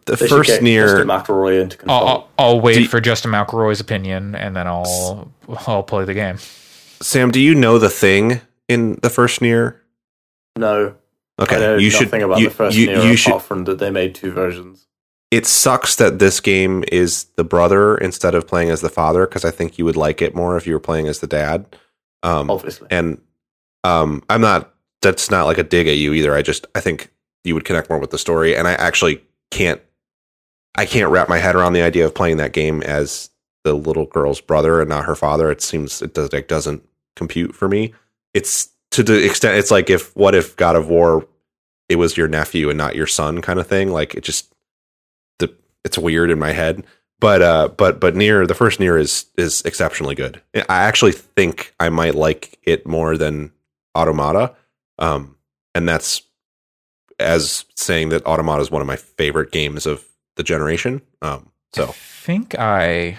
the 0.07 0.17
They 0.17 0.27
first 0.27 0.49
get 0.49 0.63
near 0.63 1.05
McElroy 1.05 1.61
into 1.61 1.79
I'll. 1.87 2.07
I'll, 2.09 2.29
I'll 2.39 2.61
wait 2.61 2.79
you- 2.81 2.89
for 2.89 2.99
Justin 3.01 3.31
McElroy's 3.31 3.81
opinion, 3.81 4.35
and 4.35 4.57
then 4.57 4.67
I'll 4.67 5.31
I'll 5.67 5.83
play 5.83 6.07
the 6.07 6.15
game. 6.15 6.39
Sam, 7.01 7.31
do 7.31 7.41
you 7.41 7.55
know 7.55 7.79
the 7.79 7.91
thing 7.91 8.41
in 8.69 8.99
the 9.03 9.11
first 9.11 9.41
Nier? 9.41 9.83
no, 10.57 10.95
Okay, 11.41 11.79
you 11.79 11.91
should 11.91 12.13
about 12.13 12.41
you, 12.41 12.49
the 12.49 12.55
first 12.55 12.77
you, 12.77 12.87
Nier 12.89 13.03
you 13.03 13.17
should 13.17 13.41
from 13.41 13.65
that 13.65 13.79
they 13.79 13.91
made 13.91 14.15
two 14.15 14.33
versions. 14.33 14.87
it 15.31 15.47
sucks 15.47 15.95
that 15.97 16.19
this 16.19 16.41
game 16.41 16.85
is 16.91 17.25
the 17.37 17.45
brother 17.45 17.97
instead 17.97 18.35
of 18.35 18.49
playing 18.49 18.71
as 18.71 18.81
the 18.81 18.89
father 18.89 19.25
because 19.27 19.45
I 19.45 19.53
think 19.53 19.79
you 19.79 19.85
would 19.85 19.97
like 19.97 20.21
it 20.21 20.35
more 20.35 20.57
if 20.57 20.67
you 20.67 20.73
were 20.73 20.81
playing 20.81 21.07
as 21.07 21.21
the 21.21 21.29
dad. 21.29 21.77
Um, 22.25 22.51
Obviously, 22.51 22.89
and 22.91 23.21
um 23.85 24.25
i'm 24.29 24.41
not 24.41 24.75
that's 25.03 25.31
not 25.31 25.45
like 25.45 25.57
a 25.57 25.63
dig 25.63 25.87
at 25.87 25.97
you 25.97 26.13
either 26.13 26.35
i 26.35 26.43
just 26.43 26.67
i 26.75 26.81
think 26.81 27.13
you 27.45 27.55
would 27.55 27.65
connect 27.65 27.89
more 27.89 28.01
with 28.01 28.11
the 28.11 28.19
story 28.19 28.57
and 28.57 28.67
i 28.67 28.73
actually 28.73 29.23
can't 29.53 29.81
i 30.75 30.85
can't 30.85 31.13
wrap 31.13 31.29
my 31.29 31.39
head 31.39 31.55
around 31.55 31.75
the 31.75 31.81
idea 31.83 32.05
of 32.05 32.13
playing 32.13 32.39
that 32.39 32.53
game 32.53 32.83
as 32.83 33.31
the 33.63 33.75
little 33.75 34.07
girl's 34.07 34.41
brother 34.41 34.81
and 34.81 34.89
not 34.91 35.05
her 35.05 35.15
father 35.15 35.49
it 35.49 35.63
seems 35.63 36.03
it 36.03 36.13
does 36.13 36.33
like 36.33 36.49
doesn't 36.49 36.83
compute 37.19 37.55
for 37.55 37.69
me 37.69 37.93
it's 38.33 38.71
to 38.91 39.03
the 39.03 39.25
extent 39.25 39.59
it's 39.59 39.71
like 39.71 39.91
if 39.91 40.17
what 40.17 40.35
if 40.35 40.57
god 40.57 40.77
of 40.77 40.89
war 40.89 41.27
it 41.89 41.97
was 41.97 42.17
your 42.17 42.29
nephew 42.29 42.69
and 42.69 42.79
not 42.79 42.97
your 42.97 43.07
son 43.07 43.41
kind 43.41 43.59
of 43.59 43.67
thing? 43.67 43.91
Like 43.91 44.15
it 44.15 44.23
just 44.23 44.53
the 45.39 45.55
it's 45.85 45.99
weird 45.99 46.31
in 46.31 46.39
my 46.39 46.53
head. 46.53 46.85
But 47.21 47.43
uh 47.43 47.69
but 47.69 47.99
but 48.01 48.15
Nier 48.15 48.47
the 48.47 48.55
first 48.55 48.79
Nier 48.79 48.97
is 48.97 49.27
is 49.37 49.63
exceptionally 49.63 50.15
good. 50.15 50.41
I 50.55 50.63
actually 50.69 51.13
think 51.13 51.75
i 51.81 51.89
might 51.89 52.15
like 52.15 52.59
it 52.63 52.87
more 52.87 53.17
than 53.17 53.53
Automata 53.97 54.55
um 54.99 55.37
and 55.75 55.89
that's 55.89 56.23
as 57.19 57.65
saying 57.75 58.11
that 58.11 58.25
Automata 58.25 58.63
is 58.63 58.71
one 58.71 58.83
of 58.83 58.87
my 58.87 58.97
favorite 58.97 59.51
games 59.51 59.87
of 59.87 60.05
the 60.37 60.45
generation 60.45 61.03
um 61.23 61.51
I 61.75 61.81
so 61.81 61.87
think 61.87 62.57
I 62.59 63.19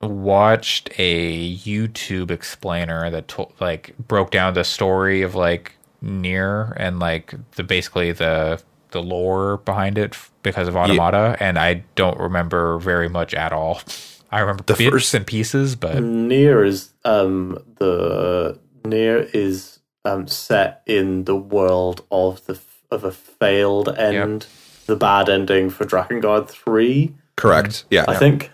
watched 0.00 0.90
a 0.98 1.54
YouTube 1.56 2.30
explainer 2.30 3.10
that 3.10 3.28
to- 3.28 3.48
like 3.60 3.94
broke 3.98 4.30
down 4.30 4.54
the 4.54 4.64
story 4.64 5.22
of 5.22 5.34
like 5.34 5.72
Nier 6.00 6.72
and 6.76 6.98
like 7.00 7.34
the 7.56 7.64
basically 7.64 8.12
the 8.12 8.62
the 8.90 9.02
lore 9.02 9.58
behind 9.58 9.98
it 9.98 10.16
because 10.42 10.66
of 10.68 10.76
Automata, 10.76 11.36
and 11.40 11.58
I 11.58 11.84
don't 11.94 12.18
remember 12.18 12.78
very 12.78 13.08
much 13.08 13.34
at 13.34 13.52
all. 13.52 13.82
I 14.30 14.40
remember 14.40 14.62
The 14.64 14.74
bits 14.74 14.90
first- 14.90 15.14
and 15.14 15.26
pieces, 15.26 15.74
but 15.74 16.02
Nier 16.02 16.64
is 16.64 16.90
um 17.04 17.58
the 17.78 18.58
Nier 18.84 19.28
is 19.34 19.80
um 20.04 20.26
set 20.28 20.82
in 20.86 21.24
the 21.24 21.36
world 21.36 22.04
of 22.10 22.44
the 22.46 22.58
of 22.90 23.04
a 23.04 23.10
failed 23.10 23.88
end 23.98 24.46
the 24.86 24.96
bad 24.96 25.28
ending 25.28 25.68
for 25.70 25.84
Drakengard 25.84 26.48
three. 26.48 27.14
Correct. 27.36 27.84
Yeah. 27.90 28.04
I 28.08 28.14
think 28.14 28.50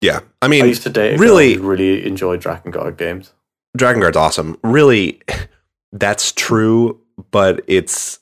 yeah. 0.00 0.20
I 0.42 0.46
I 0.46 0.48
mean, 0.48 0.66
used 0.66 0.82
to 0.84 0.90
date 0.90 1.18
really- 1.18 1.56
really 1.58 2.06
enjoyed 2.06 2.40
Drakengard 2.42 2.96
games. 2.96 3.32
Drakengard's 3.78 4.16
awesome. 4.16 4.56
Really, 4.64 5.20
that's 5.92 6.32
true, 6.32 7.00
but 7.30 7.62
it's 7.66 8.18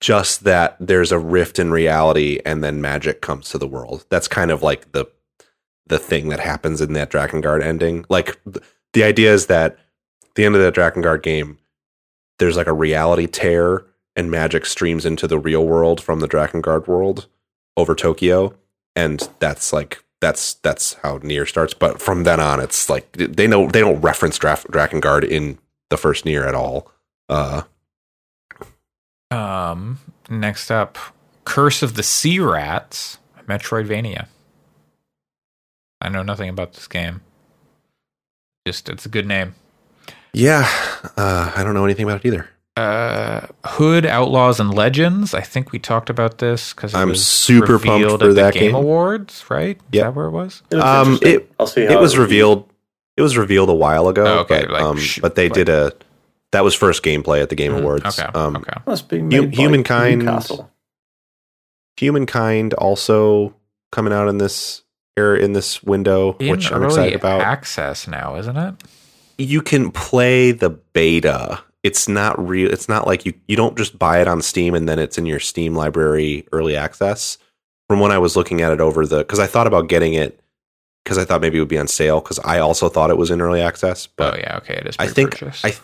just 0.00 0.44
that 0.44 0.76
there's 0.78 1.12
a 1.12 1.18
rift 1.18 1.58
in 1.58 1.70
reality 1.70 2.38
and 2.44 2.62
then 2.62 2.80
magic 2.80 3.22
comes 3.22 3.48
to 3.48 3.58
the 3.58 3.66
world. 3.66 4.04
That's 4.10 4.28
kind 4.28 4.50
of 4.50 4.62
like 4.62 4.92
the 4.92 5.06
the 5.86 5.98
thing 5.98 6.28
that 6.28 6.40
happens 6.40 6.80
in 6.80 6.92
that 6.94 7.10
Drakengard 7.10 7.62
ending. 7.62 8.04
Like 8.08 8.38
the 8.92 9.04
idea 9.04 9.32
is 9.32 9.46
that 9.46 9.72
at 9.72 10.34
the 10.34 10.44
end 10.44 10.54
of 10.54 10.60
that 10.62 10.74
Drakengard 10.74 11.22
game, 11.22 11.58
there's 12.38 12.56
like 12.56 12.66
a 12.66 12.72
reality 12.72 13.26
tear 13.26 13.86
and 14.16 14.30
magic 14.30 14.66
streams 14.66 15.04
into 15.06 15.26
the 15.26 15.38
real 15.38 15.66
world 15.66 16.00
from 16.00 16.20
the 16.20 16.28
Drakengard 16.28 16.86
world 16.86 17.26
over 17.76 17.94
Tokyo. 17.94 18.54
And 18.94 19.28
that's 19.38 19.72
like 19.72 20.03
that's 20.20 20.54
that's 20.54 20.94
how 20.94 21.18
Nier 21.22 21.46
starts. 21.46 21.74
But 21.74 22.00
from 22.00 22.24
then 22.24 22.40
on, 22.40 22.60
it's 22.60 22.88
like 22.88 23.12
they 23.12 23.46
know 23.46 23.68
they 23.68 23.80
don't 23.80 24.00
reference 24.00 24.38
Dra- 24.38 24.56
Drakengard 24.70 25.24
in 25.28 25.58
the 25.90 25.96
first 25.96 26.24
Nier 26.24 26.44
at 26.44 26.54
all. 26.54 26.90
Uh, 27.28 27.62
Um, 29.30 29.98
next 30.30 30.70
up, 30.70 30.96
Curse 31.44 31.82
of 31.82 31.94
the 31.94 32.02
Sea 32.02 32.38
Rats, 32.38 33.18
Metroidvania. 33.48 34.28
I 36.00 36.08
know 36.08 36.22
nothing 36.22 36.48
about 36.48 36.74
this 36.74 36.86
game. 36.86 37.20
Just 38.66 38.88
it's 38.88 39.06
a 39.06 39.08
good 39.08 39.26
name. 39.26 39.54
yeah, 40.32 40.68
uh, 41.16 41.52
I 41.54 41.62
don't 41.64 41.74
know 41.74 41.84
anything 41.84 42.04
about 42.04 42.24
it 42.24 42.28
either. 42.28 42.48
Uh, 42.76 43.46
Hood 43.64 44.04
Outlaws 44.04 44.58
and 44.58 44.74
Legends. 44.74 45.32
I 45.32 45.42
think 45.42 45.70
we 45.70 45.78
talked 45.78 46.10
about 46.10 46.38
this 46.38 46.72
because 46.74 46.92
I'm 46.92 47.14
super 47.14 47.78
pumped 47.78 48.08
for 48.08 48.14
at 48.14 48.18
the 48.20 48.32
that 48.34 48.54
Game 48.54 48.62
game. 48.64 48.74
Awards, 48.74 49.44
right? 49.48 49.76
Is 49.76 49.82
Yep. 49.92 50.04
that 50.04 50.14
where 50.16 50.26
it 50.26 50.30
was? 50.32 50.62
It 50.70 50.76
looks 50.76 50.88
Um, 50.88 51.18
it- 51.22 51.52
I'll 51.60 51.66
see 51.68 51.84
how 51.86 51.92
It 51.92 52.00
was 52.00 52.16
reviewed. 52.18 52.30
revealed. 52.30 52.70
It 53.16 53.22
was 53.22 53.36
revealed 53.36 53.68
a 53.70 53.74
while 53.74 54.08
ago. 54.08 54.24
Oh, 54.24 54.38
okay, 54.40 54.62
but, 54.62 54.70
like, 54.70 54.82
um, 54.82 54.98
sh- 54.98 55.20
but 55.22 55.36
they 55.36 55.44
like- 55.44 55.52
did 55.54 55.68
a 55.68 55.92
that 56.50 56.62
was 56.64 56.74
first 56.74 57.02
gameplay 57.04 57.42
at 57.42 57.48
the 57.48 57.56
Game 57.56 57.72
Mm, 57.72 57.78
Awards. 57.80 58.18
Okay. 58.18 58.28
Um, 58.32 58.56
okay. 58.56 58.80
That's 58.86 59.02
being 59.02 59.28
Hu- 59.30 59.42
made 59.42 59.50
by 59.50 59.56
Humankind- 59.56 60.18
Newcastle. 60.24 60.70
Humankind 61.96 62.74
also 62.74 63.54
coming 63.92 64.12
out 64.12 64.28
in 64.28 64.38
this 64.38 64.82
era 65.16 65.38
in 65.38 65.52
this 65.52 65.82
window, 65.84 66.36
In 66.40 66.50
which 66.50 66.72
I'm 66.72 66.82
excited 66.84 67.14
about. 67.14 67.40
access 67.40 68.08
now, 68.08 68.34
isn't 68.36 68.56
it? 68.56 68.74
you 69.38 69.62
can 69.62 69.90
play 69.90 70.52
the 70.52 70.70
beta. 70.70 71.60
It's 71.84 72.08
not 72.08 72.36
real. 72.48 72.72
It's 72.72 72.88
not 72.88 73.06
like 73.06 73.24
you 73.24 73.34
you 73.46 73.56
don't 73.56 73.76
just 73.78 73.98
buy 73.98 74.20
it 74.20 74.26
on 74.26 74.42
Steam 74.42 74.74
and 74.74 74.88
then 74.88 74.98
it's 74.98 75.18
in 75.18 75.26
your 75.26 75.38
Steam 75.38 75.74
library 75.76 76.46
early 76.50 76.76
access. 76.76 77.38
From 77.88 78.00
when 78.00 78.10
I 78.10 78.18
was 78.18 78.34
looking 78.36 78.60
at 78.62 78.72
it 78.72 78.80
over 78.80 79.06
the 79.06 79.18
because 79.18 79.38
I 79.38 79.46
thought 79.46 79.66
about 79.68 79.88
getting 79.88 80.14
it 80.14 80.40
because 81.04 81.18
I 81.18 81.24
thought 81.24 81.42
maybe 81.42 81.58
it 81.58 81.60
would 81.60 81.68
be 81.68 81.78
on 81.78 81.86
sale 81.86 82.20
because 82.20 82.38
I 82.40 82.58
also 82.58 82.88
thought 82.88 83.10
it 83.10 83.18
was 83.18 83.30
in 83.30 83.40
early 83.42 83.60
access. 83.60 84.06
But 84.06 84.34
oh 84.34 84.38
yeah, 84.38 84.56
okay, 84.56 84.74
it 84.74 84.86
is. 84.86 84.96
I 84.98 85.06
think. 85.08 85.40
I 85.42 85.74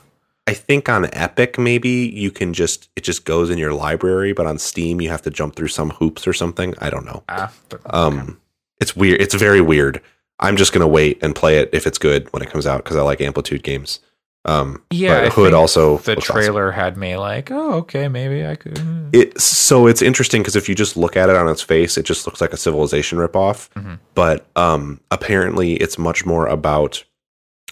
I 0.46 0.54
think 0.54 0.88
on 0.88 1.04
Epic 1.12 1.58
maybe 1.58 1.90
you 1.90 2.30
can 2.30 2.54
just 2.54 2.88
it 2.96 3.02
just 3.04 3.26
goes 3.26 3.50
in 3.50 3.58
your 3.58 3.74
library, 3.74 4.32
but 4.32 4.46
on 4.46 4.58
Steam 4.58 5.00
you 5.02 5.10
have 5.10 5.22
to 5.22 5.30
jump 5.30 5.54
through 5.54 5.68
some 5.68 5.90
hoops 5.90 6.26
or 6.26 6.32
something. 6.32 6.74
I 6.78 6.88
don't 6.90 7.04
know. 7.04 7.22
Ah, 7.28 7.52
but- 7.68 7.82
Um, 7.94 8.40
it's 8.80 8.96
weird. 8.96 9.20
It's 9.20 9.34
very 9.34 9.60
weird. 9.60 10.00
I'm 10.40 10.56
just 10.56 10.72
gonna 10.72 10.88
wait 10.88 11.18
and 11.22 11.34
play 11.36 11.58
it 11.58 11.68
if 11.74 11.86
it's 11.86 11.98
good 11.98 12.32
when 12.32 12.42
it 12.42 12.48
comes 12.48 12.66
out 12.66 12.82
because 12.82 12.96
I 12.96 13.02
like 13.02 13.20
Amplitude 13.20 13.62
games. 13.62 14.00
Um, 14.46 14.82
Yeah, 14.90 15.28
Hood 15.28 15.52
also 15.52 15.98
the 15.98 16.14
looks 16.14 16.30
awesome. 16.30 16.42
trailer 16.42 16.70
had 16.70 16.96
me 16.96 17.16
like, 17.16 17.50
oh, 17.50 17.74
okay, 17.74 18.08
maybe 18.08 18.46
I 18.46 18.56
could. 18.56 18.80
It 19.12 19.38
so 19.40 19.86
it's 19.86 20.00
interesting 20.02 20.40
because 20.42 20.56
if 20.56 20.68
you 20.68 20.74
just 20.74 20.96
look 20.96 21.16
at 21.16 21.28
it 21.28 21.36
on 21.36 21.48
its 21.48 21.60
face, 21.62 21.98
it 21.98 22.04
just 22.06 22.26
looks 22.26 22.40
like 22.40 22.52
a 22.52 22.56
Civilization 22.56 23.18
ripoff. 23.18 23.68
Mhm. 23.74 23.98
But 24.14 24.46
um, 24.56 25.00
apparently, 25.10 25.74
it's 25.74 25.98
much 25.98 26.24
more 26.24 26.46
about 26.46 27.04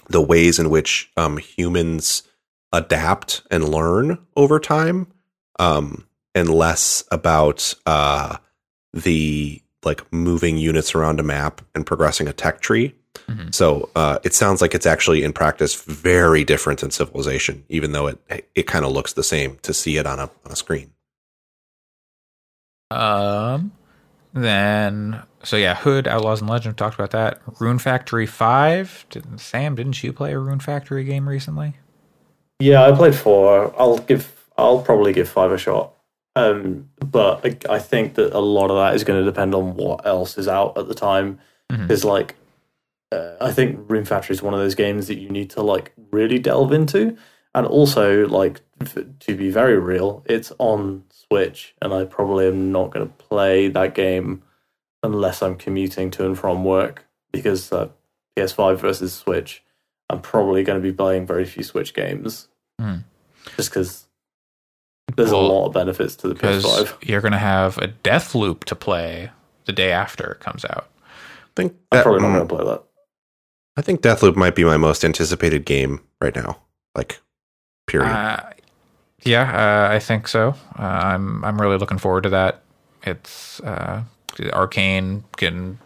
the 0.09 0.21
ways 0.21 0.59
in 0.59 0.69
which 0.69 1.11
um, 1.17 1.37
humans 1.37 2.23
adapt 2.71 3.41
and 3.49 3.67
learn 3.69 4.19
over 4.35 4.59
time, 4.59 5.07
um, 5.59 6.05
and 6.35 6.49
less 6.49 7.03
about 7.11 7.73
uh, 7.87 8.37
the 8.93 9.61
like 9.83 10.11
moving 10.13 10.57
units 10.57 10.93
around 10.93 11.19
a 11.19 11.23
map 11.23 11.61
and 11.73 11.85
progressing 11.85 12.27
a 12.27 12.33
tech 12.33 12.61
tree. 12.61 12.93
Mhm. 13.27 13.53
So 13.53 13.89
uh, 13.95 14.19
it 14.23 14.33
sounds 14.33 14.61
like 14.61 14.73
it's 14.73 14.85
actually 14.85 15.23
in 15.23 15.33
practice 15.33 15.75
very 15.75 16.43
different 16.43 16.79
than 16.79 16.91
Civilization, 16.91 17.63
even 17.69 17.91
though 17.91 18.07
it 18.07 18.19
it 18.55 18.63
kind 18.63 18.85
of 18.85 18.91
looks 18.91 19.13
the 19.13 19.23
same 19.23 19.57
to 19.63 19.73
see 19.73 19.97
it 19.97 20.05
on 20.05 20.19
a 20.19 20.23
on 20.45 20.51
a 20.51 20.55
screen. 20.55 20.91
Um, 22.91 23.71
then 24.33 25.21
so 25.43 25.57
yeah, 25.57 25.75
Hood 25.75 26.07
Outlaws 26.07 26.41
and 26.41 26.49
Legends 26.49 26.77
talked 26.77 26.95
about 26.95 27.11
that. 27.11 27.41
Rune 27.59 27.79
Factory 27.79 28.25
Five. 28.25 29.05
Didn't, 29.09 29.39
Sam, 29.39 29.75
didn't 29.75 30.03
you 30.03 30.11
play 30.13 30.33
a 30.33 30.39
Rune 30.39 30.59
Factory 30.59 31.03
game 31.03 31.27
recently? 31.27 31.75
Yeah, 32.59 32.83
I 32.83 32.91
played 32.91 33.15
four. 33.15 33.73
I'll 33.79 33.99
give. 33.99 34.35
I'll 34.57 34.81
probably 34.81 35.13
give 35.13 35.29
five 35.29 35.51
a 35.51 35.57
shot. 35.57 35.93
Um, 36.35 36.89
but 36.99 37.45
I, 37.45 37.75
I 37.75 37.79
think 37.79 38.15
that 38.15 38.33
a 38.33 38.39
lot 38.39 38.69
of 38.69 38.77
that 38.77 38.95
is 38.95 39.03
going 39.03 39.19
to 39.19 39.25
depend 39.25 39.55
on 39.55 39.75
what 39.75 40.05
else 40.05 40.37
is 40.37 40.47
out 40.47 40.77
at 40.77 40.87
the 40.87 40.93
time. 40.93 41.39
Mhm. 41.71 41.83
Because 41.83 42.03
like, 42.03 42.35
uh, 43.11 43.35
I 43.41 43.51
think 43.51 43.79
Rune 43.89 44.05
Factory 44.05 44.33
is 44.33 44.41
one 44.41 44.53
of 44.53 44.59
those 44.59 44.75
games 44.75 45.07
that 45.07 45.17
you 45.17 45.29
need 45.29 45.49
to 45.51 45.61
like 45.61 45.93
really 46.11 46.39
delve 46.39 46.71
into, 46.73 47.17
and 47.55 47.65
also 47.65 48.27
like 48.27 48.61
f- 48.81 48.97
to 49.21 49.35
be 49.35 49.49
very 49.49 49.77
real, 49.79 50.23
it's 50.27 50.51
on 50.59 51.03
Switch, 51.09 51.75
and 51.81 51.93
I 51.93 52.05
probably 52.05 52.47
am 52.47 52.71
not 52.71 52.91
going 52.91 53.07
to 53.07 53.13
play 53.13 53.67
that 53.69 53.95
game 53.95 54.43
unless 55.03 55.41
I'm 55.41 55.55
commuting 55.55 56.11
to 56.11 56.25
and 56.25 56.37
from 56.37 56.63
work 56.63 57.05
because 57.31 57.71
uh, 57.71 57.89
PS5 58.37 58.77
versus 58.77 59.13
Switch. 59.13 59.63
I'm 60.11 60.21
probably 60.21 60.63
going 60.63 60.81
to 60.81 60.83
be 60.83 60.91
playing 60.95 61.27
very 61.27 61.45
few 61.45 61.63
Switch 61.63 61.93
games 61.93 62.47
Hmm. 62.79 62.97
just 63.55 63.69
because 63.69 64.05
there's 65.15 65.31
Well, 65.31 65.41
a 65.41 65.47
lot 65.51 65.65
of 65.67 65.73
benefits 65.73 66.15
to 66.17 66.27
the 66.29 66.35
PS5. 66.35 67.07
you're 67.07 67.21
gonna 67.21 67.37
have 67.37 67.77
a 67.79 67.87
Deathloop 67.87 68.63
to 68.65 68.75
play 68.75 69.29
the 69.65 69.71
day 69.73 69.91
after 69.91 70.31
it 70.31 70.39
comes 70.39 70.63
out. 70.65 70.87
I 71.03 71.07
think 71.55 71.73
I'm 71.91 71.97
that, 71.97 72.03
probably 72.03 72.21
not 72.21 72.29
mm, 72.29 72.33
going 72.35 72.47
to 72.47 72.55
play 72.55 72.65
that. 72.65 72.83
I 73.79 73.81
think 73.81 74.01
Deathloop 74.01 74.35
might 74.35 74.55
be 74.55 74.65
my 74.65 74.75
most 74.75 75.05
anticipated 75.05 75.63
game 75.63 76.01
right 76.19 76.35
now. 76.35 76.57
Like, 76.95 77.21
period. 77.87 78.11
Uh, 78.11 78.41
yeah, 79.23 79.87
uh, 79.89 79.93
I 79.93 79.99
think 79.99 80.27
so. 80.27 80.53
Uh, 80.77 80.81
I'm 80.83 81.43
I'm 81.45 81.59
really 81.61 81.77
looking 81.77 81.97
forward 81.97 82.23
to 82.23 82.29
that. 82.31 82.61
It's 83.03 83.61
uh, 83.61 84.03
Arkane 84.35 85.23
can 85.37 85.79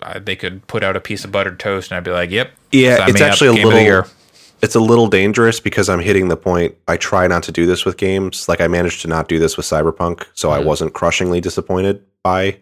uh, 0.00 0.20
they 0.20 0.36
could 0.36 0.64
put 0.68 0.84
out 0.84 0.94
a 0.94 1.00
piece 1.00 1.24
of 1.24 1.32
buttered 1.32 1.58
toast 1.58 1.90
and 1.90 1.96
I'd 1.98 2.04
be 2.04 2.12
like, 2.12 2.30
"Yep, 2.30 2.52
yeah, 2.70 3.06
it's 3.08 3.20
actually 3.20 3.48
a 3.50 3.54
game 3.54 3.66
of 3.66 3.72
the 3.72 3.78
little. 3.78 3.82
year." 3.82 4.06
It's 4.62 4.76
a 4.76 4.80
little 4.80 5.08
dangerous 5.08 5.58
because 5.58 5.88
I'm 5.88 5.98
hitting 6.00 6.28
the 6.28 6.36
point. 6.36 6.76
I 6.88 6.96
try 6.96 7.26
not 7.26 7.42
to 7.42 7.52
do 7.52 7.66
this 7.66 7.84
with 7.84 7.96
games. 7.96 8.48
Like 8.48 8.60
I 8.60 8.68
managed 8.68 9.02
to 9.02 9.08
not 9.08 9.28
do 9.28 9.40
this 9.40 9.56
with 9.56 9.66
Cyberpunk, 9.66 10.24
so 10.34 10.50
I 10.52 10.60
Mhm. 10.60 10.64
wasn't 10.66 10.94
crushingly 10.94 11.40
disappointed 11.40 12.00
by 12.22 12.58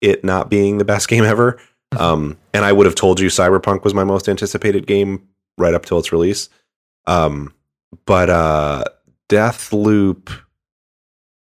it 0.00 0.22
not 0.24 0.48
being 0.48 0.78
the 0.78 0.84
best 0.84 1.08
game 1.12 1.24
ever. 1.24 1.58
Um, 1.98 2.38
and 2.54 2.64
I 2.64 2.72
would 2.72 2.86
have 2.86 2.94
told 2.94 3.20
you 3.20 3.28
Cyberpunk 3.28 3.84
was 3.84 3.94
my 3.94 4.04
most 4.04 4.28
anticipated 4.28 4.86
game 4.86 5.28
right 5.58 5.74
up 5.74 5.84
till 5.84 5.98
its 5.98 6.12
release. 6.12 6.48
Um, 7.06 7.54
but 8.06 8.30
uh, 8.30 8.84
Deathloop, 9.28 10.30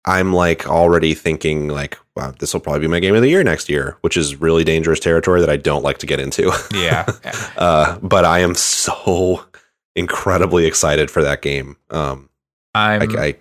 I'm 0.04 0.32
like 0.32 0.68
already 0.68 1.14
thinking 1.14 1.68
like, 1.68 1.98
wow, 2.16 2.32
this 2.38 2.52
will 2.52 2.60
probably 2.60 2.80
be 2.80 2.88
my 2.88 3.00
game 3.00 3.14
of 3.14 3.22
the 3.22 3.28
year 3.28 3.44
next 3.44 3.68
year, 3.68 3.96
which 4.00 4.16
is 4.16 4.40
really 4.40 4.64
dangerous 4.64 5.00
territory 5.00 5.40
that 5.40 5.50
I 5.50 5.56
don't 5.56 5.82
like 5.82 5.98
to 5.98 6.06
get 6.06 6.20
into. 6.20 6.52
Yeah, 6.72 7.06
uh, 7.56 7.98
but 7.98 8.24
I 8.24 8.40
am 8.40 8.54
so 8.54 9.44
incredibly 9.96 10.66
excited 10.66 11.10
for 11.10 11.22
that 11.22 11.42
game. 11.42 11.76
Um, 11.90 12.28
I'm 12.74 13.16
I, 13.16 13.22
I, 13.22 13.34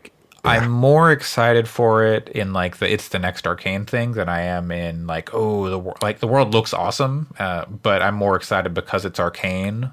I'm 0.44 0.70
more 0.72 1.12
excited 1.12 1.68
for 1.68 2.04
it 2.06 2.30
in 2.30 2.54
like 2.54 2.78
the 2.78 2.92
it's 2.92 3.10
the 3.10 3.20
next 3.20 3.46
Arkane 3.46 3.86
thing 3.88 4.14
than 4.14 4.30
I 4.30 4.42
am 4.42 4.72
in 4.72 5.06
like 5.08 5.34
oh 5.34 5.70
the 5.70 5.94
like 6.02 6.20
the 6.20 6.28
world 6.28 6.54
looks 6.54 6.74
awesome, 6.74 7.34
uh, 7.40 7.66
but 7.66 8.02
I'm 8.02 8.16
more 8.16 8.36
excited 8.36 8.74
because 8.74 9.06
it's 9.06 9.20
Arkane 9.20 9.92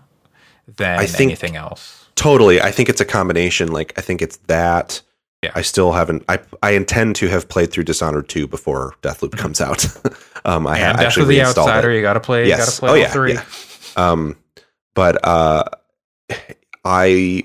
than 0.76 0.98
I 0.98 1.06
think- 1.06 1.28
anything 1.30 1.56
else. 1.56 2.08
totally. 2.16 2.60
I 2.60 2.70
think 2.70 2.88
it's 2.88 3.00
a 3.00 3.04
combination. 3.04 3.72
Like 3.72 3.92
I 3.98 4.02
think 4.02 4.22
it's 4.22 4.36
that. 4.48 5.02
Yeah. 5.42 5.52
I 5.54 5.62
still 5.62 5.92
haven't. 5.92 6.24
I 6.28 6.40
I 6.62 6.70
intend 6.70 7.14
to 7.16 7.28
have 7.28 7.48
played 7.48 7.70
through 7.70 7.84
Dishonored 7.84 8.28
two 8.28 8.46
before 8.48 8.94
Deathloop 9.02 9.36
comes 9.36 9.60
out. 9.60 9.86
um, 10.46 10.66
I 10.66 10.76
have 10.78 10.96
actually 10.98 11.26
the 11.26 11.40
reinstalled 11.42 11.68
Outsider, 11.68 11.90
it. 11.90 11.96
you 11.96 12.02
got 12.02 12.14
to 12.14 12.20
play. 12.20 12.44
You 12.44 12.50
got 12.50 12.56
to 12.56 12.62
Yes. 12.62 12.80
play 12.80 12.90
Oh, 12.90 12.94
yeah, 12.94 13.08
three. 13.10 13.34
yeah. 13.34 13.44
Um, 13.96 14.36
but 14.94 15.22
uh, 15.26 15.64
I 16.84 17.44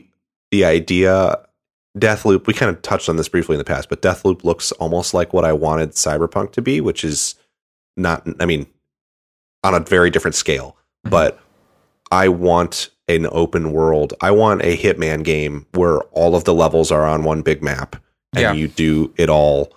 the 0.52 0.65
idea 0.65 1.45
Deathloop. 1.98 2.48
We 2.48 2.54
kind 2.54 2.74
of 2.74 2.82
touched 2.82 3.10
on 3.10 3.18
this 3.18 3.28
briefly 3.28 3.56
in 3.56 3.58
the 3.58 3.66
past, 3.66 3.90
but 3.90 4.02
Deathloop 4.02 4.44
looks 4.44 4.72
almost 4.74 5.14
like 5.14 5.34
what 5.34 5.46
I 5.46 5.54
wanted 5.54 5.92
Cyberpunk 5.92 6.52
to 6.54 6.62
be, 6.62 6.80
which 6.82 7.04
is 7.04 7.36
not. 7.98 8.26
I 8.40 8.46
mean, 8.46 8.66
on 9.64 9.74
a 9.74 9.80
very 9.80 10.10
different 10.10 10.36
scale, 10.36 10.78
Mhm. 11.06 11.10
but 11.12 11.40
I 12.12 12.28
want 12.30 12.90
an 13.08 13.28
open 13.32 13.72
world. 13.74 14.14
I 14.22 14.32
want 14.32 14.62
a 14.64 14.78
Hitman 14.78 15.24
game 15.24 15.66
where 15.74 16.00
all 16.12 16.36
of 16.36 16.46
the 16.46 16.54
levels 16.54 16.92
are 16.92 17.06
on 17.06 17.24
one 17.24 17.42
big 17.42 17.62
map 17.62 17.98
and 18.34 18.42
Yeah. 18.42 18.54
you 18.54 18.68
do 18.70 19.14
it 19.18 19.30
all 19.30 19.74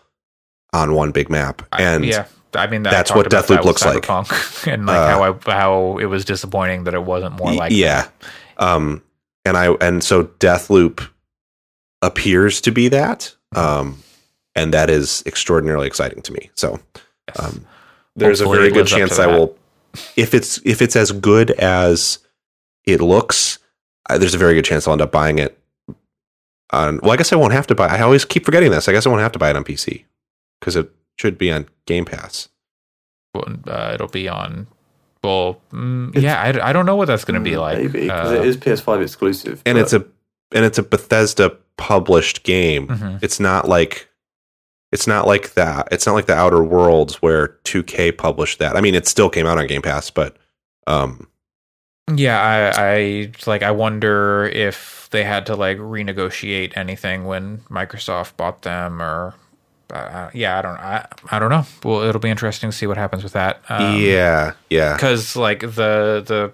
on 0.72 0.94
one 0.94 1.10
big 1.10 1.28
map, 1.28 1.62
and 1.72 2.04
yeah, 2.04 2.26
I 2.54 2.66
mean 2.68 2.82
that's 2.84 3.10
I 3.10 3.16
what 3.16 3.28
Deathloop 3.30 3.48
that 3.48 3.64
looks 3.64 3.84
like. 3.84 4.08
And 4.68 4.86
like 4.86 4.96
Uh, 4.96 5.08
how 5.08 5.22
I, 5.32 5.52
how 5.52 5.98
it 5.98 6.06
was 6.06 6.24
disappointing 6.24 6.84
that 6.84 6.94
it 6.94 7.02
wasn't 7.02 7.36
more 7.38 7.52
like 7.52 7.72
yeah, 7.72 8.06
um, 8.58 9.02
and 9.44 9.56
I 9.56 9.72
and 9.80 10.02
so 10.02 10.24
Deathloop 10.24 11.08
appears 12.04 12.60
to 12.62 12.70
be 12.70 12.88
that, 12.88 13.34
um, 13.56 14.02
and 14.54 14.72
that 14.74 14.90
is 14.90 15.22
extraordinarily 15.26 15.86
exciting 15.86 16.22
to 16.22 16.32
me. 16.32 16.50
So 16.54 16.78
Yes. 17.28 17.38
um, 17.40 17.66
there's 18.16 18.40
Hopefully 18.40 18.58
a 18.58 18.60
very 18.60 18.72
good 18.72 18.86
chance 18.86 19.18
I 19.18 19.26
that. 19.26 19.38
will, 19.38 19.56
if 20.16 20.34
it's 20.34 20.60
if 20.64 20.82
it's 20.82 20.94
as 20.96 21.10
good 21.12 21.50
as 21.52 22.18
it 22.84 23.00
looks, 23.00 23.58
uh, 24.10 24.18
there's 24.18 24.34
a 24.34 24.38
very 24.38 24.54
good 24.54 24.64
chance 24.64 24.86
I'll 24.86 24.92
end 24.92 25.02
up 25.02 25.10
buying 25.12 25.38
it. 25.38 25.58
On 26.72 26.98
well, 27.02 27.12
I 27.12 27.16
guess 27.16 27.32
I 27.32 27.36
won't 27.36 27.52
have 27.52 27.66
to 27.68 27.74
buy. 27.74 27.86
I 27.88 28.00
always 28.00 28.24
keep 28.24 28.44
forgetting 28.44 28.70
this. 28.70 28.88
I 28.88 28.92
guess 28.92 29.06
I 29.06 29.08
won't 29.08 29.22
have 29.22 29.32
to 29.32 29.38
buy 29.38 29.50
it 29.50 29.56
on 29.56 29.64
PC 29.64 30.04
because 30.60 30.76
it 30.76 30.90
should 31.18 31.38
be 31.38 31.50
on 31.52 31.66
Game 31.86 32.04
Pass. 32.04 32.48
Well, 33.34 33.44
uh, 33.66 33.92
it'll 33.94 34.08
be 34.08 34.28
on. 34.28 34.66
Well, 35.22 35.60
mm, 35.72 36.14
yeah, 36.20 36.40
I, 36.40 36.70
I 36.70 36.72
don't 36.72 36.84
know 36.86 36.96
what 36.96 37.06
that's 37.06 37.24
going 37.24 37.34
to 37.42 37.44
be 37.50 37.56
like. 37.56 37.78
Maybe 37.78 38.00
because 38.02 38.32
Uh, 38.32 38.34
it 38.36 38.44
is 38.46 38.56
PS5 38.56 39.02
exclusive. 39.02 39.62
and 39.64 39.76
but 39.76 39.82
it's 39.82 39.92
a 39.92 40.04
and 40.52 40.64
it's 40.64 40.78
a 40.78 40.82
Bethesda 40.82 41.56
published 41.76 42.42
game. 42.44 42.88
mhm. 42.88 43.22
It's 43.22 43.40
not 43.40 43.68
like 43.68 44.08
it's 44.92 45.06
not 45.08 45.26
like 45.26 45.54
that. 45.54 45.88
It's 45.90 46.06
not 46.06 46.12
like 46.14 46.26
the 46.26 46.36
Outer 46.36 46.62
Worlds 46.62 47.20
where 47.20 47.48
2K 47.64 48.16
published 48.16 48.60
that. 48.60 48.76
I 48.76 48.80
mean, 48.80 48.94
it 48.94 49.08
still 49.08 49.28
came 49.28 49.44
out 49.44 49.58
on 49.58 49.66
Game 49.66 49.82
Pass, 49.82 50.08
but 50.08 50.36
um, 50.86 51.26
Yeah, 52.14 52.40
I, 52.40 52.92
I 52.92 53.32
like. 53.46 53.62
I 53.64 53.72
wonder 53.72 54.44
if 54.44 55.08
they 55.10 55.24
had 55.24 55.46
to 55.46 55.56
like 55.56 55.78
renegotiate 55.78 56.76
anything 56.76 57.24
when 57.24 57.58
Microsoft 57.70 58.36
bought 58.36 58.62
them, 58.62 59.02
or 59.02 59.34
uh, 59.92 60.30
yeah, 60.32 60.58
I 60.58 60.62
don't. 60.62 60.78
I 60.78 61.06
I 61.30 61.38
don't 61.40 61.50
know. 61.50 61.66
Well, 61.82 62.02
it'll 62.02 62.20
be 62.20 62.30
interesting 62.30 62.70
to 62.70 62.76
see 62.76 62.86
what 62.86 62.96
happens 62.96 63.24
with 63.24 63.32
that. 63.32 63.62
Um, 63.68 63.98
yeah, 64.00 64.52
yeah, 64.70 64.92
because 64.94 65.34
like 65.34 65.60
the 65.60 66.22
the 66.24 66.52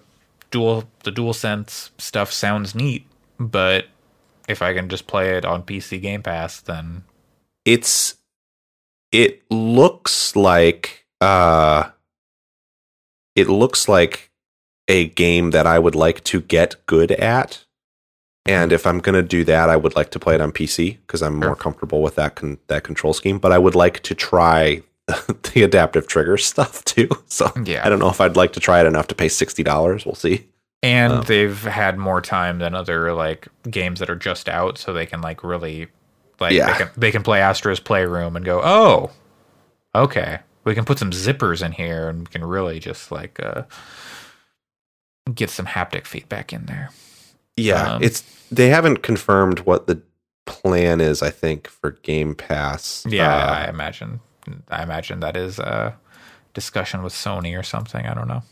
dual 0.51 0.84
the 1.05 1.12
DualSense 1.12 1.90
stuff 1.98 2.32
sounds 2.32 2.74
neat, 2.74 3.06
but 3.38 3.86
if 4.51 4.62
I 4.62 4.74
can 4.74 4.89
just 4.89 5.06
play 5.06 5.36
it 5.36 5.44
on 5.44 5.62
PC 5.62 6.01
Game 6.01 6.22
Pass, 6.22 6.60
then 6.60 7.05
it's 7.64 8.16
it 9.12 9.43
looks 9.51 10.36
like 10.36 11.06
uh, 11.20 11.90
it 13.35 13.48
looks 13.48 13.89
like 13.89 14.31
a 14.89 15.09
game 15.09 15.51
that 15.51 15.66
I 15.66 15.78
would 15.78 15.94
like 15.94 16.22
to 16.24 16.40
get 16.40 16.85
good 16.86 17.12
at. 17.12 17.64
And 18.47 18.72
if 18.72 18.86
I'm 18.86 18.98
going 19.01 19.14
to 19.14 19.22
do 19.22 19.44
that, 19.44 19.68
I 19.68 19.77
would 19.77 19.94
like 19.94 20.10
to 20.12 20.18
play 20.18 20.35
it 20.35 20.40
on 20.40 20.51
PC 20.51 20.98
because 21.06 21.22
I'm 21.22 21.35
more 21.35 21.51
Sure. 21.51 21.55
comfortable 21.56 22.02
with 22.02 22.14
that 22.16 22.35
con- 22.36 22.59
that 22.68 22.85
control 22.85 23.12
scheme. 23.12 23.39
But 23.39 23.52
I 23.52 23.59
would 23.59 23.74
like 23.74 24.01
to 24.05 24.14
try 24.14 24.82
the 25.06 25.62
adaptive 25.62 26.06
trigger 26.06 26.36
stuff 26.51 26.85
too. 26.85 27.09
So 27.27 27.52
yeah, 27.64 27.85
I 27.85 27.89
don't 27.89 27.98
know 27.98 28.09
if 28.10 28.20
I'd 28.20 28.36
like 28.36 28.52
to 28.55 28.60
try 28.60 28.81
it 28.81 28.86
enough 28.86 29.06
to 29.09 29.14
pay 29.14 29.28
sixty 29.28 29.62
dollars. 29.62 30.06
We'll 30.06 30.14
see. 30.14 30.47
And 30.82 31.12
Um, 31.12 31.24
they've 31.27 31.62
had 31.62 31.98
more 31.98 32.20
time 32.20 32.59
than 32.59 32.74
other 32.74 33.12
like 33.12 33.48
games 33.70 34.01
that 34.01 34.09
are 34.11 34.16
just 34.16 34.48
out, 34.48 34.78
so 34.78 34.93
they 34.93 35.07
can 35.07 35.20
like 35.20 35.44
really 35.44 35.89
like 36.40 36.52
Yeah. 36.52 36.73
they 36.73 36.78
can 36.85 36.90
they 36.97 37.11
can 37.12 37.23
play 37.23 37.40
Astro's 37.40 37.81
Playroom 37.81 38.36
and 38.36 38.44
go, 38.44 38.61
oh, 38.62 39.11
okay, 39.94 40.40
we 40.65 40.74
can 40.74 40.85
put 40.85 40.98
some 40.98 41.11
zippers 41.11 41.65
in 41.65 41.73
here 41.73 42.09
and 42.09 42.20
we 42.20 42.27
can 42.27 42.44
really 42.44 42.78
just 42.81 43.11
like 43.12 43.39
uh 43.40 43.62
get 45.35 45.51
some 45.51 45.66
haptic 45.66 46.07
feedback 46.07 46.52
in 46.52 46.66
there. 46.66 46.90
Yeah, 47.57 47.94
Um, 47.94 48.02
it's 48.02 48.23
they 48.51 48.69
haven't 48.69 49.02
confirmed 49.02 49.61
what 49.61 49.86
the 49.86 50.01
plan 50.47 51.01
is. 51.01 51.23
I 51.23 51.31
think 51.31 51.69
for 51.69 51.93
Game 52.02 52.35
Pass. 52.35 53.05
Yeah, 53.09 53.35
Uh, 53.35 53.52
I 53.66 53.69
imagine. 53.69 54.20
I 54.69 54.82
imagine 54.82 55.20
that 55.20 55.36
is 55.36 55.59
a 55.59 55.94
discussion 56.55 57.02
with 57.02 57.12
Sony 57.12 57.57
or 57.59 57.62
something. 57.62 58.07
I 58.07 58.15
don't 58.15 58.27
know. 58.28 58.43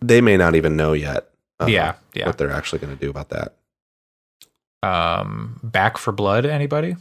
they 0.00 0.20
may 0.20 0.36
not 0.36 0.54
even 0.54 0.76
know 0.76 0.92
yet. 0.94 1.28
Uh, 1.62 1.66
yeah, 1.66 1.94
yeah. 2.14 2.26
what 2.26 2.38
they're 2.38 2.50
actually 2.50 2.78
going 2.80 2.96
to 2.96 3.00
do 3.00 3.10
about 3.10 3.28
that. 3.30 3.54
Um, 4.82 5.60
Back 5.62 5.98
4 5.98 6.12
Blood. 6.12 6.44
Anybody? 6.46 6.96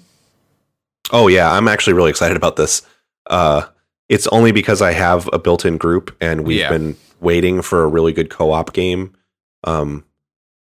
Oh 1.11 1.27
yeah, 1.27 1.51
I'm 1.51 1.67
actually 1.67 1.93
really 1.93 2.09
excited 2.09 2.37
about 2.37 2.55
this. 2.55 2.83
Uh, 3.27 3.63
it's 4.07 4.27
only 4.27 4.51
because 4.51 4.81
I 4.81 4.91
have 4.91 5.29
a 5.33 5.39
built-in 5.39 5.77
group, 5.77 6.15
and 6.21 6.45
we've 6.45 6.59
Yeah. 6.59 6.69
been 6.69 6.95
waiting 7.19 7.61
for 7.61 7.83
a 7.83 7.87
really 7.87 8.13
good 8.13 8.29
co-op 8.29 8.73
game 8.73 9.13
um, 9.63 10.03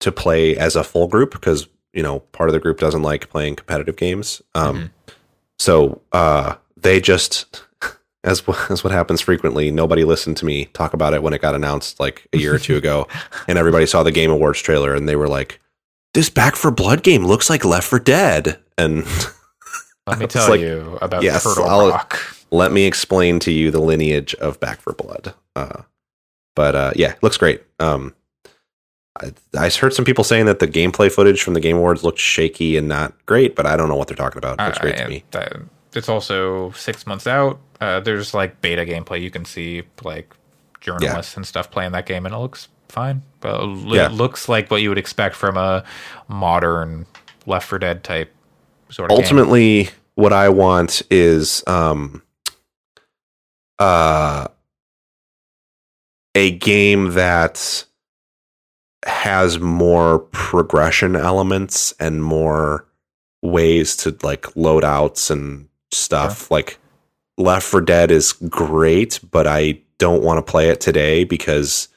to 0.00 0.12
play 0.12 0.56
as 0.56 0.76
a 0.76 0.84
full 0.84 1.06
group 1.08 1.32
because 1.32 1.68
you 1.92 2.02
know 2.02 2.20
part 2.20 2.48
of 2.48 2.52
the 2.54 2.60
group 2.60 2.78
doesn't 2.78 3.02
like 3.02 3.28
playing 3.30 3.56
competitive 3.56 3.96
games. 3.96 4.42
Um, 4.54 4.76
Mhm. 4.76 4.90
So 5.58 6.02
uh, 6.12 6.56
they 6.76 7.00
just, 7.00 7.62
as 8.26 8.42
as 8.70 8.84
what 8.84 8.92
happens 8.92 9.22
frequently, 9.22 9.70
nobody 9.70 10.04
listened 10.04 10.36
to 10.38 10.44
me 10.44 10.66
talk 10.66 10.92
about 10.92 11.14
it 11.14 11.22
when 11.22 11.32
it 11.32 11.40
got 11.40 11.54
announced 11.54 11.98
like 11.98 12.26
a 12.34 12.38
year 12.38 12.54
or 12.54 12.58
two 12.58 12.76
ago, 12.76 13.06
and 13.48 13.56
everybody 13.56 13.86
saw 13.86 14.02
the 14.02 14.12
Game 14.12 14.30
Awards 14.30 14.60
trailer 14.60 14.94
and 14.94 15.08
they 15.08 15.16
were 15.16 15.28
like, 15.28 15.60
"This 16.12 16.28
Back 16.28 16.56
4 16.56 16.70
Blood 16.72 17.02
game 17.02 17.24
looks 17.24 17.48
like 17.48 17.64
Left 17.64 17.86
4 17.88 18.00
Dead," 18.00 18.58
and 18.76 19.04
Let 20.06 20.18
me 20.18 20.26
tell 20.26 20.48
like- 20.50 20.60
you 20.60 20.98
about 21.00 21.22
Yes, 21.22 21.42
Turtle 21.44 21.64
I'll- 21.64 21.88
Rock. 21.90 22.20
let 22.50 22.70
me 22.72 22.84
explain 22.84 23.38
to 23.40 23.50
you 23.50 23.70
the 23.70 23.80
lineage 23.80 24.34
of 24.36 24.60
Back 24.60 24.80
4 24.80 24.92
Blood. 24.92 25.34
Uh, 25.56 25.82
but 26.54 26.74
uh, 26.76 26.92
yeah, 26.94 27.14
looks 27.22 27.36
great. 27.36 27.62
Um, 27.80 28.14
I, 29.20 29.32
I 29.58 29.68
heard 29.70 29.94
some 29.94 30.04
people 30.04 30.22
saying 30.24 30.46
that 30.46 30.58
the 30.60 30.68
gameplay 30.68 31.10
footage 31.10 31.42
from 31.42 31.54
the 31.54 31.60
Game 31.60 31.76
Awards 31.76 32.04
looked 32.04 32.18
shaky 32.18 32.76
and 32.76 32.86
not 32.86 33.14
great, 33.26 33.56
but 33.56 33.66
I 33.66 33.76
don't 33.76 33.88
know 33.88 33.96
what 33.96 34.06
they're 34.08 34.16
talking 34.16 34.38
about. 34.38 34.60
It 34.60 34.64
looks 34.64 34.78
great 34.78 34.94
I- 34.94 35.02
to 35.04 35.08
me. 35.08 35.24
It's 35.96 36.08
also 36.08 36.70
six 36.72 37.06
months 37.06 37.26
out. 37.26 37.58
Uh, 37.80 38.00
there's 38.00 38.34
like 38.34 38.60
beta 38.60 38.84
gameplay. 38.84 39.20
You 39.20 39.30
can 39.30 39.44
see 39.44 39.82
like 40.02 40.34
journalists 40.80 41.36
and 41.36 41.46
stuff 41.46 41.70
playing 41.70 41.92
that 41.92 42.06
game, 42.06 42.26
and 42.26 42.34
it 42.34 42.38
looks 42.38 42.68
fine. 42.88 43.22
But 43.40 43.62
it 43.62 43.94
Yeah. 43.94 44.08
looks 44.08 44.48
like 44.48 44.70
what 44.70 44.82
you 44.82 44.88
would 44.88 44.98
expect 44.98 45.34
from 45.36 45.56
a 45.56 45.84
modern 46.28 47.06
Left 47.46 47.68
4 47.68 47.78
Dead 47.78 48.02
type 48.04 48.34
sort 48.90 49.10
of 49.10 49.16
game. 49.16 49.22
Ultimately, 49.24 49.90
what 50.14 50.32
I 50.32 50.48
want 50.48 51.02
is 51.10 51.62
um, 51.66 52.22
uh, 53.78 54.48
a 56.34 56.50
game 56.52 57.12
that 57.12 57.84
has 59.04 59.58
more 59.60 60.18
progression 60.18 61.14
elements 61.14 61.94
and 62.00 62.22
more 62.24 62.86
ways 63.42 63.96
to 63.96 64.16
like 64.22 64.42
loadouts 64.54 65.30
and 65.30 65.68
stuff. 65.96 66.50
Like 66.50 66.78
Left 67.38 67.66
4 67.66 67.80
Dead 67.82 68.10
is 68.10 68.32
great, 68.32 69.20
but 69.30 69.46
I 69.46 69.80
don't 69.98 70.22
want 70.22 70.38
to 70.44 70.50
play 70.50 70.68
it 70.68 70.80
today 70.80 71.24
because 71.24 71.88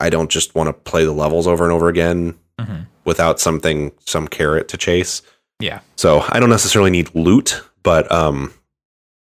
I 0.00 0.10
don't 0.10 0.30
just 0.30 0.54
want 0.54 0.68
to 0.68 0.72
play 0.72 1.04
the 1.04 1.12
levels 1.12 1.46
over 1.46 1.64
and 1.64 1.72
over 1.72 1.88
again 1.88 2.36
Mhm. 2.60 2.86
without 3.04 3.38
something 3.40 3.92
some 4.04 4.26
carrot 4.28 4.68
to 4.68 4.76
chase. 4.76 5.22
Yeah. 5.60 5.80
So 5.96 6.24
I 6.28 6.38
don't 6.40 6.50
necessarily 6.50 6.90
need 6.90 7.14
loot, 7.14 7.62
but 7.82 8.10
um 8.12 8.52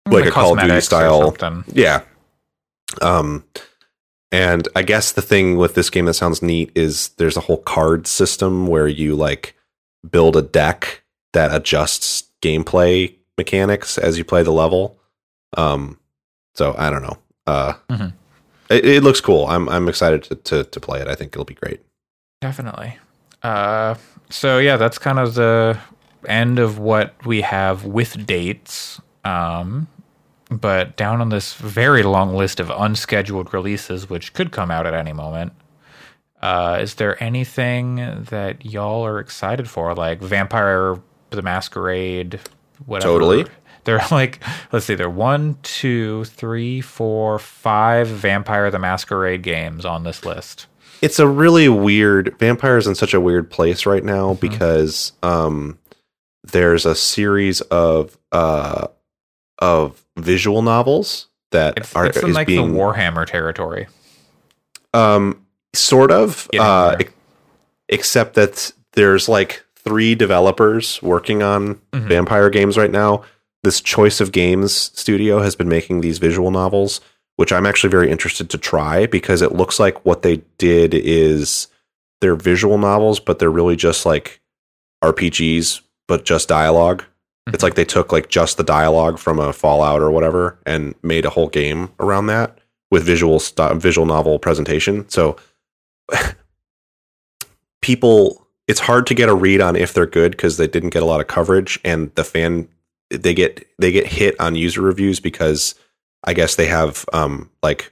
like 0.08 0.26
a 0.26 0.32
Call 0.32 0.54
of 0.54 0.60
Duty 0.64 0.82
style. 0.82 1.36
yeah. 1.74 2.02
Um 3.02 3.44
and 4.32 4.68
I 4.76 4.84
guess 4.84 5.12
the 5.12 5.22
thing 5.24 5.58
with 5.58 5.74
this 5.76 5.90
game 5.90 6.06
that 6.06 6.14
sounds 6.14 6.42
neat 6.42 6.72
is 6.76 7.10
there's 7.18 7.38
a 7.38 7.42
whole 7.42 7.58
card 7.58 8.06
system 8.08 8.68
where 8.68 8.88
you 8.88 9.16
like 9.16 9.56
build 10.10 10.36
a 10.36 10.42
deck 10.42 11.04
that 11.34 11.54
adjusts 11.54 12.24
gameplay 12.42 13.16
mechanics 13.44 13.98
as 13.98 14.18
you 14.18 14.24
play 14.32 14.44
the 14.44 14.52
level. 14.64 14.84
Um 15.58 15.98
so 16.56 16.76
I 16.78 16.90
don't 16.92 17.02
know. 17.08 17.18
Uh 17.48 17.74
Mhm. 17.90 18.14
it, 18.70 18.86
it 18.86 19.04
looks 19.04 19.22
cool. 19.22 19.48
I'm 19.48 19.68
I'm 19.70 19.88
excited 19.90 20.24
to, 20.28 20.36
to 20.50 20.64
to 20.74 20.80
play 20.80 21.00
it. 21.02 21.08
I 21.08 21.16
think 21.16 21.30
it'll 21.34 21.46
be 21.56 21.62
great. 21.64 21.80
Definitely. 22.42 22.98
Uh, 23.44 23.96
so 24.30 24.60
yeah, 24.60 24.78
that's 24.78 24.98
kind 24.98 25.20
of 25.20 25.34
the 25.34 25.78
end 26.28 26.60
of 26.60 26.78
what 26.80 27.14
we 27.26 27.42
have 27.42 27.86
with 27.86 28.26
dates. 28.26 29.00
Um, 29.24 29.88
but 30.52 30.96
down 30.98 31.22
on 31.22 31.30
this 31.30 31.54
very 31.56 32.04
long 32.04 32.36
list 32.36 32.60
of 32.60 32.70
unscheduled 32.70 33.54
releases, 33.54 34.10
which 34.10 34.34
could 34.34 34.52
come 34.52 34.72
out 34.72 34.86
at 34.88 34.94
any 34.94 35.14
moment, 35.14 35.54
uh, 36.42 36.78
is 36.82 36.96
there 36.96 37.22
anything 37.24 37.96
that 38.30 38.66
y'all 38.66 39.06
are 39.06 39.20
excited 39.20 39.70
for? 39.70 39.94
Like 39.96 40.20
Vampire 40.22 40.98
the 41.32 41.42
Masquerade, 41.42 42.40
whatever. 42.86 43.12
Totally. 43.14 43.46
They're 43.86 44.02
like, 44.12 44.42
let's 44.72 44.86
see, 44.86 44.96
there 44.96 45.08
are 45.08 45.10
one, 45.10 45.58
two, 45.64 46.26
three, 46.26 46.82
four, 46.82 47.40
five 47.40 48.08
Vampire 48.08 48.70
the 48.72 48.80
Masquerade 48.80 49.42
games 49.42 49.86
on 49.86 50.04
this 50.04 50.26
list. 50.26 50.68
it's 51.02 51.18
a 51.20 51.28
really 51.28 51.70
weird 51.70 52.36
vampires 52.40 52.86
in 52.88 52.94
such 52.96 53.14
a 53.14 53.22
weird 53.22 53.50
place 53.50 53.86
right 53.86 54.04
now 54.04 54.34
Mm-hmm. 54.34 54.42
because 54.48 55.14
um 55.24 55.80
there's 56.44 56.86
a 56.86 56.96
series 56.96 57.62
of 57.62 58.18
uh 58.32 58.88
of 59.60 60.06
visual 60.18 60.62
novels 60.62 61.28
that 61.52 61.78
It's, 61.78 61.96
are 61.96 62.06
it's 62.06 62.18
in 62.18 62.30
is 62.30 62.36
like 62.36 62.48
being 62.48 62.74
the 62.74 62.80
Warhammer 62.80 63.26
territory. 63.26 63.88
um 64.94 65.46
sort 65.74 66.12
of 66.12 66.50
uh 66.60 66.98
except 67.88 68.34
that 68.36 68.72
there's 68.94 69.30
like 69.30 69.64
three 69.84 70.16
developers 70.16 71.02
working 71.02 71.42
on 71.44 71.76
Mhm. 71.94 72.08
vampire 72.08 72.50
games 72.50 72.78
right 72.78 72.92
now 72.92 73.22
this 73.64 73.82
choice 73.82 74.22
of 74.22 74.32
games 74.32 74.90
studio 74.96 75.40
has 75.42 75.54
been 75.56 75.68
making 75.68 76.00
these 76.00 76.18
visual 76.18 76.50
novels, 76.50 77.02
which 77.36 77.52
I'm 77.52 77.66
actually 77.66 77.90
very 77.90 78.10
interested 78.10 78.50
to 78.52 78.58
try 78.58 79.06
because 79.06 79.42
it 79.42 79.54
looks 79.54 79.80
like 79.82 80.06
what 80.06 80.22
they 80.22 80.42
did 80.58 80.94
is 80.94 81.68
they're 82.22 82.36
visual 82.38 82.78
novels, 82.78 83.20
but 83.20 83.38
they're 83.40 83.50
really 83.52 83.76
just 83.76 84.06
like 84.06 84.40
RPGs, 85.04 85.82
but 86.08 86.24
just 86.26 86.48
dialog 86.48 87.02
It's 87.48 87.58
Mhm. 87.58 87.64
like 87.64 87.76
they 87.76 87.86
took 87.86 88.12
like 88.14 88.30
just 88.30 88.58
the 88.58 88.64
dialogue 88.64 89.18
from 89.18 89.40
a 89.40 89.52
Fallout 89.52 90.02
or 90.02 90.12
whatever 90.12 90.58
and 90.68 90.94
made 91.02 91.26
a 91.26 91.32
whole 91.32 91.48
game 91.48 91.90
around 92.00 92.28
that 92.28 92.60
with 92.92 93.04
visual 93.04 93.40
st- 93.40 93.82
visual 93.82 94.06
novel 94.06 94.38
presentation. 94.40 95.04
So 95.10 95.36
people 97.82 98.46
it's 98.70 98.80
hard 98.80 99.08
to 99.08 99.16
get 99.16 99.30
a 99.30 99.34
read 99.34 99.62
on 99.62 99.76
if 99.76 99.94
they're 99.94 100.06
good 100.06 100.32
because 100.32 100.58
they 100.58 100.68
didn't 100.68 100.92
get 100.92 101.02
a 101.02 101.06
lot 101.06 101.20
of 101.20 101.26
coverage 101.26 101.80
and 101.84 102.14
the 102.14 102.24
fan 102.24 102.70
they 103.10 103.34
get 103.34 103.68
they 103.80 103.92
get 103.92 104.06
hit 104.06 104.40
on 104.40 104.54
user 104.54 104.82
reviews 104.82 105.20
because 105.20 105.74
I 106.24 106.36
guess 106.36 106.56
they 106.56 106.68
have 106.68 107.04
um 107.12 107.50
like 107.64 107.92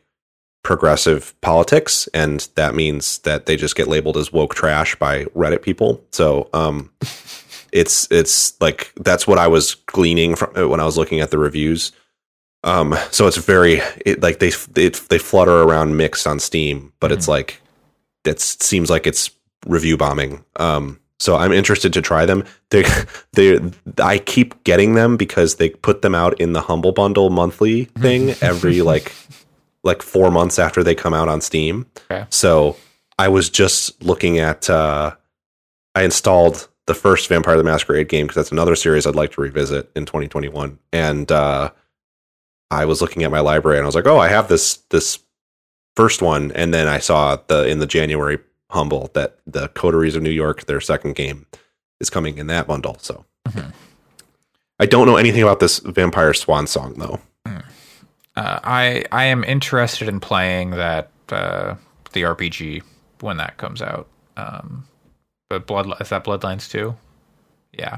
progressive 0.64 1.34
politics 1.41 2.08
and 2.14 2.48
that 2.56 2.76
means 2.76 3.18
that 3.20 3.48
they 3.48 3.56
just 3.56 3.76
get 3.76 3.88
labeled 3.88 4.18
as 4.18 4.32
woke 4.32 4.54
trash 4.54 4.95
by 4.95 5.24
Reddit 5.26 5.64
people. 5.64 6.04
So 6.12 6.48
um 6.54 6.91
it's 7.72 8.08
it's 8.12 8.62
like 8.62 8.94
that's 8.98 9.26
what 9.26 9.40
I 9.40 9.48
was 9.48 9.74
gleaning 9.74 10.36
from 10.36 10.56
uh, 10.56 10.68
when 10.68 10.80
I 10.80 10.86
was 10.86 10.98
looking 10.98 11.22
at 11.22 11.32
the 11.32 11.40
reviews. 11.40 11.91
Um 12.64 12.95
so 13.10 13.26
it's 13.26 13.38
very 13.38 13.82
it 14.06 14.22
like 14.22 14.38
they 14.38 14.52
it, 14.76 15.02
they 15.10 15.18
flutter 15.18 15.64
around 15.64 15.98
mixed 15.98 16.28
on 16.28 16.40
Steam, 16.40 16.94
but 16.99 17.12
it's 17.12 17.28
like 17.28 17.62
it 18.26 18.40
seems 18.41 18.91
like 18.91 19.08
it's 19.08 19.32
review 19.68 19.98
bombing. 19.98 20.44
Um, 20.56 20.99
so 21.19 21.35
I'm 21.35 21.52
interested 21.52 21.94
to 21.94 22.02
try 22.02 22.26
them. 22.26 22.44
They, 22.69 22.85
they, 23.34 23.60
I 24.02 24.19
keep 24.19 24.64
getting 24.64 24.94
them 24.95 25.18
because 25.18 25.56
they 25.56 25.69
put 25.69 26.02
them 26.02 26.15
out 26.15 26.39
in 26.39 26.53
the 26.53 26.61
Humble 26.61 26.91
Bundle 26.91 27.30
monthly 27.30 27.85
thing 27.85 28.35
every 28.41 28.81
like, 28.81 29.14
like 29.84 30.02
four 30.02 30.31
months 30.31 30.60
after 30.60 30.84
they 30.84 30.95
come 30.95 31.14
out 31.14 31.27
on 31.27 31.41
Steam. 31.41 31.85
Okay. 32.11 32.26
So 32.30 32.77
I 33.18 33.30
was 33.30 33.49
just 33.49 34.03
looking 34.03 34.39
at, 34.39 34.69
uh, 34.69 35.15
I 35.95 36.03
installed 36.03 36.68
the 36.85 36.94
first 36.94 37.27
Vampire 37.27 37.57
the 37.57 37.64
Masquerade 37.64 38.07
game 38.07 38.27
because 38.27 38.35
that's 38.35 38.52
another 38.52 38.76
series 38.76 39.06
I'd 39.07 39.15
like 39.15 39.31
to 39.34 39.41
revisit 39.41 39.91
in 39.95 40.06
2021. 40.06 40.77
And, 40.94 41.31
uh, 41.31 41.72
I 42.69 42.85
was 42.85 43.02
looking 43.02 43.23
at 43.23 43.31
my 43.31 43.39
library 43.39 43.77
and 43.77 43.85
I 43.85 43.88
was 43.88 43.95
like, 43.95 44.07
oh, 44.07 44.19
I 44.19 44.27
have 44.27 44.49
this, 44.49 44.77
this 44.89 45.19
first 45.95 46.22
one. 46.22 46.52
And 46.52 46.73
then 46.73 46.88
I 46.88 46.99
saw 46.99 47.38
the, 47.48 47.65
in 47.65 47.80
the 47.80 47.88
January 47.88 48.39
humble 48.72 49.10
that 49.14 49.38
the 49.45 49.69
Coteries 49.69 50.15
of 50.15 50.22
New 50.23 50.30
York, 50.30 50.65
their 50.65 50.81
second 50.81 51.15
game, 51.15 51.45
is 51.99 52.10
coming 52.10 52.38
in 52.38 52.48
that 52.48 52.68
bundle. 52.68 52.98
So 52.99 53.26
Mhm. 53.48 53.72
I 54.80 54.85
don't 54.85 55.07
know 55.07 55.15
anything 55.15 55.41
about 55.41 55.60
this 55.60 55.80
Vampire 55.80 56.34
Swan 56.34 56.68
song 56.68 56.94
though. 56.98 57.19
Uh, 58.35 58.60
I 58.64 59.03
I 59.11 59.23
am 59.26 59.44
interested 59.44 60.07
in 60.07 60.19
playing 60.19 60.72
that 60.72 61.10
uh, 61.30 61.76
the 62.14 62.22
RPG 62.23 62.84
when 63.22 63.38
that 63.38 63.57
comes 63.57 63.81
out. 63.81 64.07
Um, 64.35 64.85
but 65.49 65.65
blood 65.65 65.91
is 65.99 66.10
that 66.10 66.23
Bloodlines 66.23 66.69
too? 66.69 66.95
Yeah. 67.73 67.98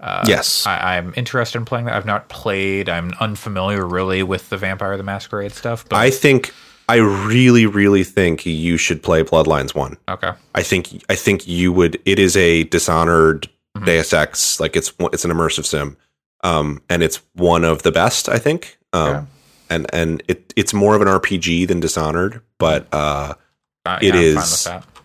Uh, 0.00 0.24
Yes. 0.26 0.66
I, 0.66 0.96
I'm 0.98 1.14
interested 1.16 1.58
in 1.58 1.64
playing 1.64 1.86
that. 1.86 1.94
I've 1.94 2.04
not 2.06 2.28
played. 2.28 2.88
I'm 2.90 3.12
unfamiliar 3.20 3.86
really 3.86 4.22
with 4.22 4.48
the 4.50 4.56
Vampire 4.58 4.96
the 4.98 5.02
Masquerade 5.02 5.52
stuff. 5.52 5.88
But 5.88 5.96
I 5.96 6.10
think 6.10 6.52
I 6.88 6.96
really, 6.96 7.66
really 7.66 8.02
think 8.04 8.46
you 8.46 8.76
should 8.78 9.02
play 9.02 9.22
Bloodlines 9.22 9.74
one. 9.74 9.96
okay. 10.08 10.32
I 10.54 10.62
think 10.62 11.04
I 11.08 11.14
think 11.14 11.46
you 11.46 11.72
would. 11.72 12.00
It 12.04 12.18
is 12.18 12.36
a 12.36 12.64
Dishonored 12.64 13.48
Mhm. 13.76 13.84
Deus 13.84 14.12
Ex, 14.12 14.58
like 14.60 14.74
it's 14.76 14.92
it's 15.12 15.24
an 15.24 15.30
immersive 15.30 15.66
sim, 15.66 15.96
um, 16.42 16.80
and 16.88 17.02
it's 17.02 17.20
one 17.34 17.64
of 17.64 17.82
the 17.82 17.92
best. 17.92 18.28
I 18.28 18.38
think, 18.38 18.78
um, 18.92 19.28
and 19.68 19.86
and 19.92 20.22
it 20.28 20.52
it's 20.56 20.72
more 20.72 20.94
of 20.96 21.02
an 21.02 21.08
RPG 21.08 21.66
than 21.68 21.78
Dishonored, 21.80 22.40
but 22.58 22.86
uh, 22.92 23.34
Uh, 23.86 23.98
It 24.02 24.14
yeah, 24.14 24.20
I'm 24.20 24.22
is- 24.38 24.64
fine 24.64 24.76
with 24.76 24.84
that. 24.84 25.02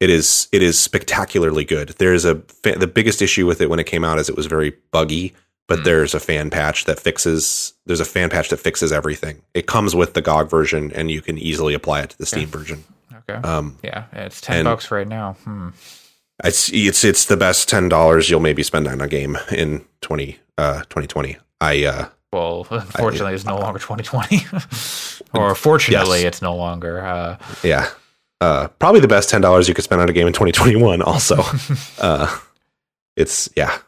it 0.00 0.10
is 0.10 0.48
it 0.52 0.62
is 0.62 0.78
spectacularly 0.78 1.64
good. 1.64 1.94
There's 1.98 2.24
a 2.24 2.36
fa- 2.62 2.78
the 2.78 2.86
biggest 2.88 3.20
issue 3.22 3.46
with 3.46 3.60
it 3.60 3.68
when 3.70 3.78
it 3.78 3.84
came 3.86 4.04
out 4.04 4.18
is 4.18 4.28
it 4.28 4.36
was 4.36 4.46
very 4.46 4.72
buggy, 4.92 5.34
but 5.70 5.78
Mm. 5.78 5.84
there's 5.84 6.14
a 6.14 6.20
fan 6.20 6.50
patch 6.50 6.84
that 6.86 6.98
fixes 6.98 7.72
there's 7.86 8.00
a 8.00 8.04
fan 8.04 8.28
patch 8.28 8.48
that 8.50 8.58
fixes 8.58 8.90
everything. 8.92 9.40
It 9.54 9.66
comes 9.66 9.94
with 9.94 10.14
the 10.14 10.20
GOG 10.20 10.50
version 10.50 10.90
and 10.94 11.10
you 11.10 11.22
can 11.22 11.38
easily 11.38 11.72
apply 11.74 12.00
it 12.02 12.10
to 12.10 12.18
the 12.18 12.26
Steam 12.26 12.48
version. 12.48 12.82
Okay. 13.28 13.40
Um, 13.48 13.78
yeah, 13.84 14.04
it's 14.12 14.40
ten 14.40 14.64
bucks 14.64 14.90
right 14.90 15.06
now. 15.08 15.36
Hmm. 15.44 15.68
it's 16.44 16.70
it's 16.72 17.04
it's 17.04 17.24
the 17.26 17.36
best 17.36 17.68
ten 17.68 17.88
dollars 17.88 18.28
you'll 18.28 18.40
maybe 18.40 18.62
spend 18.64 18.88
on 18.88 19.00
a 19.00 19.06
game 19.08 19.38
in 19.52 19.84
20 20.00 20.38
uh 20.58 20.80
2020. 20.90 21.36
I 21.60 21.84
uh 21.84 22.08
Well, 22.32 22.66
unfortunately, 22.70 23.34
it's 23.34 23.44
no 23.44 23.58
longer 23.58 23.78
2020, 23.78 24.46
or 25.38 25.54
fortunately, 25.54 26.22
it's 26.22 26.42
no 26.42 26.54
longer. 26.56 27.00
Uh, 27.06 27.36
yeah. 27.62 27.88
Uh, 28.40 28.68
probably 28.78 29.00
the 29.00 29.08
best 29.08 29.28
ten 29.30 29.40
dollars 29.40 29.68
you 29.68 29.74
could 29.74 29.84
spend 29.84 30.00
on 30.00 30.08
a 30.08 30.12
game 30.12 30.26
in 30.26 30.32
2021. 30.32 31.02
Also, 31.02 31.36
uh, 32.00 32.26
it's 33.16 33.48
yeah. 33.54 33.78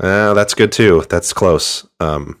Uh, 0.00 0.34
that's 0.34 0.54
good 0.54 0.72
too. 0.72 1.04
That's 1.08 1.32
close. 1.32 1.86
Um, 2.00 2.40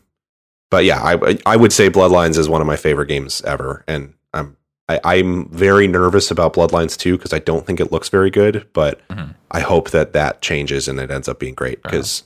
but 0.70 0.84
yeah, 0.84 1.00
I 1.02 1.38
I 1.46 1.56
would 1.56 1.72
say 1.72 1.90
Bloodlines 1.90 2.38
is 2.38 2.48
one 2.48 2.60
of 2.60 2.66
my 2.66 2.76
favorite 2.76 3.06
games 3.06 3.42
ever, 3.42 3.84
and 3.88 4.14
I'm 4.32 4.56
I, 4.88 5.00
I'm 5.04 5.48
very 5.48 5.88
nervous 5.88 6.30
about 6.30 6.54
Bloodlines 6.54 6.96
two 6.96 7.16
because 7.16 7.32
I 7.32 7.38
don't 7.38 7.66
think 7.66 7.80
it 7.80 7.90
looks 7.90 8.08
very 8.08 8.30
good, 8.30 8.66
but 8.72 9.00
Mhm. 9.08 9.34
I 9.50 9.60
hope 9.60 9.90
that 9.90 10.12
that 10.12 10.40
changes 10.42 10.88
and 10.88 11.00
it 11.00 11.10
ends 11.10 11.26
up 11.28 11.38
being 11.38 11.54
great 11.54 11.82
because, 11.82 12.22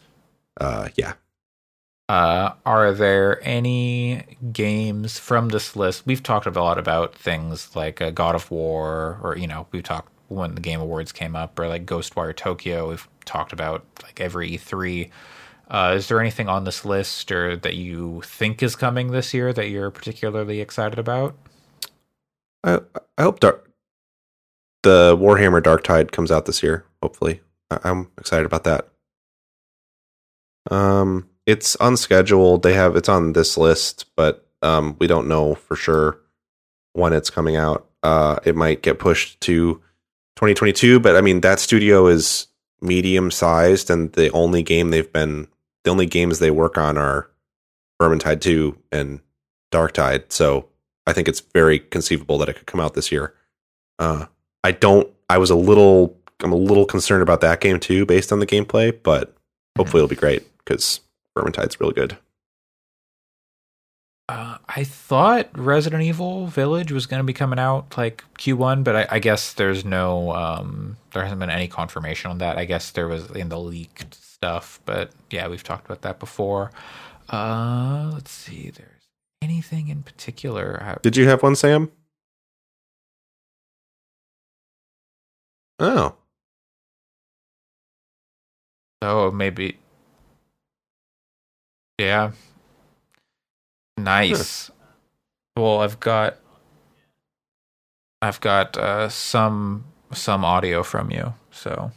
uh, 0.60 0.88
yeah. 0.96 1.14
Uh, 2.08 2.52
are 2.66 2.92
there 2.92 3.40
any 3.46 4.36
games 4.52 5.18
from 5.18 5.48
this 5.48 5.76
list? 5.76 6.02
We've 6.04 6.22
talked 6.22 6.46
a 6.46 6.50
lot 6.50 6.76
about 6.78 7.14
things 7.14 7.74
like 7.74 8.02
uh, 8.02 8.10
God 8.10 8.34
of 8.34 8.50
War, 8.50 9.18
or 9.22 9.36
you 9.38 9.46
know, 9.46 9.66
we've 9.70 9.84
talked 9.84 10.11
when 10.32 10.54
the 10.54 10.60
Game 10.60 10.80
Awards 10.80 11.12
came 11.12 11.36
up, 11.36 11.58
or 11.58 11.68
like 11.68 11.86
Ghostwire 11.86 12.34
Tokyo. 12.34 12.90
We've 12.90 13.08
talked 13.24 13.52
about 13.52 13.84
like 14.02 14.20
every 14.20 14.50
E3. 14.50 15.10
Uh, 15.68 15.94
is 15.96 16.08
there 16.08 16.20
anything 16.20 16.48
on 16.48 16.64
this 16.64 16.84
list 16.84 17.32
or 17.32 17.56
that 17.56 17.74
you 17.74 18.22
think 18.24 18.62
is 18.62 18.76
coming 18.76 19.10
this 19.10 19.32
year 19.32 19.52
that 19.52 19.68
you're 19.68 19.90
particularly 19.90 20.60
excited 20.60 20.98
about? 20.98 21.34
I 22.64 22.80
I 23.16 23.22
hope 23.22 23.40
Dark, 23.40 23.70
the 24.82 25.16
Warhammer 25.18 25.62
Dark 25.62 25.84
Tide 25.84 26.12
comes 26.12 26.30
out 26.30 26.46
this 26.46 26.62
year. 26.62 26.84
Hopefully, 27.02 27.40
I, 27.70 27.78
I'm 27.84 28.10
excited 28.18 28.46
about 28.46 28.64
that. 28.64 28.88
Um, 30.70 31.28
it's 31.46 31.76
unscheduled. 31.80 32.62
They 32.62 32.74
have 32.74 32.96
it's 32.96 33.08
on 33.08 33.32
this 33.32 33.56
list, 33.56 34.06
but 34.16 34.46
um, 34.62 34.96
we 34.98 35.06
don't 35.06 35.28
know 35.28 35.54
for 35.54 35.76
sure 35.76 36.18
when 36.92 37.12
it's 37.12 37.30
coming 37.30 37.56
out. 37.56 37.86
Uh, 38.02 38.38
it 38.44 38.56
might 38.56 38.82
get 38.82 38.98
pushed 38.98 39.40
to 39.42 39.80
2022, 40.36 41.00
but 41.00 41.16
I 41.16 41.20
mean 41.20 41.40
that 41.40 41.60
studio 41.60 42.06
is 42.06 42.46
medium 42.80 43.30
sized, 43.30 43.90
and 43.90 44.12
the 44.12 44.30
only 44.30 44.62
game 44.62 44.90
they've 44.90 45.12
been 45.12 45.48
the 45.84 45.90
only 45.90 46.06
games 46.06 46.38
they 46.38 46.50
work 46.50 46.78
on 46.78 46.96
are 46.96 47.28
Vermintide 48.00 48.40
2 48.40 48.76
and 48.92 49.20
Dark 49.70 49.92
Tide. 49.92 50.32
So 50.32 50.68
I 51.06 51.12
think 51.12 51.28
it's 51.28 51.40
very 51.40 51.78
conceivable 51.78 52.38
that 52.38 52.48
it 52.48 52.56
could 52.56 52.66
come 52.66 52.80
out 52.80 52.94
this 52.94 53.10
year. 53.10 53.34
Uh, 53.98 54.26
I 54.64 54.72
don't. 54.72 55.08
I 55.28 55.38
was 55.38 55.50
a 55.50 55.56
little. 55.56 56.16
I'm 56.40 56.52
a 56.52 56.56
little 56.56 56.84
concerned 56.84 57.22
about 57.22 57.40
that 57.40 57.60
game 57.60 57.78
too, 57.78 58.04
based 58.04 58.32
on 58.32 58.40
the 58.40 58.46
gameplay. 58.46 58.96
But 59.02 59.34
hopefully, 59.76 60.00
it'll 60.00 60.08
be 60.08 60.16
great 60.16 60.46
because 60.58 61.00
Vermintide's 61.36 61.80
really 61.80 61.94
good. 61.94 62.16
Uh, 64.32 64.56
I 64.66 64.84
thought 64.84 65.50
Resident 65.58 66.02
Evil 66.02 66.46
Village 66.46 66.90
was 66.90 67.04
going 67.04 67.20
to 67.20 67.24
be 67.24 67.34
coming 67.34 67.58
out 67.58 67.98
like 67.98 68.24
Q1, 68.38 68.82
but 68.82 68.96
I, 68.96 69.06
I 69.10 69.18
guess 69.18 69.52
there's 69.52 69.84
no, 69.84 70.32
um, 70.32 70.96
there 71.12 71.22
hasn't 71.22 71.38
been 71.40 71.50
any 71.50 71.68
confirmation 71.68 72.30
on 72.30 72.38
that. 72.38 72.56
I 72.56 72.64
guess 72.64 72.90
there 72.92 73.08
was 73.08 73.30
in 73.32 73.50
the 73.50 73.58
leaked 73.58 74.14
stuff, 74.14 74.80
but 74.86 75.10
yeah, 75.30 75.48
we've 75.48 75.62
talked 75.62 75.84
about 75.84 76.00
that 76.02 76.18
before. 76.18 76.70
Uh, 77.28 78.10
let's 78.14 78.30
see, 78.30 78.70
there's 78.70 79.02
anything 79.42 79.88
in 79.88 80.02
particular. 80.02 80.98
Did 81.02 81.16
you 81.18 81.28
have 81.28 81.42
one, 81.42 81.54
Sam? 81.54 81.90
Oh, 85.78 86.16
Oh, 89.02 89.30
maybe. 89.32 89.78
Yeah. 91.98 92.32
Nice. 94.02 94.70
Well, 95.56 95.80
I've 95.80 96.00
got 96.00 96.36
I've 98.20 98.40
got 98.40 98.76
uh 98.76 99.08
some 99.08 99.84
some 100.12 100.44
audio 100.44 100.82
from 100.82 101.10
you, 101.10 101.34
so 101.50 101.92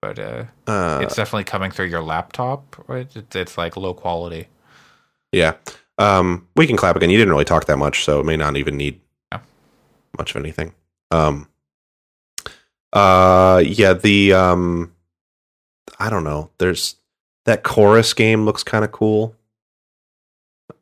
but 0.00 0.18
uh 0.18 0.44
uh, 0.66 1.00
it's 1.02 1.16
definitely 1.16 1.44
coming 1.44 1.70
through 1.70 1.86
your 1.86 2.02
laptop. 2.02 2.76
Right? 2.88 3.08
It's, 3.14 3.34
it's 3.36 3.58
like 3.58 3.76
low 3.76 3.94
quality. 3.94 4.48
yeah. 5.32 5.54
Um, 6.00 6.46
we 6.54 6.68
can 6.68 6.76
clap 6.76 6.94
again. 6.94 7.10
You 7.10 7.18
didn't 7.18 7.32
really 7.32 7.44
talk 7.44 7.64
that 7.66 7.76
much, 7.76 8.04
so 8.04 8.20
it 8.20 8.24
may 8.26 8.36
not 8.36 8.56
even 8.56 8.76
need 8.76 9.00
Yeah. 9.32 9.40
much 10.16 10.30
of 10.30 10.36
anything. 10.40 10.72
Um, 11.10 11.48
uh, 12.92 13.60
yeah. 13.66 13.94
The 13.94 14.32
um, 14.32 14.92
I 15.98 16.08
don't 16.08 16.22
know. 16.22 16.50
There's 16.58 16.94
that 17.46 17.64
chorus 17.64 18.14
game 18.14 18.44
looks 18.44 18.62
kind 18.62 18.84
of 18.84 18.92
cool. 18.92 19.34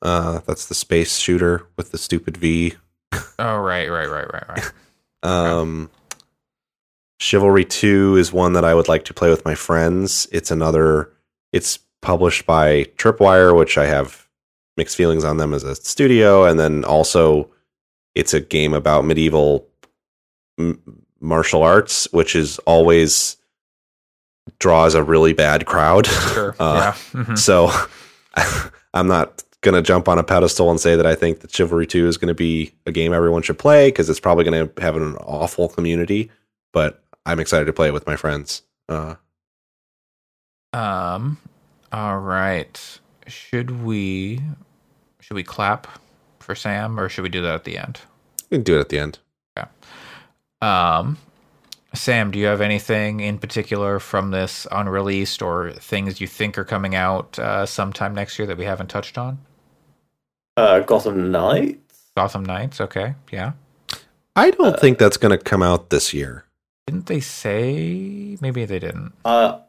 Uh, 0.02 0.40
that's 0.47 0.66
the 0.66 0.74
space 0.74 1.18
shooter 1.18 1.66
with 1.77 1.90
the 1.93 1.98
stupid 1.98 2.36
V. 2.36 2.74
Oh 3.39 3.56
right, 3.59 3.89
right, 3.90 4.09
right, 4.09 4.32
right, 4.32 4.48
right. 4.48 4.73
Um, 5.23 5.90
Chivalry 7.18 7.64
2 7.64 8.16
is 8.16 8.32
one 8.32 8.52
that 8.52 8.64
I 8.64 8.74
would 8.74 8.86
like 8.89 9.05
to 9.06 9.14
play 9.14 9.31
with 9.31 9.44
my 9.44 9.55
friends. 9.56 10.28
It's 10.31 10.51
another, 10.51 11.10
it's 11.52 11.78
published 12.02 12.47
by 12.47 12.85
Tripwire, 12.97 13.56
which 13.56 13.77
I 13.78 13.86
have 13.86 14.28
mixed 14.77 14.97
feelings 14.97 15.24
on 15.24 15.39
them 15.39 15.52
as 15.55 15.64
a 15.64 15.74
studio. 15.74 16.44
And 16.44 16.60
then 16.60 16.85
also, 16.85 17.51
it's 18.14 18.35
a 18.35 18.40
game 18.40 18.74
about 18.74 19.05
medieval 19.06 19.66
m- 20.59 20.81
martial 21.20 21.62
arts, 21.62 22.06
which 22.12 22.36
is 22.36 22.59
always 22.60 23.36
draws 24.60 24.94
a 24.94 25.02
really 25.02 25.32
bad 25.32 25.66
crowd. 25.66 26.06
Sure. 26.06 26.55
Uh, 26.60 26.93
yeah. 27.14 27.23
Mhm. 27.23 27.39
So 27.39 27.70
I'm 28.94 29.09
not 29.09 29.43
going 29.66 29.74
to 29.74 29.82
jump 29.82 30.09
on 30.09 30.16
a 30.18 30.22
pedestal 30.22 30.70
and 30.70 30.80
say 30.80 30.94
that 30.94 31.06
I 31.06 31.14
think 31.16 31.40
that 31.40 31.51
Chivalry 31.51 31.86
2 31.86 32.06
is 32.06 32.16
going 32.16 32.28
to 32.28 32.34
be 32.34 32.72
a 32.86 32.93
game 32.93 33.12
everyone 33.12 33.43
should 33.43 33.59
play 33.59 33.88
because 33.88 34.09
it's 34.09 34.20
probably 34.20 34.44
going 34.44 34.68
to 34.68 34.80
have 34.80 34.97
an 34.97 35.16
awful 35.16 35.68
community, 35.68 36.30
but 36.72 37.02
I'm 37.26 37.40
excited 37.40 37.64
to 37.64 37.72
play 37.72 37.88
it 37.88 37.93
with 37.93 38.06
my 38.06 38.14
friends. 38.16 38.62
Uh, 38.88 39.16
Um. 40.72 41.38
All 41.93 42.18
right. 42.18 43.01
Should 43.26 43.82
we? 43.82 44.40
Should 45.20 45.34
we 45.34 45.43
clap 45.43 45.88
for 46.38 46.55
Sam, 46.55 46.98
or 47.01 47.09
should 47.09 47.22
we 47.22 47.28
do 47.28 47.43
that 47.43 47.55
at 47.55 47.64
the 47.64 47.76
end? 47.78 48.01
we 48.51 48.59
can 48.59 48.62
do 48.62 48.76
it 48.76 48.80
at 48.80 48.88
the 48.90 48.98
end. 49.01 49.18
Yeah. 49.56 49.66
Um, 50.62 51.18
Sam, 51.94 52.30
do 52.30 52.38
you 52.38 52.47
have 52.47 52.60
anything 52.60 53.20
in 53.20 53.38
particular 53.38 53.98
from 53.98 54.30
this 54.30 54.66
unreleased 54.70 55.43
or 55.43 55.72
things 55.72 56.20
you 56.20 56.26
think 56.28 56.59
are 56.59 56.64
coming 56.64 56.94
out 56.94 57.38
uh, 57.38 57.66
sometime 57.66 58.14
next 58.14 58.38
year 58.38 58.47
that 58.47 58.59
we 58.59 58.64
haven't 58.64 58.88
touched 58.88 59.18
on? 59.18 59.38
Uh, 60.56 60.80
Gotham 60.80 61.30
Knights. 61.30 62.10
Gotham 62.16 62.44
Knights. 62.44 62.80
Okay. 62.80 63.14
Yeah. 63.30 63.52
I 64.34 64.50
don't 64.50 64.78
think 64.78 64.98
that's 64.98 65.16
going 65.16 65.36
to 65.36 65.42
come 65.42 65.62
out 65.62 65.90
this 65.90 66.12
year. 66.14 66.44
Didn't 66.86 67.06
they 67.06 67.20
say? 67.20 68.36
Maybe 68.40 68.64
they 68.64 68.78
didn't. 68.78 69.12
Uh, 69.24 69.60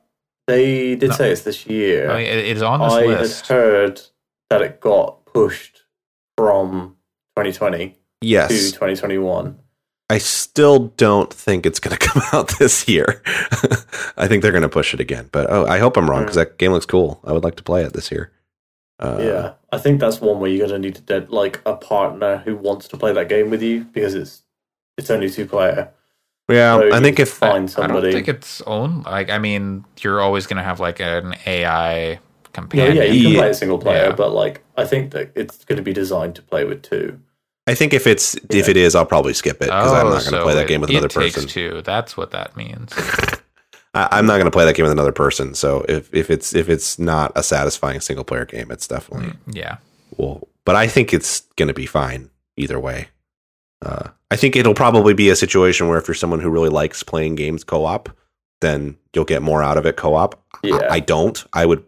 they 0.45 0.95
did 0.95 1.09
No. 1.09 1.15
say 1.15 1.31
it's 1.31 1.41
this 1.41 1.65
year. 1.65 2.09
I 2.11 2.17
mean, 2.17 2.25
it's 2.27 2.61
on 2.61 2.79
this 2.79 2.93
I 2.93 3.05
list. 3.05 3.47
had 3.47 3.53
heard 3.55 4.01
that 4.49 4.61
it 4.61 4.79
got 4.79 5.25
pushed 5.25 5.83
from 6.37 6.95
2020 7.35 7.89
to 7.89 7.95
2021. 8.47 9.59
I 10.09 10.19
still 10.19 10.87
don't 10.95 11.33
think 11.33 11.65
it's 11.65 11.79
going 11.81 11.97
to 11.97 12.07
come 12.07 12.23
out 12.31 12.57
this 12.59 12.87
year. 12.87 13.21
I 14.17 14.27
think 14.27 14.41
they're 14.41 14.51
going 14.53 14.61
to 14.61 14.69
push 14.69 14.93
it 14.93 14.99
again, 15.01 15.27
but 15.33 15.47
oh, 15.49 15.65
I 15.65 15.79
hope 15.79 15.97
I'm 15.97 16.09
wrong 16.09 16.21
because 16.21 16.35
that 16.35 16.57
game 16.57 16.71
looks 16.71 16.85
cool. 16.85 17.19
I 17.25 17.33
would 17.33 17.43
like 17.43 17.55
to 17.57 17.63
play 17.63 17.83
it 17.83 17.91
this 17.93 18.09
year. 18.11 18.31
Uh, 18.99 19.17
yeah, 19.19 19.53
I 19.71 19.77
think 19.77 19.99
that's 19.99 20.21
one 20.21 20.39
where 20.39 20.49
you're 20.49 20.65
gonna 20.67 20.79
need 20.79 20.95
to 20.95 21.01
get 21.01 21.29
like 21.31 21.61
a 21.65 21.75
partner 21.75 22.37
who 22.37 22.55
wants 22.55 22.87
to 22.89 22.97
play 22.97 23.13
that 23.13 23.29
game 23.29 23.49
with 23.49 23.61
you 23.61 23.83
because 23.85 24.15
it's 24.15 24.43
it's 24.97 25.09
only 25.09 25.29
two 25.29 25.45
player. 25.45 25.91
Yeah. 26.49 26.79
So 26.79 26.93
I 26.93 27.01
think 27.01 27.19
if 27.19 27.29
find 27.29 27.69
somebody. 27.69 27.97
I 27.97 28.01
don't 28.01 28.11
think 28.13 28.27
it's 28.29 28.61
own. 28.61 29.01
Like, 29.03 29.29
I 29.29 29.37
mean, 29.37 29.83
you're 29.99 30.21
always 30.21 30.47
going 30.47 30.57
to 30.57 30.63
have 30.63 30.79
like 30.79 31.01
an 31.01 31.35
AI 31.45 32.11
yeah, 32.11 32.17
companion. 32.53 32.95
yeah, 32.97 33.03
you 33.03 33.23
can 33.23 33.35
play 33.35 33.49
a 33.49 33.53
single 33.53 33.77
player, 33.77 34.05
Yeah. 34.05 34.15
but 34.15 34.31
like 34.31 34.63
I 34.77 34.85
think 34.85 35.11
that 35.11 35.31
it's 35.35 35.65
going 35.65 35.77
to 35.77 35.83
be 35.83 35.93
designed 35.93 36.35
to 36.35 36.41
play 36.41 36.63
with 36.63 36.83
two. 36.83 37.19
I 37.67 37.75
think 37.75 37.93
if 37.93 38.07
it's 38.07 38.35
if 38.49 38.69
it 38.69 38.77
is, 38.77 38.95
I'll 38.95 39.05
probably 39.05 39.33
skip 39.33 39.57
it 39.57 39.65
because 39.65 39.91
I'm 39.91 40.07
Oh, 40.07 40.09
not 40.11 40.23
going 40.23 40.23
to 40.23 40.29
so 40.29 40.43
play 40.43 40.55
that 40.55 40.67
game 40.69 40.79
with 40.81 40.89
it 40.89 40.93
another 40.93 41.09
takes 41.09 41.35
person. 41.35 41.49
two. 41.49 41.81
That's 41.83 42.15
what 42.15 42.31
that 42.31 42.55
means. 42.55 42.93
I, 43.97 44.07
I'm 44.11 44.25
not 44.25 44.33
going 44.33 44.45
to 44.45 44.51
play 44.51 44.65
that 44.65 44.75
game 44.75 44.83
with 44.83 44.91
another 44.91 45.11
person. 45.11 45.53
So 45.53 45.85
if, 45.89 46.13
if 46.13 46.29
it's 46.29 46.53
if 46.53 46.69
it's 46.69 46.99
not 46.99 47.31
a 47.35 47.43
satisfying 47.43 47.99
single 47.99 48.23
player 48.23 48.45
game, 48.45 48.71
it's 48.71 48.87
definitely 48.87 49.33
yeah. 49.47 49.77
well. 50.17 50.47
But 50.65 50.75
I 50.75 50.87
think 50.87 51.13
it's 51.13 51.41
going 51.55 51.67
to 51.67 51.73
be 51.73 51.85
fine 51.85 52.29
either 52.57 52.79
way. 52.79 53.07
Uh, 53.85 54.09
I 54.31 54.35
think 54.35 54.55
it'll 54.55 54.73
probably 54.73 55.13
be 55.13 55.29
a 55.29 55.35
situation 55.35 55.87
where 55.87 55.97
if 55.97 56.07
you're 56.07 56.15
someone 56.15 56.39
who 56.39 56.49
really 56.49 56.69
likes 56.69 57.03
playing 57.03 57.35
games 57.35 57.63
co-op, 57.63 58.09
then 58.61 58.97
you'll 59.13 59.25
get 59.25 59.41
more 59.41 59.63
out 59.63 59.77
of 59.77 59.85
it 59.85 59.95
co-op. 59.97 60.35
I- 60.63 60.67
Yeah. 60.67 60.87
I, 60.89 60.99
don't. 60.99 61.43
I 61.53 61.65
would, 61.65 61.83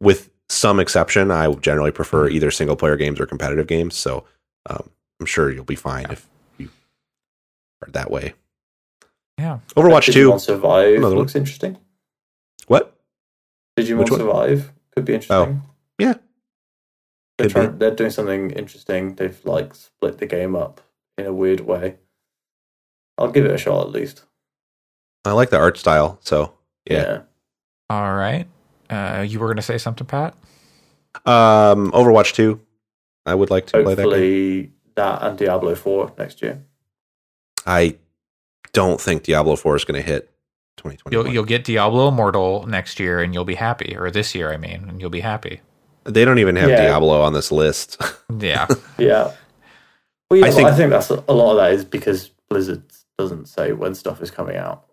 with 0.00 0.30
some 0.48 0.80
exception, 0.80 1.30
I 1.30 1.50
generally 1.54 1.92
prefer 1.92 2.28
either 2.28 2.50
single 2.50 2.76
player 2.76 2.96
games 2.96 3.20
or 3.20 3.26
competitive 3.26 3.66
games. 3.68 3.94
So 3.94 4.24
um, 4.68 4.90
I'm 5.20 5.26
sure 5.26 5.50
you'll 5.50 5.64
be 5.64 5.76
fine 5.76 6.06
if 6.10 6.26
you 6.58 6.68
are 7.82 7.90
that 7.92 8.10
way. 8.10 8.34
Yeah. 9.40 9.58
Overwatch 9.76 10.12
two. 10.12 10.30
Digimon 10.30 10.40
Survive 10.40 10.96
Another 10.96 11.14
one. 11.16 11.22
looks 11.24 11.34
interesting. 11.34 11.78
What? 12.66 12.96
Digimon 13.78 13.98
Which 14.00 14.10
one? 14.10 14.20
Oh, 14.20 14.24
Survive 14.46 14.72
could 14.94 15.04
be 15.06 15.14
interesting. 15.14 15.62
Oh. 15.64 15.70
yeah. 15.98 16.14
They're, 17.38 17.48
Could 17.48 17.48
be. 17.48 17.52
trying, 17.52 17.78
they're 17.78 17.94
doing 17.94 18.10
something 18.10 18.50
interesting. 18.50 19.14
They've 19.14 19.38
like 19.44 19.74
split 19.74 20.18
the 20.18 20.26
game 20.26 20.54
up 20.54 20.80
in 21.16 21.24
a 21.26 21.32
weird 21.32 21.60
way. 21.60 21.96
I'll 23.16 23.30
give 23.30 23.44
it 23.46 23.50
a 23.50 23.58
shot 23.58 23.86
at 23.86 23.92
least. 23.92 24.24
I 25.24 25.32
like 25.32 25.50
the 25.50 25.58
art 25.58 25.76
style. 25.78 26.18
So 26.22 26.52
yeah. 26.88 27.22
All 27.88 28.14
right. 28.14 28.46
Uh, 28.90 29.24
you 29.26 29.38
were 29.38 29.46
going 29.46 29.56
to 29.56 29.62
say 29.62 29.78
something, 29.78 30.06
Pat? 30.06 30.34
Um, 31.24 31.92
Overwatch 31.92 32.34
two. 32.34 32.60
I 33.26 33.34
would 33.34 33.50
like 33.50 33.66
to 33.66 33.82
play 33.82 33.94
that 33.94 34.02
game. 34.02 34.04
Hopefully 34.10 34.72
that 34.96 35.22
and 35.22 35.38
Diablo 35.38 35.74
4 35.74 36.14
next 36.18 36.42
year. 36.42 36.62
I 37.66 37.96
don't 38.72 39.00
think 39.00 39.24
Diablo 39.24 39.56
four 39.56 39.76
is 39.76 39.84
going 39.84 40.00
to 40.00 40.06
hit 40.06 40.30
2020. 40.78 41.14
You'll 41.16 41.32
you'll 41.34 41.44
get 41.44 41.64
Diablo 41.64 42.08
Immortal 42.08 42.66
next 42.66 42.98
year, 43.00 43.20
and 43.20 43.34
you'll 43.34 43.44
be 43.44 43.54
happy, 43.56 43.96
or 43.96 44.10
this 44.10 44.34
year, 44.34 44.52
I 44.52 44.56
mean, 44.56 44.86
and 44.88 45.00
you'll 45.00 45.10
be 45.10 45.20
happy. 45.20 45.60
They 46.04 46.24
don't 46.24 46.38
even 46.38 46.56
have 46.56 46.70
Yeah. 46.70 46.82
Diablo 46.82 47.20
on 47.22 47.32
this 47.32 47.52
list. 47.52 48.00
Yeah. 48.40 48.66
Yeah. 48.96 49.32
Well, 50.30 50.38
yeah, 50.38 50.46
I 50.46 50.48
I, 50.48 50.50
think- 50.52 50.54
think, 50.54 50.68
I 50.68 50.76
think 50.76 50.90
that's 50.90 51.10
a, 51.10 51.24
a 51.28 51.34
lot 51.34 51.50
of 51.52 51.56
that 51.58 51.72
is 51.72 51.84
because 51.84 52.30
Blizzard 52.48 52.84
doesn't 53.18 53.46
say 53.48 53.72
when 53.72 53.94
stuff 53.96 54.22
is 54.22 54.30
coming 54.30 54.56
out. 54.56 54.84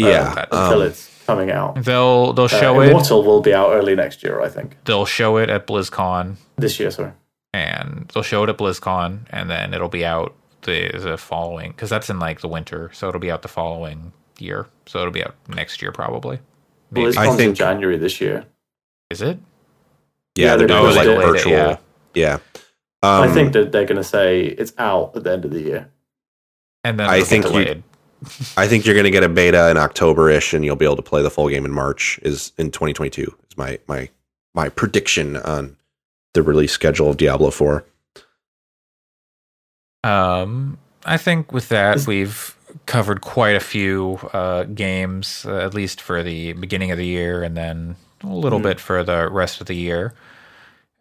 uh, 0.00 0.06
yeah. 0.08 0.44
until 0.50 0.82
um, 0.82 0.88
it's 0.88 1.08
coming 1.26 1.50
out. 1.52 1.76
they'll 1.84 2.32
they'll 2.32 2.46
Uh, 2.46 2.48
show 2.48 2.80
it. 2.80 2.88
Immortal 2.88 3.22
will 3.22 3.40
be 3.40 3.54
out 3.54 3.70
early 3.72 3.94
next 3.94 4.22
year, 4.24 4.40
I 4.42 4.48
think. 4.48 4.76
They'll 4.84 5.06
show 5.06 5.36
it 5.38 5.48
at 5.48 5.66
BlizzCon, 5.68 6.36
This 6.56 6.80
year, 6.80 6.90
sorry. 6.90 7.12
and 7.54 8.10
they'll 8.12 8.22
show 8.24 8.42
it 8.42 8.48
at 8.50 8.58
BlizzCon, 8.58 9.20
and 9.30 9.48
then 9.48 9.72
it'll 9.74 9.88
be 9.88 10.04
out 10.04 10.34
the 10.62 10.90
the 10.98 11.16
following 11.18 11.72
because 11.72 11.90
that's 11.90 12.08
in 12.10 12.18
like 12.18 12.40
the 12.40 12.48
winter, 12.48 12.90
so 12.92 13.08
it'll 13.08 13.20
be 13.20 13.30
out 13.30 13.42
the 13.42 13.48
following 13.48 14.12
year. 14.38 14.66
So 14.86 15.00
it'll 15.00 15.12
be 15.12 15.24
out 15.24 15.34
next 15.48 15.82
year 15.82 15.92
probably. 15.92 16.38
Maybe. 16.90 17.06
BlizzCon's 17.08 17.16
I 17.16 17.30
in 17.30 17.36
think- 17.36 17.56
January 17.56 17.98
this 17.98 18.20
year. 18.20 18.46
Is 19.10 19.20
it? 19.22 19.38
yeah, 20.34 20.46
yeah, 20.46 20.56
they're 20.56 20.66
they're 20.66 20.80
doing 20.80 20.94
like 20.94 21.04
delayed 21.04 21.28
it, 21.28 21.32
virtual. 21.32 21.52
yeah. 21.52 21.76
yeah. 22.14 22.34
Um, 23.04 23.22
I 23.22 23.32
think 23.32 23.52
that 23.52 23.72
they're 23.72 23.84
going 23.84 23.96
to 23.96 24.04
say 24.04 24.44
it's 24.46 24.72
out 24.78 25.16
at 25.16 25.24
the 25.24 25.32
end 25.32 25.44
of 25.44 25.50
the 25.50 25.60
year. 25.60 25.90
And 26.84 26.98
then 26.98 27.08
I 27.08 27.16
it'll 27.16 27.26
think 27.26 27.44
you, 27.46 27.82
I 28.56 28.68
think 28.68 28.86
you're 28.86 28.94
going 28.94 29.04
to 29.04 29.10
get 29.10 29.24
a 29.24 29.28
beta 29.28 29.70
in 29.70 29.76
October 29.76 30.30
ish, 30.30 30.54
and 30.54 30.64
you'll 30.64 30.76
be 30.76 30.84
able 30.84 30.96
to 30.96 31.02
play 31.02 31.20
the 31.22 31.30
full 31.30 31.48
game 31.48 31.64
in 31.64 31.72
March. 31.72 32.18
Is 32.22 32.52
in 32.58 32.70
2022. 32.70 33.22
Is 33.50 33.56
my 33.56 33.78
my 33.88 34.08
my 34.54 34.68
prediction 34.68 35.36
on 35.36 35.76
the 36.34 36.42
release 36.42 36.72
schedule 36.72 37.10
of 37.10 37.16
Diablo 37.16 37.50
4. 37.50 37.84
Um, 40.04 40.78
I 41.04 41.16
think 41.16 41.52
with 41.52 41.68
that 41.68 41.96
Is- 41.96 42.06
we've 42.06 42.56
covered 42.86 43.20
quite 43.20 43.54
a 43.56 43.60
few 43.60 44.18
uh, 44.32 44.64
games, 44.64 45.44
uh, 45.46 45.58
at 45.58 45.74
least 45.74 46.00
for 46.00 46.22
the 46.22 46.54
beginning 46.54 46.90
of 46.90 46.98
the 46.98 47.06
year, 47.06 47.42
and 47.42 47.56
then 47.56 47.96
a 48.22 48.28
little 48.28 48.58
Hmm. 48.58 48.64
bit 48.64 48.80
for 48.80 49.02
the 49.04 49.28
rest 49.30 49.60
of 49.60 49.66
the 49.66 49.74
year. 49.76 50.14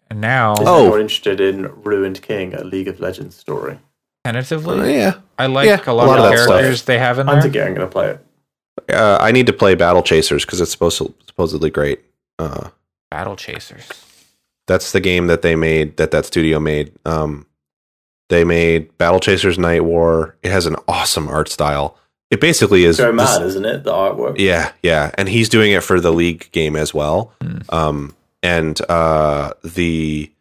And 0.09 0.19
now, 0.19 0.53
Is 0.53 0.67
Oh. 0.67 0.81
anyone 0.81 1.01
interested 1.01 1.39
in 1.39 1.71
Ruined 1.83 2.21
King, 2.21 2.53
a 2.53 2.63
League 2.63 2.87
of 2.89 2.99
Legends 2.99 3.35
story? 3.35 3.79
tentatively, 4.25 4.93
yeah, 4.97 5.15
I 5.39 5.47
like 5.47 5.65
yeah, 5.65 5.79
a 5.87 5.93
lot, 5.93 6.05
a 6.05 6.07
lot 6.07 6.19
of 6.19 6.25
of 6.25 6.31
the 6.31 6.35
characters 6.45 6.77
stuff. 6.79 6.85
they 6.85 6.99
have 6.99 7.17
in 7.17 7.27
I'm 7.27 7.35
there. 7.35 7.41
thinking 7.43 7.61
I'm 7.61 7.73
going 7.73 7.87
to 7.87 7.91
play 7.91 8.09
it. 8.11 8.93
uh, 8.93 9.17
I 9.19 9.31
need 9.31 9.47
to 9.47 9.53
play 9.53 9.73
Battle 9.75 10.03
Chasers 10.03 10.45
because 10.45 10.61
it's 10.61 10.69
supposed 10.71 10.97
to, 10.99 11.11
supposedly 11.25 11.69
great. 11.71 12.01
Uh, 12.37 12.69
Battle 13.09 13.35
Chasers. 13.35 13.87
that's 14.67 14.91
the 14.91 14.99
game 14.99 15.27
that 15.27 15.41
they 15.41 15.55
made 15.55 15.97
that 15.97 16.11
that 16.11 16.25
studio 16.25 16.59
made 16.59 16.91
um 17.05 17.45
they 18.31 18.43
made 18.43 18.97
battle 18.97 19.19
chasers 19.19 19.59
night 19.59 19.83
war 19.83 20.35
it 20.41 20.49
has 20.51 20.65
an 20.65 20.75
awesome 20.87 21.27
art 21.27 21.49
style 21.49 21.95
it 22.31 22.39
basically 22.41 22.85
is 22.85 22.97
Go 22.97 23.11
this- 23.15 23.39
isn't 23.39 23.65
it? 23.65 23.83
The 23.83 23.91
artwork. 23.91 24.39
yeah 24.39 24.71
yeah 24.81 25.11
and 25.15 25.29
he's 25.29 25.49
doing 25.49 25.71
it 25.73 25.83
for 25.83 25.99
the 25.99 26.11
league 26.11 26.49
game 26.51 26.75
as 26.75 26.93
well 26.93 27.33
Hmm. 27.41 27.57
um 27.69 28.15
and 28.41 28.79
uh 28.89 29.51
the 29.63 30.31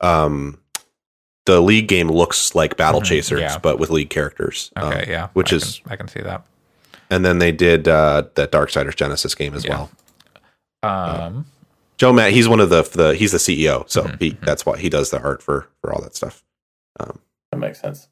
um 0.00 0.58
the 1.46 1.60
league 1.60 1.88
game 1.88 2.08
looks 2.08 2.54
like 2.54 2.76
battle 2.76 3.00
Mhm, 3.00 3.06
chasers 3.06 3.40
yeah. 3.40 3.58
but 3.58 3.78
with 3.78 3.90
league 3.90 4.10
characters 4.10 4.70
Um, 4.76 4.92
Okay, 4.92 5.06
yeah, 5.10 5.28
which 5.32 5.52
I 5.52 5.56
is- 5.56 5.80
can, 5.82 5.92
I 5.92 5.96
can 5.96 6.08
see 6.08 6.20
that. 6.20 6.44
and 7.10 7.24
then 7.24 7.38
they 7.38 7.50
did 7.52 7.88
uh 7.88 8.24
that 8.34 8.52
darksiders 8.52 8.94
genesis 8.94 9.34
game 9.34 9.54
as 9.54 9.64
Yeah. 9.64 9.70
well 9.70 9.90
Um, 10.82 11.46
Joe 11.96 12.12
Mad 12.12 12.32
he's 12.32 12.46
one 12.48 12.60
of 12.60 12.68
the 12.70 12.82
the 12.82 13.14
he's 13.14 13.32
the 13.32 13.38
ceo 13.38 13.88
so 13.90 14.02
Mhm, 14.04 14.20
he 14.20 14.30
mhm. 14.32 14.44
that's 14.44 14.64
why 14.66 14.76
he 14.78 14.88
does 14.88 15.10
the 15.10 15.20
art 15.20 15.42
for 15.42 15.66
for 15.80 15.92
all 15.92 16.00
that 16.02 16.14
stuff 16.14 16.44
um 16.44 16.47
That 17.58 17.66
makes 17.66 17.80
sense. 17.80 18.08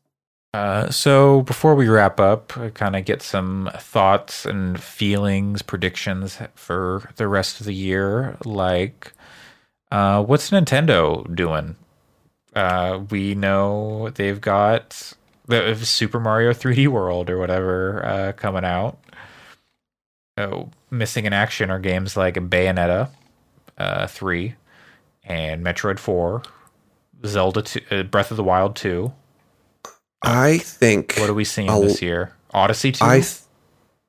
Uh, 0.55 0.91
so 0.91 1.43
before 1.43 1.75
we 1.75 1.89
wrap 1.89 2.19
up, 2.19 2.49
kind 2.75 2.97
of 2.97 3.05
get 3.05 3.21
some 3.21 3.71
thoughts 3.79 4.47
and 4.47 4.83
feelings, 4.83 5.63
predictions 5.63 6.39
for 6.55 7.11
the 7.17 7.29
rest 7.29 7.61
of 7.61 7.67
the 7.67 7.75
year. 7.75 8.37
Like, 8.45 9.13
uh, 9.93 10.25
what's 10.25 10.51
Nintendo 10.51 11.35
doing? 11.35 11.77
Uh, 12.55 13.03
we 13.11 13.35
know 13.35 14.09
they've 14.15 14.41
got 14.41 15.13
the 15.47 15.75
Super 15.77 16.19
Mario 16.19 16.53
3D 16.53 16.89
World 16.89 17.29
or 17.29 17.39
whatever 17.39 18.05
uh, 18.05 18.33
coming 18.33 18.65
out. 18.65 18.99
Oh, 20.39 20.71
missing 20.91 21.27
in 21.27 21.33
action 21.33 21.71
are 21.71 21.79
games 21.79 22.17
like 22.17 22.35
Bayonetta 22.35 23.11
uh, 23.79 24.07
3 24.07 24.55
and 25.25 25.65
Metroid 25.65 25.99
4, 25.99 26.43
Zelda 27.25 27.63
2, 27.63 27.81
uh, 27.91 28.03
Breath 28.05 28.31
of 28.31 28.37
the 28.37 28.45
Wild 28.45 28.75
2. 28.77 29.13
I 30.27 30.59
think 30.59 31.15
What 31.19 31.31
are 31.31 31.35
we 31.35 31.45
seeing 31.45 31.71
I'll- 31.71 31.83
this 31.83 32.03
year? 32.03 32.33
Odyssey 32.53 32.93
2? 32.93 33.05
I 33.05 33.21
th- 33.21 33.39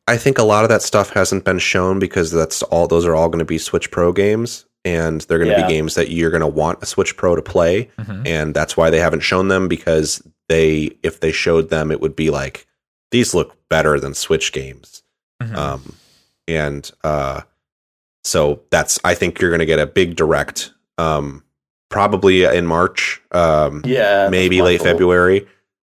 I 0.10 0.15
think 0.15 0.38
a 0.38 0.44
lot 0.44 0.64
of 0.64 0.69
that 0.69 0.81
stuff 0.81 1.10
hasn't 1.11 1.44
been 1.44 1.60
shown 1.60 1.99
because 1.99 2.31
that's 2.31 2.64
all 2.64 2.88
those 2.88 3.06
are 3.06 3.14
all 3.14 3.27
going 3.27 3.39
to 3.39 3.45
be 3.45 3.57
Switch 3.57 3.91
Pro 3.91 4.14
games 4.14 4.65
and 4.85 5.19
they're 5.22 5.38
going 5.38 5.49
to 5.52 5.57
Yeah. 5.60 5.68
be 5.68 5.73
games 5.73 5.95
that 5.95 6.10
you're 6.11 6.30
going 6.30 6.39
to 6.41 6.48
want 6.48 6.81
a 6.81 6.85
Switch 6.85 7.18
Pro 7.18 7.35
to 7.35 7.41
play 7.41 7.89
Mhm. 7.99 8.26
and 8.26 8.53
that's 8.53 8.77
why 8.77 8.89
they 8.89 8.99
haven't 8.99 9.19
shown 9.19 9.49
them 9.49 9.68
because 9.68 10.22
they 10.48 10.91
if 11.03 11.19
they 11.19 11.34
showed 11.34 11.69
them 11.69 11.91
it 11.91 11.99
would 11.99 12.15
be 12.15 12.30
like 12.30 12.65
these 13.11 13.34
look 13.34 13.57
better 13.69 13.99
than 13.99 14.14
Switch 14.14 14.53
games. 14.53 15.03
Mhm. 15.44 15.56
Um 15.57 15.94
and 16.48 16.89
uh 17.03 17.41
so 18.23 18.61
that's 18.69 18.99
I 19.03 19.14
think 19.14 19.41
you're 19.41 19.49
going 19.52 19.60
to 19.60 19.65
get 19.65 19.80
a 19.80 19.85
big 19.88 20.15
direct 20.15 20.72
um 20.98 21.44
probably 21.89 22.45
in 22.45 22.65
March 22.65 23.22
um 23.34 23.81
Yeah, 23.85 24.30
maybe 24.31 24.61
late 24.61 24.77
thought. 24.77 24.85
February 24.88 25.48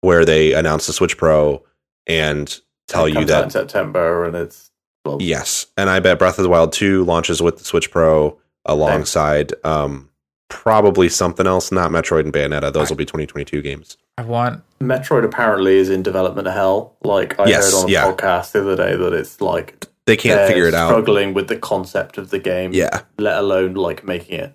where 0.06 0.24
they 0.24 0.54
announce 0.54 0.86
the 0.86 0.92
Switch 0.92 1.16
Pro 1.16 1.62
and 2.06 2.60
tell 2.88 3.06
It 3.06 3.10
you 3.10 3.14
comes 3.16 3.30
out 3.32 3.42
in 3.42 3.48
that 3.48 3.52
September, 3.52 4.24
and 4.24 4.36
it's 4.36 4.70
well, 5.04 5.18
yes. 5.20 5.66
And 5.76 5.90
I 5.90 6.00
bet 6.00 6.18
Breath 6.18 6.38
of 6.38 6.42
the 6.44 6.48
Wild 6.48 6.72
2 6.72 7.04
launches 7.04 7.42
with 7.42 7.58
the 7.58 7.64
Switch 7.64 7.90
Pro 7.90 8.38
alongside 8.64 9.52
um 9.64 10.08
probably 10.48 11.08
something 11.08 11.46
else, 11.46 11.72
not 11.72 11.90
Metroid 11.90 12.20
and 12.20 12.32
Bayonetta. 12.32 12.72
Those 12.72 12.88
I- 12.88 12.90
will 12.92 12.96
be 12.96 13.04
2022 13.04 13.62
games. 13.62 13.96
I 14.18 14.22
want 14.22 14.62
Metroid 14.80 15.24
apparently 15.24 15.76
is 15.76 15.90
in 15.90 16.02
development 16.02 16.46
hell. 16.48 16.96
Like 17.02 17.38
I 17.38 17.46
Yes, 17.48 17.72
heard 17.72 17.82
on 17.84 17.88
a 17.88 17.92
yeah. 17.92 18.04
podcast 18.12 18.52
the 18.52 18.60
other 18.62 18.76
day 18.76 18.96
that 18.96 19.12
it's 19.12 19.40
like 19.40 19.84
They 20.06 20.16
can't 20.16 20.46
figure 20.48 20.66
it 20.68 20.74
out. 20.74 20.88
Struggling 20.90 21.34
with 21.34 21.48
the 21.48 21.56
concept 21.56 22.16
of 22.16 22.30
the 22.30 22.38
game, 22.38 22.72
Yeah. 22.72 23.00
let 23.18 23.36
alone 23.38 23.74
like 23.74 24.04
making 24.04 24.38
it. 24.40 24.54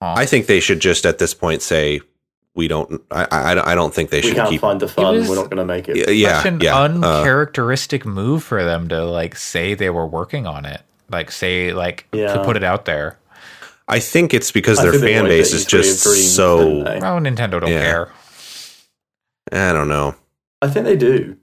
I 0.00 0.26
think 0.26 0.46
they 0.46 0.60
should 0.60 0.80
just 0.80 1.06
at 1.06 1.16
this 1.18 1.32
point 1.34 1.62
say 1.62 2.02
we 2.54 2.68
don't 2.68 3.02
I 3.10 3.26
I, 3.30 3.72
I 3.72 3.74
don't 3.74 3.92
think 3.92 4.10
they 4.10 4.18
We 4.18 4.28
should 4.28 4.36
can't 4.36 4.50
keep 4.50 4.60
find 4.60 4.80
the 4.80 4.88
fun. 4.88 5.16
was- 5.16 5.28
We're 5.28 5.36
not 5.36 5.50
going 5.50 5.56
to 5.58 5.64
make 5.64 5.88
it. 5.88 5.96
yeah, 5.96 6.10
yeah, 6.10 6.36
such 6.42 6.52
an 6.52 6.60
yeah. 6.60 6.76
Uh, 6.78 6.84
uncharacteristic 6.84 8.04
move 8.06 8.42
for 8.44 8.64
them 8.64 8.88
to 8.88 9.04
like 9.04 9.36
say 9.36 9.74
they 9.74 9.90
were 9.90 10.06
working 10.06 10.46
on 10.46 10.64
it. 10.64 10.82
Like 11.10 11.30
say 11.30 11.72
like 11.72 12.08
to 12.12 12.42
put 12.44 12.56
it 12.56 12.64
out 12.64 12.84
there. 12.84 13.18
I 13.86 13.98
think 14.00 14.32
it's 14.32 14.50
because 14.50 14.78
I 14.78 14.84
their 14.84 14.98
fan 14.98 15.24
base 15.24 15.52
is 15.52 15.66
just 15.66 16.02
dreams, 16.04 16.32
so 16.34 16.84
didn't? 16.84 17.02
Oh, 17.04 17.18
Nintendo 17.18 17.60
don't 17.60 17.68
Yeah. 17.70 17.80
care. 17.82 18.12
I 19.52 19.72
don't 19.72 19.88
know. 19.88 20.14
I 20.62 20.68
think 20.68 20.86
they 20.86 20.96
do. 20.96 21.36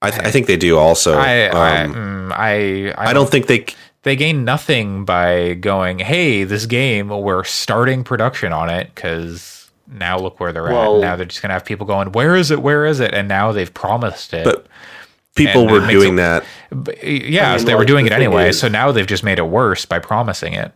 I, 0.00 0.10
th- 0.10 0.22
I 0.24 0.30
think 0.30 0.46
they 0.46 0.56
do 0.56 0.78
also. 0.78 1.18
I 1.18 1.46
I, 1.48 1.82
um, 1.82 1.94
mm, 1.94 2.32
I 2.32 2.92
I 2.92 3.10
I 3.10 3.12
don't 3.12 3.28
think 3.28 3.48
they 3.48 3.66
they 4.04 4.14
gain 4.14 4.44
nothing 4.44 5.04
by 5.04 5.54
going, 5.54 5.98
"Hey, 5.98 6.44
this 6.44 6.66
game, 6.66 7.08
we're 7.08 7.42
starting 7.42 8.04
production 8.04 8.52
on 8.52 8.70
it 8.70 8.92
because 8.94 9.57
now 9.90 10.18
look 10.18 10.40
where 10.40 10.52
they're 10.52 10.68
at." 10.68 11.00
Now 11.00 11.16
they're 11.16 11.26
just 11.26 11.42
gonna 11.42 11.54
have 11.54 11.64
people 11.64 11.86
going, 11.86 12.12
"Where 12.12 12.36
is 12.36 12.50
it? 12.50 12.60
Where 12.62 12.84
is 12.86 13.00
it?" 13.00 13.14
And 13.14 13.28
now 13.28 13.52
they've 13.52 13.72
promised 13.72 14.32
it. 14.34 14.44
But 14.44 14.66
people 15.34 15.62
And 15.62 15.70
were 15.70 15.86
doing 15.86 16.14
it- 16.14 16.16
that. 16.16 16.44
But, 16.70 17.02
yeah, 17.04 17.48
I 17.48 17.50
mean, 17.52 17.60
so 17.60 17.66
they 17.66 17.74
were 17.74 17.84
doing 17.84 18.06
the 18.06 18.12
it 18.12 18.14
anyway. 18.16 18.48
is- 18.50 18.58
so 18.60 18.68
now 18.68 18.92
they've 18.92 19.06
just 19.06 19.24
made 19.24 19.38
it 19.38 19.46
worse 19.46 19.84
by 19.84 19.98
promising 19.98 20.52
it. 20.54 20.72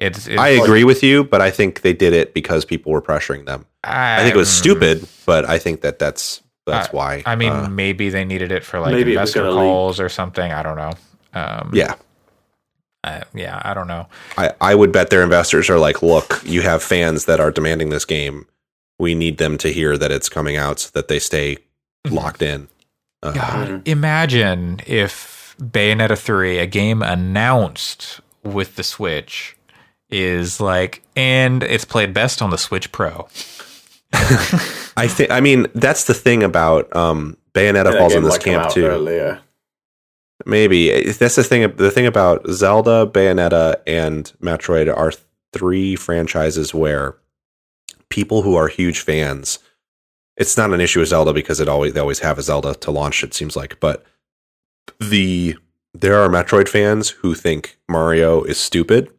It's, 0.00 0.26
it's 0.26 0.40
I 0.40 0.48
agree 0.48 0.82
with 0.84 1.02
you, 1.04 1.22
but 1.22 1.40
I 1.40 1.50
think 1.50 1.82
they 1.82 1.92
did 1.92 2.12
it 2.12 2.34
because 2.34 2.64
people 2.64 2.90
were 2.90 3.02
pressuring 3.02 3.46
them. 3.46 3.66
I 3.84 4.22
think 4.22 4.34
it 4.34 4.38
was 4.38 4.48
um, 4.48 4.60
stupid, 4.60 5.06
but 5.26 5.48
I 5.48 5.58
think 5.58 5.82
that 5.82 5.98
that's 6.00 6.40
that's 6.66 6.88
I- 6.88 6.90
why. 6.92 7.22
I 7.26 7.36
mean, 7.36 7.52
uh, 7.52 7.68
maybe 7.68 8.08
they 8.10 8.24
needed 8.24 8.50
it 8.52 8.64
for 8.64 8.80
like 8.80 8.92
Maybe 8.94 9.14
it 9.14 9.20
was 9.20 9.30
investor 9.30 9.40
gonna 9.40 9.50
leak. 9.50 9.58
calls 9.70 10.00
or 10.00 10.08
something. 10.08 10.52
I 10.52 10.62
don't 10.62 10.76
know. 10.76 10.92
Um, 11.34 11.70
yeah, 11.72 11.94
I- 13.04 13.22
yeah, 13.34 13.60
I 13.64 13.74
don't 13.74 13.88
know. 13.88 14.06
I 14.38 14.52
I 14.60 14.74
would 14.74 14.92
bet 14.92 15.10
their 15.10 15.22
investors 15.22 15.68
are 15.70 15.78
like, 15.78 16.02
look, 16.02 16.40
you 16.44 16.62
have 16.62 16.82
fans 16.82 17.24
that 17.26 17.40
are 17.40 17.50
demanding 17.50 17.90
this 17.90 18.04
game. 18.04 18.46
We 18.98 19.14
need 19.14 19.38
them 19.38 19.58
to 19.58 19.68
hear 19.72 19.98
that 19.98 20.10
it's 20.12 20.28
coming 20.28 20.56
out 20.56 20.78
so 20.80 20.90
that 20.94 21.08
they 21.08 21.18
stay 21.18 21.58
locked 22.08 22.42
in. 22.42 22.68
Uh, 23.22 23.32
God, 23.32 23.68
Mhm. 23.68 23.88
imagine 23.88 24.80
if 24.86 25.54
Bayonetta 25.60 26.16
3, 26.18 26.58
a 26.58 26.66
game 26.66 27.02
announced 27.02 28.20
with 28.44 28.76
the 28.76 28.82
Switch, 28.82 29.56
is 30.10 30.60
like, 30.60 31.02
and 31.16 31.62
it's 31.62 31.84
played 31.84 32.12
best 32.14 32.42
on 32.42 32.50
the 32.50 32.58
Switch 32.58 32.92
Pro. 32.92 33.28
I 34.96 35.08
think. 35.08 35.30
I 35.30 35.40
mean, 35.40 35.66
that's 35.74 36.04
the 36.04 36.14
thing 36.14 36.42
about 36.42 36.94
um, 36.94 37.36
Bayonetta 37.54 37.92
That 37.92 37.98
falls 37.98 38.14
in 38.14 38.24
this 38.24 38.38
camp 38.38 38.70
too. 38.70 38.86
Earlier. 38.86 39.40
Maybe 40.46 41.12
that's 41.12 41.36
the 41.36 41.44
thing. 41.44 41.76
The 41.76 41.90
thing 41.90 42.06
about 42.06 42.46
Zelda, 42.48 43.06
Bayonetta, 43.06 43.80
and 43.86 44.32
Metroid 44.40 44.94
are 44.94 45.12
three 45.52 45.96
franchises 45.96 46.74
where 46.74 47.16
people 48.08 48.42
who 48.42 48.56
are 48.56 48.68
huge 48.68 49.00
fans. 49.00 49.58
It's 50.36 50.56
not 50.56 50.72
an 50.72 50.80
issue 50.80 51.00
with 51.00 51.10
Zelda 51.10 51.32
because 51.32 51.60
it 51.60 51.68
always 51.68 51.92
they 51.92 52.00
always 52.00 52.20
have 52.20 52.38
a 52.38 52.42
Zelda 52.42 52.74
to 52.76 52.90
launch. 52.90 53.22
It 53.22 53.34
seems 53.34 53.56
like, 53.56 53.78
but 53.80 54.04
the 54.98 55.56
there 55.94 56.18
are 56.18 56.28
Metroid 56.28 56.68
fans 56.68 57.10
who 57.10 57.34
think 57.34 57.78
Mario 57.88 58.42
is 58.42 58.58
stupid 58.58 59.10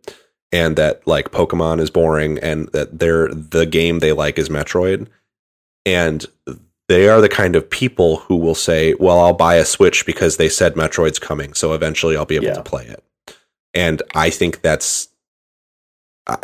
and 0.51 0.75
that 0.75 1.05
like 1.07 1.31
Pokemon 1.31 1.79
is 1.79 1.89
boring 1.89 2.37
and 2.39 2.67
that 2.69 2.99
they're 2.99 3.27
the 3.27 3.65
game 3.65 3.99
they 3.99 4.13
like 4.13 4.37
is 4.37 4.49
Metroid, 4.49 5.07
and 5.85 6.25
they 6.89 7.07
are 7.07 7.21
the 7.21 7.29
kind 7.29 7.55
of 7.55 7.69
people 7.69 8.17
who 8.17 8.35
will 8.35 8.55
say, 8.55 8.93
"Well, 8.99 9.19
I'll 9.19 9.33
buy 9.33 9.55
a 9.55 9.65
Switch 9.65 10.05
because 10.05 10.37
they 10.37 10.49
said 10.49 10.75
Metroid's 10.75 11.19
coming, 11.19 11.53
so 11.53 11.73
eventually 11.73 12.15
I'll 12.17 12.25
be 12.25 12.35
able 12.35 12.47
Yeah. 12.47 12.53
to 12.55 12.63
play 12.63 12.85
it." 12.85 13.03
And 13.73 14.01
I 14.13 14.29
think 14.29 14.61
that's 14.61 15.07
I, 16.27 16.37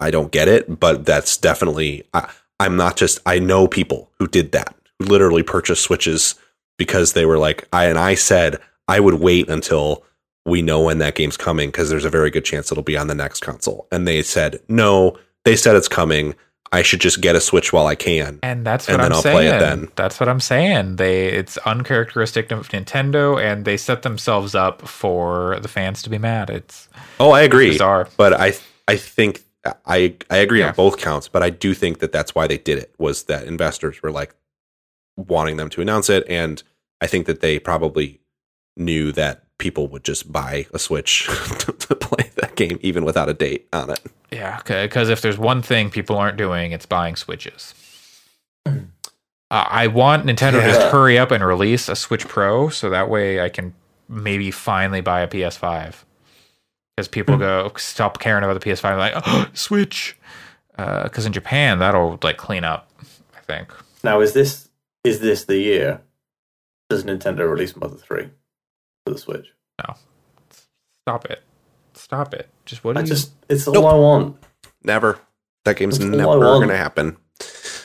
I 0.00 0.10
don't 0.10 0.32
get 0.32 0.48
it, 0.48 0.78
but 0.80 1.04
that's 1.04 1.36
definitely 1.36 2.04
I, 2.14 2.30
I'm 2.60 2.76
not 2.76 2.96
just 2.96 3.18
I 3.26 3.38
know 3.38 3.66
people 3.66 4.10
who 4.18 4.26
did 4.26 4.52
that, 4.52 4.74
who 4.98 5.06
literally 5.06 5.42
purchased 5.42 5.82
Switches 5.82 6.34
because 6.78 7.12
they 7.12 7.26
were 7.26 7.38
like 7.38 7.66
I 7.72 7.86
and 7.86 7.98
I 7.98 8.14
said 8.14 8.58
I 8.88 9.00
would 9.00 9.14
wait 9.14 9.48
until 9.48 10.04
we 10.44 10.60
know 10.60 10.82
when 10.82 10.98
that 10.98 11.14
game's 11.14 11.36
coming 11.36 11.68
because 11.68 11.88
there's 11.88 12.04
a 12.04 12.10
very 12.10 12.30
good 12.30 12.44
chance 12.44 12.70
it'll 12.72 12.82
be 12.82 12.96
on 12.96 13.06
the 13.06 13.14
next 13.14 13.40
console. 13.40 13.86
And 13.92 14.06
they 14.08 14.22
said, 14.22 14.60
"No, 14.68 15.16
they 15.44 15.56
said 15.56 15.76
it's 15.76 15.88
coming. 15.88 16.34
I 16.74 16.82
should 16.82 17.00
just 17.00 17.20
get 17.20 17.36
a 17.36 17.40
Switch 17.40 17.72
while 17.72 17.86
I 17.86 17.94
can." 17.94 18.38
And 18.42 18.64
that's 18.66 18.88
And 18.88 18.96
what 18.98 19.02
then 19.02 19.12
I'm 19.12 19.16
I'll 19.16 19.22
saying. 19.22 19.36
play 19.36 19.48
it 19.48 19.58
then. 19.60 19.88
That's 19.96 20.18
what 20.18 20.28
I'm 20.28 20.40
saying. 20.40 20.96
They 20.96 21.26
it's 21.28 21.58
uncharacteristic 21.58 22.50
of 22.50 22.68
Nintendo, 22.70 23.40
and 23.42 23.64
they 23.64 23.76
set 23.76 24.02
themselves 24.02 24.54
up 24.54 24.88
for 24.88 25.58
the 25.60 25.68
fans 25.68 26.02
to 26.02 26.10
be 26.10 26.18
mad. 26.18 26.50
It's 26.50 26.88
Oh, 27.20 27.30
I 27.30 27.42
agree. 27.42 27.68
bizarre. 27.70 28.08
but 28.16 28.32
I 28.32 28.54
I 28.88 28.96
think 28.96 29.42
I 29.86 30.14
I 30.30 30.38
agree 30.38 30.60
Yeah. 30.60 30.68
on 30.68 30.74
both 30.74 30.98
counts, 30.98 31.28
but 31.28 31.42
I 31.42 31.50
do 31.50 31.74
think 31.74 31.98
that 32.00 32.10
that's 32.12 32.34
why 32.34 32.46
they 32.46 32.58
did 32.58 32.78
it 32.78 32.92
was 32.98 33.24
that 33.24 33.44
investors 33.46 34.02
were 34.02 34.10
like 34.10 34.34
wanting 35.16 35.56
them 35.58 35.68
to 35.70 35.80
announce 35.82 36.08
it, 36.10 36.24
and 36.28 36.62
I 37.00 37.06
think 37.06 37.26
that 37.26 37.40
they 37.40 37.58
probably 37.58 38.20
knew 38.76 39.12
that 39.12 39.44
people 39.62 39.86
would 39.86 40.02
just 40.02 40.32
buy 40.32 40.66
a 40.74 40.78
Switch 40.78 41.26
to, 41.60 41.72
to 41.72 41.94
play 41.94 42.30
that 42.34 42.56
game 42.56 42.80
even 42.82 43.04
without 43.04 43.28
a 43.28 43.32
date 43.32 43.68
on 43.72 43.90
it. 43.90 44.00
Yeah, 44.32 44.60
because 44.64 45.08
if 45.08 45.22
there's 45.22 45.38
one 45.38 45.62
thing 45.62 45.88
people 45.88 46.16
aren't 46.16 46.36
doing, 46.36 46.72
it's 46.72 46.84
buying 46.84 47.14
Switches. 47.14 47.72
Hmm. 48.66 48.78
Uh, 49.52 49.66
I 49.68 49.86
want 49.86 50.26
Nintendo 50.26 50.60
to 50.60 50.66
just 50.66 50.80
hurry 50.90 51.16
up 51.16 51.30
and 51.30 51.44
release 51.44 51.88
a 51.88 51.94
Switch 51.94 52.26
Pro 52.26 52.70
so 52.70 52.90
that 52.90 53.08
way 53.08 53.40
I 53.40 53.48
can 53.48 53.72
maybe 54.08 54.50
finally 54.50 55.00
buy 55.00 55.20
a 55.20 55.28
PS5. 55.28 55.94
Because 56.96 57.06
people 57.06 57.36
hmm. 57.36 57.42
go 57.42 57.72
stop 57.76 58.18
caring 58.18 58.42
about 58.42 58.60
the 58.60 58.68
PS5, 58.68 58.98
like 58.98 59.12
oh, 59.14 59.48
Switch. 59.54 60.18
Uh, 60.76 61.04
because 61.04 61.24
in 61.24 61.32
Japan, 61.32 61.78
that'll 61.78 62.18
like 62.22 62.36
clean 62.36 62.64
up. 62.64 62.90
I 63.36 63.40
think. 63.40 63.72
Now, 64.02 64.20
is 64.20 64.32
this 64.32 64.68
is 65.04 65.20
this 65.20 65.44
the 65.44 65.58
year? 65.58 66.00
Does 66.90 67.04
Nintendo 67.04 67.48
release 67.48 67.76
Mother 67.76 67.96
Three 67.96 68.30
for 69.04 69.12
the 69.12 69.18
Switch? 69.18 69.48
No, 69.86 69.94
stop 71.04 71.24
it. 71.26 71.42
Stop 71.94 72.34
it. 72.34 72.48
Just 72.64 72.84
what 72.84 72.94
do 72.94 72.98
I 73.00 73.02
you 73.02 73.08
just 73.08 73.32
it's 73.48 73.66
all 73.66 73.74
Nope. 73.74 73.84
I 73.86 73.94
want. 73.94 74.36
Never. 74.84 75.18
That 75.64 75.76
game's 75.76 75.98
That's 75.98 76.10
all 76.10 76.20
I 76.32 76.36
never 76.38 76.56
going 76.56 76.68
to 76.68 76.76
happen. 76.76 77.16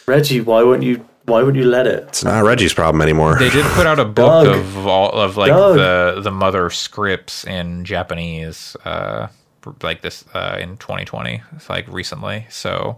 Reggie, 0.08 0.42
why 0.42 0.64
wouldn't 0.64 0.84
you? 0.84 1.06
Why 1.26 1.44
wouldn't 1.44 1.62
you 1.62 1.70
let 1.70 1.86
it? 1.88 2.04
It's 2.08 2.24
not 2.24 2.46
Reggie's 2.46 2.74
problem 2.74 3.02
anymore. 3.02 3.38
They 3.38 3.50
did 3.50 3.66
put 3.74 3.86
out 3.86 4.00
a 4.00 4.06
book 4.06 4.46
Doug. 4.46 4.56
of 4.56 4.88
all 4.88 5.12
of 5.12 5.36
like 5.36 5.50
Doug. 5.50 5.76
the 5.76 6.22
the 6.22 6.32
mother 6.32 6.70
scripts 6.70 7.44
in 7.44 7.84
Japanese, 7.84 8.78
uh, 8.86 9.28
like 9.84 10.02
this 10.02 10.24
uh, 10.34 10.58
in 10.60 10.78
2020. 10.78 11.42
It's 11.56 11.70
like 11.70 11.86
recently, 11.90 12.46
so 12.50 12.98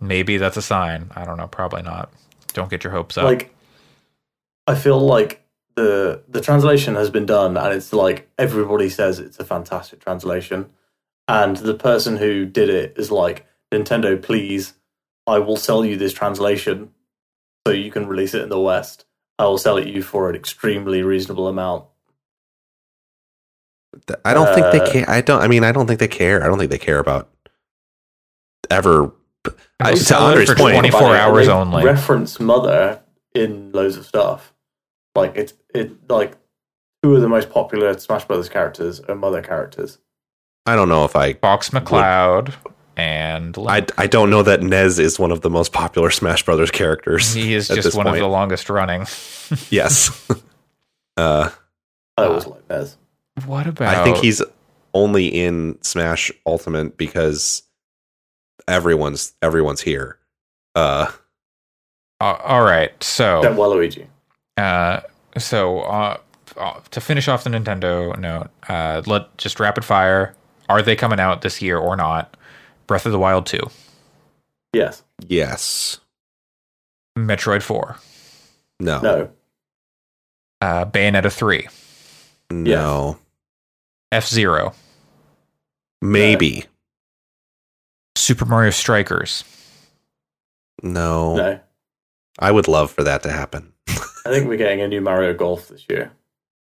maybe 0.00 0.36
that's 0.36 0.58
a 0.58 0.62
sign. 0.62 1.10
I 1.16 1.24
don't 1.24 1.38
know. 1.38 1.46
Probably 1.46 1.82
not. 1.82 2.12
Don't 2.52 2.68
get 2.68 2.84
your 2.84 2.92
hopes 2.92 3.16
up. 3.16 3.24
Like, 3.24 3.54
I 4.66 4.74
feel 4.74 4.98
like 5.00 5.39
the 5.76 6.22
the 6.28 6.40
translation 6.40 6.94
has 6.94 7.10
been 7.10 7.26
done, 7.26 7.56
and 7.56 7.72
it's 7.74 7.92
like 7.92 8.28
everybody 8.38 8.88
says 8.88 9.18
it's 9.18 9.38
a 9.38 9.44
fantastic 9.44 10.00
translation, 10.00 10.70
and 11.28 11.56
the 11.56 11.74
person 11.74 12.16
who 12.16 12.44
did 12.46 12.68
it 12.68 12.94
is 12.96 13.10
like, 13.10 13.46
Nintendo, 13.72 14.20
please, 14.20 14.74
I 15.26 15.38
will 15.38 15.56
sell 15.56 15.84
you 15.84 15.96
this 15.96 16.12
translation 16.12 16.90
so 17.66 17.72
you 17.72 17.90
can 17.90 18.06
release 18.06 18.34
it 18.34 18.42
in 18.42 18.48
the 18.48 18.60
West. 18.60 19.04
I 19.38 19.44
will 19.44 19.58
sell 19.58 19.76
it 19.76 19.88
you 19.88 20.02
for 20.02 20.28
an 20.28 20.36
extremely 20.36 21.02
reasonable 21.02 21.48
amount. 21.48 21.84
I 24.24 24.34
don't 24.34 24.54
think 24.54 24.72
they 24.72 24.80
Uh, 24.80 24.92
care. 24.92 25.10
I 25.10 25.20
don't. 25.20 25.40
I 25.42 25.48
mean, 25.48 25.64
I 25.64 25.72
don't 25.72 25.86
think 25.86 26.00
they 26.00 26.08
care. 26.08 26.42
I 26.42 26.46
don't 26.46 26.58
think 26.58 26.70
they 26.70 26.78
care 26.78 26.98
about 26.98 27.28
ever. 28.70 29.12
I, 29.80 29.92
They 29.92 29.96
to 29.96 30.04
sell 30.04 30.28
it 30.28 30.30
Andre's 30.32 30.48
for 30.50 30.56
point, 30.56 30.74
24 30.74 31.00
About 31.00 31.10
it, 31.14 31.14
and 31.14 31.20
hours 31.20 31.48
only. 31.48 31.84
Reference 31.84 32.38
Mother 32.40 33.00
in 33.34 33.72
loads 33.72 33.96
of 33.96 34.06
stuff. 34.06 34.52
Like 35.14 35.34
it's 35.36 35.54
it 35.74 36.10
like 36.10 36.36
two 37.02 37.14
of 37.14 37.20
the 37.22 37.28
most 37.28 37.50
popular 37.50 37.96
Smash 37.98 38.24
Brothers 38.26 38.48
characters 38.48 39.00
are 39.00 39.14
Mother 39.14 39.42
characters. 39.42 39.98
I 40.66 40.76
don't 40.76 40.88
know 40.88 41.04
if 41.04 41.16
I. 41.16 41.34
Fox 41.34 41.70
McCloud 41.70 42.54
and 42.96 43.56
I, 43.56 43.60
Link. 43.60 43.92
I 43.98 44.06
don't 44.06 44.30
know 44.30 44.42
that 44.42 44.62
Ness 44.62 44.98
is 44.98 45.18
one 45.18 45.32
of 45.32 45.40
the 45.40 45.50
most 45.50 45.72
popular 45.72 46.10
Smash 46.10 46.44
Brothers 46.44 46.70
characters. 46.70 47.32
he 47.32 47.54
is 47.54 47.68
just 47.68 47.82
this 47.82 47.94
one 47.94 48.06
of 48.06 48.14
the 48.16 48.26
longest 48.26 48.68
running. 48.70 49.06
Yes. 49.68 50.30
uh, 51.16 51.50
I 52.16 52.24
always 52.24 52.46
like 52.46 52.68
theirs. 52.68 52.96
What 53.46 53.66
about? 53.66 53.92
I 53.96 54.04
think 54.04 54.18
he's 54.18 54.40
only 54.94 55.26
in 55.26 55.76
Smash 55.82 56.30
Ultimate 56.46 56.96
because 56.96 57.64
everyone's 58.68 59.32
everyone's 59.42 59.80
here. 59.80 60.18
Uh, 60.76 61.10
Uh, 62.20 62.36
all 62.44 62.62
right, 62.62 62.92
so 63.02 63.38
Except 63.38 63.56
Waluigi. 63.56 64.06
Uh, 64.56 65.00
so 65.38 65.80
uh, 65.80 66.16
uh, 66.56 66.80
to 66.90 67.00
finish 67.00 67.28
off 67.28 67.44
the 67.44 67.50
Nintendo 67.50 68.18
note, 68.18 68.48
uh, 68.68 69.02
let 69.06 69.36
just 69.38 69.60
rapid 69.60 69.84
fire. 69.84 70.34
Are 70.68 70.82
they 70.82 70.96
coming 70.96 71.20
out 71.20 71.42
this 71.42 71.60
year 71.62 71.78
or 71.78 71.96
not? 71.96 72.36
Breath 72.86 73.06
of 73.06 73.12
the 73.12 73.18
Wild 73.18 73.46
two, 73.46 73.70
Yes. 74.72 75.02
yes. 75.26 76.00
Metroid 77.18 77.62
four, 77.62 77.96
No. 78.80 79.00
No. 79.00 79.30
uh, 80.60 80.84
Bayonetta 80.86 81.30
three, 81.32 81.68
No. 82.50 83.18
F 84.12 84.26
Zero, 84.28 84.74
Maybe. 86.02 86.64
Super 88.16 88.44
Mario 88.44 88.70
Strikers, 88.70 89.44
No. 90.82 91.36
No. 91.36 91.60
I 92.38 92.50
would 92.50 92.68
love 92.68 92.90
for 92.90 93.02
that 93.04 93.22
to 93.24 93.30
happen. 93.30 93.72
I 94.26 94.30
think 94.30 94.48
we're 94.48 94.56
getting 94.56 94.80
a 94.80 94.88
new 94.88 95.00
Mario 95.00 95.34
Golf 95.34 95.68
this 95.68 95.84
year. 95.88 96.12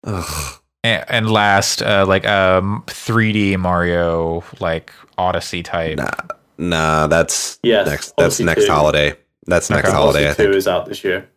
Ugh. 0.05 0.61
and, 0.85 1.05
and 1.09 1.31
last 1.31 1.83
uh, 1.83 2.05
like 2.07 2.27
um 2.27 2.85
3D 2.87 3.57
Mario 3.59 4.45
like 4.61 4.93
Odyssey 5.19 5.63
type. 5.63 5.99
Nah. 5.99 6.11
Nah, 6.59 7.07
that's 7.07 7.59
Yes. 7.63 7.87
next 7.87 8.07
that's 8.17 8.37
Odyssey 8.37 8.45
next 8.45 8.67
2. 8.67 8.73
holiday. 8.73 9.15
That's 9.47 9.71
next 9.71 9.89
Okay. 9.89 9.97
holiday, 9.97 10.27
I 10.27 10.31
Odyssey 10.31 10.47
2 10.47 10.53
is 10.53 10.67
out 10.69 10.87
this 10.87 11.05
year. 11.05 11.29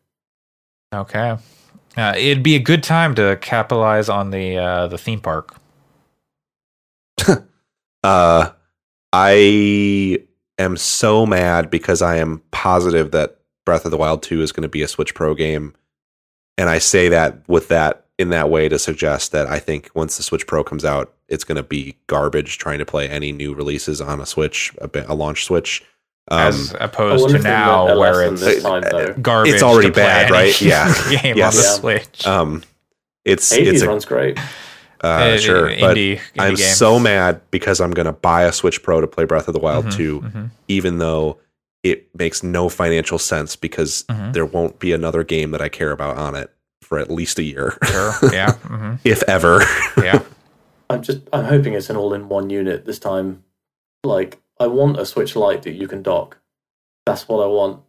Okay, 0.93 1.37
uh, 1.97 2.13
it'd 2.17 2.41
be 2.41 2.55
a 2.55 2.59
good 2.59 2.81
time 2.81 3.13
to 3.15 3.37
capitalize 3.41 4.09
on 4.09 4.31
the 4.31 4.57
uh, 4.57 4.87
the 4.87 4.97
theme 4.97 5.19
park. 5.21 5.55
Uh 8.03 8.51
I 9.11 10.19
am 10.57 10.77
so 10.77 11.25
mad 11.25 11.69
because 11.69 12.01
I 12.01 12.15
am 12.17 12.41
positive 12.51 13.11
that 13.11 13.39
Breath 13.65 13.83
of 13.85 13.91
the 13.91 13.97
Wild 13.97 14.23
2 14.23 14.41
is 14.41 14.51
going 14.51 14.61
to 14.63 14.69
be 14.69 14.81
a 14.83 14.87
Switch 14.87 15.13
Pro 15.15 15.33
game. 15.35 15.73
And 16.59 16.69
I 16.69 16.77
say 16.77 17.07
that 17.09 17.37
with 17.47 17.69
that 17.69 18.03
in 18.17 18.29
that 18.31 18.49
way 18.49 18.67
to 18.67 18.77
suggest 18.77 19.31
that 19.31 19.47
I 19.47 19.59
think 19.59 19.89
once 19.93 20.17
the 20.17 20.23
Switch 20.23 20.45
Pro 20.45 20.61
comes 20.61 20.83
out, 20.83 21.13
it's 21.29 21.45
going 21.45 21.55
to 21.55 21.63
be 21.63 21.95
garbage 22.07 22.57
trying 22.57 22.79
to 22.79 22.85
play 22.85 23.07
any 23.07 23.31
new 23.31 23.53
releases 23.53 24.01
on 24.01 24.19
a 24.19 24.25
Switch, 24.25 24.73
a, 24.79 24.89
a 25.07 25.15
launch 25.15 25.45
Switch. 25.45 25.83
Um, 26.31 26.39
as 26.49 26.75
opposed 26.81 27.29
to 27.29 27.35
if 27.37 27.43
they 27.43 27.49
learned 27.49 27.61
now 27.87 27.97
where 27.99 28.21
it's 28.23 28.41
this 28.41 28.61
time, 28.61 28.83
garbage. 29.21 29.53
It's 29.53 29.63
already 29.63 29.87
to 29.87 29.93
play 29.93 30.03
bad, 30.03 30.23
any 30.25 30.31
right? 30.33 30.61
Yeah. 30.61 30.93
game 31.21 31.37
Yes. 31.37 31.55
on 31.55 31.61
the 31.61 31.67
Yeah. 31.67 31.73
Switch. 32.03 32.27
um, 32.27 32.63
it's 33.25 33.49
Hades 33.51 33.67
it's 33.75 33.81
a 33.83 33.87
runs 33.87 34.03
great. 34.05 34.37
uh, 35.01 35.07
Uh, 35.07 35.37
sure, 35.37 35.63
but 35.79 35.95
indie, 35.95 36.17
indie 36.17 36.21
I'm 36.37 36.55
game. 36.55 36.65
so 36.65 36.99
mad 36.99 37.39
because 37.51 37.79
I'm 37.79 37.91
going 37.91 38.05
to 38.05 38.11
buy 38.11 38.43
a 38.43 38.51
Switch 38.51 38.83
Pro 38.83 38.99
to 38.99 39.07
play 39.07 39.23
Breath 39.23 39.47
of 39.47 39.53
the 39.53 39.59
Wild 39.61 39.85
Mhm, 39.85 39.95
2, 39.95 40.21
mhm. 40.21 40.49
even 40.67 40.97
though 40.97 41.37
it 41.83 42.13
makes 42.17 42.43
no 42.43 42.67
financial 42.69 43.17
sense 43.17 43.55
because 43.55 44.03
Mhm. 44.09 44.33
there 44.33 44.45
won't 44.45 44.79
be 44.79 44.91
another 44.91 45.23
game 45.23 45.51
that 45.51 45.61
I 45.61 45.69
care 45.69 45.91
about 45.91 46.17
on 46.17 46.35
it 46.35 46.51
for 46.81 46.99
at 46.99 47.09
least 47.11 47.39
a 47.39 47.43
year, 47.43 47.77
Sure. 47.85 48.13
Yeah. 48.33 48.53
hmm 48.53 48.95
if 49.03 49.23
ever. 49.23 49.61
Yeah. 49.97 50.21
I'm 50.89 51.01
just 51.03 51.21
I'm 51.31 51.45
hoping 51.45 51.73
it's 51.73 51.89
an 51.89 51.95
all 51.95 52.13
in 52.13 52.29
one 52.29 52.49
unit 52.49 52.85
this 52.85 52.99
time. 52.99 53.43
Like 54.03 54.39
I 54.59 54.67
want 54.67 54.99
a 54.99 55.05
Switch 55.05 55.35
Lite 55.35 55.61
that 55.63 55.73
you 55.73 55.87
can 55.87 56.01
dock. 56.03 56.37
That's 57.05 57.27
what 57.27 57.43
I 57.43 57.47
want. 57.47 57.81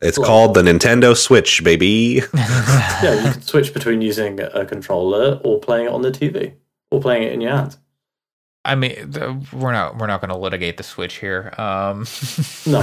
it's 0.00 0.18
Well- 0.18 0.26
called 0.28 0.54
the 0.54 0.62
Nintendo 0.62 1.16
Switch, 1.16 1.62
baby. 1.64 2.22
Yeah, 2.34 3.14
you 3.26 3.32
can 3.32 3.42
switch 3.42 3.74
between 3.74 4.00
using 4.02 4.40
a 4.40 4.64
controller 4.64 5.40
or 5.44 5.58
playing 5.60 5.86
it 5.86 5.92
on 5.92 6.02
the 6.02 6.10
TV 6.12 6.52
or 6.90 7.00
playing 7.00 7.24
it 7.24 7.32
in 7.32 7.40
your 7.40 7.52
hands. 7.52 7.78
I 8.66 8.74
mean, 8.74 9.10
the, 9.10 9.40
we're 9.52 9.72
not 9.72 9.96
we're 9.98 10.06
not 10.06 10.20
going 10.20 10.30
to 10.30 10.36
litigate 10.36 10.76
the 10.76 10.82
Switch 10.82 11.16
here. 11.18 11.52
Um, 11.58 12.06
No, 12.66 12.80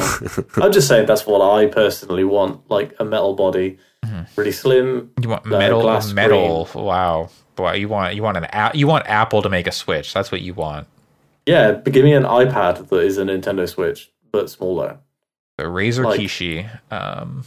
I'm 0.57 0.71
just 0.71 0.87
saying 0.87 1.05
that's 1.07 1.25
what 1.27 1.41
I 1.41 1.65
personally 1.67 2.23
want. 2.23 2.61
Like 2.69 2.95
a 2.99 3.05
metal 3.05 3.33
body, 3.35 3.77
Mhm. 4.05 4.27
really 4.37 4.51
slim. 4.51 5.11
you 5.21 5.29
want 5.29 5.43
The 5.43 5.57
metal? 5.57 5.81
glass 5.81 6.11
Metal? 6.13 6.67
Wow. 6.75 7.29
Boy, 7.55 7.73
you 7.73 7.87
want 7.89 8.15
you 8.15 8.23
want 8.23 8.37
an 8.37 8.45
a- 8.51 8.71
you 8.73 8.87
want 8.87 9.05
Apple 9.07 9.41
to 9.43 9.49
make 9.49 9.67
a 9.67 9.71
Switch. 9.71 10.13
That's 10.13 10.31
what 10.31 10.41
you 10.41 10.53
want. 10.53 10.87
Yeah, 11.45 11.71
but 11.73 11.91
give 11.93 12.03
me 12.05 12.13
an 12.13 12.23
iPad 12.23 12.87
that 12.87 12.95
is 13.01 13.17
a 13.17 13.23
Nintendo 13.23 13.67
Switch 13.67 14.11
but 14.31 14.49
smaller. 14.49 14.97
The 15.57 15.65
Razer 15.65 16.05
Like- 16.05 16.19
Kishi. 16.19 16.67
Um, 16.91 17.43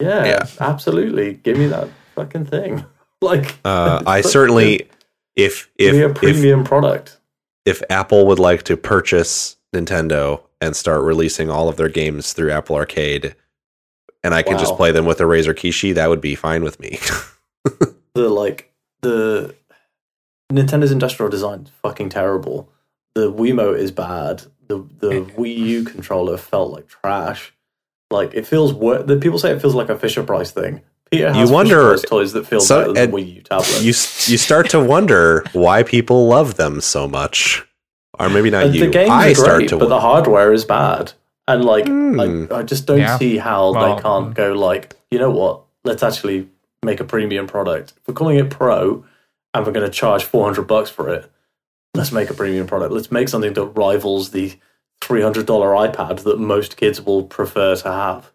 Yeah, 0.00 0.24
Yeah. 0.26 0.46
absolutely. 0.60 1.34
Give 1.42 1.56
me 1.58 1.66
that 1.68 1.88
fucking 2.14 2.46
thing. 2.46 2.84
Like, 3.20 3.56
Uh, 3.64 4.00
I 4.06 4.20
certainly, 4.20 4.88
if 5.34 5.68
give 5.76 5.88
if 5.88 5.94
me 5.96 6.02
a 6.02 6.08
if 6.10 6.14
premium 6.14 6.62
product. 6.62 7.17
If 7.64 7.82
Apple 7.90 8.26
would 8.26 8.38
like 8.38 8.62
to 8.64 8.76
purchase 8.76 9.56
Nintendo 9.74 10.42
and 10.60 10.74
start 10.74 11.02
releasing 11.02 11.50
all 11.50 11.68
of 11.68 11.76
their 11.76 11.88
games 11.88 12.32
through 12.32 12.50
Apple 12.50 12.76
Arcade, 12.76 13.34
and 14.24 14.34
I 14.34 14.42
can 14.42 14.58
just 14.58 14.76
play 14.76 14.90
them 14.90 15.06
with 15.06 15.20
a 15.20 15.24
Razer 15.24 15.54
Kishi, 15.54 15.94
that 15.94 16.08
would 16.08 16.20
be 16.20 16.34
fine 16.34 16.62
with 16.62 16.80
me. 16.80 16.98
the 18.14 18.28
like 18.28 18.72
the 19.02 19.54
Nintendo's 20.52 20.92
industrial 20.92 21.30
design 21.30 21.62
is 21.62 21.70
fucking 21.82 22.08
terrible. 22.08 22.70
The 23.14 23.32
Wiimote 23.32 23.78
is 23.78 23.92
bad. 23.92 24.44
The 24.66 24.78
the 24.98 25.08
Wii 25.36 25.56
U 25.56 25.84
controller 25.84 26.36
felt 26.36 26.72
like 26.72 26.88
trash. 26.88 27.52
Like 28.10 28.34
it 28.34 28.46
feels 28.46 28.72
wor- 28.72 29.02
the 29.02 29.16
people 29.16 29.38
say 29.38 29.52
it 29.52 29.60
feels 29.60 29.74
like 29.74 29.88
a 29.88 29.98
Fisher 29.98 30.22
Price 30.22 30.50
thing. 30.50 30.82
Peter 31.10 31.32
has 31.32 31.50
wonder- 31.50 31.96
toys 31.98 32.32
that 32.32 32.46
feel 32.46 32.60
so- 32.60 32.80
better 32.80 32.92
than 32.92 33.02
and 33.04 33.12
Wii 33.12 33.34
U 33.36 33.42
tablets. 33.42 33.80
you 33.82 34.32
you 34.32 34.38
start 34.38 34.68
to 34.70 34.80
wonder 34.80 35.44
why 35.52 35.82
people 35.82 36.26
love 36.28 36.56
them 36.56 36.80
so 36.80 37.08
much, 37.08 37.64
or 38.18 38.28
maybe 38.28 38.50
not 38.50 38.64
And 38.66 38.74
you. 38.74 38.84
the 38.86 38.90
games 38.90 39.10
I 39.10 39.30
are 39.30 39.34
start 39.34 39.56
great, 39.58 39.68
to 39.70 39.78
but 39.78 39.88
the 39.88 40.00
hardware 40.00 40.52
is 40.52 40.64
bad. 40.64 41.12
And 41.46 41.64
like, 41.64 41.86
Hmm. 41.86 42.46
I, 42.50 42.56
I 42.58 42.62
just 42.62 42.84
don't 42.86 42.98
Yeah. 42.98 43.16
see 43.18 43.38
how 43.38 43.72
Well, 43.72 43.96
they 43.96 44.02
can't 44.02 44.34
go 44.34 44.52
like, 44.52 44.96
you 45.10 45.18
know 45.18 45.30
what? 45.30 45.60
Let's 45.84 46.02
actually 46.02 46.48
make 46.84 47.00
a 47.00 47.04
premium 47.04 47.46
product. 47.46 47.94
If 47.96 48.06
we're 48.08 48.14
calling 48.14 48.36
it 48.38 48.50
Pro, 48.50 49.04
and 49.54 49.66
we're 49.66 49.72
going 49.72 49.86
to 49.86 49.90
charge 49.92 50.24
four 50.24 50.44
hundred 50.44 50.66
bucks 50.66 50.90
for 50.90 51.08
it, 51.08 51.30
let's 51.94 52.12
make 52.12 52.28
a 52.28 52.34
premium 52.34 52.66
product. 52.66 52.92
Let's 52.92 53.10
make 53.10 53.28
something 53.30 53.54
that 53.54 53.64
rivals 53.64 54.30
the 54.32 54.52
three 55.00 55.22
hundred 55.22 55.46
dollar 55.46 55.68
iPad 55.70 56.18
that 56.24 56.38
most 56.38 56.76
kids 56.76 57.00
will 57.00 57.22
prefer 57.22 57.74
to 57.76 57.90
have. 57.90 58.30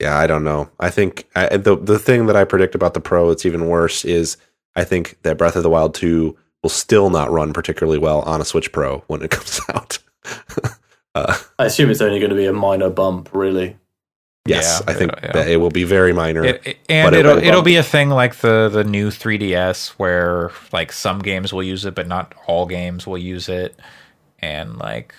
Yeah, 0.00 0.16
I 0.18 0.26
don't 0.26 0.44
know. 0.44 0.70
I 0.80 0.90
think 0.90 1.28
I, 1.36 1.56
the 1.56 1.76
the 1.76 1.98
thing 1.98 2.26
that 2.26 2.36
I 2.36 2.44
predict 2.44 2.74
about 2.74 2.94
the 2.94 3.00
Pro, 3.00 3.30
it's 3.30 3.44
even 3.46 3.66
worse, 3.68 4.04
is 4.04 4.36
I 4.76 4.84
think 4.84 5.18
that 5.22 5.36
Breath 5.38 5.56
of 5.56 5.62
the 5.62 5.70
Wild 5.70 5.94
two 5.94 6.36
will 6.62 6.70
still 6.70 7.10
not 7.10 7.30
run 7.30 7.52
particularly 7.52 7.98
well 7.98 8.20
on 8.22 8.40
a 8.40 8.44
Switch 8.44 8.72
Pro 8.72 9.04
when 9.08 9.22
it 9.22 9.30
comes 9.36 9.60
out. 9.74 9.98
uh, 11.14 11.36
I 11.58 11.66
assume 11.66 11.90
it's 11.90 12.00
only 12.00 12.18
going 12.18 12.30
to 12.30 12.36
be 12.36 12.46
a 12.46 12.52
minor 12.52 12.88
bump, 12.90 13.30
really. 13.34 13.76
yes, 14.46 14.82
Yeah, 14.86 14.90
I 14.92 14.96
think 14.96 15.12
yeah. 15.22 15.32
that 15.32 15.48
it 15.48 15.56
will 15.58 15.70
be 15.70 15.84
very 15.84 16.12
minor. 16.12 16.44
it, 16.44 16.66
it- 16.66 16.78
and 16.88 17.06
But 17.06 17.14
it 17.14 17.26
it'll 17.26 17.38
it'll 17.38 17.62
be 17.62 17.76
a 17.76 17.82
thing 17.82 18.08
like 18.10 18.36
the 18.36 18.68
the 18.70 18.84
new 18.84 19.10
3DS 19.10 19.90
where 19.98 20.50
like 20.72 20.92
some 20.92 21.18
games 21.20 21.52
will 21.52 21.62
use 21.62 21.84
it, 21.84 21.94
but 21.94 22.06
not 22.08 22.34
all 22.46 22.66
games 22.66 23.06
will 23.06 23.18
use 23.18 23.48
it, 23.50 23.78
and 24.40 24.78
like 24.78 25.14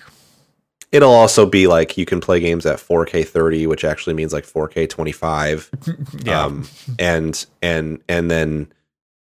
It'll 0.92 1.12
also 1.12 1.46
be 1.46 1.66
like 1.66 1.96
you 1.96 2.04
can 2.04 2.20
play 2.20 2.38
games 2.38 2.66
at 2.66 2.78
4K 2.78 3.26
30, 3.26 3.66
which 3.66 3.82
actually 3.84 4.14
means 4.14 4.32
like 4.32 4.44
4K 4.44 4.88
25. 4.88 5.70
yeah, 6.24 6.44
Um, 6.44 6.68
and 6.98 7.44
and 7.62 8.00
and 8.08 8.30
then 8.30 8.70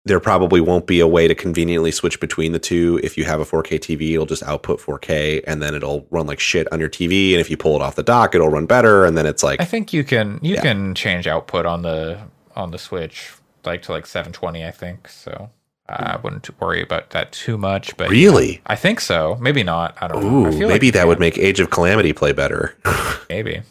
there 0.05 0.21
probably 0.21 0.61
won't 0.61 0.87
be 0.87 1.01
a 1.01 1.07
way 1.07 1.27
to 1.27 1.35
conveniently 1.35 1.91
switch 1.91 2.19
between 2.21 2.53
the 2.53 2.59
two. 2.59 2.99
If 3.03 3.17
you 3.17 3.25
have 3.25 3.41
a 3.41 3.45
4K 3.45 3.77
TV, 3.79 4.13
it'll 4.13 4.25
just 4.25 4.41
output 4.43 4.79
4K, 4.79 5.43
and 5.45 5.61
then 5.61 5.75
it'll 5.75 6.07
run 6.09 6.25
like 6.25 6.39
shit 6.39 6.71
on 6.71 6.79
your 6.79 6.89
TV. 6.89 7.31
And 7.33 7.41
if 7.41 7.49
you 7.49 7.57
pull 7.57 7.75
it 7.75 7.81
off 7.81 7.95
the 7.95 8.03
dock, 8.03 8.33
it'll 8.33 8.49
run 8.49 8.65
better. 8.65 9.03
And 9.05 9.17
then 9.17 9.25
it's 9.25 9.43
like, 9.43 9.61
I 9.61 9.65
think 9.65 9.91
you 9.91 10.03
can 10.05 10.39
you 10.41 10.55
Yeah. 10.55 10.61
can 10.61 10.95
change 10.95 11.27
output 11.27 11.65
on 11.65 11.81
the 11.81 12.19
on 12.55 12.71
the 12.71 12.79
Switch, 12.79 13.31
like 13.65 13.81
to 13.83 13.91
like 13.91 14.05
720, 14.05 14.65
I 14.65 14.71
think. 14.71 15.09
So 15.09 15.49
I 15.89 16.17
wouldn't 16.21 16.47
worry 16.61 16.81
about 16.81 17.09
that 17.11 17.31
too 17.31 17.57
much. 17.57 17.97
But 17.97 18.09
Really? 18.09 18.61
I 18.67 18.75
think 18.75 18.99
so. 19.01 19.37
Maybe 19.41 19.63
not. 19.63 19.97
I 20.01 20.07
don't 20.07 20.23
know. 20.23 20.45
I 20.45 20.49
Ooh, 20.49 20.51
feel 20.57 20.67
maybe 20.67 20.87
like 20.87 20.93
that 20.93 21.03
it 21.03 21.07
would 21.07 21.19
make 21.19 21.37
Age 21.37 21.59
of 21.59 21.69
Calamity 21.71 22.13
play 22.13 22.31
better. 22.31 22.75
maybe. 23.29 23.61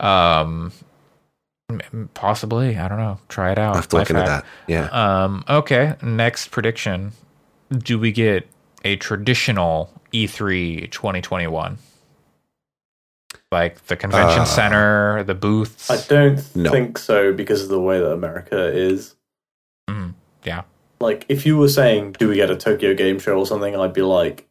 Um, 0.00 0.72
possibly. 2.14 2.76
I 2.76 2.88
don't 2.88 2.98
know. 2.98 3.18
Try 3.28 3.52
it 3.52 3.58
out. 3.58 3.68
I'll 3.70 3.74
have 3.76 3.88
to 3.88 3.96
look 3.96 4.10
into 4.10 4.22
hack. 4.22 4.44
that. 4.44 4.46
Yeah. 4.66 4.86
Um, 5.24 5.44
okay. 5.48 5.94
Next 6.02 6.48
prediction. 6.48 7.12
Do 7.70 7.98
we 7.98 8.10
get 8.12 8.46
a 8.84 8.96
traditional 8.96 9.90
E 10.12 10.26
E3 10.26 10.90
2021? 10.90 11.78
Like 13.50 13.84
the 13.86 13.96
convention 13.96 14.40
Uh, 14.40 14.44
center, 14.44 15.22
the 15.24 15.34
booths. 15.34 15.90
I 15.90 15.98
don't 16.08 16.56
No. 16.56 16.70
think 16.70 16.98
so 16.98 17.32
because 17.32 17.62
of 17.62 17.68
the 17.68 17.80
way 17.80 17.98
that 18.00 18.10
America 18.10 18.66
is. 18.66 19.14
Mhm. 19.88 20.14
Yeah. 20.42 20.62
Like, 21.02 21.26
if 21.28 21.44
you 21.44 21.58
were 21.58 21.68
saying, 21.68 22.12
"Do 22.12 22.28
we 22.28 22.36
get 22.36 22.50
a 22.50 22.56
Tokyo 22.56 22.94
Game 22.94 23.18
Show 23.18 23.36
or 23.36 23.44
something?" 23.44 23.76
I'd 23.76 23.92
be 23.92 24.02
like, 24.02 24.48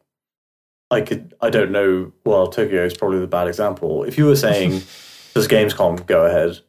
I 0.90 1.00
could. 1.00 1.34
I 1.40 1.48
don't 1.48 1.72
know. 1.72 2.12
Well, 2.24 2.48
Tokyo 2.48 2.84
is 2.84 2.96
probably 2.96 3.18
the 3.18 3.26
bad 3.26 3.48
example. 3.48 4.04
If 4.04 4.18
you 4.18 4.26
were 4.26 4.36
saying, 4.36 4.70
"Does 5.34 5.48
Gamescom 5.48 6.06
go 6.06 6.26
ahead?" 6.26 6.60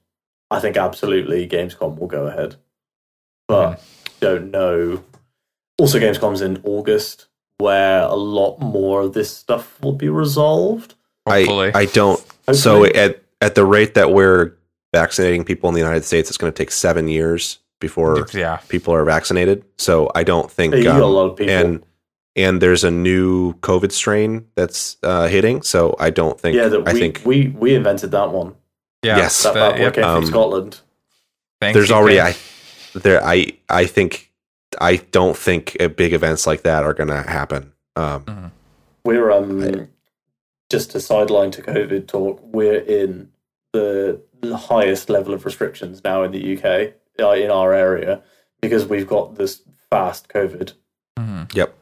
I 0.50 0.60
think 0.60 0.78
absolutely 0.78 1.48
Gamescom 1.48 2.00
will 2.00 2.08
go 2.08 2.28
ahead, 2.28 2.56
but 3.48 3.76
hmm. 3.76 3.82
don't 4.22 4.52
know. 4.52 5.04
Also, 5.78 6.00
Gamescom's 6.00 6.42
in 6.42 6.62
August, 6.64 7.28
where 7.58 8.04
a 8.04 8.16
lot 8.16 8.60
more 8.60 9.02
of 9.02 9.14
this 9.14 9.36
stuff 9.36 9.82
will 9.82 9.94
be 9.94 10.08
resolved. 10.08 10.96
Hopefully. 11.28 11.72
I 11.76 11.82
I 11.82 11.86
don't. 11.88 12.24
So 12.54 12.86
at 12.86 13.22
at 13.42 13.56
the 13.56 13.66
rate 13.66 13.96
that 13.96 14.14
we're 14.14 14.56
vaccinating 14.94 15.44
people 15.44 15.68
in 15.68 15.74
the 15.74 15.82
United 15.82 16.06
States, 16.06 16.30
it's 16.30 16.38
going 16.38 16.54
to 16.54 16.58
take 16.58 16.72
seven 16.72 17.10
years 17.10 17.60
before 17.84 18.26
yeah. 18.34 18.62
people 18.70 18.96
are 18.96 19.04
vaccinated. 19.04 19.66
So 19.78 20.10
I 20.16 20.24
don't 20.24 20.50
think. 20.50 20.74
Yeah, 20.74 20.80
you 20.80 21.04
a 21.04 21.06
um, 21.06 21.12
lot 21.12 21.26
of 21.32 21.36
people. 21.36 21.54
and 21.54 21.86
and 22.36 22.62
there's 22.62 22.86
a 22.86 22.90
new 22.90 23.54
COVID 23.56 23.92
strain 23.92 24.48
that's 24.56 24.96
uh, 25.04 25.28
hitting. 25.28 25.62
So 25.64 25.96
I 26.00 26.10
don't 26.10 26.40
think. 26.40 26.56
yeah, 26.56 26.70
that 26.70 26.88
I 26.88 26.94
we, 26.94 27.00
think 27.00 27.22
we 27.26 27.50
we 27.50 27.76
invented 27.76 28.12
that 28.12 28.32
one. 28.32 28.56
Yeah. 29.04 29.18
Yes. 29.18 29.44
That 29.44 29.54
the- 29.54 29.82
yep. 29.84 29.94
came 29.96 30.06
um, 30.06 30.22
from 30.22 30.32
Scotland. 30.32 30.80
Thanks, 31.60 31.76
there's 31.76 31.92
UK. 31.92 31.98
already 31.98 32.22
I 32.22 32.36
there 32.96 33.22
I 33.24 33.52
I 33.70 33.86
think 33.86 34.32
I 34.80 34.96
don't 35.12 35.38
think 35.38 35.78
big 35.98 36.14
events 36.14 36.48
like 36.48 36.64
that 36.64 36.84
are 36.84 36.94
going 36.94 37.10
to 37.10 37.22
happen. 37.22 37.74
Um, 37.98 38.52
We're 39.04 39.30
um 39.30 39.62
I- 39.62 39.88
just 40.70 40.96
a 40.96 41.02
sideline 41.02 41.52
to 41.52 41.62
COVID 41.62 42.08
talk. 42.08 42.40
We're 42.42 42.80
in 42.80 43.30
the, 43.74 44.22
the 44.42 44.56
highest 44.56 45.10
level 45.10 45.34
of 45.34 45.46
restrictions 45.46 46.04
now 46.04 46.24
in 46.24 46.32
the 46.32 46.58
UK 46.58 46.94
uh, 47.20 47.32
in 47.32 47.50
our 47.52 47.74
area 47.74 48.22
because 48.62 48.86
we've 48.86 49.08
got 49.08 49.36
this 49.36 49.62
fast 49.90 50.30
COVID. 50.30 50.74
Mhm. 51.20 51.54
Yep. 51.54 51.76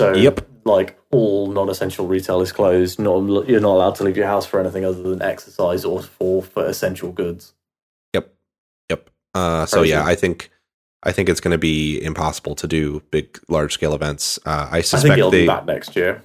So 0.00 0.14
Yep. 0.14 0.46
like 0.64 0.98
all 1.10 1.46
non-essential 1.48 2.06
retail 2.06 2.40
is 2.40 2.52
closed. 2.52 2.98
Not 2.98 3.48
you're 3.48 3.60
not 3.60 3.74
allowed 3.76 3.94
to 3.96 4.04
leave 4.04 4.16
your 4.16 4.26
house 4.26 4.46
for 4.46 4.60
anything 4.60 4.84
other 4.84 5.02
than 5.02 5.22
exercise 5.22 5.84
or 5.84 6.02
for 6.02 6.42
for 6.42 6.64
essential 6.66 7.12
goods. 7.12 7.52
Yep. 8.14 8.32
Yep. 8.90 9.10
Uh, 9.34 9.66
so 9.66 9.78
Crazy. 9.78 9.90
yeah, 9.92 10.04
I 10.04 10.14
think 10.14 10.50
I 11.02 11.12
think 11.12 11.28
it's 11.30 11.40
going 11.40 11.52
to 11.52 11.58
be 11.58 11.98
impossible 12.02 12.54
to 12.56 12.66
do 12.66 13.00
big, 13.10 13.38
large 13.48 13.72
scale 13.72 13.94
events. 13.94 14.38
Uh, 14.44 14.68
I 14.70 14.78
I 14.78 14.80
suspect 14.82 15.02
think 15.02 15.18
it'll 15.18 15.30
they. 15.30 15.42
be 15.42 15.46
back 15.46 15.64
next 15.64 15.96
year. 15.96 16.22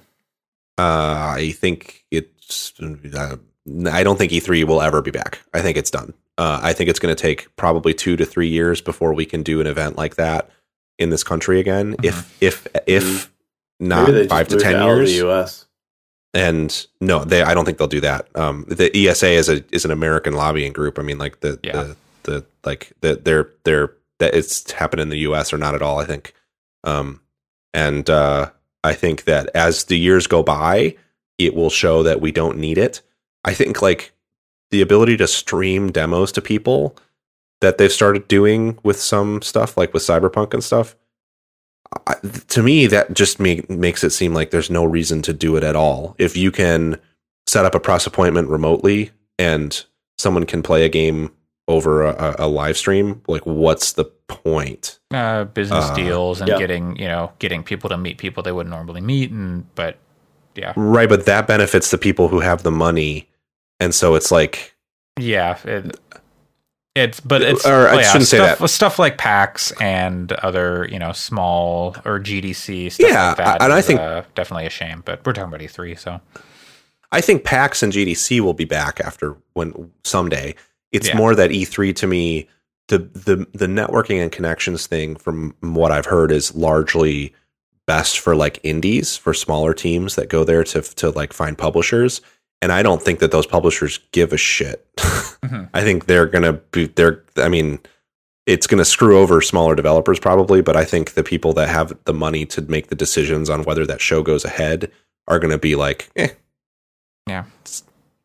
Uh, 0.78 1.32
I 1.36 1.52
think 1.52 2.04
it's. 2.10 2.74
Uh, 2.80 3.36
I 3.90 4.02
don't 4.02 4.18
think 4.18 4.32
E3 4.32 4.64
will 4.64 4.82
ever 4.82 5.00
be 5.00 5.10
back. 5.10 5.40
I 5.54 5.62
think 5.62 5.76
it's 5.78 5.90
done. 5.90 6.12
Uh, 6.38 6.60
I 6.62 6.72
think 6.72 6.90
it's 6.90 6.98
going 6.98 7.14
to 7.14 7.20
take 7.20 7.54
probably 7.56 7.94
two 7.94 8.16
to 8.16 8.24
three 8.26 8.48
years 8.48 8.80
before 8.80 9.14
we 9.14 9.24
can 9.24 9.42
do 9.42 9.60
an 9.60 9.66
event 9.66 9.96
like 9.96 10.16
that 10.16 10.50
in 10.98 11.10
this 11.10 11.24
country 11.24 11.60
again. 11.60 11.96
If 12.02 12.36
if 12.42 12.66
if 12.86 13.32
not 13.80 14.02
Maybe 14.08 14.12
they 14.12 14.18
just 14.24 14.30
five 14.30 14.48
to 14.48 14.58
ten 14.58 14.74
it 14.76 14.78
out 14.78 14.86
years. 14.96 15.10
the 15.18 15.28
US. 15.28 15.66
and 16.34 16.86
no, 17.00 17.24
they. 17.24 17.42
I 17.42 17.54
don't 17.54 17.64
think 17.64 17.78
they'll 17.78 17.86
do 17.88 18.00
that. 18.00 18.28
Um, 18.34 18.64
the 18.68 18.90
ESA 19.08 19.28
is 19.28 19.48
a 19.48 19.64
is 19.74 19.84
an 19.84 19.90
American 19.90 20.34
lobbying 20.34 20.72
group. 20.72 20.98
I 20.98 21.02
mean, 21.02 21.18
like 21.18 21.40
the 21.40 21.58
Yeah. 21.62 21.72
the 21.72 21.96
the 22.24 22.44
like 22.64 22.92
the 23.00 23.16
they're 23.16 23.50
they're 23.64 23.92
that 24.18 24.34
it's 24.34 24.70
happened 24.72 25.00
in 25.00 25.08
the 25.10 25.18
U.S. 25.20 25.52
or 25.52 25.58
not 25.58 25.74
at 25.74 25.82
all. 25.82 25.98
I 25.98 26.04
think, 26.04 26.32
um, 26.84 27.20
and 27.74 28.08
uh, 28.10 28.50
I 28.84 28.94
think 28.94 29.24
that 29.24 29.50
as 29.54 29.84
the 29.84 29.98
years 29.98 30.26
go 30.26 30.42
by, 30.42 30.96
it 31.38 31.54
will 31.54 31.70
show 31.70 32.02
that 32.02 32.20
we 32.20 32.32
don't 32.32 32.58
need 32.58 32.78
it. 32.78 33.00
I 33.44 33.52
think 33.54 33.80
like 33.82 34.12
the 34.70 34.80
ability 34.82 35.16
to 35.18 35.26
stream 35.26 35.90
demos 35.92 36.32
to 36.32 36.42
people 36.42 36.96
that 37.60 37.78
they've 37.78 37.92
started 37.92 38.28
doing 38.28 38.78
with 38.82 39.00
some 39.00 39.40
stuff, 39.42 39.76
like 39.76 39.94
with 39.94 40.02
Cyberpunk 40.02 40.52
and 40.54 40.62
stuff. 40.62 40.94
I, 42.06 42.14
to 42.48 42.62
me, 42.62 42.86
that 42.88 43.14
just 43.14 43.38
make, 43.40 43.70
makes 43.70 44.02
it 44.04 44.10
seem 44.10 44.34
like 44.34 44.50
there's 44.50 44.70
no 44.70 44.84
reason 44.84 45.22
to 45.22 45.32
do 45.32 45.56
it 45.56 45.64
at 45.64 45.76
all. 45.76 46.14
If 46.18 46.36
you 46.36 46.50
can 46.50 46.98
set 47.46 47.64
up 47.64 47.74
a 47.74 47.80
press 47.80 48.06
appointment 48.06 48.48
remotely 48.48 49.12
and 49.38 49.84
someone 50.18 50.44
can 50.46 50.62
play 50.62 50.84
a 50.84 50.88
game 50.88 51.30
over 51.68 52.02
a, 52.04 52.36
a 52.40 52.48
live 52.48 52.76
stream, 52.76 53.22
like 53.28 53.46
what's 53.46 53.92
the 53.92 54.04
point? 54.28 54.98
uh, 55.14 55.44
business 55.44 55.84
Uh, 55.86 55.94
deals 55.94 56.40
and 56.40 56.48
yeah. 56.48 56.58
getting 56.58 56.96
you 56.96 57.06
know 57.06 57.30
getting 57.38 57.62
people 57.62 57.88
to 57.88 57.96
meet 57.96 58.18
people 58.18 58.42
they 58.42 58.50
wouldn't 58.50 58.74
normally 58.74 59.00
meet 59.00 59.30
and 59.30 59.64
but 59.76 59.96
yeah 60.56 60.72
Right, 60.76 61.08
but 61.08 61.26
that 61.26 61.46
benefits 61.46 61.90
the 61.92 61.98
people 61.98 62.26
who 62.28 62.40
have 62.40 62.64
the 62.64 62.70
money, 62.72 63.28
and 63.80 63.94
so 63.94 64.14
it's 64.14 64.30
like 64.30 64.74
yeah 65.18 65.58
it, 65.64 65.98
it's 66.94 67.20
but 67.20 67.42
it's 67.42 67.66
Or 67.66 67.88
I 67.88 67.94
oh, 67.94 67.98
yeah, 67.98 68.12
shouldn't 68.12 68.28
say 68.28 68.38
stuff, 68.38 68.58
that. 68.58 68.68
stuff 68.68 68.98
like 68.98 69.18
PAX 69.18 69.70
and 69.80 70.32
other 70.32 70.88
you 70.90 70.98
know 70.98 71.12
small 71.12 71.94
or 72.04 72.18
GDC 72.20 72.92
stuff 72.92 73.08
Yeah, 73.10 73.28
like 73.28 73.36
that 73.38 73.62
and 73.62 73.72
I 73.72 73.82
think- 73.82 74.00
uh, 74.00 74.22
definitely 74.34 74.66
a 74.66 74.70
shame 74.70 75.02
but 75.04 75.24
we're 75.26 75.32
talking 75.32 75.48
about 75.48 75.60
E3 75.60 75.98
so 75.98 76.20
I 77.12 77.20
think 77.20 77.44
PAX 77.44 77.82
and 77.82 77.92
GDC 77.92 78.40
will 78.40 78.52
be 78.54 78.64
back 78.64 79.00
after 79.00 79.36
when 79.54 79.92
someday. 80.04 80.56
It's 80.90 81.08
Yeah. 81.08 81.16
more 81.16 81.36
that 81.36 81.50
E3 81.50 81.94
to 81.96 82.06
me, 82.06 82.48
the 82.88 82.98
the 82.98 83.46
the 83.54 83.66
networking 83.66 84.20
and 84.20 84.30
connections 84.32 84.88
thing, 84.88 85.14
from 85.14 85.54
what 85.60 85.92
I've 85.92 86.06
heard, 86.06 86.32
is 86.32 86.54
largely 86.56 87.32
best 87.86 88.18
for 88.18 88.34
like 88.34 88.58
indies, 88.64 89.16
for 89.16 89.32
smaller 89.34 89.72
teams 89.72 90.16
that 90.16 90.28
go 90.28 90.42
there 90.42 90.64
to 90.64 90.82
to 90.82 91.10
like 91.10 91.32
find 91.32 91.56
publishers. 91.56 92.20
And 92.62 92.72
I 92.72 92.82
don't 92.82 93.02
think 93.02 93.18
that 93.20 93.30
those 93.30 93.46
publishers 93.46 93.98
give 94.12 94.32
a 94.32 94.36
shit. 94.38 94.84
Mhm. 95.44 95.68
I 95.74 95.82
think 95.82 96.06
they're 96.06 96.26
gonna 96.26 96.54
be 96.54 96.86
they're. 96.86 97.22
I 97.36 97.48
mean, 97.48 97.78
it's 98.46 98.66
gonna 98.66 98.84
screw 98.86 99.18
over 99.18 99.40
smaller 99.40 99.76
developers 99.76 100.18
probably, 100.18 100.60
but 100.60 100.74
I 100.76 100.84
think 100.84 101.12
the 101.12 101.22
people 101.22 101.52
that 101.52 101.68
have 101.68 101.96
the 102.04 102.14
money 102.14 102.44
to 102.46 102.62
make 102.62 102.88
the 102.88 102.96
decisions 102.96 103.48
on 103.48 103.62
whether 103.62 103.86
that 103.86 104.00
show 104.00 104.22
goes 104.22 104.44
ahead 104.44 104.90
are 105.28 105.38
gonna 105.38 105.58
be 105.58 105.76
like, 105.76 106.10
eh, 106.16 106.28
yeah 107.28 107.44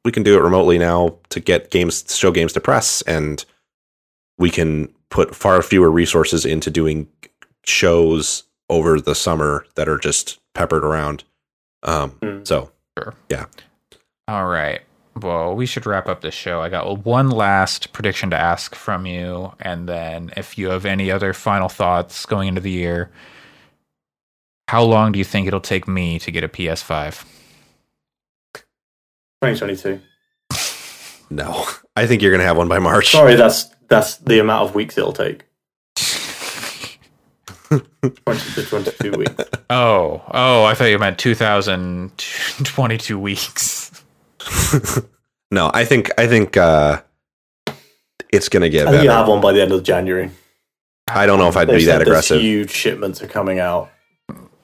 we 0.03 0.11
can 0.11 0.23
do 0.23 0.35
it 0.35 0.41
remotely 0.41 0.79
now 0.79 1.15
to 1.29 1.39
get 1.39 1.69
games 1.69 2.03
show 2.15 2.31
games 2.31 2.53
to 2.53 2.59
press 2.59 3.03
and 3.03 3.45
we 4.39 4.49
can 4.49 4.87
put 5.11 5.35
far 5.35 5.61
fewer 5.61 5.91
resources 5.91 6.43
into 6.45 6.71
doing 6.71 7.07
shows 7.65 8.43
over 8.69 8.99
the 8.99 9.13
summer 9.13 9.65
that 9.75 9.87
are 9.87 9.97
just 9.99 10.39
peppered 10.55 10.83
around 10.83 11.23
um 11.83 12.11
Hmm. 12.23 12.43
so 12.45 12.71
all 14.31 14.47
right 14.47 14.79
well 15.21 15.53
we 15.53 15.65
should 15.65 15.85
wrap 15.85 16.07
up 16.07 16.21
this 16.21 16.33
show 16.33 16.61
I 16.61 16.69
got 16.69 17.05
one 17.05 17.29
last 17.29 17.91
prediction 17.91 18.29
to 18.29 18.37
ask 18.37 18.75
from 18.75 19.05
you 19.05 19.51
and 19.59 19.89
then 19.89 20.31
if 20.37 20.57
you 20.57 20.69
have 20.69 20.85
any 20.85 21.11
other 21.11 21.33
final 21.33 21.67
thoughts 21.67 22.25
going 22.25 22.47
into 22.47 22.61
the 22.61 22.71
year 22.71 23.11
how 24.69 24.83
long 24.83 25.11
do 25.11 25.19
you 25.19 25.25
think 25.25 25.47
it'll 25.47 25.59
take 25.59 25.85
me 25.85 26.17
to 26.19 26.31
get 26.31 26.45
a 26.45 26.47
PS5 26.47 27.25
2022. 29.43 29.99
no 31.29 31.65
i 31.97 32.07
think 32.07 32.21
you're 32.21 32.31
gonna 32.31 32.45
have 32.45 32.55
one 32.55 32.69
by 32.69 32.79
march 32.79 33.11
Sorry, 33.11 33.35
that's 33.35 33.65
that's 33.89 34.15
the 34.15 34.39
amount 34.39 34.69
of 34.69 34.75
weeks 34.75 34.97
it'll 34.97 35.11
take. 35.11 35.43
20 37.71 37.81
to 38.55 38.63
22 38.63 39.11
weeks. 39.11 39.43
Oh, 39.69 40.21
oh, 40.33 40.63
I 40.63 40.73
thought 40.73 40.85
you 40.85 40.97
meant 40.99 41.19
2022 41.19 43.19
weeks. 43.19 43.90
no 45.51 45.69
i 45.73 45.83
think 45.85 46.09
i 46.17 46.27
think 46.27 46.57
uh 46.57 47.01
it's 48.31 48.49
gonna 48.49 48.69
get 48.69 48.81
I 48.87 48.91
think 48.91 48.93
better 48.97 49.03
you'll 49.05 49.13
have 49.13 49.27
one 49.27 49.41
by 49.41 49.51
the 49.53 49.61
end 49.61 49.71
of 49.71 49.83
January. 49.83 50.31
i 51.09 51.25
don't 51.25 51.39
know 51.39 51.47
if 51.49 51.57
i'd 51.57 51.67
They 51.67 51.77
be 51.77 51.85
said 51.85 51.99
that 51.99 52.07
aggressive 52.07 52.41
Huge 52.41 52.71
shipments 52.71 53.21
are 53.21 53.27
coming 53.27 53.59
out. 53.59 53.89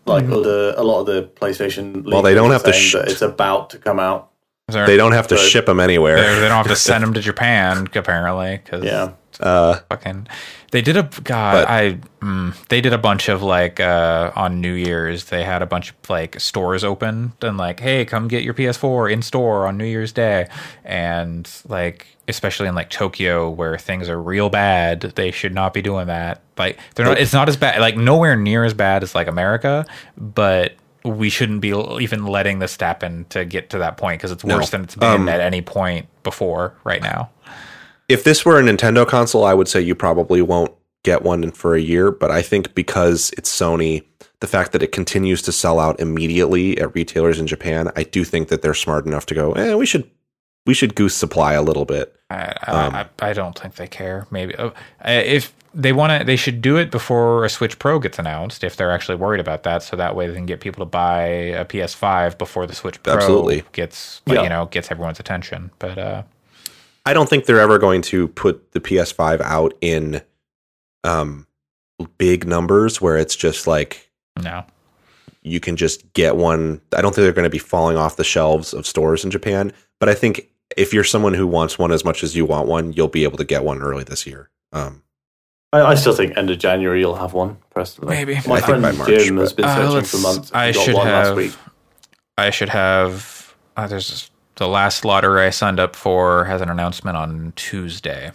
Like 0.06 0.24
Mhm. 0.24 0.34
all 0.36 0.42
the, 0.42 0.74
a 0.78 0.84
lot 0.84 1.02
of 1.02 1.06
the 1.08 1.24
PlayStation. 1.36 2.10
Well, 2.10 2.22
they 2.22 2.34
don't 2.34 2.52
have 2.52 2.64
to 2.64 2.72
saying 2.72 3.06
sh- 3.06 3.12
it's 3.12 3.22
about 3.22 3.72
to 3.72 3.78
come 3.78 4.00
out. 4.00 4.30
There- 4.70 4.88
they 4.88 4.96
don't 4.96 5.12
have 5.12 5.28
to 5.28 5.36
Right. 5.36 5.44
ship 5.44 5.66
them 5.66 5.82
anywhere 5.82 6.16
they 6.40 6.48
don't 6.48 6.56
have 6.64 6.68
to 6.68 6.78
send 6.78 7.04
them 7.04 7.14
to 7.14 7.20
Japan, 7.20 7.90
apparently, 7.94 8.62
because 8.64 8.86
Yeah. 8.86 9.10
Uh, 9.40 9.80
fucking 9.90 10.28
they 10.72 10.82
did 10.82 10.98
a 10.98 11.04
god 11.24 11.66
But- 11.66 11.70
i 11.70 11.98
mm, 12.22 12.68
they 12.70 12.82
did 12.82 12.92
a 12.92 12.98
bunch 12.98 13.30
of 13.30 13.44
like 13.44 13.80
uh 13.80 14.32
on 14.36 14.62
new 14.62 14.74
year's 14.74 15.26
they 15.26 15.44
had 15.44 15.62
a 15.62 15.66
bunch 15.68 15.92
of 15.92 15.96
like 16.10 16.40
stores 16.40 16.84
open 16.84 17.34
and 17.42 17.56
like 17.58 17.80
hey 17.80 18.04
come 18.06 18.28
get 18.28 18.44
your 18.44 18.54
ps4 18.56 19.12
in 19.14 19.22
store 19.22 19.68
on 19.68 19.78
new 19.78 19.86
year's 19.86 20.12
day. 20.12 20.48
And 20.84 21.48
like 21.68 22.08
especially 22.28 22.68
in 22.68 22.76
like 22.76 22.90
tokyo 22.90 23.50
where 23.50 23.78
things 23.78 24.10
are 24.10 24.20
real 24.22 24.50
bad 24.50 25.02
they 25.02 25.32
should 25.32 25.54
not 25.54 25.74
be 25.74 25.82
doing 25.82 26.08
that. 26.08 26.42
Like 26.58 26.80
they're 26.96 27.06
not 27.06 27.20
it's 27.20 27.34
not 27.34 27.48
as 27.48 27.58
bad 27.58 27.80
like 27.80 27.96
nowhere 27.96 28.36
near 28.36 28.64
as 28.64 28.74
bad 28.74 29.04
as 29.04 29.14
like 29.14 29.28
america 29.28 29.86
but 30.18 30.74
we 31.06 31.30
shouldn't 31.30 31.62
be 31.62 31.70
even 32.02 32.26
letting 32.26 32.60
this 32.60 32.76
happen 32.80 33.26
to 33.30 33.46
get 33.46 33.70
to 33.70 33.78
that 33.78 33.96
point 33.98 34.20
because 34.20 34.32
it's 34.32 34.44
No. 34.44 34.58
worse 34.58 34.72
than 34.72 34.84
it's 34.84 34.96
been 34.96 35.22
Um, 35.22 35.30
at 35.30 35.40
any 35.40 35.62
point 35.62 36.08
before 36.24 36.74
right 36.84 37.02
now 37.02 37.30
if 38.10 38.24
this 38.24 38.46
were 38.46 38.60
a 38.60 38.64
Nintendo 38.64 39.06
console, 39.08 39.44
I 39.46 39.54
would 39.54 39.68
say 39.68 39.82
you 39.82 39.96
probably 39.96 40.42
won't 40.42 40.72
get 41.04 41.24
one 41.24 41.52
for 41.52 41.76
a 41.76 41.82
year. 41.82 42.12
But 42.12 42.32
I 42.32 42.42
think 42.42 42.74
because 42.76 43.32
it's 43.38 43.50
Sony, 43.56 44.04
the 44.40 44.48
fact 44.48 44.72
that 44.72 44.84
it 44.84 44.92
continues 44.92 45.42
to 45.44 45.52
sell 45.52 45.80
out 45.80 46.00
immediately 46.00 46.78
at 46.80 46.94
retailers 46.96 47.40
in 47.40 47.48
Japan, 47.48 47.92
I 47.96 48.04
do 48.04 48.24
think 48.24 48.50
that 48.50 48.62
they're 48.62 48.74
smart 48.74 49.06
enough 49.06 49.26
to 49.28 49.36
go. 49.36 49.52
Eh, 49.54 49.74
we 49.76 49.86
should 49.86 50.10
we 50.66 50.74
should 50.74 50.96
goose 50.96 51.16
supply 51.16 51.54
a 51.54 51.62
little 51.62 51.86
bit. 51.86 52.14
I, 52.30 52.54
Um, 52.68 52.96
I, 52.96 53.08
I 53.22 53.34
don't 53.34 53.58
think 53.58 53.76
they 53.76 53.88
care. 53.88 54.28
Maybe 54.32 54.54
uh, 54.56 54.72
if 55.06 55.54
they 55.74 55.94
want 55.94 56.20
to, 56.20 56.26
they 56.26 56.36
should 56.36 56.62
do 56.62 56.76
it 56.76 56.92
before 56.92 57.46
a 57.46 57.50
Switch 57.50 57.80
Pro 57.80 58.00
gets 58.00 58.20
announced. 58.20 58.64
If 58.66 58.76
they're 58.76 58.92
actually 58.92 59.16
worried 59.16 59.40
about 59.40 59.64
that, 59.64 59.82
so 59.84 59.96
that 59.96 60.14
way 60.16 60.28
they 60.28 60.34
can 60.34 60.46
get 60.46 60.60
people 60.60 60.84
to 60.86 60.90
buy 60.90 61.22
a 61.24 61.64
PS5 61.64 62.38
before 62.38 62.68
the 62.68 62.76
Switch 62.76 63.02
Pro 63.02 63.14
Absolutely. 63.14 63.64
gets, 63.72 64.22
Yeah. 64.26 64.44
you 64.44 64.50
know, 64.50 64.66
gets 64.66 64.92
everyone's 64.92 65.20
attention. 65.22 65.72
But 65.80 65.98
uh, 65.98 66.24
I 67.08 67.14
don't 67.14 67.30
think 67.30 67.46
they're 67.46 67.60
ever 67.60 67.80
going 67.80 68.02
to 68.04 68.28
put 68.30 68.72
the 68.74 68.80
PS5 68.80 69.42
out 69.42 69.74
in 69.82 70.22
um 71.04 71.48
big 72.18 72.46
numbers 72.46 73.02
where 73.02 73.18
it's 73.18 73.36
just 73.36 73.66
like 73.68 74.12
no, 74.44 74.64
you 75.42 75.60
can 75.60 75.76
just 75.78 76.12
get 76.14 76.36
one. 76.36 76.82
I 76.96 77.02
don't 77.02 77.16
think 77.16 77.24
they're 77.24 77.32
going 77.32 77.44
to 77.44 77.50
be 77.50 77.58
falling 77.58 77.98
off 77.98 78.18
the 78.18 78.24
shelves 78.24 78.74
of 78.74 78.86
stores 78.86 79.24
in 79.26 79.32
Japan, 79.32 79.72
but 80.00 80.10
I 80.10 80.14
think 80.14 80.50
if 80.76 80.94
you're 80.94 81.04
someone 81.06 81.34
who 81.34 81.48
wants 81.48 81.80
one 81.80 81.92
as 81.92 82.04
much 82.06 82.24
as 82.24 82.36
you 82.36 82.46
want 82.46 82.68
one, 82.68 82.94
you'll 82.94 83.08
be 83.08 83.24
able 83.24 83.38
to 83.38 83.46
get 83.46 83.64
one 83.64 83.82
early 83.82 84.04
this 84.04 84.28
year. 84.28 84.50
Um, 84.74 85.02
I, 85.74 85.82
I 85.82 85.96
still 85.96 86.14
think 86.14 86.38
end 86.38 86.50
of 86.50 86.60
January 86.60 87.00
you'll 87.00 87.16
have 87.16 87.34
one. 87.34 87.58
Personally, 87.72 88.16
Maybe. 88.16 88.34
my 88.34 88.40
I 88.40 88.44
think 88.62 88.66
friend 88.66 88.82
by 88.84 88.92
March, 88.92 89.08
Jim 89.10 89.38
has 89.38 89.54
been 89.54 89.66
Uh, 89.66 89.76
searching 89.76 89.94
let's- 89.96 90.12
for 90.12 90.18
months. 90.18 90.52
I 90.54 90.72
got 90.74 90.84
should 90.86 90.94
one 90.96 91.08
last 91.08 91.28
have. 91.30 91.38
week. 91.38 91.54
I 92.38 92.50
should 92.52 92.70
have. 92.70 93.56
Uh, 93.76 93.88
there's 93.88 94.30
the 94.58 94.68
last 94.70 95.06
lottery 95.06 95.44
I 95.48 95.52
signed 95.52 95.80
up 95.80 95.96
for 95.96 96.46
has 96.46 96.62
an 96.62 96.70
announcement 96.70 97.18
on 97.18 97.54
Tuesday. 97.56 98.32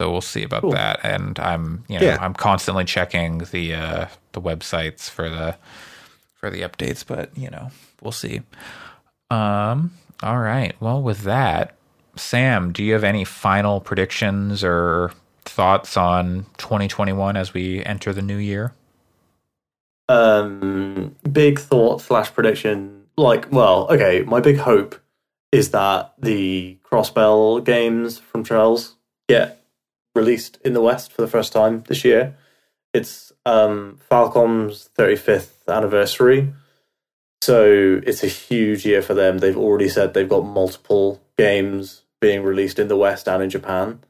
So 0.00 0.10
we'll 0.10 0.20
see 0.22 0.42
about 0.42 0.62
Cool. 0.62 0.72
that, 0.72 1.00
and 1.04 1.38
I'm 1.38 1.84
you 1.88 2.00
know 2.00 2.06
Yeah. 2.06 2.18
I'm 2.20 2.34
constantly 2.34 2.84
checking 2.84 3.38
the 3.52 3.74
uh, 3.74 4.06
the 4.32 4.40
websites 4.42 5.10
for 5.10 5.30
the 5.30 5.56
for 6.34 6.50
the 6.50 6.62
updates, 6.62 7.04
but 7.06 7.36
you 7.38 7.50
know 7.50 7.70
we'll 8.02 8.12
see. 8.12 8.42
Um. 9.30 9.92
All 10.22 10.38
right. 10.38 10.74
Well, 10.80 11.02
with 11.02 11.22
that, 11.22 11.76
Sam, 12.16 12.72
do 12.72 12.82
you 12.84 12.94
have 12.94 13.04
any 13.04 13.24
final 13.24 13.80
predictions 13.80 14.64
or 14.64 15.12
thoughts 15.44 15.96
on 15.96 16.46
2021 16.58 17.36
as 17.36 17.54
we 17.54 17.84
enter 17.84 18.12
the 18.12 18.22
new 18.22 18.36
year? 18.38 18.72
um, 20.08 21.14
big 21.32 21.58
thought 21.60 22.00
slash 22.02 22.32
prediction. 22.32 23.03
Like, 23.16 23.50
well, 23.52 23.86
okay, 23.90 24.22
my 24.22 24.40
big 24.40 24.58
hope 24.58 25.00
is 25.52 25.70
that 25.70 26.14
the 26.18 26.78
Crossbell 26.84 27.64
games 27.64 28.18
from 28.18 28.42
Trails 28.42 28.96
get 29.28 29.64
released 30.14 30.58
in 30.64 30.72
the 30.72 30.80
West 30.80 31.12
for 31.12 31.22
the 31.22 31.28
first 31.28 31.52
time 31.52 31.84
this 31.86 32.04
year. 32.04 32.36
It's 32.92 33.32
um, 33.46 33.98
Falcom's 34.10 34.88
35th 34.96 35.68
anniversary. 35.68 36.52
So 37.42 38.00
it's 38.06 38.24
a 38.24 38.28
huge 38.28 38.86
year 38.86 39.02
for 39.02 39.14
them. 39.14 39.38
They've 39.38 39.56
already 39.56 39.88
said 39.88 40.14
they've 40.14 40.28
got 40.28 40.46
multiple 40.46 41.20
games 41.36 42.02
being 42.20 42.42
released 42.42 42.78
in 42.78 42.88
the 42.88 42.96
West 42.96 43.28
and 43.28 43.42
in 43.42 43.50
Japan. 43.50 44.00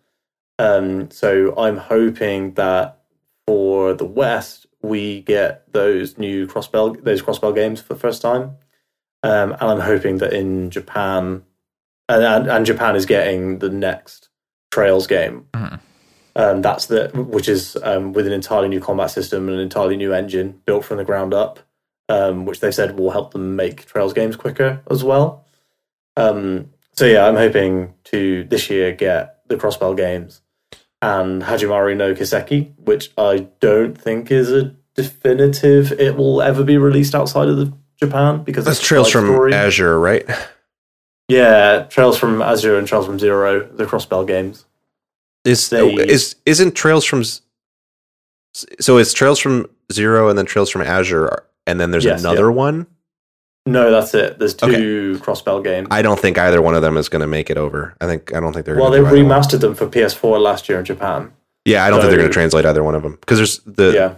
Um, 0.58 1.10
so 1.10 1.54
I'm 1.56 1.78
hoping 1.78 2.54
that 2.54 3.00
for 3.46 3.92
the 3.92 4.04
West, 4.04 4.66
we 4.82 5.22
get 5.22 5.72
those 5.72 6.16
new 6.18 6.46
crossbell 6.46 7.02
those 7.02 7.22
crossbell 7.22 7.54
games 7.54 7.80
for 7.80 7.94
the 7.94 8.00
first 8.00 8.22
time, 8.22 8.56
um, 9.24 9.52
and 9.52 9.62
I'm 9.62 9.80
hoping 9.80 10.18
that 10.18 10.34
in 10.34 10.70
Japan, 10.70 11.42
and, 12.08 12.22
and, 12.22 12.46
and 12.46 12.66
Japan 12.66 12.94
is 12.94 13.06
getting 13.06 13.58
the 13.58 13.70
next 13.70 14.28
Trails 14.70 15.06
game. 15.06 15.46
Mhm. 15.54 15.80
Um, 16.36 16.62
that's 16.62 16.86
the 16.86 17.08
which 17.14 17.48
is 17.48 17.76
um, 17.82 18.12
with 18.12 18.26
an 18.26 18.32
entirely 18.32 18.68
new 18.68 18.80
combat 18.80 19.10
system 19.10 19.48
and 19.48 19.56
an 19.56 19.62
entirely 19.62 19.96
new 19.96 20.12
engine 20.12 20.60
built 20.66 20.84
from 20.84 20.98
the 20.98 21.04
ground 21.04 21.32
up, 21.32 21.60
um, 22.08 22.44
which 22.44 22.60
they 22.60 22.70
said 22.70 22.98
will 22.98 23.12
help 23.12 23.32
them 23.32 23.56
make 23.56 23.86
Trails 23.86 24.12
games 24.12 24.36
quicker 24.36 24.82
as 24.90 25.02
well. 25.02 25.46
Um, 26.16 26.70
so 26.92 27.06
yeah, 27.06 27.26
I'm 27.26 27.36
hoping 27.36 27.94
to 28.04 28.44
this 28.44 28.68
year 28.68 28.92
get 28.92 29.38
the 29.48 29.56
crossbell 29.56 29.96
games 29.96 30.42
and 31.00 31.42
Hajimari 31.42 31.96
no 31.96 32.14
Kiseki, 32.14 32.72
which 32.78 33.10
I 33.16 33.48
don't 33.60 33.96
think 33.96 34.30
is 34.30 34.50
a 34.50 34.74
definitive 34.94 35.92
it 35.92 36.16
will 36.16 36.42
ever 36.42 36.64
be 36.64 36.78
released 36.78 37.14
outside 37.14 37.48
of 37.48 37.56
the 37.56 37.72
Japan 37.98 38.42
because 38.42 38.64
that's 38.64 38.80
Trails 38.80 39.10
from 39.10 39.26
story. 39.26 39.52
Azure, 39.54 39.98
right? 39.98 40.24
Yeah, 41.28 41.86
Trails 41.88 42.18
from 42.18 42.42
Azure 42.42 42.76
and 42.78 42.86
Trails 42.86 43.06
from 43.06 43.18
Zero, 43.18 43.66
the 43.66 43.84
crossbell 43.86 44.26
games. 44.26 44.66
Is 45.44 45.68
They- 45.70 45.80
oh, 45.80 45.88
is 45.98 46.36
isn't 46.46 46.74
Trails 46.74 47.04
from 47.04 47.22
so 48.80 48.98
it's 48.98 49.12
Trails 49.12 49.38
from 49.38 49.68
Zero 49.92 50.28
and 50.28 50.38
then 50.38 50.46
Trails 50.46 50.70
from 50.70 50.82
Azure 50.82 51.44
and 51.66 51.80
then 51.80 51.90
there's 51.90 52.04
Yes, 52.04 52.20
another 52.20 52.52
one. 52.52 52.86
No, 53.66 53.90
that's 53.90 54.12
it. 54.14 54.38
There's 54.38 54.52
two 54.54 55.18
crossbell 55.22 55.64
games. 55.64 55.88
I 55.90 56.02
don't 56.02 56.20
think 56.20 56.36
either 56.36 56.60
one 56.60 56.74
of 56.74 56.82
them 56.82 56.98
is 56.98 57.08
going 57.08 57.20
to 57.20 57.26
make 57.26 57.48
it 57.48 57.56
over. 57.56 57.94
I 58.00 58.06
think 58.06 58.34
I 58.34 58.40
don't 58.40 58.52
think 58.52 58.66
they're. 58.66 58.76
well, 58.76 58.90
they 58.90 58.98
do 58.98 59.06
either 59.06 59.24
one. 59.24 59.42
remastered 59.42 59.60
them 59.60 59.74
for 59.74 59.86
PS4 59.86 60.38
last 60.40 60.68
year 60.68 60.78
in 60.78 60.84
Japan. 60.84 61.32
Yeah, 61.64 61.84
I 61.84 61.88
don't 61.88 62.00
think 62.00 62.10
they're 62.10 62.18
going 62.18 62.28
to 62.28 62.34
translate 62.34 62.66
either 62.66 62.84
one 62.84 62.94
of 62.94 63.02
them 63.02 63.16
because 63.20 63.38
there's 63.38 63.58
the 63.60 63.92
yeah, 63.94 64.14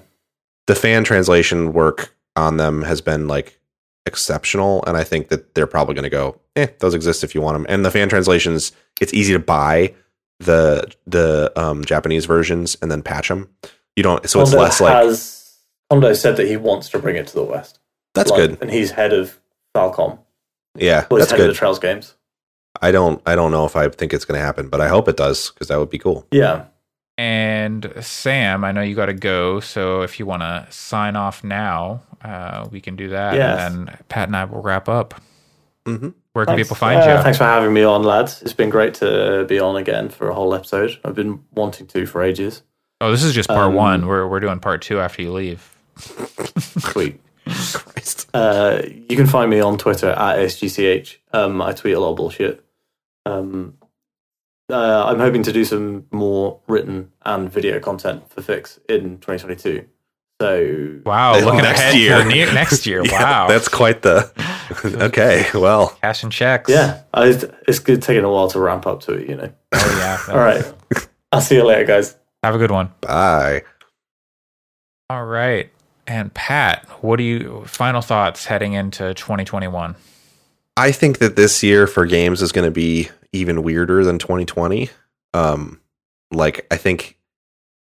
the 0.67 0.75
fan 0.75 1.05
translation 1.05 1.73
work 1.73 2.13
on 2.35 2.57
them 2.57 2.83
has 2.83 3.01
been 3.01 3.29
like 3.29 3.61
exceptional, 4.07 4.83
and 4.87 4.97
I 4.97 5.05
think 5.05 5.29
that 5.29 5.55
they're 5.55 5.67
probably 5.67 5.95
going 5.95 6.05
to 6.05 6.11
go. 6.11 6.41
Eh, 6.57 6.69
those 6.81 6.95
exist 6.95 7.23
if 7.25 7.35
you 7.35 7.41
want 7.41 7.55
them. 7.57 7.67
And 7.69 7.85
the 7.85 7.91
fan 7.91 8.09
translations, 8.09 8.73
it's 9.01 9.13
easy 9.13 9.33
to 9.33 9.39
buy 9.39 9.95
the 10.41 10.91
the 11.07 11.53
um, 11.57 11.85
Japanese 11.85 12.25
versions 12.27 12.77
and 12.83 12.91
then 12.91 13.03
patch 13.03 13.29
them. 13.29 13.49
You 13.97 14.03
don't, 14.03 14.29
so 14.29 14.41
it's 14.41 14.51
Kondo 14.51 14.63
less 14.63 14.81
like 14.81 14.93
has 14.95 15.55
Kondo 15.91 16.13
said 16.13 16.37
that 16.37 16.47
he 16.47 16.57
wants 16.57 16.89
to 16.91 16.99
bring 16.99 17.17
it 17.17 17.27
to 17.29 17.35
the 17.35 17.45
West. 17.45 17.79
that's 18.15 18.31
Like, 18.31 18.39
good. 18.51 18.59
and 18.61 18.71
he's 18.71 18.91
head 18.91 19.13
of 19.13 19.41
Falcom. 19.75 20.19
Yeah, 20.77 21.07
Well, 21.11 21.19
that's 21.19 21.31
head 21.31 21.41
of 21.41 21.47
good. 21.47 21.55
the 21.55 21.59
Trails 21.59 21.79
games. 21.79 22.15
I 22.83 22.93
don't 22.93 23.23
I 23.25 23.35
don't 23.35 23.51
know 23.53 23.65
if 23.65 23.75
I 23.77 23.89
think 23.89 24.13
it's 24.13 24.27
going 24.27 24.39
to 24.39 24.45
happen, 24.45 24.69
but 24.69 24.83
I 24.83 24.89
hope 24.89 25.09
it 25.09 25.17
does 25.17 25.51
because 25.51 25.69
that 25.69 25.79
would 25.79 25.89
be 25.91 25.99
cool. 25.99 26.27
Yeah. 26.31 26.67
And 27.19 27.93
Sam, 28.01 28.63
I 28.65 28.73
know 28.73 28.83
you 28.83 28.95
got 28.95 29.07
to 29.07 29.15
go, 29.15 29.61
so 29.61 30.03
if 30.03 30.19
you 30.19 30.27
want 30.27 30.43
to 30.43 30.67
sign 30.71 31.17
off 31.17 31.43
now, 31.43 32.03
uh, 32.23 32.69
we 32.71 32.81
can 32.81 32.95
do 32.95 33.09
that, 33.09 33.35
Yes. 33.35 33.71
and 33.73 33.89
then 33.89 33.99
Pat 34.09 34.29
and 34.29 34.37
I 34.37 34.45
will 34.45 34.61
wrap 34.61 34.89
up. 34.89 35.15
hmm 35.87 36.09
Where 36.35 36.45
can 36.45 36.57
Thanks. 36.57 36.69
people 36.69 36.77
find 36.77 37.01
Uh, 37.01 37.17
you? 37.17 37.23
Thanks 37.23 37.39
for 37.39 37.45
having 37.45 37.73
me 37.73 37.83
on, 37.85 38.03
lads. 38.03 38.43
It's 38.43 38.53
been 38.53 38.69
great 38.69 38.93
to 38.95 39.47
be 39.49 39.59
on 39.59 39.77
again 39.77 40.11
for 40.11 40.29
a 40.29 40.35
whole 40.35 40.55
episode. 40.55 40.99
I've 41.05 41.15
been 41.15 41.41
wanting 41.55 41.87
to 41.87 42.05
for 42.07 42.23
ages. 42.23 42.63
Oh, 43.01 43.11
this 43.11 43.23
is 43.23 43.33
just 43.35 43.49
part 43.49 43.69
Um, 43.69 43.75
one. 43.75 44.07
We're 44.07 44.27
we're 44.27 44.41
doing 44.41 44.59
part 44.61 44.83
two 44.83 45.01
after 45.01 45.23
you 45.23 45.33
leave. 45.33 45.75
Sweet. 46.59 47.21
Christ. 47.47 48.29
Uh, 48.35 48.83
you 49.09 49.17
can 49.17 49.27
find 49.27 49.49
me 49.51 49.61
on 49.61 49.79
Twitter 49.79 50.09
at 50.11 50.39
SGCH. 50.39 51.17
Um, 51.33 51.63
I 51.63 51.73
tweet 51.73 51.95
a 51.95 52.01
lot 52.01 52.11
of 52.11 52.17
bullshit. 52.17 52.65
Um, 53.25 53.75
uh, 54.71 55.05
I'm 55.07 55.19
hoping 55.19 55.43
to 55.45 55.53
do 55.53 55.65
some 55.65 56.07
more 56.11 56.61
written 56.67 57.13
and 57.25 57.51
video 57.51 57.79
content 57.81 58.29
for 58.31 58.41
Fyx 58.43 58.79
in 58.89 59.19
2022. 59.19 59.87
So 60.41 61.01
Wow, 61.07 61.39
looking 61.39 61.63
next 61.63 61.81
ahead 61.81 61.95
year. 61.95 62.21
for 62.23 62.29
ne- 62.29 62.53
next 62.53 62.87
year. 62.87 63.03
Yeah, 63.05 63.23
wow, 63.23 63.49
that's 63.49 63.69
quite 63.69 64.03
the. 64.03 64.31
okay, 65.07 65.47
well, 65.55 65.91
cash 66.03 66.23
and 66.23 66.31
checks. 66.33 66.69
yeah, 66.69 67.03
I, 67.15 67.29
it's 67.67 67.79
good 67.79 68.03
taking 68.03 68.25
a 68.25 68.31
while 68.31 68.49
to 68.49 68.61
ramp 68.61 68.87
up 68.87 69.01
to 69.03 69.13
it. 69.15 69.29
You 69.29 69.37
know. 69.37 69.53
Oh, 69.73 69.97
yeah. 69.99 70.19
All 70.35 70.39
right. 70.39 70.65
I'll 71.33 71.41
see 71.41 71.55
you 71.55 71.65
later, 71.65 71.85
guys. 71.85 72.17
Have 72.43 72.55
a 72.55 72.59
good 72.59 72.71
one. 72.71 72.93
bye. 73.01 73.63
All 75.09 75.25
right. 75.25 75.71
And 76.07 76.33
Pat, 76.35 76.85
what 77.03 77.17
do 77.17 77.23
you 77.25 77.65
final 77.67 78.01
thoughts 78.03 78.45
heading 78.45 78.75
into 78.75 79.15
2021? 79.15 79.97
I 80.77 80.93
think 80.93 81.19
that 81.19 81.37
this 81.37 81.63
year 81.63 81.87
for 81.87 82.05
games 82.05 82.43
is 82.43 82.53
going 82.53 82.67
to 82.67 82.71
be 82.71 83.09
even 83.33 83.63
weirder 83.63 84.05
than 84.05 84.19
2020. 84.19 84.91
Um, 85.33 85.81
like 86.33 86.67
I 86.71 86.77
think 86.77 87.19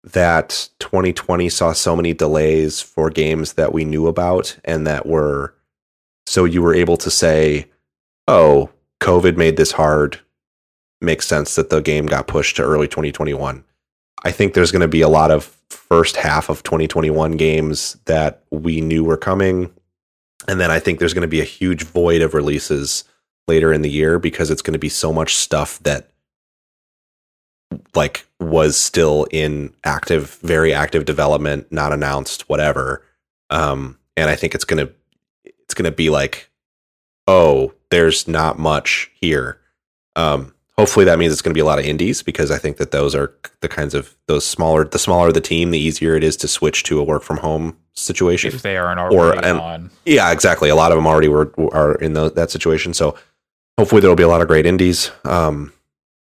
that 0.03 0.69
2020 0.79 1.49
saw 1.49 1.73
so 1.73 1.95
many 1.95 2.13
delays 2.13 2.81
for 2.81 3.09
games 3.09 3.53
that 3.53 3.73
we 3.73 3.85
knew 3.85 4.07
about 4.07 4.57
and 4.65 4.85
that 4.85 5.05
were 5.05 5.55
so 6.25 6.45
you 6.45 6.61
were 6.61 6.73
able 6.73 6.97
to 6.97 7.09
say, 7.09 7.67
"Oh, 8.27 8.69
COVID 9.03 9.35
made 9.37 9.57
this 9.57 9.73
hard. 9.73 10.19
makes 11.01 11.27
sense 11.27 11.55
that 11.55 11.69
the 11.69 11.81
game 11.81 12.05
got 12.05 12.27
pushed 12.27 12.55
to 12.55 12.63
early 12.63 12.87
2021. 12.87 13.65
I 14.23 14.31
think 14.31 14.53
there's 14.53 14.71
going 14.71 14.83
to 14.83 14.87
be 14.87 15.01
a 15.01 15.09
lot 15.09 15.31
of 15.31 15.57
first 15.69 16.15
half 16.15 16.47
of 16.47 16.63
2021 16.63 17.33
games 17.33 17.97
that 18.05 18.41
we 18.51 18.79
knew 18.79 19.03
were 19.03 19.17
coming. 19.17 19.69
And 20.47 20.59
then 20.59 20.71
I 20.71 20.79
think 20.79 20.99
there's 20.99 21.13
going 21.13 21.23
to 21.23 21.27
be 21.27 21.41
a 21.41 21.45
huge 21.45 21.83
void 21.83 22.21
of 22.21 22.33
releases 22.33 23.03
later 23.47 23.73
in 23.73 23.81
the 23.81 23.89
year 23.89 24.19
because 24.19 24.49
it's 24.49 24.61
going 24.61 24.73
to 24.73 24.79
be 24.79 24.89
so 24.89 25.11
much 25.11 25.35
stuff 25.35 25.79
that 25.79 26.09
like 27.95 28.25
was 28.39 28.77
still 28.77 29.25
in 29.31 29.73
active 29.83 30.35
very 30.41 30.73
active 30.73 31.05
development 31.05 31.71
not 31.71 31.93
announced 31.93 32.47
whatever. 32.49 33.03
Um 33.49 33.97
and 34.15 34.29
i 34.29 34.35
think 34.35 34.53
it's 34.53 34.65
going 34.65 34.85
to 34.85 34.93
it's 35.43 35.73
going 35.73 35.89
to 35.89 35.95
be 35.95 36.09
like 36.09 36.49
oh 37.27 37.73
there's 37.89 38.27
not 38.27 38.59
much 38.59 39.11
here. 39.19 39.59
Um 40.15 40.53
hopefully 40.77 41.05
that 41.05 41.19
means 41.19 41.31
it's 41.31 41.41
going 41.41 41.51
to 41.53 41.57
be 41.57 41.61
a 41.61 41.65
lot 41.65 41.79
of 41.79 41.85
indies 41.85 42.23
because 42.23 42.49
i 42.51 42.57
think 42.57 42.77
that 42.77 42.91
those 42.91 43.13
are 43.15 43.33
the 43.61 43.67
kinds 43.69 43.93
of 43.93 44.15
those 44.27 44.45
smaller 44.45 44.83
the 44.85 44.97
smaller 44.99 45.31
the 45.31 45.41
team 45.41 45.71
the 45.71 45.79
easier 45.79 46.15
it 46.15 46.23
is 46.23 46.35
to 46.37 46.47
switch 46.47 46.83
to 46.83 46.99
a 46.99 47.03
work 47.03 47.21
from 47.23 47.37
home 47.37 47.77
situation 47.95 48.53
if 48.53 48.61
they 48.63 48.75
aren't 48.77 48.99
already 48.99 49.17
Or- 49.17 49.45
and- 49.45 49.59
on. 49.59 49.91
yeah, 50.05 50.31
exactly. 50.31 50.69
A 50.69 50.75
lot 50.75 50.91
of 50.91 50.97
them 50.97 51.05
already 51.05 51.27
were 51.27 51.53
are 51.73 51.93
in 51.95 52.13
the, 52.13 52.31
that 52.31 52.49
situation. 52.49 52.91
So 52.95 53.15
hopefully 53.77 54.01
there 54.01 54.09
will 54.09 54.15
be 54.15 54.23
a 54.23 54.27
lot 54.27 54.41
of 54.41 54.47
great 54.47 54.65
indies. 54.65 55.11
Um, 55.25 55.71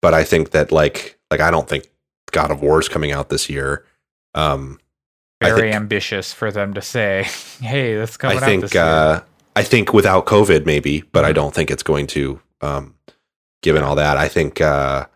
but 0.00 0.14
I 0.14 0.22
think 0.22 0.50
that 0.52 0.70
like 0.70 1.18
like 1.32 1.40
I 1.40 1.50
don't 1.50 1.68
think 1.68 1.88
God 2.30 2.52
of 2.52 2.62
War 2.62 2.78
is 2.78 2.88
coming 2.88 3.10
out 3.10 3.28
this 3.28 3.50
year. 3.50 3.84
Um, 4.34 4.78
Very 5.42 5.62
think- 5.62 5.74
ambitious 5.74 6.32
for 6.32 6.52
them 6.52 6.74
to 6.74 6.80
say, 6.80 7.26
"Hey, 7.60 7.96
that's 7.96 8.16
coming 8.16 8.38
I 8.38 8.40
out 8.40 8.46
think 8.46 8.62
this 8.62 8.74
year." 8.74 8.84
uh, 8.84 9.20
I 9.56 9.64
think 9.64 9.92
without 9.92 10.26
COVID 10.26 10.64
maybe, 10.64 11.02
but 11.10 11.24
I 11.24 11.32
Mhm. 11.32 11.34
don't 11.34 11.54
think 11.54 11.72
it's 11.72 11.82
going 11.82 12.06
to. 12.08 12.40
Um, 12.60 12.94
given 13.62 13.82
all 13.82 13.94
that, 13.96 14.16
I 14.16 14.28
think 14.28 14.60
uh, 14.60 15.06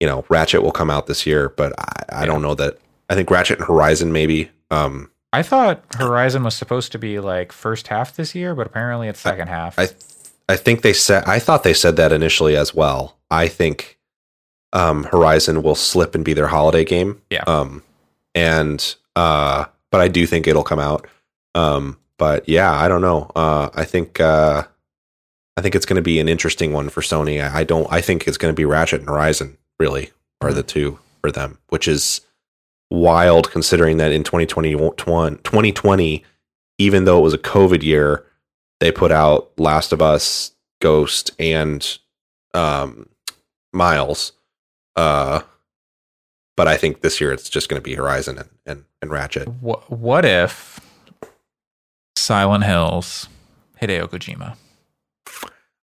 you 0.00 0.06
know 0.06 0.24
Ratchet 0.28 0.62
will 0.62 0.72
come 0.72 0.90
out 0.90 1.06
this 1.06 1.26
year, 1.26 1.48
but 1.50 1.72
I, 1.78 2.04
I 2.10 2.20
Yeah. 2.20 2.26
don't 2.26 2.42
know 2.42 2.54
that. 2.54 2.78
I 3.08 3.14
think 3.14 3.30
Ratchet 3.30 3.58
and 3.58 3.66
Horizon 3.68 4.12
maybe. 4.12 4.50
Um, 4.70 5.10
I 5.32 5.42
thought 5.42 5.82
Horizon 5.96 6.42
was 6.44 6.54
supposed 6.56 6.92
to 6.92 6.98
be 6.98 7.20
like 7.20 7.52
first 7.52 7.88
half 7.88 8.16
this 8.16 8.34
year, 8.34 8.54
but 8.54 8.66
apparently 8.66 9.08
it's 9.08 9.20
second 9.20 9.48
half. 9.48 9.78
I 9.78 9.88
I 10.48 10.56
think 10.56 10.82
they 10.82 10.92
said 10.92 11.24
I 11.26 11.38
thought 11.38 11.62
they 11.62 11.74
said 11.74 11.96
that 11.96 12.12
initially 12.12 12.56
as 12.56 12.74
well. 12.74 13.16
I 13.30 13.48
think 13.48 13.98
um, 14.72 15.04
Horizon 15.04 15.62
will 15.62 15.74
slip 15.74 16.14
and 16.14 16.24
be 16.24 16.32
their 16.34 16.46
holiday 16.48 16.84
game. 16.84 17.20
Yeah. 17.30 17.44
Um, 17.46 17.82
and 18.34 18.94
uh, 19.14 19.66
but 19.90 20.00
I 20.00 20.08
do 20.08 20.26
think 20.26 20.46
it'll 20.46 20.62
come 20.64 20.78
out. 20.80 21.06
Um, 21.54 21.98
but 22.18 22.48
yeah, 22.48 22.72
I 22.72 22.88
don't 22.88 23.00
know. 23.02 23.30
Uh, 23.34 23.70
I 23.74 23.84
think 23.84 24.20
uh, 24.20 24.64
I 25.56 25.62
think 25.62 25.74
it's 25.74 25.86
going 25.86 25.96
to 25.96 26.02
be 26.02 26.20
an 26.20 26.28
interesting 26.28 26.72
one 26.72 26.88
for 26.88 27.00
Sony. 27.00 27.42
I, 27.42 27.60
I 27.60 27.64
don't. 27.64 27.90
I 27.90 28.00
think 28.00 28.26
it's 28.26 28.36
going 28.38 28.52
to 28.52 28.56
be 28.56 28.64
Ratchet 28.64 29.00
and 29.00 29.08
Horizon. 29.08 29.56
Really, 29.78 30.10
are 30.40 30.52
the 30.52 30.62
two 30.62 30.98
for 31.20 31.30
them, 31.30 31.58
which 31.68 31.88
is 31.88 32.20
wild 32.90 33.50
considering 33.50 33.96
that 33.96 34.12
in 34.12 34.22
2021, 34.22 34.96
2020, 34.96 36.24
even 36.78 37.04
though 37.04 37.18
it 37.18 37.22
was 37.22 37.34
a 37.34 37.38
COVID 37.38 37.82
year, 37.82 38.24
they 38.80 38.92
put 38.92 39.10
out 39.10 39.50
Last 39.58 39.92
of 39.92 40.02
Us, 40.02 40.52
Ghost, 40.80 41.30
and 41.38 41.98
um, 42.54 43.08
Miles. 43.72 44.32
Uh, 44.94 45.42
but 46.56 46.68
I 46.68 46.76
think 46.76 47.00
this 47.00 47.20
year 47.20 47.32
it's 47.32 47.50
just 47.50 47.68
going 47.68 47.80
to 47.80 47.84
be 47.84 47.94
Horizon 47.94 48.38
and, 48.38 48.48
and, 48.64 48.84
and 49.02 49.10
Ratchet. 49.10 49.48
what, 49.60 49.90
what 49.90 50.24
if 50.24 50.80
Silent 52.16 52.64
Hills, 52.64 53.28
Hideo 53.80 54.08
Kojima? 54.08 54.56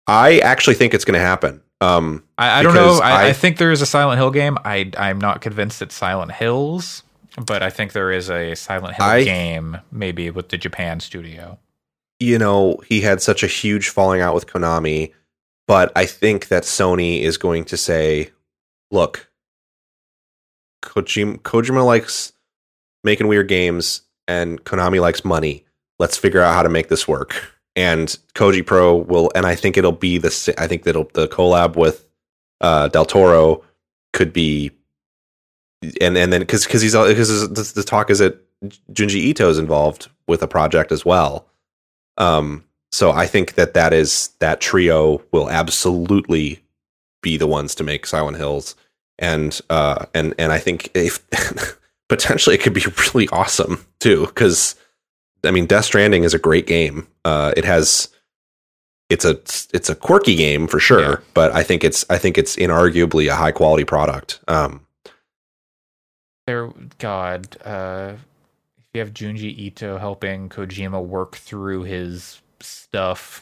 I 0.08 0.40
actually 0.40 0.76
think 0.76 0.94
it's 0.94 1.06
going 1.06 1.20
to 1.20 1.26
happen. 1.26 1.62
Um, 1.82 2.24
I, 2.38 2.60
I 2.60 2.64
don't 2.64 2.74
know. 2.76 3.00
I, 3.02 3.12
I, 3.12 3.28
I- 3.28 3.34
think 3.34 3.58
there 3.58 3.72
is 3.72 3.82
a 3.82 3.86
Silent 3.86 4.20
Hill 4.20 4.32
game. 4.32 4.58
I 4.66 4.92
I'm 4.98 5.20
not 5.20 5.42
convinced 5.42 5.82
it's 5.82 5.96
Silent 5.96 6.32
Hills, 6.32 7.04
but 7.46 7.62
I 7.64 7.70
think 7.70 7.92
there 7.94 8.12
is 8.12 8.30
a 8.30 8.56
Silent 8.56 8.96
Hill 8.96 9.24
game, 9.26 9.78
maybe 9.92 10.30
with 10.30 10.50
the 10.50 10.58
Japan 10.58 11.00
studio. 11.00 11.60
you 12.20 12.38
know, 12.38 12.78
he 12.88 13.02
had 13.02 13.22
such 13.22 13.44
a 13.44 13.48
huge 13.48 13.90
falling 13.90 14.22
out 14.22 14.34
with 14.34 14.48
Konami, 14.48 15.12
but 15.68 15.92
I 15.96 16.06
think 16.06 16.48
that 16.48 16.64
Sony 16.64 17.22
is 17.22 17.38
going 17.38 17.66
to 17.66 17.76
say, 17.78 18.30
look, 18.92 19.30
Kojima, 20.84 21.40
Kojima 21.40 21.86
likes 21.86 22.34
making 23.04 23.28
weird 23.28 23.48
games 23.48 24.02
and 24.28 24.64
Konami 24.64 25.02
likes 25.02 25.26
money. 25.26 25.66
Let's 26.00 26.18
figure 26.18 26.42
out 26.42 26.54
how 26.54 26.64
to 26.64 26.70
make 26.70 26.90
this 26.90 27.08
work. 27.08 27.53
And 27.76 28.18
Koji 28.36 28.66
Pro 28.66 28.96
will, 28.96 29.32
and 29.34 29.46
I 29.46 29.56
think 29.56 29.78
it'll 29.78 29.92
be 29.92 30.18
the, 30.18 30.54
I 30.58 30.68
think 30.68 30.84
that'll, 30.84 31.10
the 31.14 31.28
collab 31.28 31.76
with 31.76 32.06
uh, 32.62 32.88
Del 32.90 33.06
Toro 33.06 33.64
could 34.12 34.32
be, 34.32 34.72
and, 36.00 36.16
and 36.18 36.32
then, 36.32 36.42
because 36.42 36.66
because 36.66 36.82
he's, 36.82 36.94
because 36.94 37.50
the, 37.50 37.72
the 37.76 37.84
talk 37.84 38.10
is 38.10 38.20
that 38.20 38.40
Junji 38.92 39.16
Ito 39.16 39.50
is 39.50 39.58
involved 39.58 40.10
with 40.28 40.42
a 40.42 40.48
project 40.48 40.92
as 40.92 41.04
well. 41.04 41.48
Um, 42.18 42.64
so 42.92 43.12
I 43.12 43.26
think 43.26 43.56
that 43.56 43.74
that 43.74 43.92
is 43.92 44.30
that 44.40 44.62
trio 44.62 45.22
will 45.32 45.50
absolutely 45.50 46.64
be 47.22 47.38
the 47.38 47.48
ones 47.48 47.74
to 47.76 47.84
make 47.84 48.06
Silent 48.06 48.38
Hills, 48.38 48.76
and 49.18 49.60
uh, 49.70 50.06
and 50.14 50.36
and 50.38 50.52
I 50.52 50.60
think 50.60 50.92
if 50.94 51.20
potentially 52.10 52.56
it 52.56 52.62
could 52.62 52.74
be 52.74 52.86
really 53.14 53.28
awesome 53.30 53.84
too, 54.00 54.28
because 54.28 54.76
I 55.46 55.52
mean, 55.52 55.66
Death 55.66 55.86
Stranding 55.86 56.24
is 56.24 56.34
a 56.34 56.40
great 56.40 56.68
game. 56.68 57.08
Uh, 57.26 57.54
it 57.58 57.66
has 57.66 58.10
it's 59.10 59.26
a 59.26 59.32
it's 59.76 59.90
a 59.90 59.96
quirky 59.96 60.36
game 60.36 60.68
for 60.68 60.80
sure, 60.80 61.02
Yeah. 61.02 61.16
but 61.34 61.52
I 61.54 61.64
think 61.64 61.84
it's 61.84 62.06
I 62.10 62.18
think 62.18 62.38
it's 62.38 62.56
inarguably 62.56 63.30
a 63.30 63.36
high 63.36 63.52
quality 63.52 63.84
product. 63.84 64.40
Um, 64.48 64.86
There, 66.48 66.70
God, 67.00 67.58
uh, 67.64 68.14
if 68.78 68.86
you 68.94 69.00
have 69.02 69.14
Junji 69.14 69.58
Ito 69.58 69.98
helping 69.98 70.50
Kojima 70.50 71.04
work 71.04 71.36
through 71.38 71.84
his 71.84 72.42
stuff, 72.60 73.42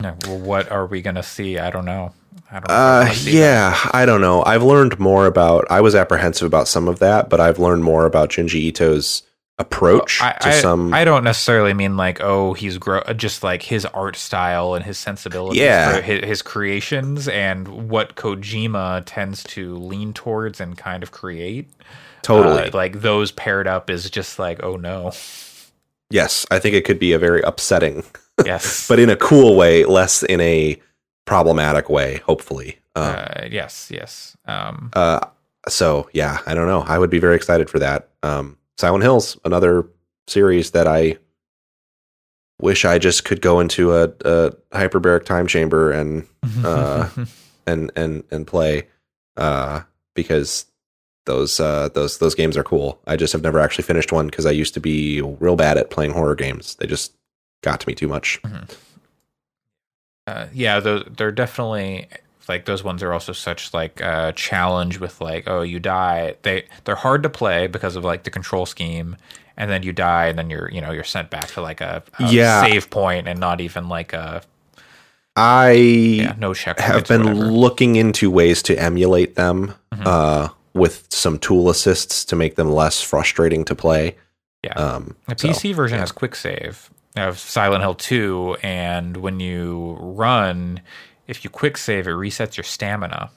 well, 0.00 0.38
what 0.38 0.70
are 0.70 0.86
we 0.86 1.02
gonna 1.02 1.22
see? 1.22 1.58
I 1.58 1.70
don't 1.70 1.84
know. 1.84 2.12
I 2.50 2.54
don't. 2.60 2.68
know 2.68 2.74
if 2.74 2.80
I 2.80 3.00
Uh, 3.00 3.04
wanna 3.06 3.14
that. 3.14 3.30
yeah, 3.30 3.90
I 3.92 4.06
don't 4.06 4.20
know. 4.20 4.44
I've 4.44 4.62
learned 4.62 4.98
more 5.00 5.26
about. 5.26 5.66
I 5.70 5.80
was 5.80 5.94
apprehensive 5.94 6.46
about 6.46 6.68
some 6.68 6.88
of 6.88 6.98
that, 7.00 7.28
but 7.28 7.40
I've 7.40 7.58
learned 7.58 7.82
more 7.84 8.04
about 8.06 8.30
Junji 8.30 8.60
Ito's 8.68 9.22
approach 9.58 10.20
I, 10.20 10.32
to 10.40 10.52
some. 10.54 10.92
I 10.92 11.04
don't 11.04 11.22
necessarily 11.24 11.74
mean 11.74 11.96
like 11.96 12.20
oh 12.20 12.54
he's 12.54 12.76
gro- 12.78 13.04
just 13.14 13.42
like 13.44 13.62
his 13.62 13.86
art 13.86 14.16
style 14.16 14.74
and 14.74 14.84
his 14.84 14.98
sensibilities 14.98 15.60
Yeah. 15.60 15.94
for 15.96 16.02
his, 16.02 16.24
his 16.24 16.42
creations 16.42 17.28
and 17.28 17.88
what 17.88 18.16
Kojima 18.16 19.02
tends 19.06 19.44
to 19.44 19.76
lean 19.76 20.12
towards 20.12 20.60
and 20.60 20.76
kind 20.76 21.02
of 21.04 21.12
create. 21.12 21.68
totally. 22.22 22.64
Uh, 22.64 22.70
like 22.74 23.00
those 23.02 23.30
paired 23.30 23.68
up 23.68 23.90
is 23.90 24.10
just 24.10 24.38
like 24.40 24.60
oh 24.64 24.76
no. 24.76 25.12
yes, 26.10 26.46
I 26.50 26.58
think 26.58 26.74
it 26.74 26.84
could 26.84 26.98
be 26.98 27.12
a 27.12 27.18
very 27.18 27.40
upsetting, 27.42 28.02
Yes. 28.44 28.88
but 28.88 28.98
in 28.98 29.08
a 29.10 29.16
cool 29.16 29.56
way, 29.56 29.84
less 29.84 30.22
in 30.24 30.40
a 30.40 30.76
problematic 31.26 31.88
way. 31.88 32.16
Hopefully. 32.26 32.78
Um, 32.96 33.04
uh, 33.16 33.44
yes, 33.50 33.88
yes. 33.92 34.36
Um, 34.46 34.90
uh, 34.94 35.20
so 35.68 36.08
yeah, 36.12 36.38
I 36.46 36.54
don't 36.54 36.66
know. 36.66 36.80
I 36.80 36.98
would 36.98 37.10
be 37.10 37.18
very 37.20 37.36
excited 37.36 37.70
for 37.70 37.78
that. 37.78 38.08
Um, 38.24 38.56
Silent 38.78 39.04
Hills, 39.04 39.38
another 39.44 39.86
series 40.26 40.72
that 40.72 40.86
I 40.86 41.18
wish 42.60 42.84
I 42.84 42.98
just 42.98 43.24
could 43.24 43.40
go 43.40 43.60
into 43.60 43.94
a, 43.94 44.04
a 44.24 44.52
hyperbaric 44.72 45.24
time 45.24 45.46
chamber 45.46 45.90
and 45.92 46.26
uh, 46.64 47.08
and 47.66 47.90
and 47.96 48.24
and 48.30 48.46
play 48.46 48.88
uh 49.36 49.82
because 50.14 50.66
those 51.26 51.58
uh 51.58 51.88
those 51.94 52.18
those 52.18 52.34
games 52.34 52.56
are 52.56 52.62
cool. 52.64 53.00
I 53.06 53.16
just 53.16 53.32
have 53.32 53.42
never 53.42 53.58
actually 53.58 53.84
finished 53.84 54.12
one 54.12 54.26
because 54.26 54.46
I 54.46 54.50
used 54.50 54.74
to 54.74 54.80
be 54.80 55.20
real 55.20 55.56
bad 55.56 55.78
at 55.78 55.90
playing 55.90 56.12
horror 56.12 56.34
games. 56.34 56.76
They 56.76 56.86
just 56.86 57.12
got 57.62 57.80
to 57.80 57.88
me 57.88 57.94
too 57.94 58.08
much. 58.08 58.40
uh, 60.26 60.46
yeah, 60.52 60.80
those 60.80 61.04
they're 61.16 61.32
definitely 61.32 62.08
like 62.48 62.64
those 62.66 62.82
ones 62.84 63.02
are 63.02 63.12
also 63.12 63.32
such 63.32 63.72
like 63.74 64.00
a 64.00 64.32
challenge 64.36 64.98
with 65.00 65.20
like 65.20 65.44
oh 65.46 65.62
you 65.62 65.78
die 65.80 66.34
they 66.42 66.64
they're 66.84 66.94
hard 66.94 67.22
to 67.22 67.28
play 67.30 67.66
because 67.66 67.96
of 67.96 68.04
like 68.04 68.24
the 68.24 68.30
control 68.30 68.66
scheme 68.66 69.16
and 69.56 69.70
then 69.70 69.82
you 69.82 69.92
die 69.92 70.26
and 70.26 70.38
then 70.38 70.50
you're 70.50 70.70
you 70.70 70.80
know 70.80 70.90
you're 70.92 71.04
sent 71.04 71.30
back 71.30 71.46
to 71.48 71.60
like 71.60 71.80
a, 71.80 72.02
a 72.18 72.24
Yeah. 72.28 72.62
save 72.62 72.90
point 72.90 73.28
and 73.28 73.38
not 73.40 73.60
even 73.60 73.88
like 73.88 74.12
a 74.12 74.42
I 75.36 75.70
yeah 75.72 76.34
no 76.38 76.54
check 76.54 76.78
have 76.78 77.06
been 77.08 77.24
looking 77.52 77.96
into 77.96 78.30
ways 78.30 78.62
to 78.64 78.76
emulate 78.76 79.34
them 79.34 79.74
Mhm. 79.92 80.06
uh 80.06 80.48
with 80.74 81.06
some 81.10 81.38
tool 81.38 81.70
assists 81.70 82.24
to 82.24 82.34
make 82.36 82.56
them 82.56 82.70
less 82.72 83.00
frustrating 83.00 83.64
to 83.66 83.74
play. 83.76 84.16
Yeah. 84.64 84.72
Um 84.74 85.14
The 85.28 85.36
so, 85.38 85.48
PC 85.48 85.72
version 85.74 85.96
yeah. 85.96 86.00
has 86.02 86.12
quick 86.12 86.34
save 86.34 86.90
of 87.16 87.38
Silent 87.38 87.80
Hill 87.82 87.94
2, 87.94 88.56
and 88.64 89.16
when 89.18 89.38
you 89.38 89.96
run, 90.00 90.80
if 91.26 91.44
you 91.44 91.50
quick 91.50 91.76
save, 91.78 92.06
it 92.06 92.12
resets 92.12 92.56
your 92.56 92.64
stamina. 92.64 93.30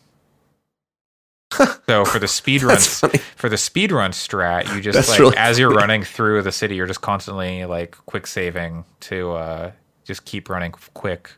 so 1.87 2.05
for 2.05 2.19
the 2.19 2.27
speed 2.27 2.63
run, 2.63 2.77
for 2.79 3.49
the 3.49 3.57
speed 3.57 3.91
run 3.91 4.11
strat, 4.11 4.73
you 4.75 4.81
just 4.81 4.95
That's 4.95 5.09
like 5.09 5.19
really 5.19 5.37
as 5.37 5.59
you're 5.59 5.69
funny. 5.71 5.81
running 5.81 6.03
through 6.03 6.43
the 6.43 6.51
city, 6.51 6.75
you're 6.75 6.87
just 6.87 7.01
constantly 7.01 7.65
like 7.65 7.97
quick 8.05 8.27
saving 8.27 8.85
to 9.01 9.31
uh, 9.33 9.71
just 10.05 10.25
keep 10.25 10.49
running 10.49 10.73
quick. 10.93 11.31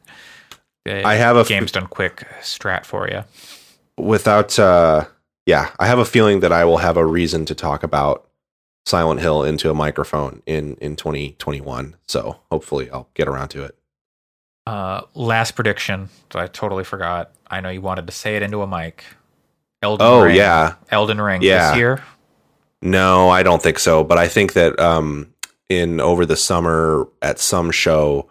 I 0.88 1.16
have 1.16 1.38
a 1.38 1.44
game's 1.46 1.72
done 1.72 1.88
quick 1.88 2.28
strat 2.42 2.86
for 2.86 3.08
you. 3.10 3.24
without 3.98 4.58
uh 4.60 5.06
yeah, 5.46 5.72
I 5.80 5.88
have 5.88 6.00
a 6.00 6.06
feeling 6.06 6.42
that 6.42 6.52
I 6.52 6.66
will 6.66 6.78
have 6.78 6.98
a 6.98 7.06
reason 7.06 7.46
to 7.46 7.56
talk 7.56 7.84
about 7.84 8.28
Silent 8.86 9.22
Hill 9.22 9.44
into 9.44 9.72
a 9.72 9.76
microphone 9.76 10.44
in 10.48 10.76
in 10.78 10.96
2021. 10.98 11.96
So 12.08 12.42
hopefully 12.52 12.90
I'll 12.92 13.10
get 13.16 13.28
around 13.28 13.50
to 13.50 13.64
it. 13.64 13.79
Uh, 14.70 15.02
last 15.16 15.52
prediction. 15.56 16.10
That 16.32 16.40
I 16.44 16.48
totally 16.48 16.84
forgot. 16.84 17.32
I 17.48 17.60
know 17.62 17.70
you 17.70 17.82
wanted 17.82 18.06
to 18.08 18.14
say 18.14 18.36
it 18.36 18.44
into 18.44 18.62
a 18.62 18.68
mic. 18.68 19.04
Elden 19.82 20.06
Oh 20.06 20.22
Ring. 20.24 20.36
yeah. 20.36 20.76
Elden 20.92 21.20
Ring 21.20 21.42
Yeah. 21.42 21.70
this 21.72 21.78
year. 21.78 22.04
No, 22.82 23.30
I 23.30 23.44
don't 23.44 23.62
think 23.64 23.80
so, 23.80 24.04
but 24.04 24.18
I 24.18 24.28
think 24.28 24.54
that 24.54 24.80
um 24.80 25.34
in 25.70 26.00
over 26.00 26.26
the 26.26 26.36
summer 26.36 27.08
at 27.22 27.40
some 27.40 27.72
show 27.72 28.30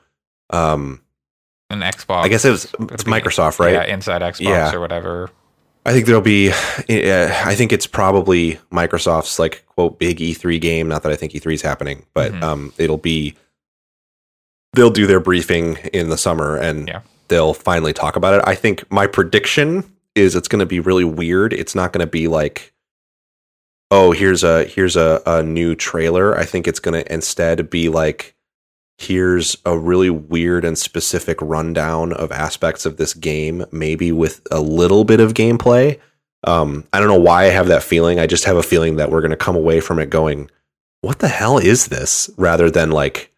um 0.51 1.03
An 1.71 1.81
Xbox. 1.81 2.23
I 2.25 2.29
guess 2.29 2.45
it 2.45 2.51
was 2.51 2.65
it's 2.93 3.05
Microsoft, 3.05 3.59
right? 3.59 3.73
Yeah, 3.73 3.85
inside 3.85 4.23
Xbox 4.23 4.41
Yeah. 4.41 4.73
or 4.75 4.81
whatever. 4.81 5.31
I 5.87 5.93
think 5.93 6.07
there'll 6.07 6.21
be. 6.21 6.51
Uh, 6.51 7.33
I 7.45 7.55
think 7.55 7.73
it's 7.73 7.87
probably 7.87 8.59
Microsoft's 8.71 9.39
like 9.39 9.65
quote 9.67 9.99
big 9.99 10.19
E3 10.19 10.61
game. 10.61 10.87
Not 10.89 11.03
that 11.03 11.13
I 11.13 11.17
think 11.17 11.33
E3 11.33 11.55
is 11.55 11.63
happening, 11.63 12.05
but 12.15 12.33
Mhm. 12.33 12.43
um, 12.43 12.73
it'll 12.79 12.99
be. 12.99 13.35
They'll 14.75 14.91
do 14.91 15.07
their 15.07 15.21
briefing 15.21 15.77
in 15.93 16.11
the 16.11 16.19
summer, 16.19 16.57
and 16.57 16.89
Yeah. 16.89 17.01
they'll 17.29 17.55
finally 17.55 17.93
talk 17.93 18.17
about 18.17 18.35
it. 18.35 18.43
I 18.47 18.55
think 18.55 18.91
my 18.91 19.07
prediction 19.07 19.91
is 20.15 20.35
it's 20.35 20.49
going 20.49 20.61
to 20.61 20.67
be 20.67 20.81
really 20.81 21.05
weird. 21.05 21.53
It's 21.53 21.75
not 21.75 21.93
going 21.93 22.05
to 22.05 22.11
be 22.11 22.29
like, 22.29 22.73
oh, 23.91 24.13
here's 24.13 24.45
a 24.45 24.65
here's 24.65 24.97
a, 24.97 25.23
a 25.27 25.43
new 25.43 25.75
trailer. 25.75 26.37
I 26.37 26.45
think 26.45 26.69
it's 26.69 26.81
going 26.81 27.03
to 27.03 27.13
instead 27.13 27.71
be 27.71 27.89
like, 27.89 28.35
here's 28.99 29.57
a 29.65 29.79
really 29.79 30.11
weird 30.11 30.65
and 30.65 30.77
specific 30.77 31.39
rundown 31.41 32.13
of 32.13 32.31
aspects 32.33 32.85
of 32.85 32.97
this 32.97 33.15
game, 33.15 33.65
maybe 33.73 34.13
with 34.13 34.47
a 34.51 34.61
little 34.61 35.05
bit 35.05 35.21
of 35.21 35.35
gameplay. 35.35 35.99
Um, 36.45 36.85
I 36.93 36.99
don't 36.99 37.09
know 37.09 37.19
why 37.19 37.45
I 37.45 37.49
have 37.51 37.69
that 37.69 37.83
feeling. 37.83 38.19
I 38.21 38.27
just 38.27 38.45
have 38.45 38.57
a 38.57 38.63
feeling 38.63 38.97
that 38.97 39.11
we're 39.11 39.21
going 39.23 39.31
to 39.31 39.37
come 39.37 39.57
away 39.57 39.81
from 39.81 39.99
it 39.99 40.11
going, 40.11 40.51
what 41.01 41.21
the 41.21 41.29
hell 41.29 41.59
is 41.59 41.87
this? 41.89 42.29
Rather 42.37 42.71
than 42.71 42.91
like 42.91 43.33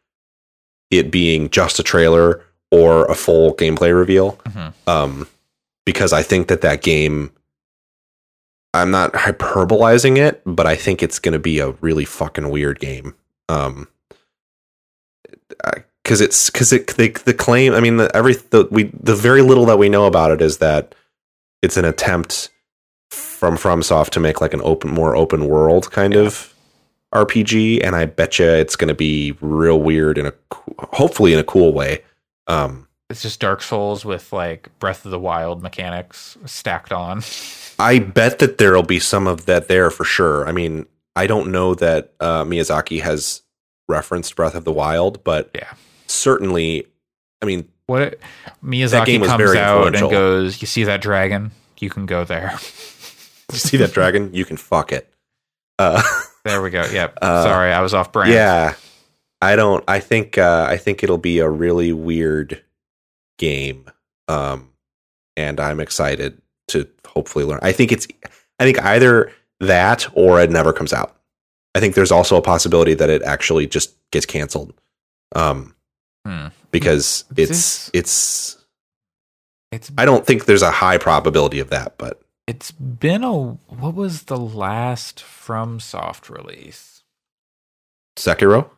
it 0.91 1.11
being 1.11 1.51
just 1.51 1.79
a 1.79 1.83
trailer 1.83 2.43
or 2.71 3.05
a 3.07 3.15
full 3.15 3.55
gameplay 3.55 3.95
reveal. 3.95 4.39
Mhm. 4.49 4.73
Um, 4.87 5.29
because 5.85 6.13
I 6.13 6.23
think 6.23 6.49
that 6.49 6.61
that 6.61 6.83
game, 6.83 7.33
I'm 8.75 8.91
not 8.91 9.13
hyperbolizing 9.13 10.19
it, 10.19 10.43
but 10.45 10.67
I 10.67 10.77
think 10.77 11.03
it's 11.03 11.19
going 11.19 11.33
to 11.33 11.39
be 11.39 11.59
a 11.59 11.71
really 11.81 12.05
fucking 12.05 12.51
weird 12.51 12.79
game. 12.79 13.15
Um, 13.49 13.89
because 16.03 16.21
it's 16.21 16.51
because 16.51 16.73
it 16.73 16.89
the, 16.97 17.09
the 17.25 17.35
claim. 17.35 17.75
I 17.75 17.81
mean, 17.81 17.97
the, 17.99 18.15
every 18.17 18.35
the 18.35 18.67
we 18.71 18.85
the 18.99 19.15
very 19.15 19.43
little 19.43 19.67
that 19.67 19.79
we 19.79 19.89
know 19.89 20.07
about 20.07 20.31
it 20.31 20.41
is 20.41 20.59
that 20.59 20.95
it's 21.63 21.77
an 21.77 21.85
attempt 21.85 22.51
from 23.11 23.57
FromSoft 23.57 24.11
to 24.11 24.21
make 24.21 24.41
like 24.41 24.55
an 24.55 24.61
open, 24.63 24.91
more 24.91 25.17
open 25.17 25.47
world 25.47 25.91
kind 25.91 26.15
of 26.15 26.50
RPG, 27.15 27.85
and 27.85 27.97
I 27.97 28.05
bet 28.07 28.39
you 28.39 28.47
it's 28.47 28.77
going 28.77 28.89
to 28.89 28.95
be 28.95 29.33
real 29.41 29.81
weird 29.81 30.17
in 30.19 30.27
a 30.27 30.33
hopefully 30.79 31.33
in 31.33 31.39
a 31.39 31.45
cool 31.45 31.73
way. 31.73 32.03
Um, 32.47 32.87
It's 33.09 33.23
just 33.23 33.41
Dark 33.41 33.63
Souls 33.63 34.05
with 34.05 34.33
like 34.33 34.69
Breath 34.79 35.05
of 35.05 35.11
the 35.11 35.19
Wild 35.19 35.63
mechanics 35.63 36.39
stacked 36.47 36.93
on. 36.93 37.23
I 37.79 37.99
bet 37.99 38.39
that 38.41 38.59
there'll 38.59 38.83
be 38.83 39.01
some 39.01 39.27
of 39.27 39.47
that 39.47 39.69
there 39.69 39.91
for 39.91 40.05
sure. 40.05 40.47
I 40.49 40.53
mean, 40.53 40.87
I 41.17 41.27
don't 41.27 41.51
know 41.51 41.75
that 41.75 42.13
uh, 42.21 42.45
Miyazaki 42.45 43.01
has 43.03 43.43
referenced 43.89 44.37
Breath 44.37 44.55
of 44.55 44.65
the 44.65 44.73
Wild, 44.73 45.25
but 45.25 45.51
Yeah. 45.55 45.73
certainly, 46.07 46.87
I 47.43 47.47
mean, 47.47 47.69
What 47.87 48.19
Miyazaki 48.65 49.25
comes 49.27 49.55
out 49.57 49.97
and 49.97 50.11
goes, 50.11 50.61
"You 50.63 50.67
see 50.67 50.85
that 50.85 51.01
dragon? 51.03 51.51
You 51.81 51.91
can 51.91 52.07
go 52.07 52.23
there." 52.25 52.53
you 53.53 53.59
see 53.59 53.77
that 53.79 53.93
dragon, 53.93 54.33
you 54.33 54.45
can 54.45 54.57
fuck 54.57 54.93
it. 54.93 55.13
Uh, 55.79 56.01
There 56.45 56.63
we 56.63 56.71
go. 56.71 56.83
Yep. 56.85 57.19
Uh, 57.21 57.43
Sorry, 57.45 57.73
I 57.73 57.81
was 57.83 57.93
off 57.95 58.13
brand. 58.13 58.33
yeah, 58.33 58.75
I 59.43 59.57
don't. 59.57 59.85
I 59.89 60.01
think. 60.01 60.39
Uh, 60.39 60.67
I 60.69 60.77
think 60.77 61.03
it'll 61.03 61.19
be 61.19 61.39
a 61.41 61.49
really 61.49 61.93
weird 61.93 62.63
game, 63.39 63.91
um, 64.29 64.71
and 65.37 65.61
I'm 65.61 65.81
excited 65.81 66.41
to 66.69 66.89
hopefully 67.07 67.45
learn. 67.45 67.61
I 67.63 67.73
think 67.73 67.93
it's. 67.93 68.07
I 68.59 68.65
think 68.65 68.83
either 68.83 69.33
that 69.61 70.07
or 70.15 70.41
it 70.41 70.51
never 70.51 70.73
comes 70.73 70.93
out. 70.93 71.17
I 71.75 71.81
think 71.81 71.95
there's 71.95 72.11
also 72.13 72.37
a 72.37 72.43
possibility 72.43 72.95
that 72.95 73.11
it 73.11 73.23
actually 73.23 73.67
just 73.67 73.95
gets 74.11 74.27
canceled, 74.27 74.73
um, 75.37 75.75
Hmm. 76.27 76.49
because 76.71 77.25
it's 77.37 77.91
it's. 77.95 78.57
It's 79.73 79.91
I 79.97 80.05
don't 80.05 80.27
think 80.27 80.47
there's 80.47 80.63
a 80.63 80.71
high 80.71 80.99
probability 80.99 81.61
of 81.61 81.71
that, 81.71 81.97
but 81.97 82.21
it's 82.51 82.73
been 82.73 83.23
a 83.23 83.33
what 83.33 83.95
was 83.95 84.25
the 84.25 84.37
last 84.37 85.23
from 85.23 85.79
soft 85.79 86.29
release? 86.29 87.05
Sekiro. 88.17 88.69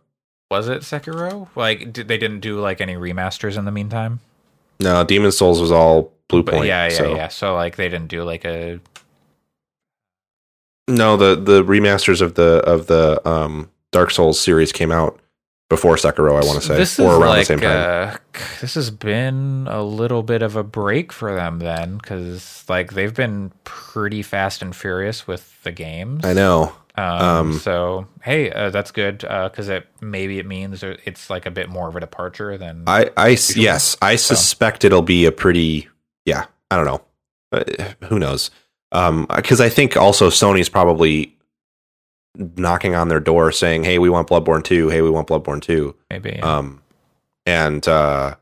Was 0.50 0.68
it 0.68 0.82
Sekiro? 0.82 1.48
Like 1.56 1.90
did, 1.90 2.06
they 2.06 2.18
didn't 2.18 2.40
do 2.40 2.60
like 2.60 2.82
any 2.82 2.96
remasters 2.96 3.56
in 3.56 3.64
the 3.64 3.70
meantime? 3.70 4.20
No, 4.78 5.02
Demon 5.04 5.32
Souls 5.32 5.58
was 5.58 5.72
all 5.72 6.12
Blue 6.28 6.42
But 6.42 6.66
yeah, 6.66 6.84
yeah, 6.84 6.90
so. 6.90 7.16
yeah. 7.16 7.28
So 7.28 7.54
like 7.54 7.76
they 7.76 7.88
didn't 7.88 8.08
do 8.08 8.24
like 8.24 8.44
a 8.44 8.78
No, 10.86 11.16
the 11.16 11.34
the 11.34 11.64
remasters 11.64 12.20
of 12.20 12.34
the 12.34 12.62
of 12.66 12.88
the 12.88 13.26
um 13.26 13.70
Dark 13.90 14.10
Souls 14.10 14.38
series 14.38 14.70
came 14.70 14.92
out 14.92 15.18
before 15.72 15.96
Sekiro, 15.96 16.30
I 16.32 16.44
want 16.46 16.60
to 16.60 16.66
say, 16.68 16.76
this 16.76 17.00
or 17.00 17.12
around 17.14 17.28
like 17.30 17.40
the 17.40 17.44
same 17.46 17.60
time. 17.60 18.12
uh, 18.12 18.16
this 18.60 18.74
has 18.74 18.90
been 18.90 19.66
a 19.70 19.82
little 19.82 20.22
bit 20.22 20.42
of 20.42 20.54
a 20.54 20.62
break 20.62 21.12
for 21.12 21.34
them 21.34 21.60
then 21.60 21.96
because 21.96 22.62
like 22.68 22.92
they've 22.92 23.14
been 23.14 23.52
pretty 23.64 24.20
fast 24.22 24.60
and 24.60 24.76
furious 24.76 25.26
with 25.26 25.62
the 25.62 25.72
games. 25.72 26.24
I 26.26 26.34
know. 26.34 26.74
Um, 26.94 27.04
Um, 27.22 27.52
so 27.54 28.06
hey, 28.22 28.50
uh, 28.52 28.68
that's 28.68 28.90
good 28.90 29.18
because 29.20 29.70
it 29.70 29.86
maybe 30.02 30.38
it 30.38 30.44
means 30.46 30.82
it's 30.82 31.30
like 31.30 31.46
a 31.46 31.50
bit 31.50 31.70
more 31.70 31.88
of 31.88 31.96
a 31.96 32.00
departure 32.00 32.58
than 32.58 32.84
I 32.86 33.28
Usually. 33.28 33.64
yes, 33.64 33.96
I 34.02 34.16
suspect 34.16 34.84
it'll 34.84 35.00
be 35.00 35.24
a 35.24 35.32
pretty 35.32 35.88
yeah. 36.26 36.44
I 36.70 36.76
don't 36.76 36.84
know. 36.84 37.00
Uh, 37.50 37.64
who 38.08 38.18
knows? 38.18 38.50
Um, 38.92 39.26
because 39.34 39.58
I 39.60 39.70
think 39.70 39.96
also 39.96 40.28
Sony's 40.28 40.68
probably 40.68 41.34
knocking 42.36 42.94
on 42.94 43.08
their 43.08 43.20
door 43.20 43.52
saying, 43.52 43.84
"Hey, 43.84 43.98
we 43.98 44.10
want 44.10 44.28
Bloodborne 44.28 44.64
2. 44.64 44.88
Hey, 44.88 45.02
we 45.02 45.10
want 45.10 45.28
Bloodborne 45.28 45.62
2." 45.62 45.94
maybe. 46.10 46.40
Um, 46.40 46.82
and 47.46 47.86
uh, 47.88 48.34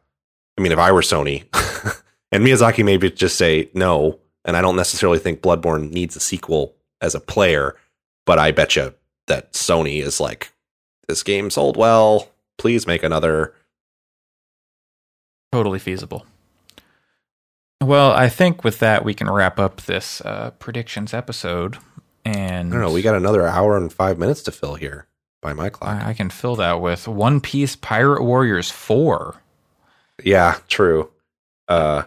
I 0.58 0.60
mean, 0.60 0.72
if 0.72 0.78
I 0.78 0.92
were 0.92 1.00
Sony, 1.00 1.44
and 2.32 2.44
Miyazaki 2.44 2.84
maybe 2.84 3.10
just 3.10 3.36
say 3.36 3.70
no, 3.74 4.18
and 4.44 4.56
I 4.56 4.60
don't 4.60 4.76
necessarily 4.76 5.18
think 5.18 5.40
Bloodborne 5.40 5.90
needs 5.90 6.16
a 6.16 6.20
sequel 6.20 6.74
as 7.00 7.14
a 7.14 7.20
player, 7.20 7.76
but 8.26 8.38
I 8.38 8.50
bet 8.50 8.76
you 8.76 8.94
that 9.26 9.52
Sony 9.52 10.02
is 10.02 10.20
like, 10.20 10.52
this 11.08 11.22
game 11.22 11.50
sold 11.50 11.76
well. 11.76 12.28
Please 12.58 12.86
make 12.86 13.02
another. 13.02 13.54
totally 15.50 15.78
feasible. 15.78 16.26
Well, 17.82 18.12
I 18.12 18.28
think 18.28 18.62
with 18.62 18.78
that 18.80 19.04
we 19.04 19.14
can 19.14 19.30
wrap 19.30 19.58
up 19.58 19.80
this 19.82 20.20
uh, 20.20 20.50
predictions 20.58 21.14
episode, 21.14 21.78
and 22.24 22.68
I 22.68 22.76
don't 22.76 22.80
know. 22.86 22.92
We 22.92 23.02
got 23.02 23.14
another 23.14 23.46
hour 23.46 23.76
and 23.76 23.92
five 23.92 24.18
minutes 24.18 24.42
to 24.44 24.52
fill 24.52 24.74
here 24.74 25.06
by 25.40 25.52
my 25.52 25.68
clock. 25.70 26.02
I, 26.02 26.10
I 26.10 26.12
can 26.14 26.30
fill 26.30 26.56
that 26.56 26.80
with 26.80 27.08
One 27.08 27.40
Piece 27.40 27.76
Pirate 27.76 28.22
Warriors 28.22 28.70
Four. 28.70 29.42
yeah, 30.22 30.58
true. 30.68 31.10
Uh, 31.68 32.02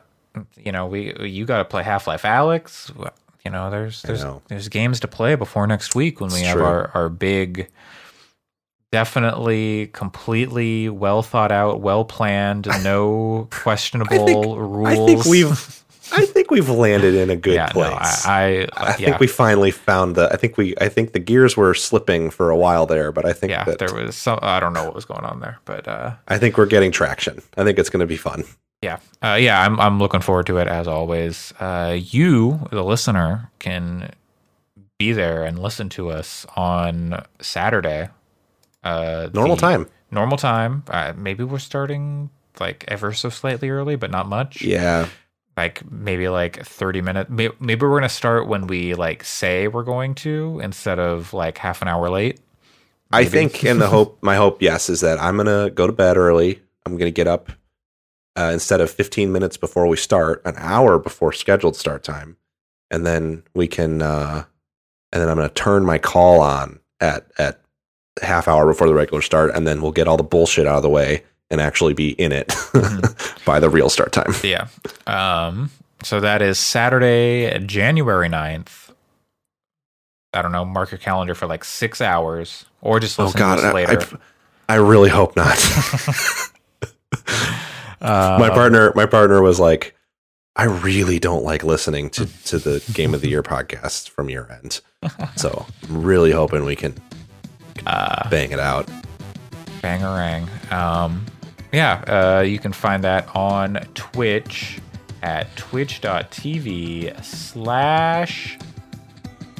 You 0.63 0.71
know, 0.71 0.85
we 0.87 1.13
you 1.19 1.45
got 1.45 1.57
to 1.59 1.65
play 1.65 1.83
Half 1.83 2.07
Life 2.07 2.23
Alyx. 2.23 2.91
You 3.45 3.51
know, 3.51 3.69
there's 3.69 4.01
there's 4.03 4.23
know. 4.23 4.41
there's 4.47 4.69
games 4.69 4.99
to 5.01 5.07
play 5.07 5.35
before 5.35 5.67
next 5.67 5.95
week 5.95 6.21
when 6.21 6.31
we 6.31 6.39
It's 6.39 6.47
have 6.47 6.57
true. 6.57 6.65
our 6.65 6.91
our 6.93 7.09
big, 7.09 7.69
definitely 8.91 9.87
completely 9.93 10.89
well 10.89 11.21
thought 11.23 11.51
out, 11.51 11.81
well 11.81 12.05
planned, 12.05 12.67
no 12.83 13.47
questionable 13.51 14.59
rules. 14.59 14.87
I 14.87 14.95
think 15.05 15.25
we've, 15.25 15.82
I 16.13 16.25
think 16.25 16.51
we've 16.51 16.69
landed 16.69 17.15
in 17.15 17.29
a 17.29 17.35
good 17.35 17.55
yeah, 17.55 17.67
place. 17.67 18.25
no, 18.25 18.31
I, 18.31 18.41
I, 18.41 18.67
I 18.77 18.87
yeah. 18.87 18.93
think 18.93 19.19
we 19.19 19.27
finally 19.27 19.71
found 19.71 20.15
the. 20.15 20.31
I 20.31 20.37
think 20.37 20.57
we. 20.57 20.75
I 20.79 20.89
think 20.89 21.13
the 21.13 21.19
gears 21.19 21.57
were 21.57 21.73
slipping 21.73 22.29
for 22.29 22.49
a 22.49 22.57
while 22.57 22.85
there, 22.85 23.11
but 23.11 23.25
I 23.25 23.33
think 23.33 23.51
yeah, 23.51 23.63
that 23.63 23.79
there 23.79 23.93
was 23.93 24.15
some. 24.15 24.39
I 24.41 24.59
don't 24.59 24.73
know 24.73 24.85
what 24.85 24.95
was 24.95 25.05
going 25.05 25.25
on 25.25 25.39
there, 25.39 25.59
but 25.65 25.87
uh, 25.87 26.15
I 26.27 26.37
think 26.37 26.57
we're 26.57 26.65
getting 26.65 26.91
traction. 26.91 27.41
I 27.57 27.63
think 27.63 27.79
it's 27.79 27.89
going 27.89 28.01
to 28.01 28.07
be 28.07 28.17
fun. 28.17 28.43
yeah, 28.81 28.99
uh, 29.23 29.37
yeah, 29.39 29.61
I'm 29.61 29.79
I'm 29.79 29.99
looking 29.99 30.21
forward 30.21 30.45
to 30.47 30.57
it 30.57 30.67
as 30.67 30.87
always. 30.87 31.53
Uh, 31.59 31.97
you, 31.99 32.67
the 32.71 32.83
listener, 32.83 33.51
can 33.59 34.11
be 34.97 35.11
there 35.11 35.43
and 35.43 35.59
listen 35.59 35.89
to 35.89 36.09
us 36.09 36.45
on 36.55 37.23
Saturday. 37.41 38.09
Uh, 38.83 39.29
Normal 39.33 39.57
time. 39.57 39.89
Normal 40.11 40.37
time. 40.37 40.83
Uh, 40.87 41.13
maybe 41.15 41.43
we're 41.43 41.59
starting 41.59 42.29
like 42.59 42.85
ever 42.87 43.13
so 43.13 43.29
slightly 43.29 43.69
early, 43.69 43.95
but 43.95 44.11
not 44.11 44.27
much. 44.27 44.61
Yeah, 44.61 45.07
Like 45.55 45.89
maybe 45.91 46.29
like 46.29 46.65
30 46.65 47.01
minutes. 47.01 47.29
Maybe, 47.29 47.53
maybe 47.59 47.85
we're 47.85 47.99
gonna 47.99 48.09
start 48.09 48.47
when 48.47 48.67
we 48.67 48.95
like 48.95 49.23
say 49.23 49.67
we're 49.67 49.83
going 49.83 50.15
to 50.15 50.59
instead 50.63 50.99
of 50.99 51.33
like 51.33 51.57
half 51.57 51.81
an 51.81 51.87
hour 51.87 52.09
late. 52.09 52.39
I 53.11 53.25
think, 53.25 53.63
and 53.63 53.79
the 53.79 53.87
hope, 53.87 54.17
my 54.23 54.35
hope, 54.35 54.63
yes, 54.63 54.89
is 54.89 55.01
that 55.01 55.21
I'm 55.21 55.37
gonna 55.37 55.69
go 55.69 55.85
to 55.85 55.93
bed 55.93 56.17
early. 56.17 56.61
I'm 56.85 56.97
gonna 56.97 57.11
get 57.11 57.27
up 57.27 57.51
uh, 58.35 58.49
instead 58.53 58.81
of 58.81 58.89
15 58.89 59.31
minutes 59.31 59.57
before 59.57 59.87
we 59.87 59.97
start, 59.97 60.41
an 60.45 60.55
hour 60.57 60.97
before 60.97 61.31
scheduled 61.31 61.75
start 61.75 62.03
time, 62.03 62.37
and 62.89 63.05
then 63.05 63.43
we 63.53 63.67
can, 63.67 64.01
uh, 64.01 64.45
and 65.11 65.21
then 65.21 65.29
I'm 65.29 65.37
going 65.37 65.47
to 65.47 65.53
turn 65.53 65.85
my 65.85 65.99
call 65.99 66.41
on 66.41 66.79
at 66.99 67.27
at 67.37 67.61
half 68.21 68.47
hour 68.47 68.65
before 68.65 68.87
the 68.87 68.93
regular 68.93 69.21
start, 69.21 69.51
and 69.53 69.67
then 69.67 69.81
we'll 69.81 69.91
get 69.91 70.07
all 70.07 70.17
the 70.17 70.23
bullshit 70.23 70.65
out 70.65 70.77
of 70.77 70.83
the 70.83 70.89
way 70.89 71.23
and 71.49 71.61
actually 71.61 71.93
be 71.93 72.09
in 72.11 72.31
it 72.31 72.53
by 73.45 73.59
the 73.59 73.69
real 73.69 73.89
start 73.89 74.11
time. 74.11 74.33
Yeah. 74.43 74.67
Um, 75.07 75.69
so 76.03 76.19
that 76.19 76.41
is 76.41 76.57
Saturday, 76.57 77.59
January 77.65 78.29
9th. 78.29 78.91
I 80.33 80.41
don't 80.41 80.51
know, 80.51 80.65
mark 80.65 80.91
your 80.91 80.97
calendar 80.97 81.35
for 81.35 81.45
like 81.45 81.63
six 81.63 82.01
hours 82.01 82.65
or 82.81 82.99
just 82.99 83.19
Oh 83.19 83.25
listen 83.25 83.39
God, 83.39 83.55
to 83.57 83.61
this 83.61 83.71
I, 83.71 83.73
later. 83.73 84.19
I, 84.67 84.73
I 84.73 84.77
really 84.77 85.09
hope 85.09 85.35
not. 85.35 85.57
Uh, 88.01 88.37
my 88.39 88.49
partner, 88.49 88.91
my 88.95 89.05
partner 89.05 89.41
was 89.41 89.59
like, 89.59 89.95
I 90.55 90.65
really 90.65 91.19
don't 91.19 91.43
like 91.43 91.63
listening 91.63 92.09
to 92.11 92.27
to 92.45 92.59
the 92.59 92.83
Game 92.93 93.15
of 93.15 93.21
the 93.21 93.27
Year 93.29 93.41
podcast 93.41 94.09
from 94.09 94.29
your 94.29 94.51
end. 94.51 94.81
So 95.35 95.65
I'm 95.83 96.03
really 96.03 96.31
hoping 96.31 96.63
we 96.63 96.75
can 96.75 96.95
uh, 97.87 98.29
bang 98.29 98.51
it 98.51 98.59
out. 98.59 98.87
Bangarang. 99.81 100.47
Um, 100.71 101.25
yeah, 101.73 102.37
uh, 102.37 102.41
you 102.41 102.59
can 102.59 102.71
find 102.71 103.03
that 103.03 103.27
on 103.35 103.79
Twitch 103.95 104.79
at 105.21 105.53
twitch.tv 105.57 107.23
slash. 107.23 108.57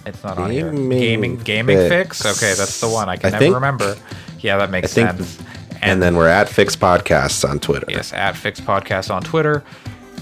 It's 0.05 0.23
not 0.23 0.37
on 0.37 0.51
here. 0.51 0.69
Gaming 0.71 0.89
Gaming 0.99 1.37
Gaming 1.37 1.77
Fyx. 1.77 2.21
Fyx. 2.23 2.37
Okay, 2.37 2.53
that's 2.57 2.81
the 2.81 2.89
one. 2.89 3.07
I 3.09 3.15
can 3.15 3.27
I 3.27 3.31
never 3.31 3.43
think- 3.45 3.55
remember. 3.55 3.95
Yeah, 4.39 4.57
that 4.57 4.69
makes 4.69 4.91
I 4.97 5.13
think- 5.13 5.17
sense. 5.27 5.39
And 5.81 6.01
then 6.01 6.15
we're 6.15 6.27
at 6.29 6.47
Fyx 6.47 6.77
Podcasts 6.77 7.47
on 7.49 7.59
Twitter. 7.59 7.85
yes, 7.89 8.13
at 8.13 8.35
Fyx 8.35 8.61
Podcast 8.61 9.13
on 9.13 9.21
Twitter, 9.21 9.63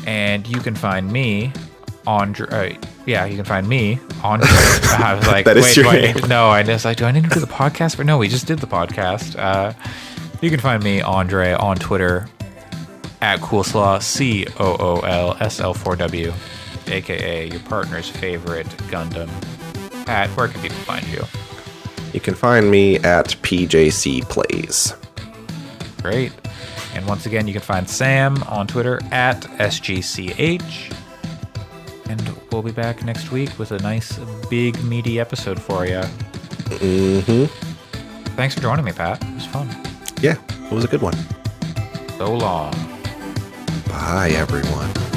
and 0.08 0.48
you 0.48 0.60
can 0.60 0.74
find 0.76 1.12
me 1.12 1.52
on. 2.08 2.36
Uh, 2.36 2.70
yeah, 3.06 3.26
you 3.26 3.36
can 3.36 3.46
find 3.46 3.68
me 3.70 4.00
on. 4.24 4.40
I 4.44 5.16
was 5.18 5.28
like, 5.28 5.46
That 5.46 5.58
is 5.58 5.66
wait, 5.66 5.76
your 5.78 5.86
do 5.86 5.90
I 5.92 6.14
need- 6.14 6.28
no, 6.28 6.50
I 6.50 6.64
just 6.64 6.84
like, 6.86 6.98
do 6.98 7.06
I 7.06 7.12
need 7.12 7.24
to 7.26 7.30
do 7.30 7.40
the 7.40 7.46
podcast? 7.48 7.98
But 7.98 8.08
no, 8.08 8.18
we 8.18 8.28
just 8.28 8.48
did 8.48 8.58
the 8.60 8.66
podcast. 8.68 9.38
Uh, 9.38 9.74
you 10.42 10.50
can 10.50 10.60
find 10.60 10.84
me, 10.84 11.02
Andre, 11.02 11.54
on 11.54 11.78
Twitter 11.78 12.28
at 13.22 13.40
Coolslaw, 13.40 14.02
C 14.02 14.46
O 14.60 14.76
O 14.80 15.00
L 15.02 15.38
S 15.40 15.60
L 15.60 15.74
4 15.74 15.96
W, 15.96 16.34
aka 16.88 17.50
your 17.50 17.60
partner's 17.62 18.10
favorite 18.10 18.68
Gundam. 18.90 19.30
Pat, 20.06 20.30
where 20.32 20.48
can 20.48 20.62
people 20.62 20.78
find 20.78 21.08
you? 21.08 21.24
You 22.14 22.20
can 22.20 22.34
find 22.34 22.70
me 22.70 22.98
at 22.98 23.28
PJC 23.42 24.28
Plays. 24.28 24.96
Great. 26.02 26.34
And 26.94 27.06
once 27.06 27.26
again, 27.26 27.48
you 27.48 27.54
can 27.54 27.62
find 27.62 27.88
Sam 27.90 28.44
on 28.44 28.68
Twitter 28.68 29.00
at 29.12 29.42
SGCH. 29.42 30.98
And 32.10 32.36
we'll 32.52 32.64
be 32.64 32.72
back 32.72 33.06
next 33.06 33.32
week 33.32 33.58
with 33.58 33.72
a 33.72 33.80
nice, 33.80 34.20
big, 34.50 34.84
meaty 34.84 35.20
episode 35.20 35.62
for 35.62 35.86
you. 35.86 36.02
Mm 36.72 37.24
hmm. 37.24 37.72
Thanks 38.36 38.56
for 38.56 38.62
joining 38.62 38.84
me, 38.84 38.92
Pat. 38.92 39.24
It 39.24 39.36
was 39.36 39.46
fun. 39.46 39.91
Yeah, 40.22 40.38
it 40.50 40.72
was 40.72 40.84
a 40.84 40.88
good 40.88 41.02
one. 41.02 41.16
So 42.20 42.32
long. 42.36 42.74
Bye, 43.88 44.30
everyone. 44.36 45.11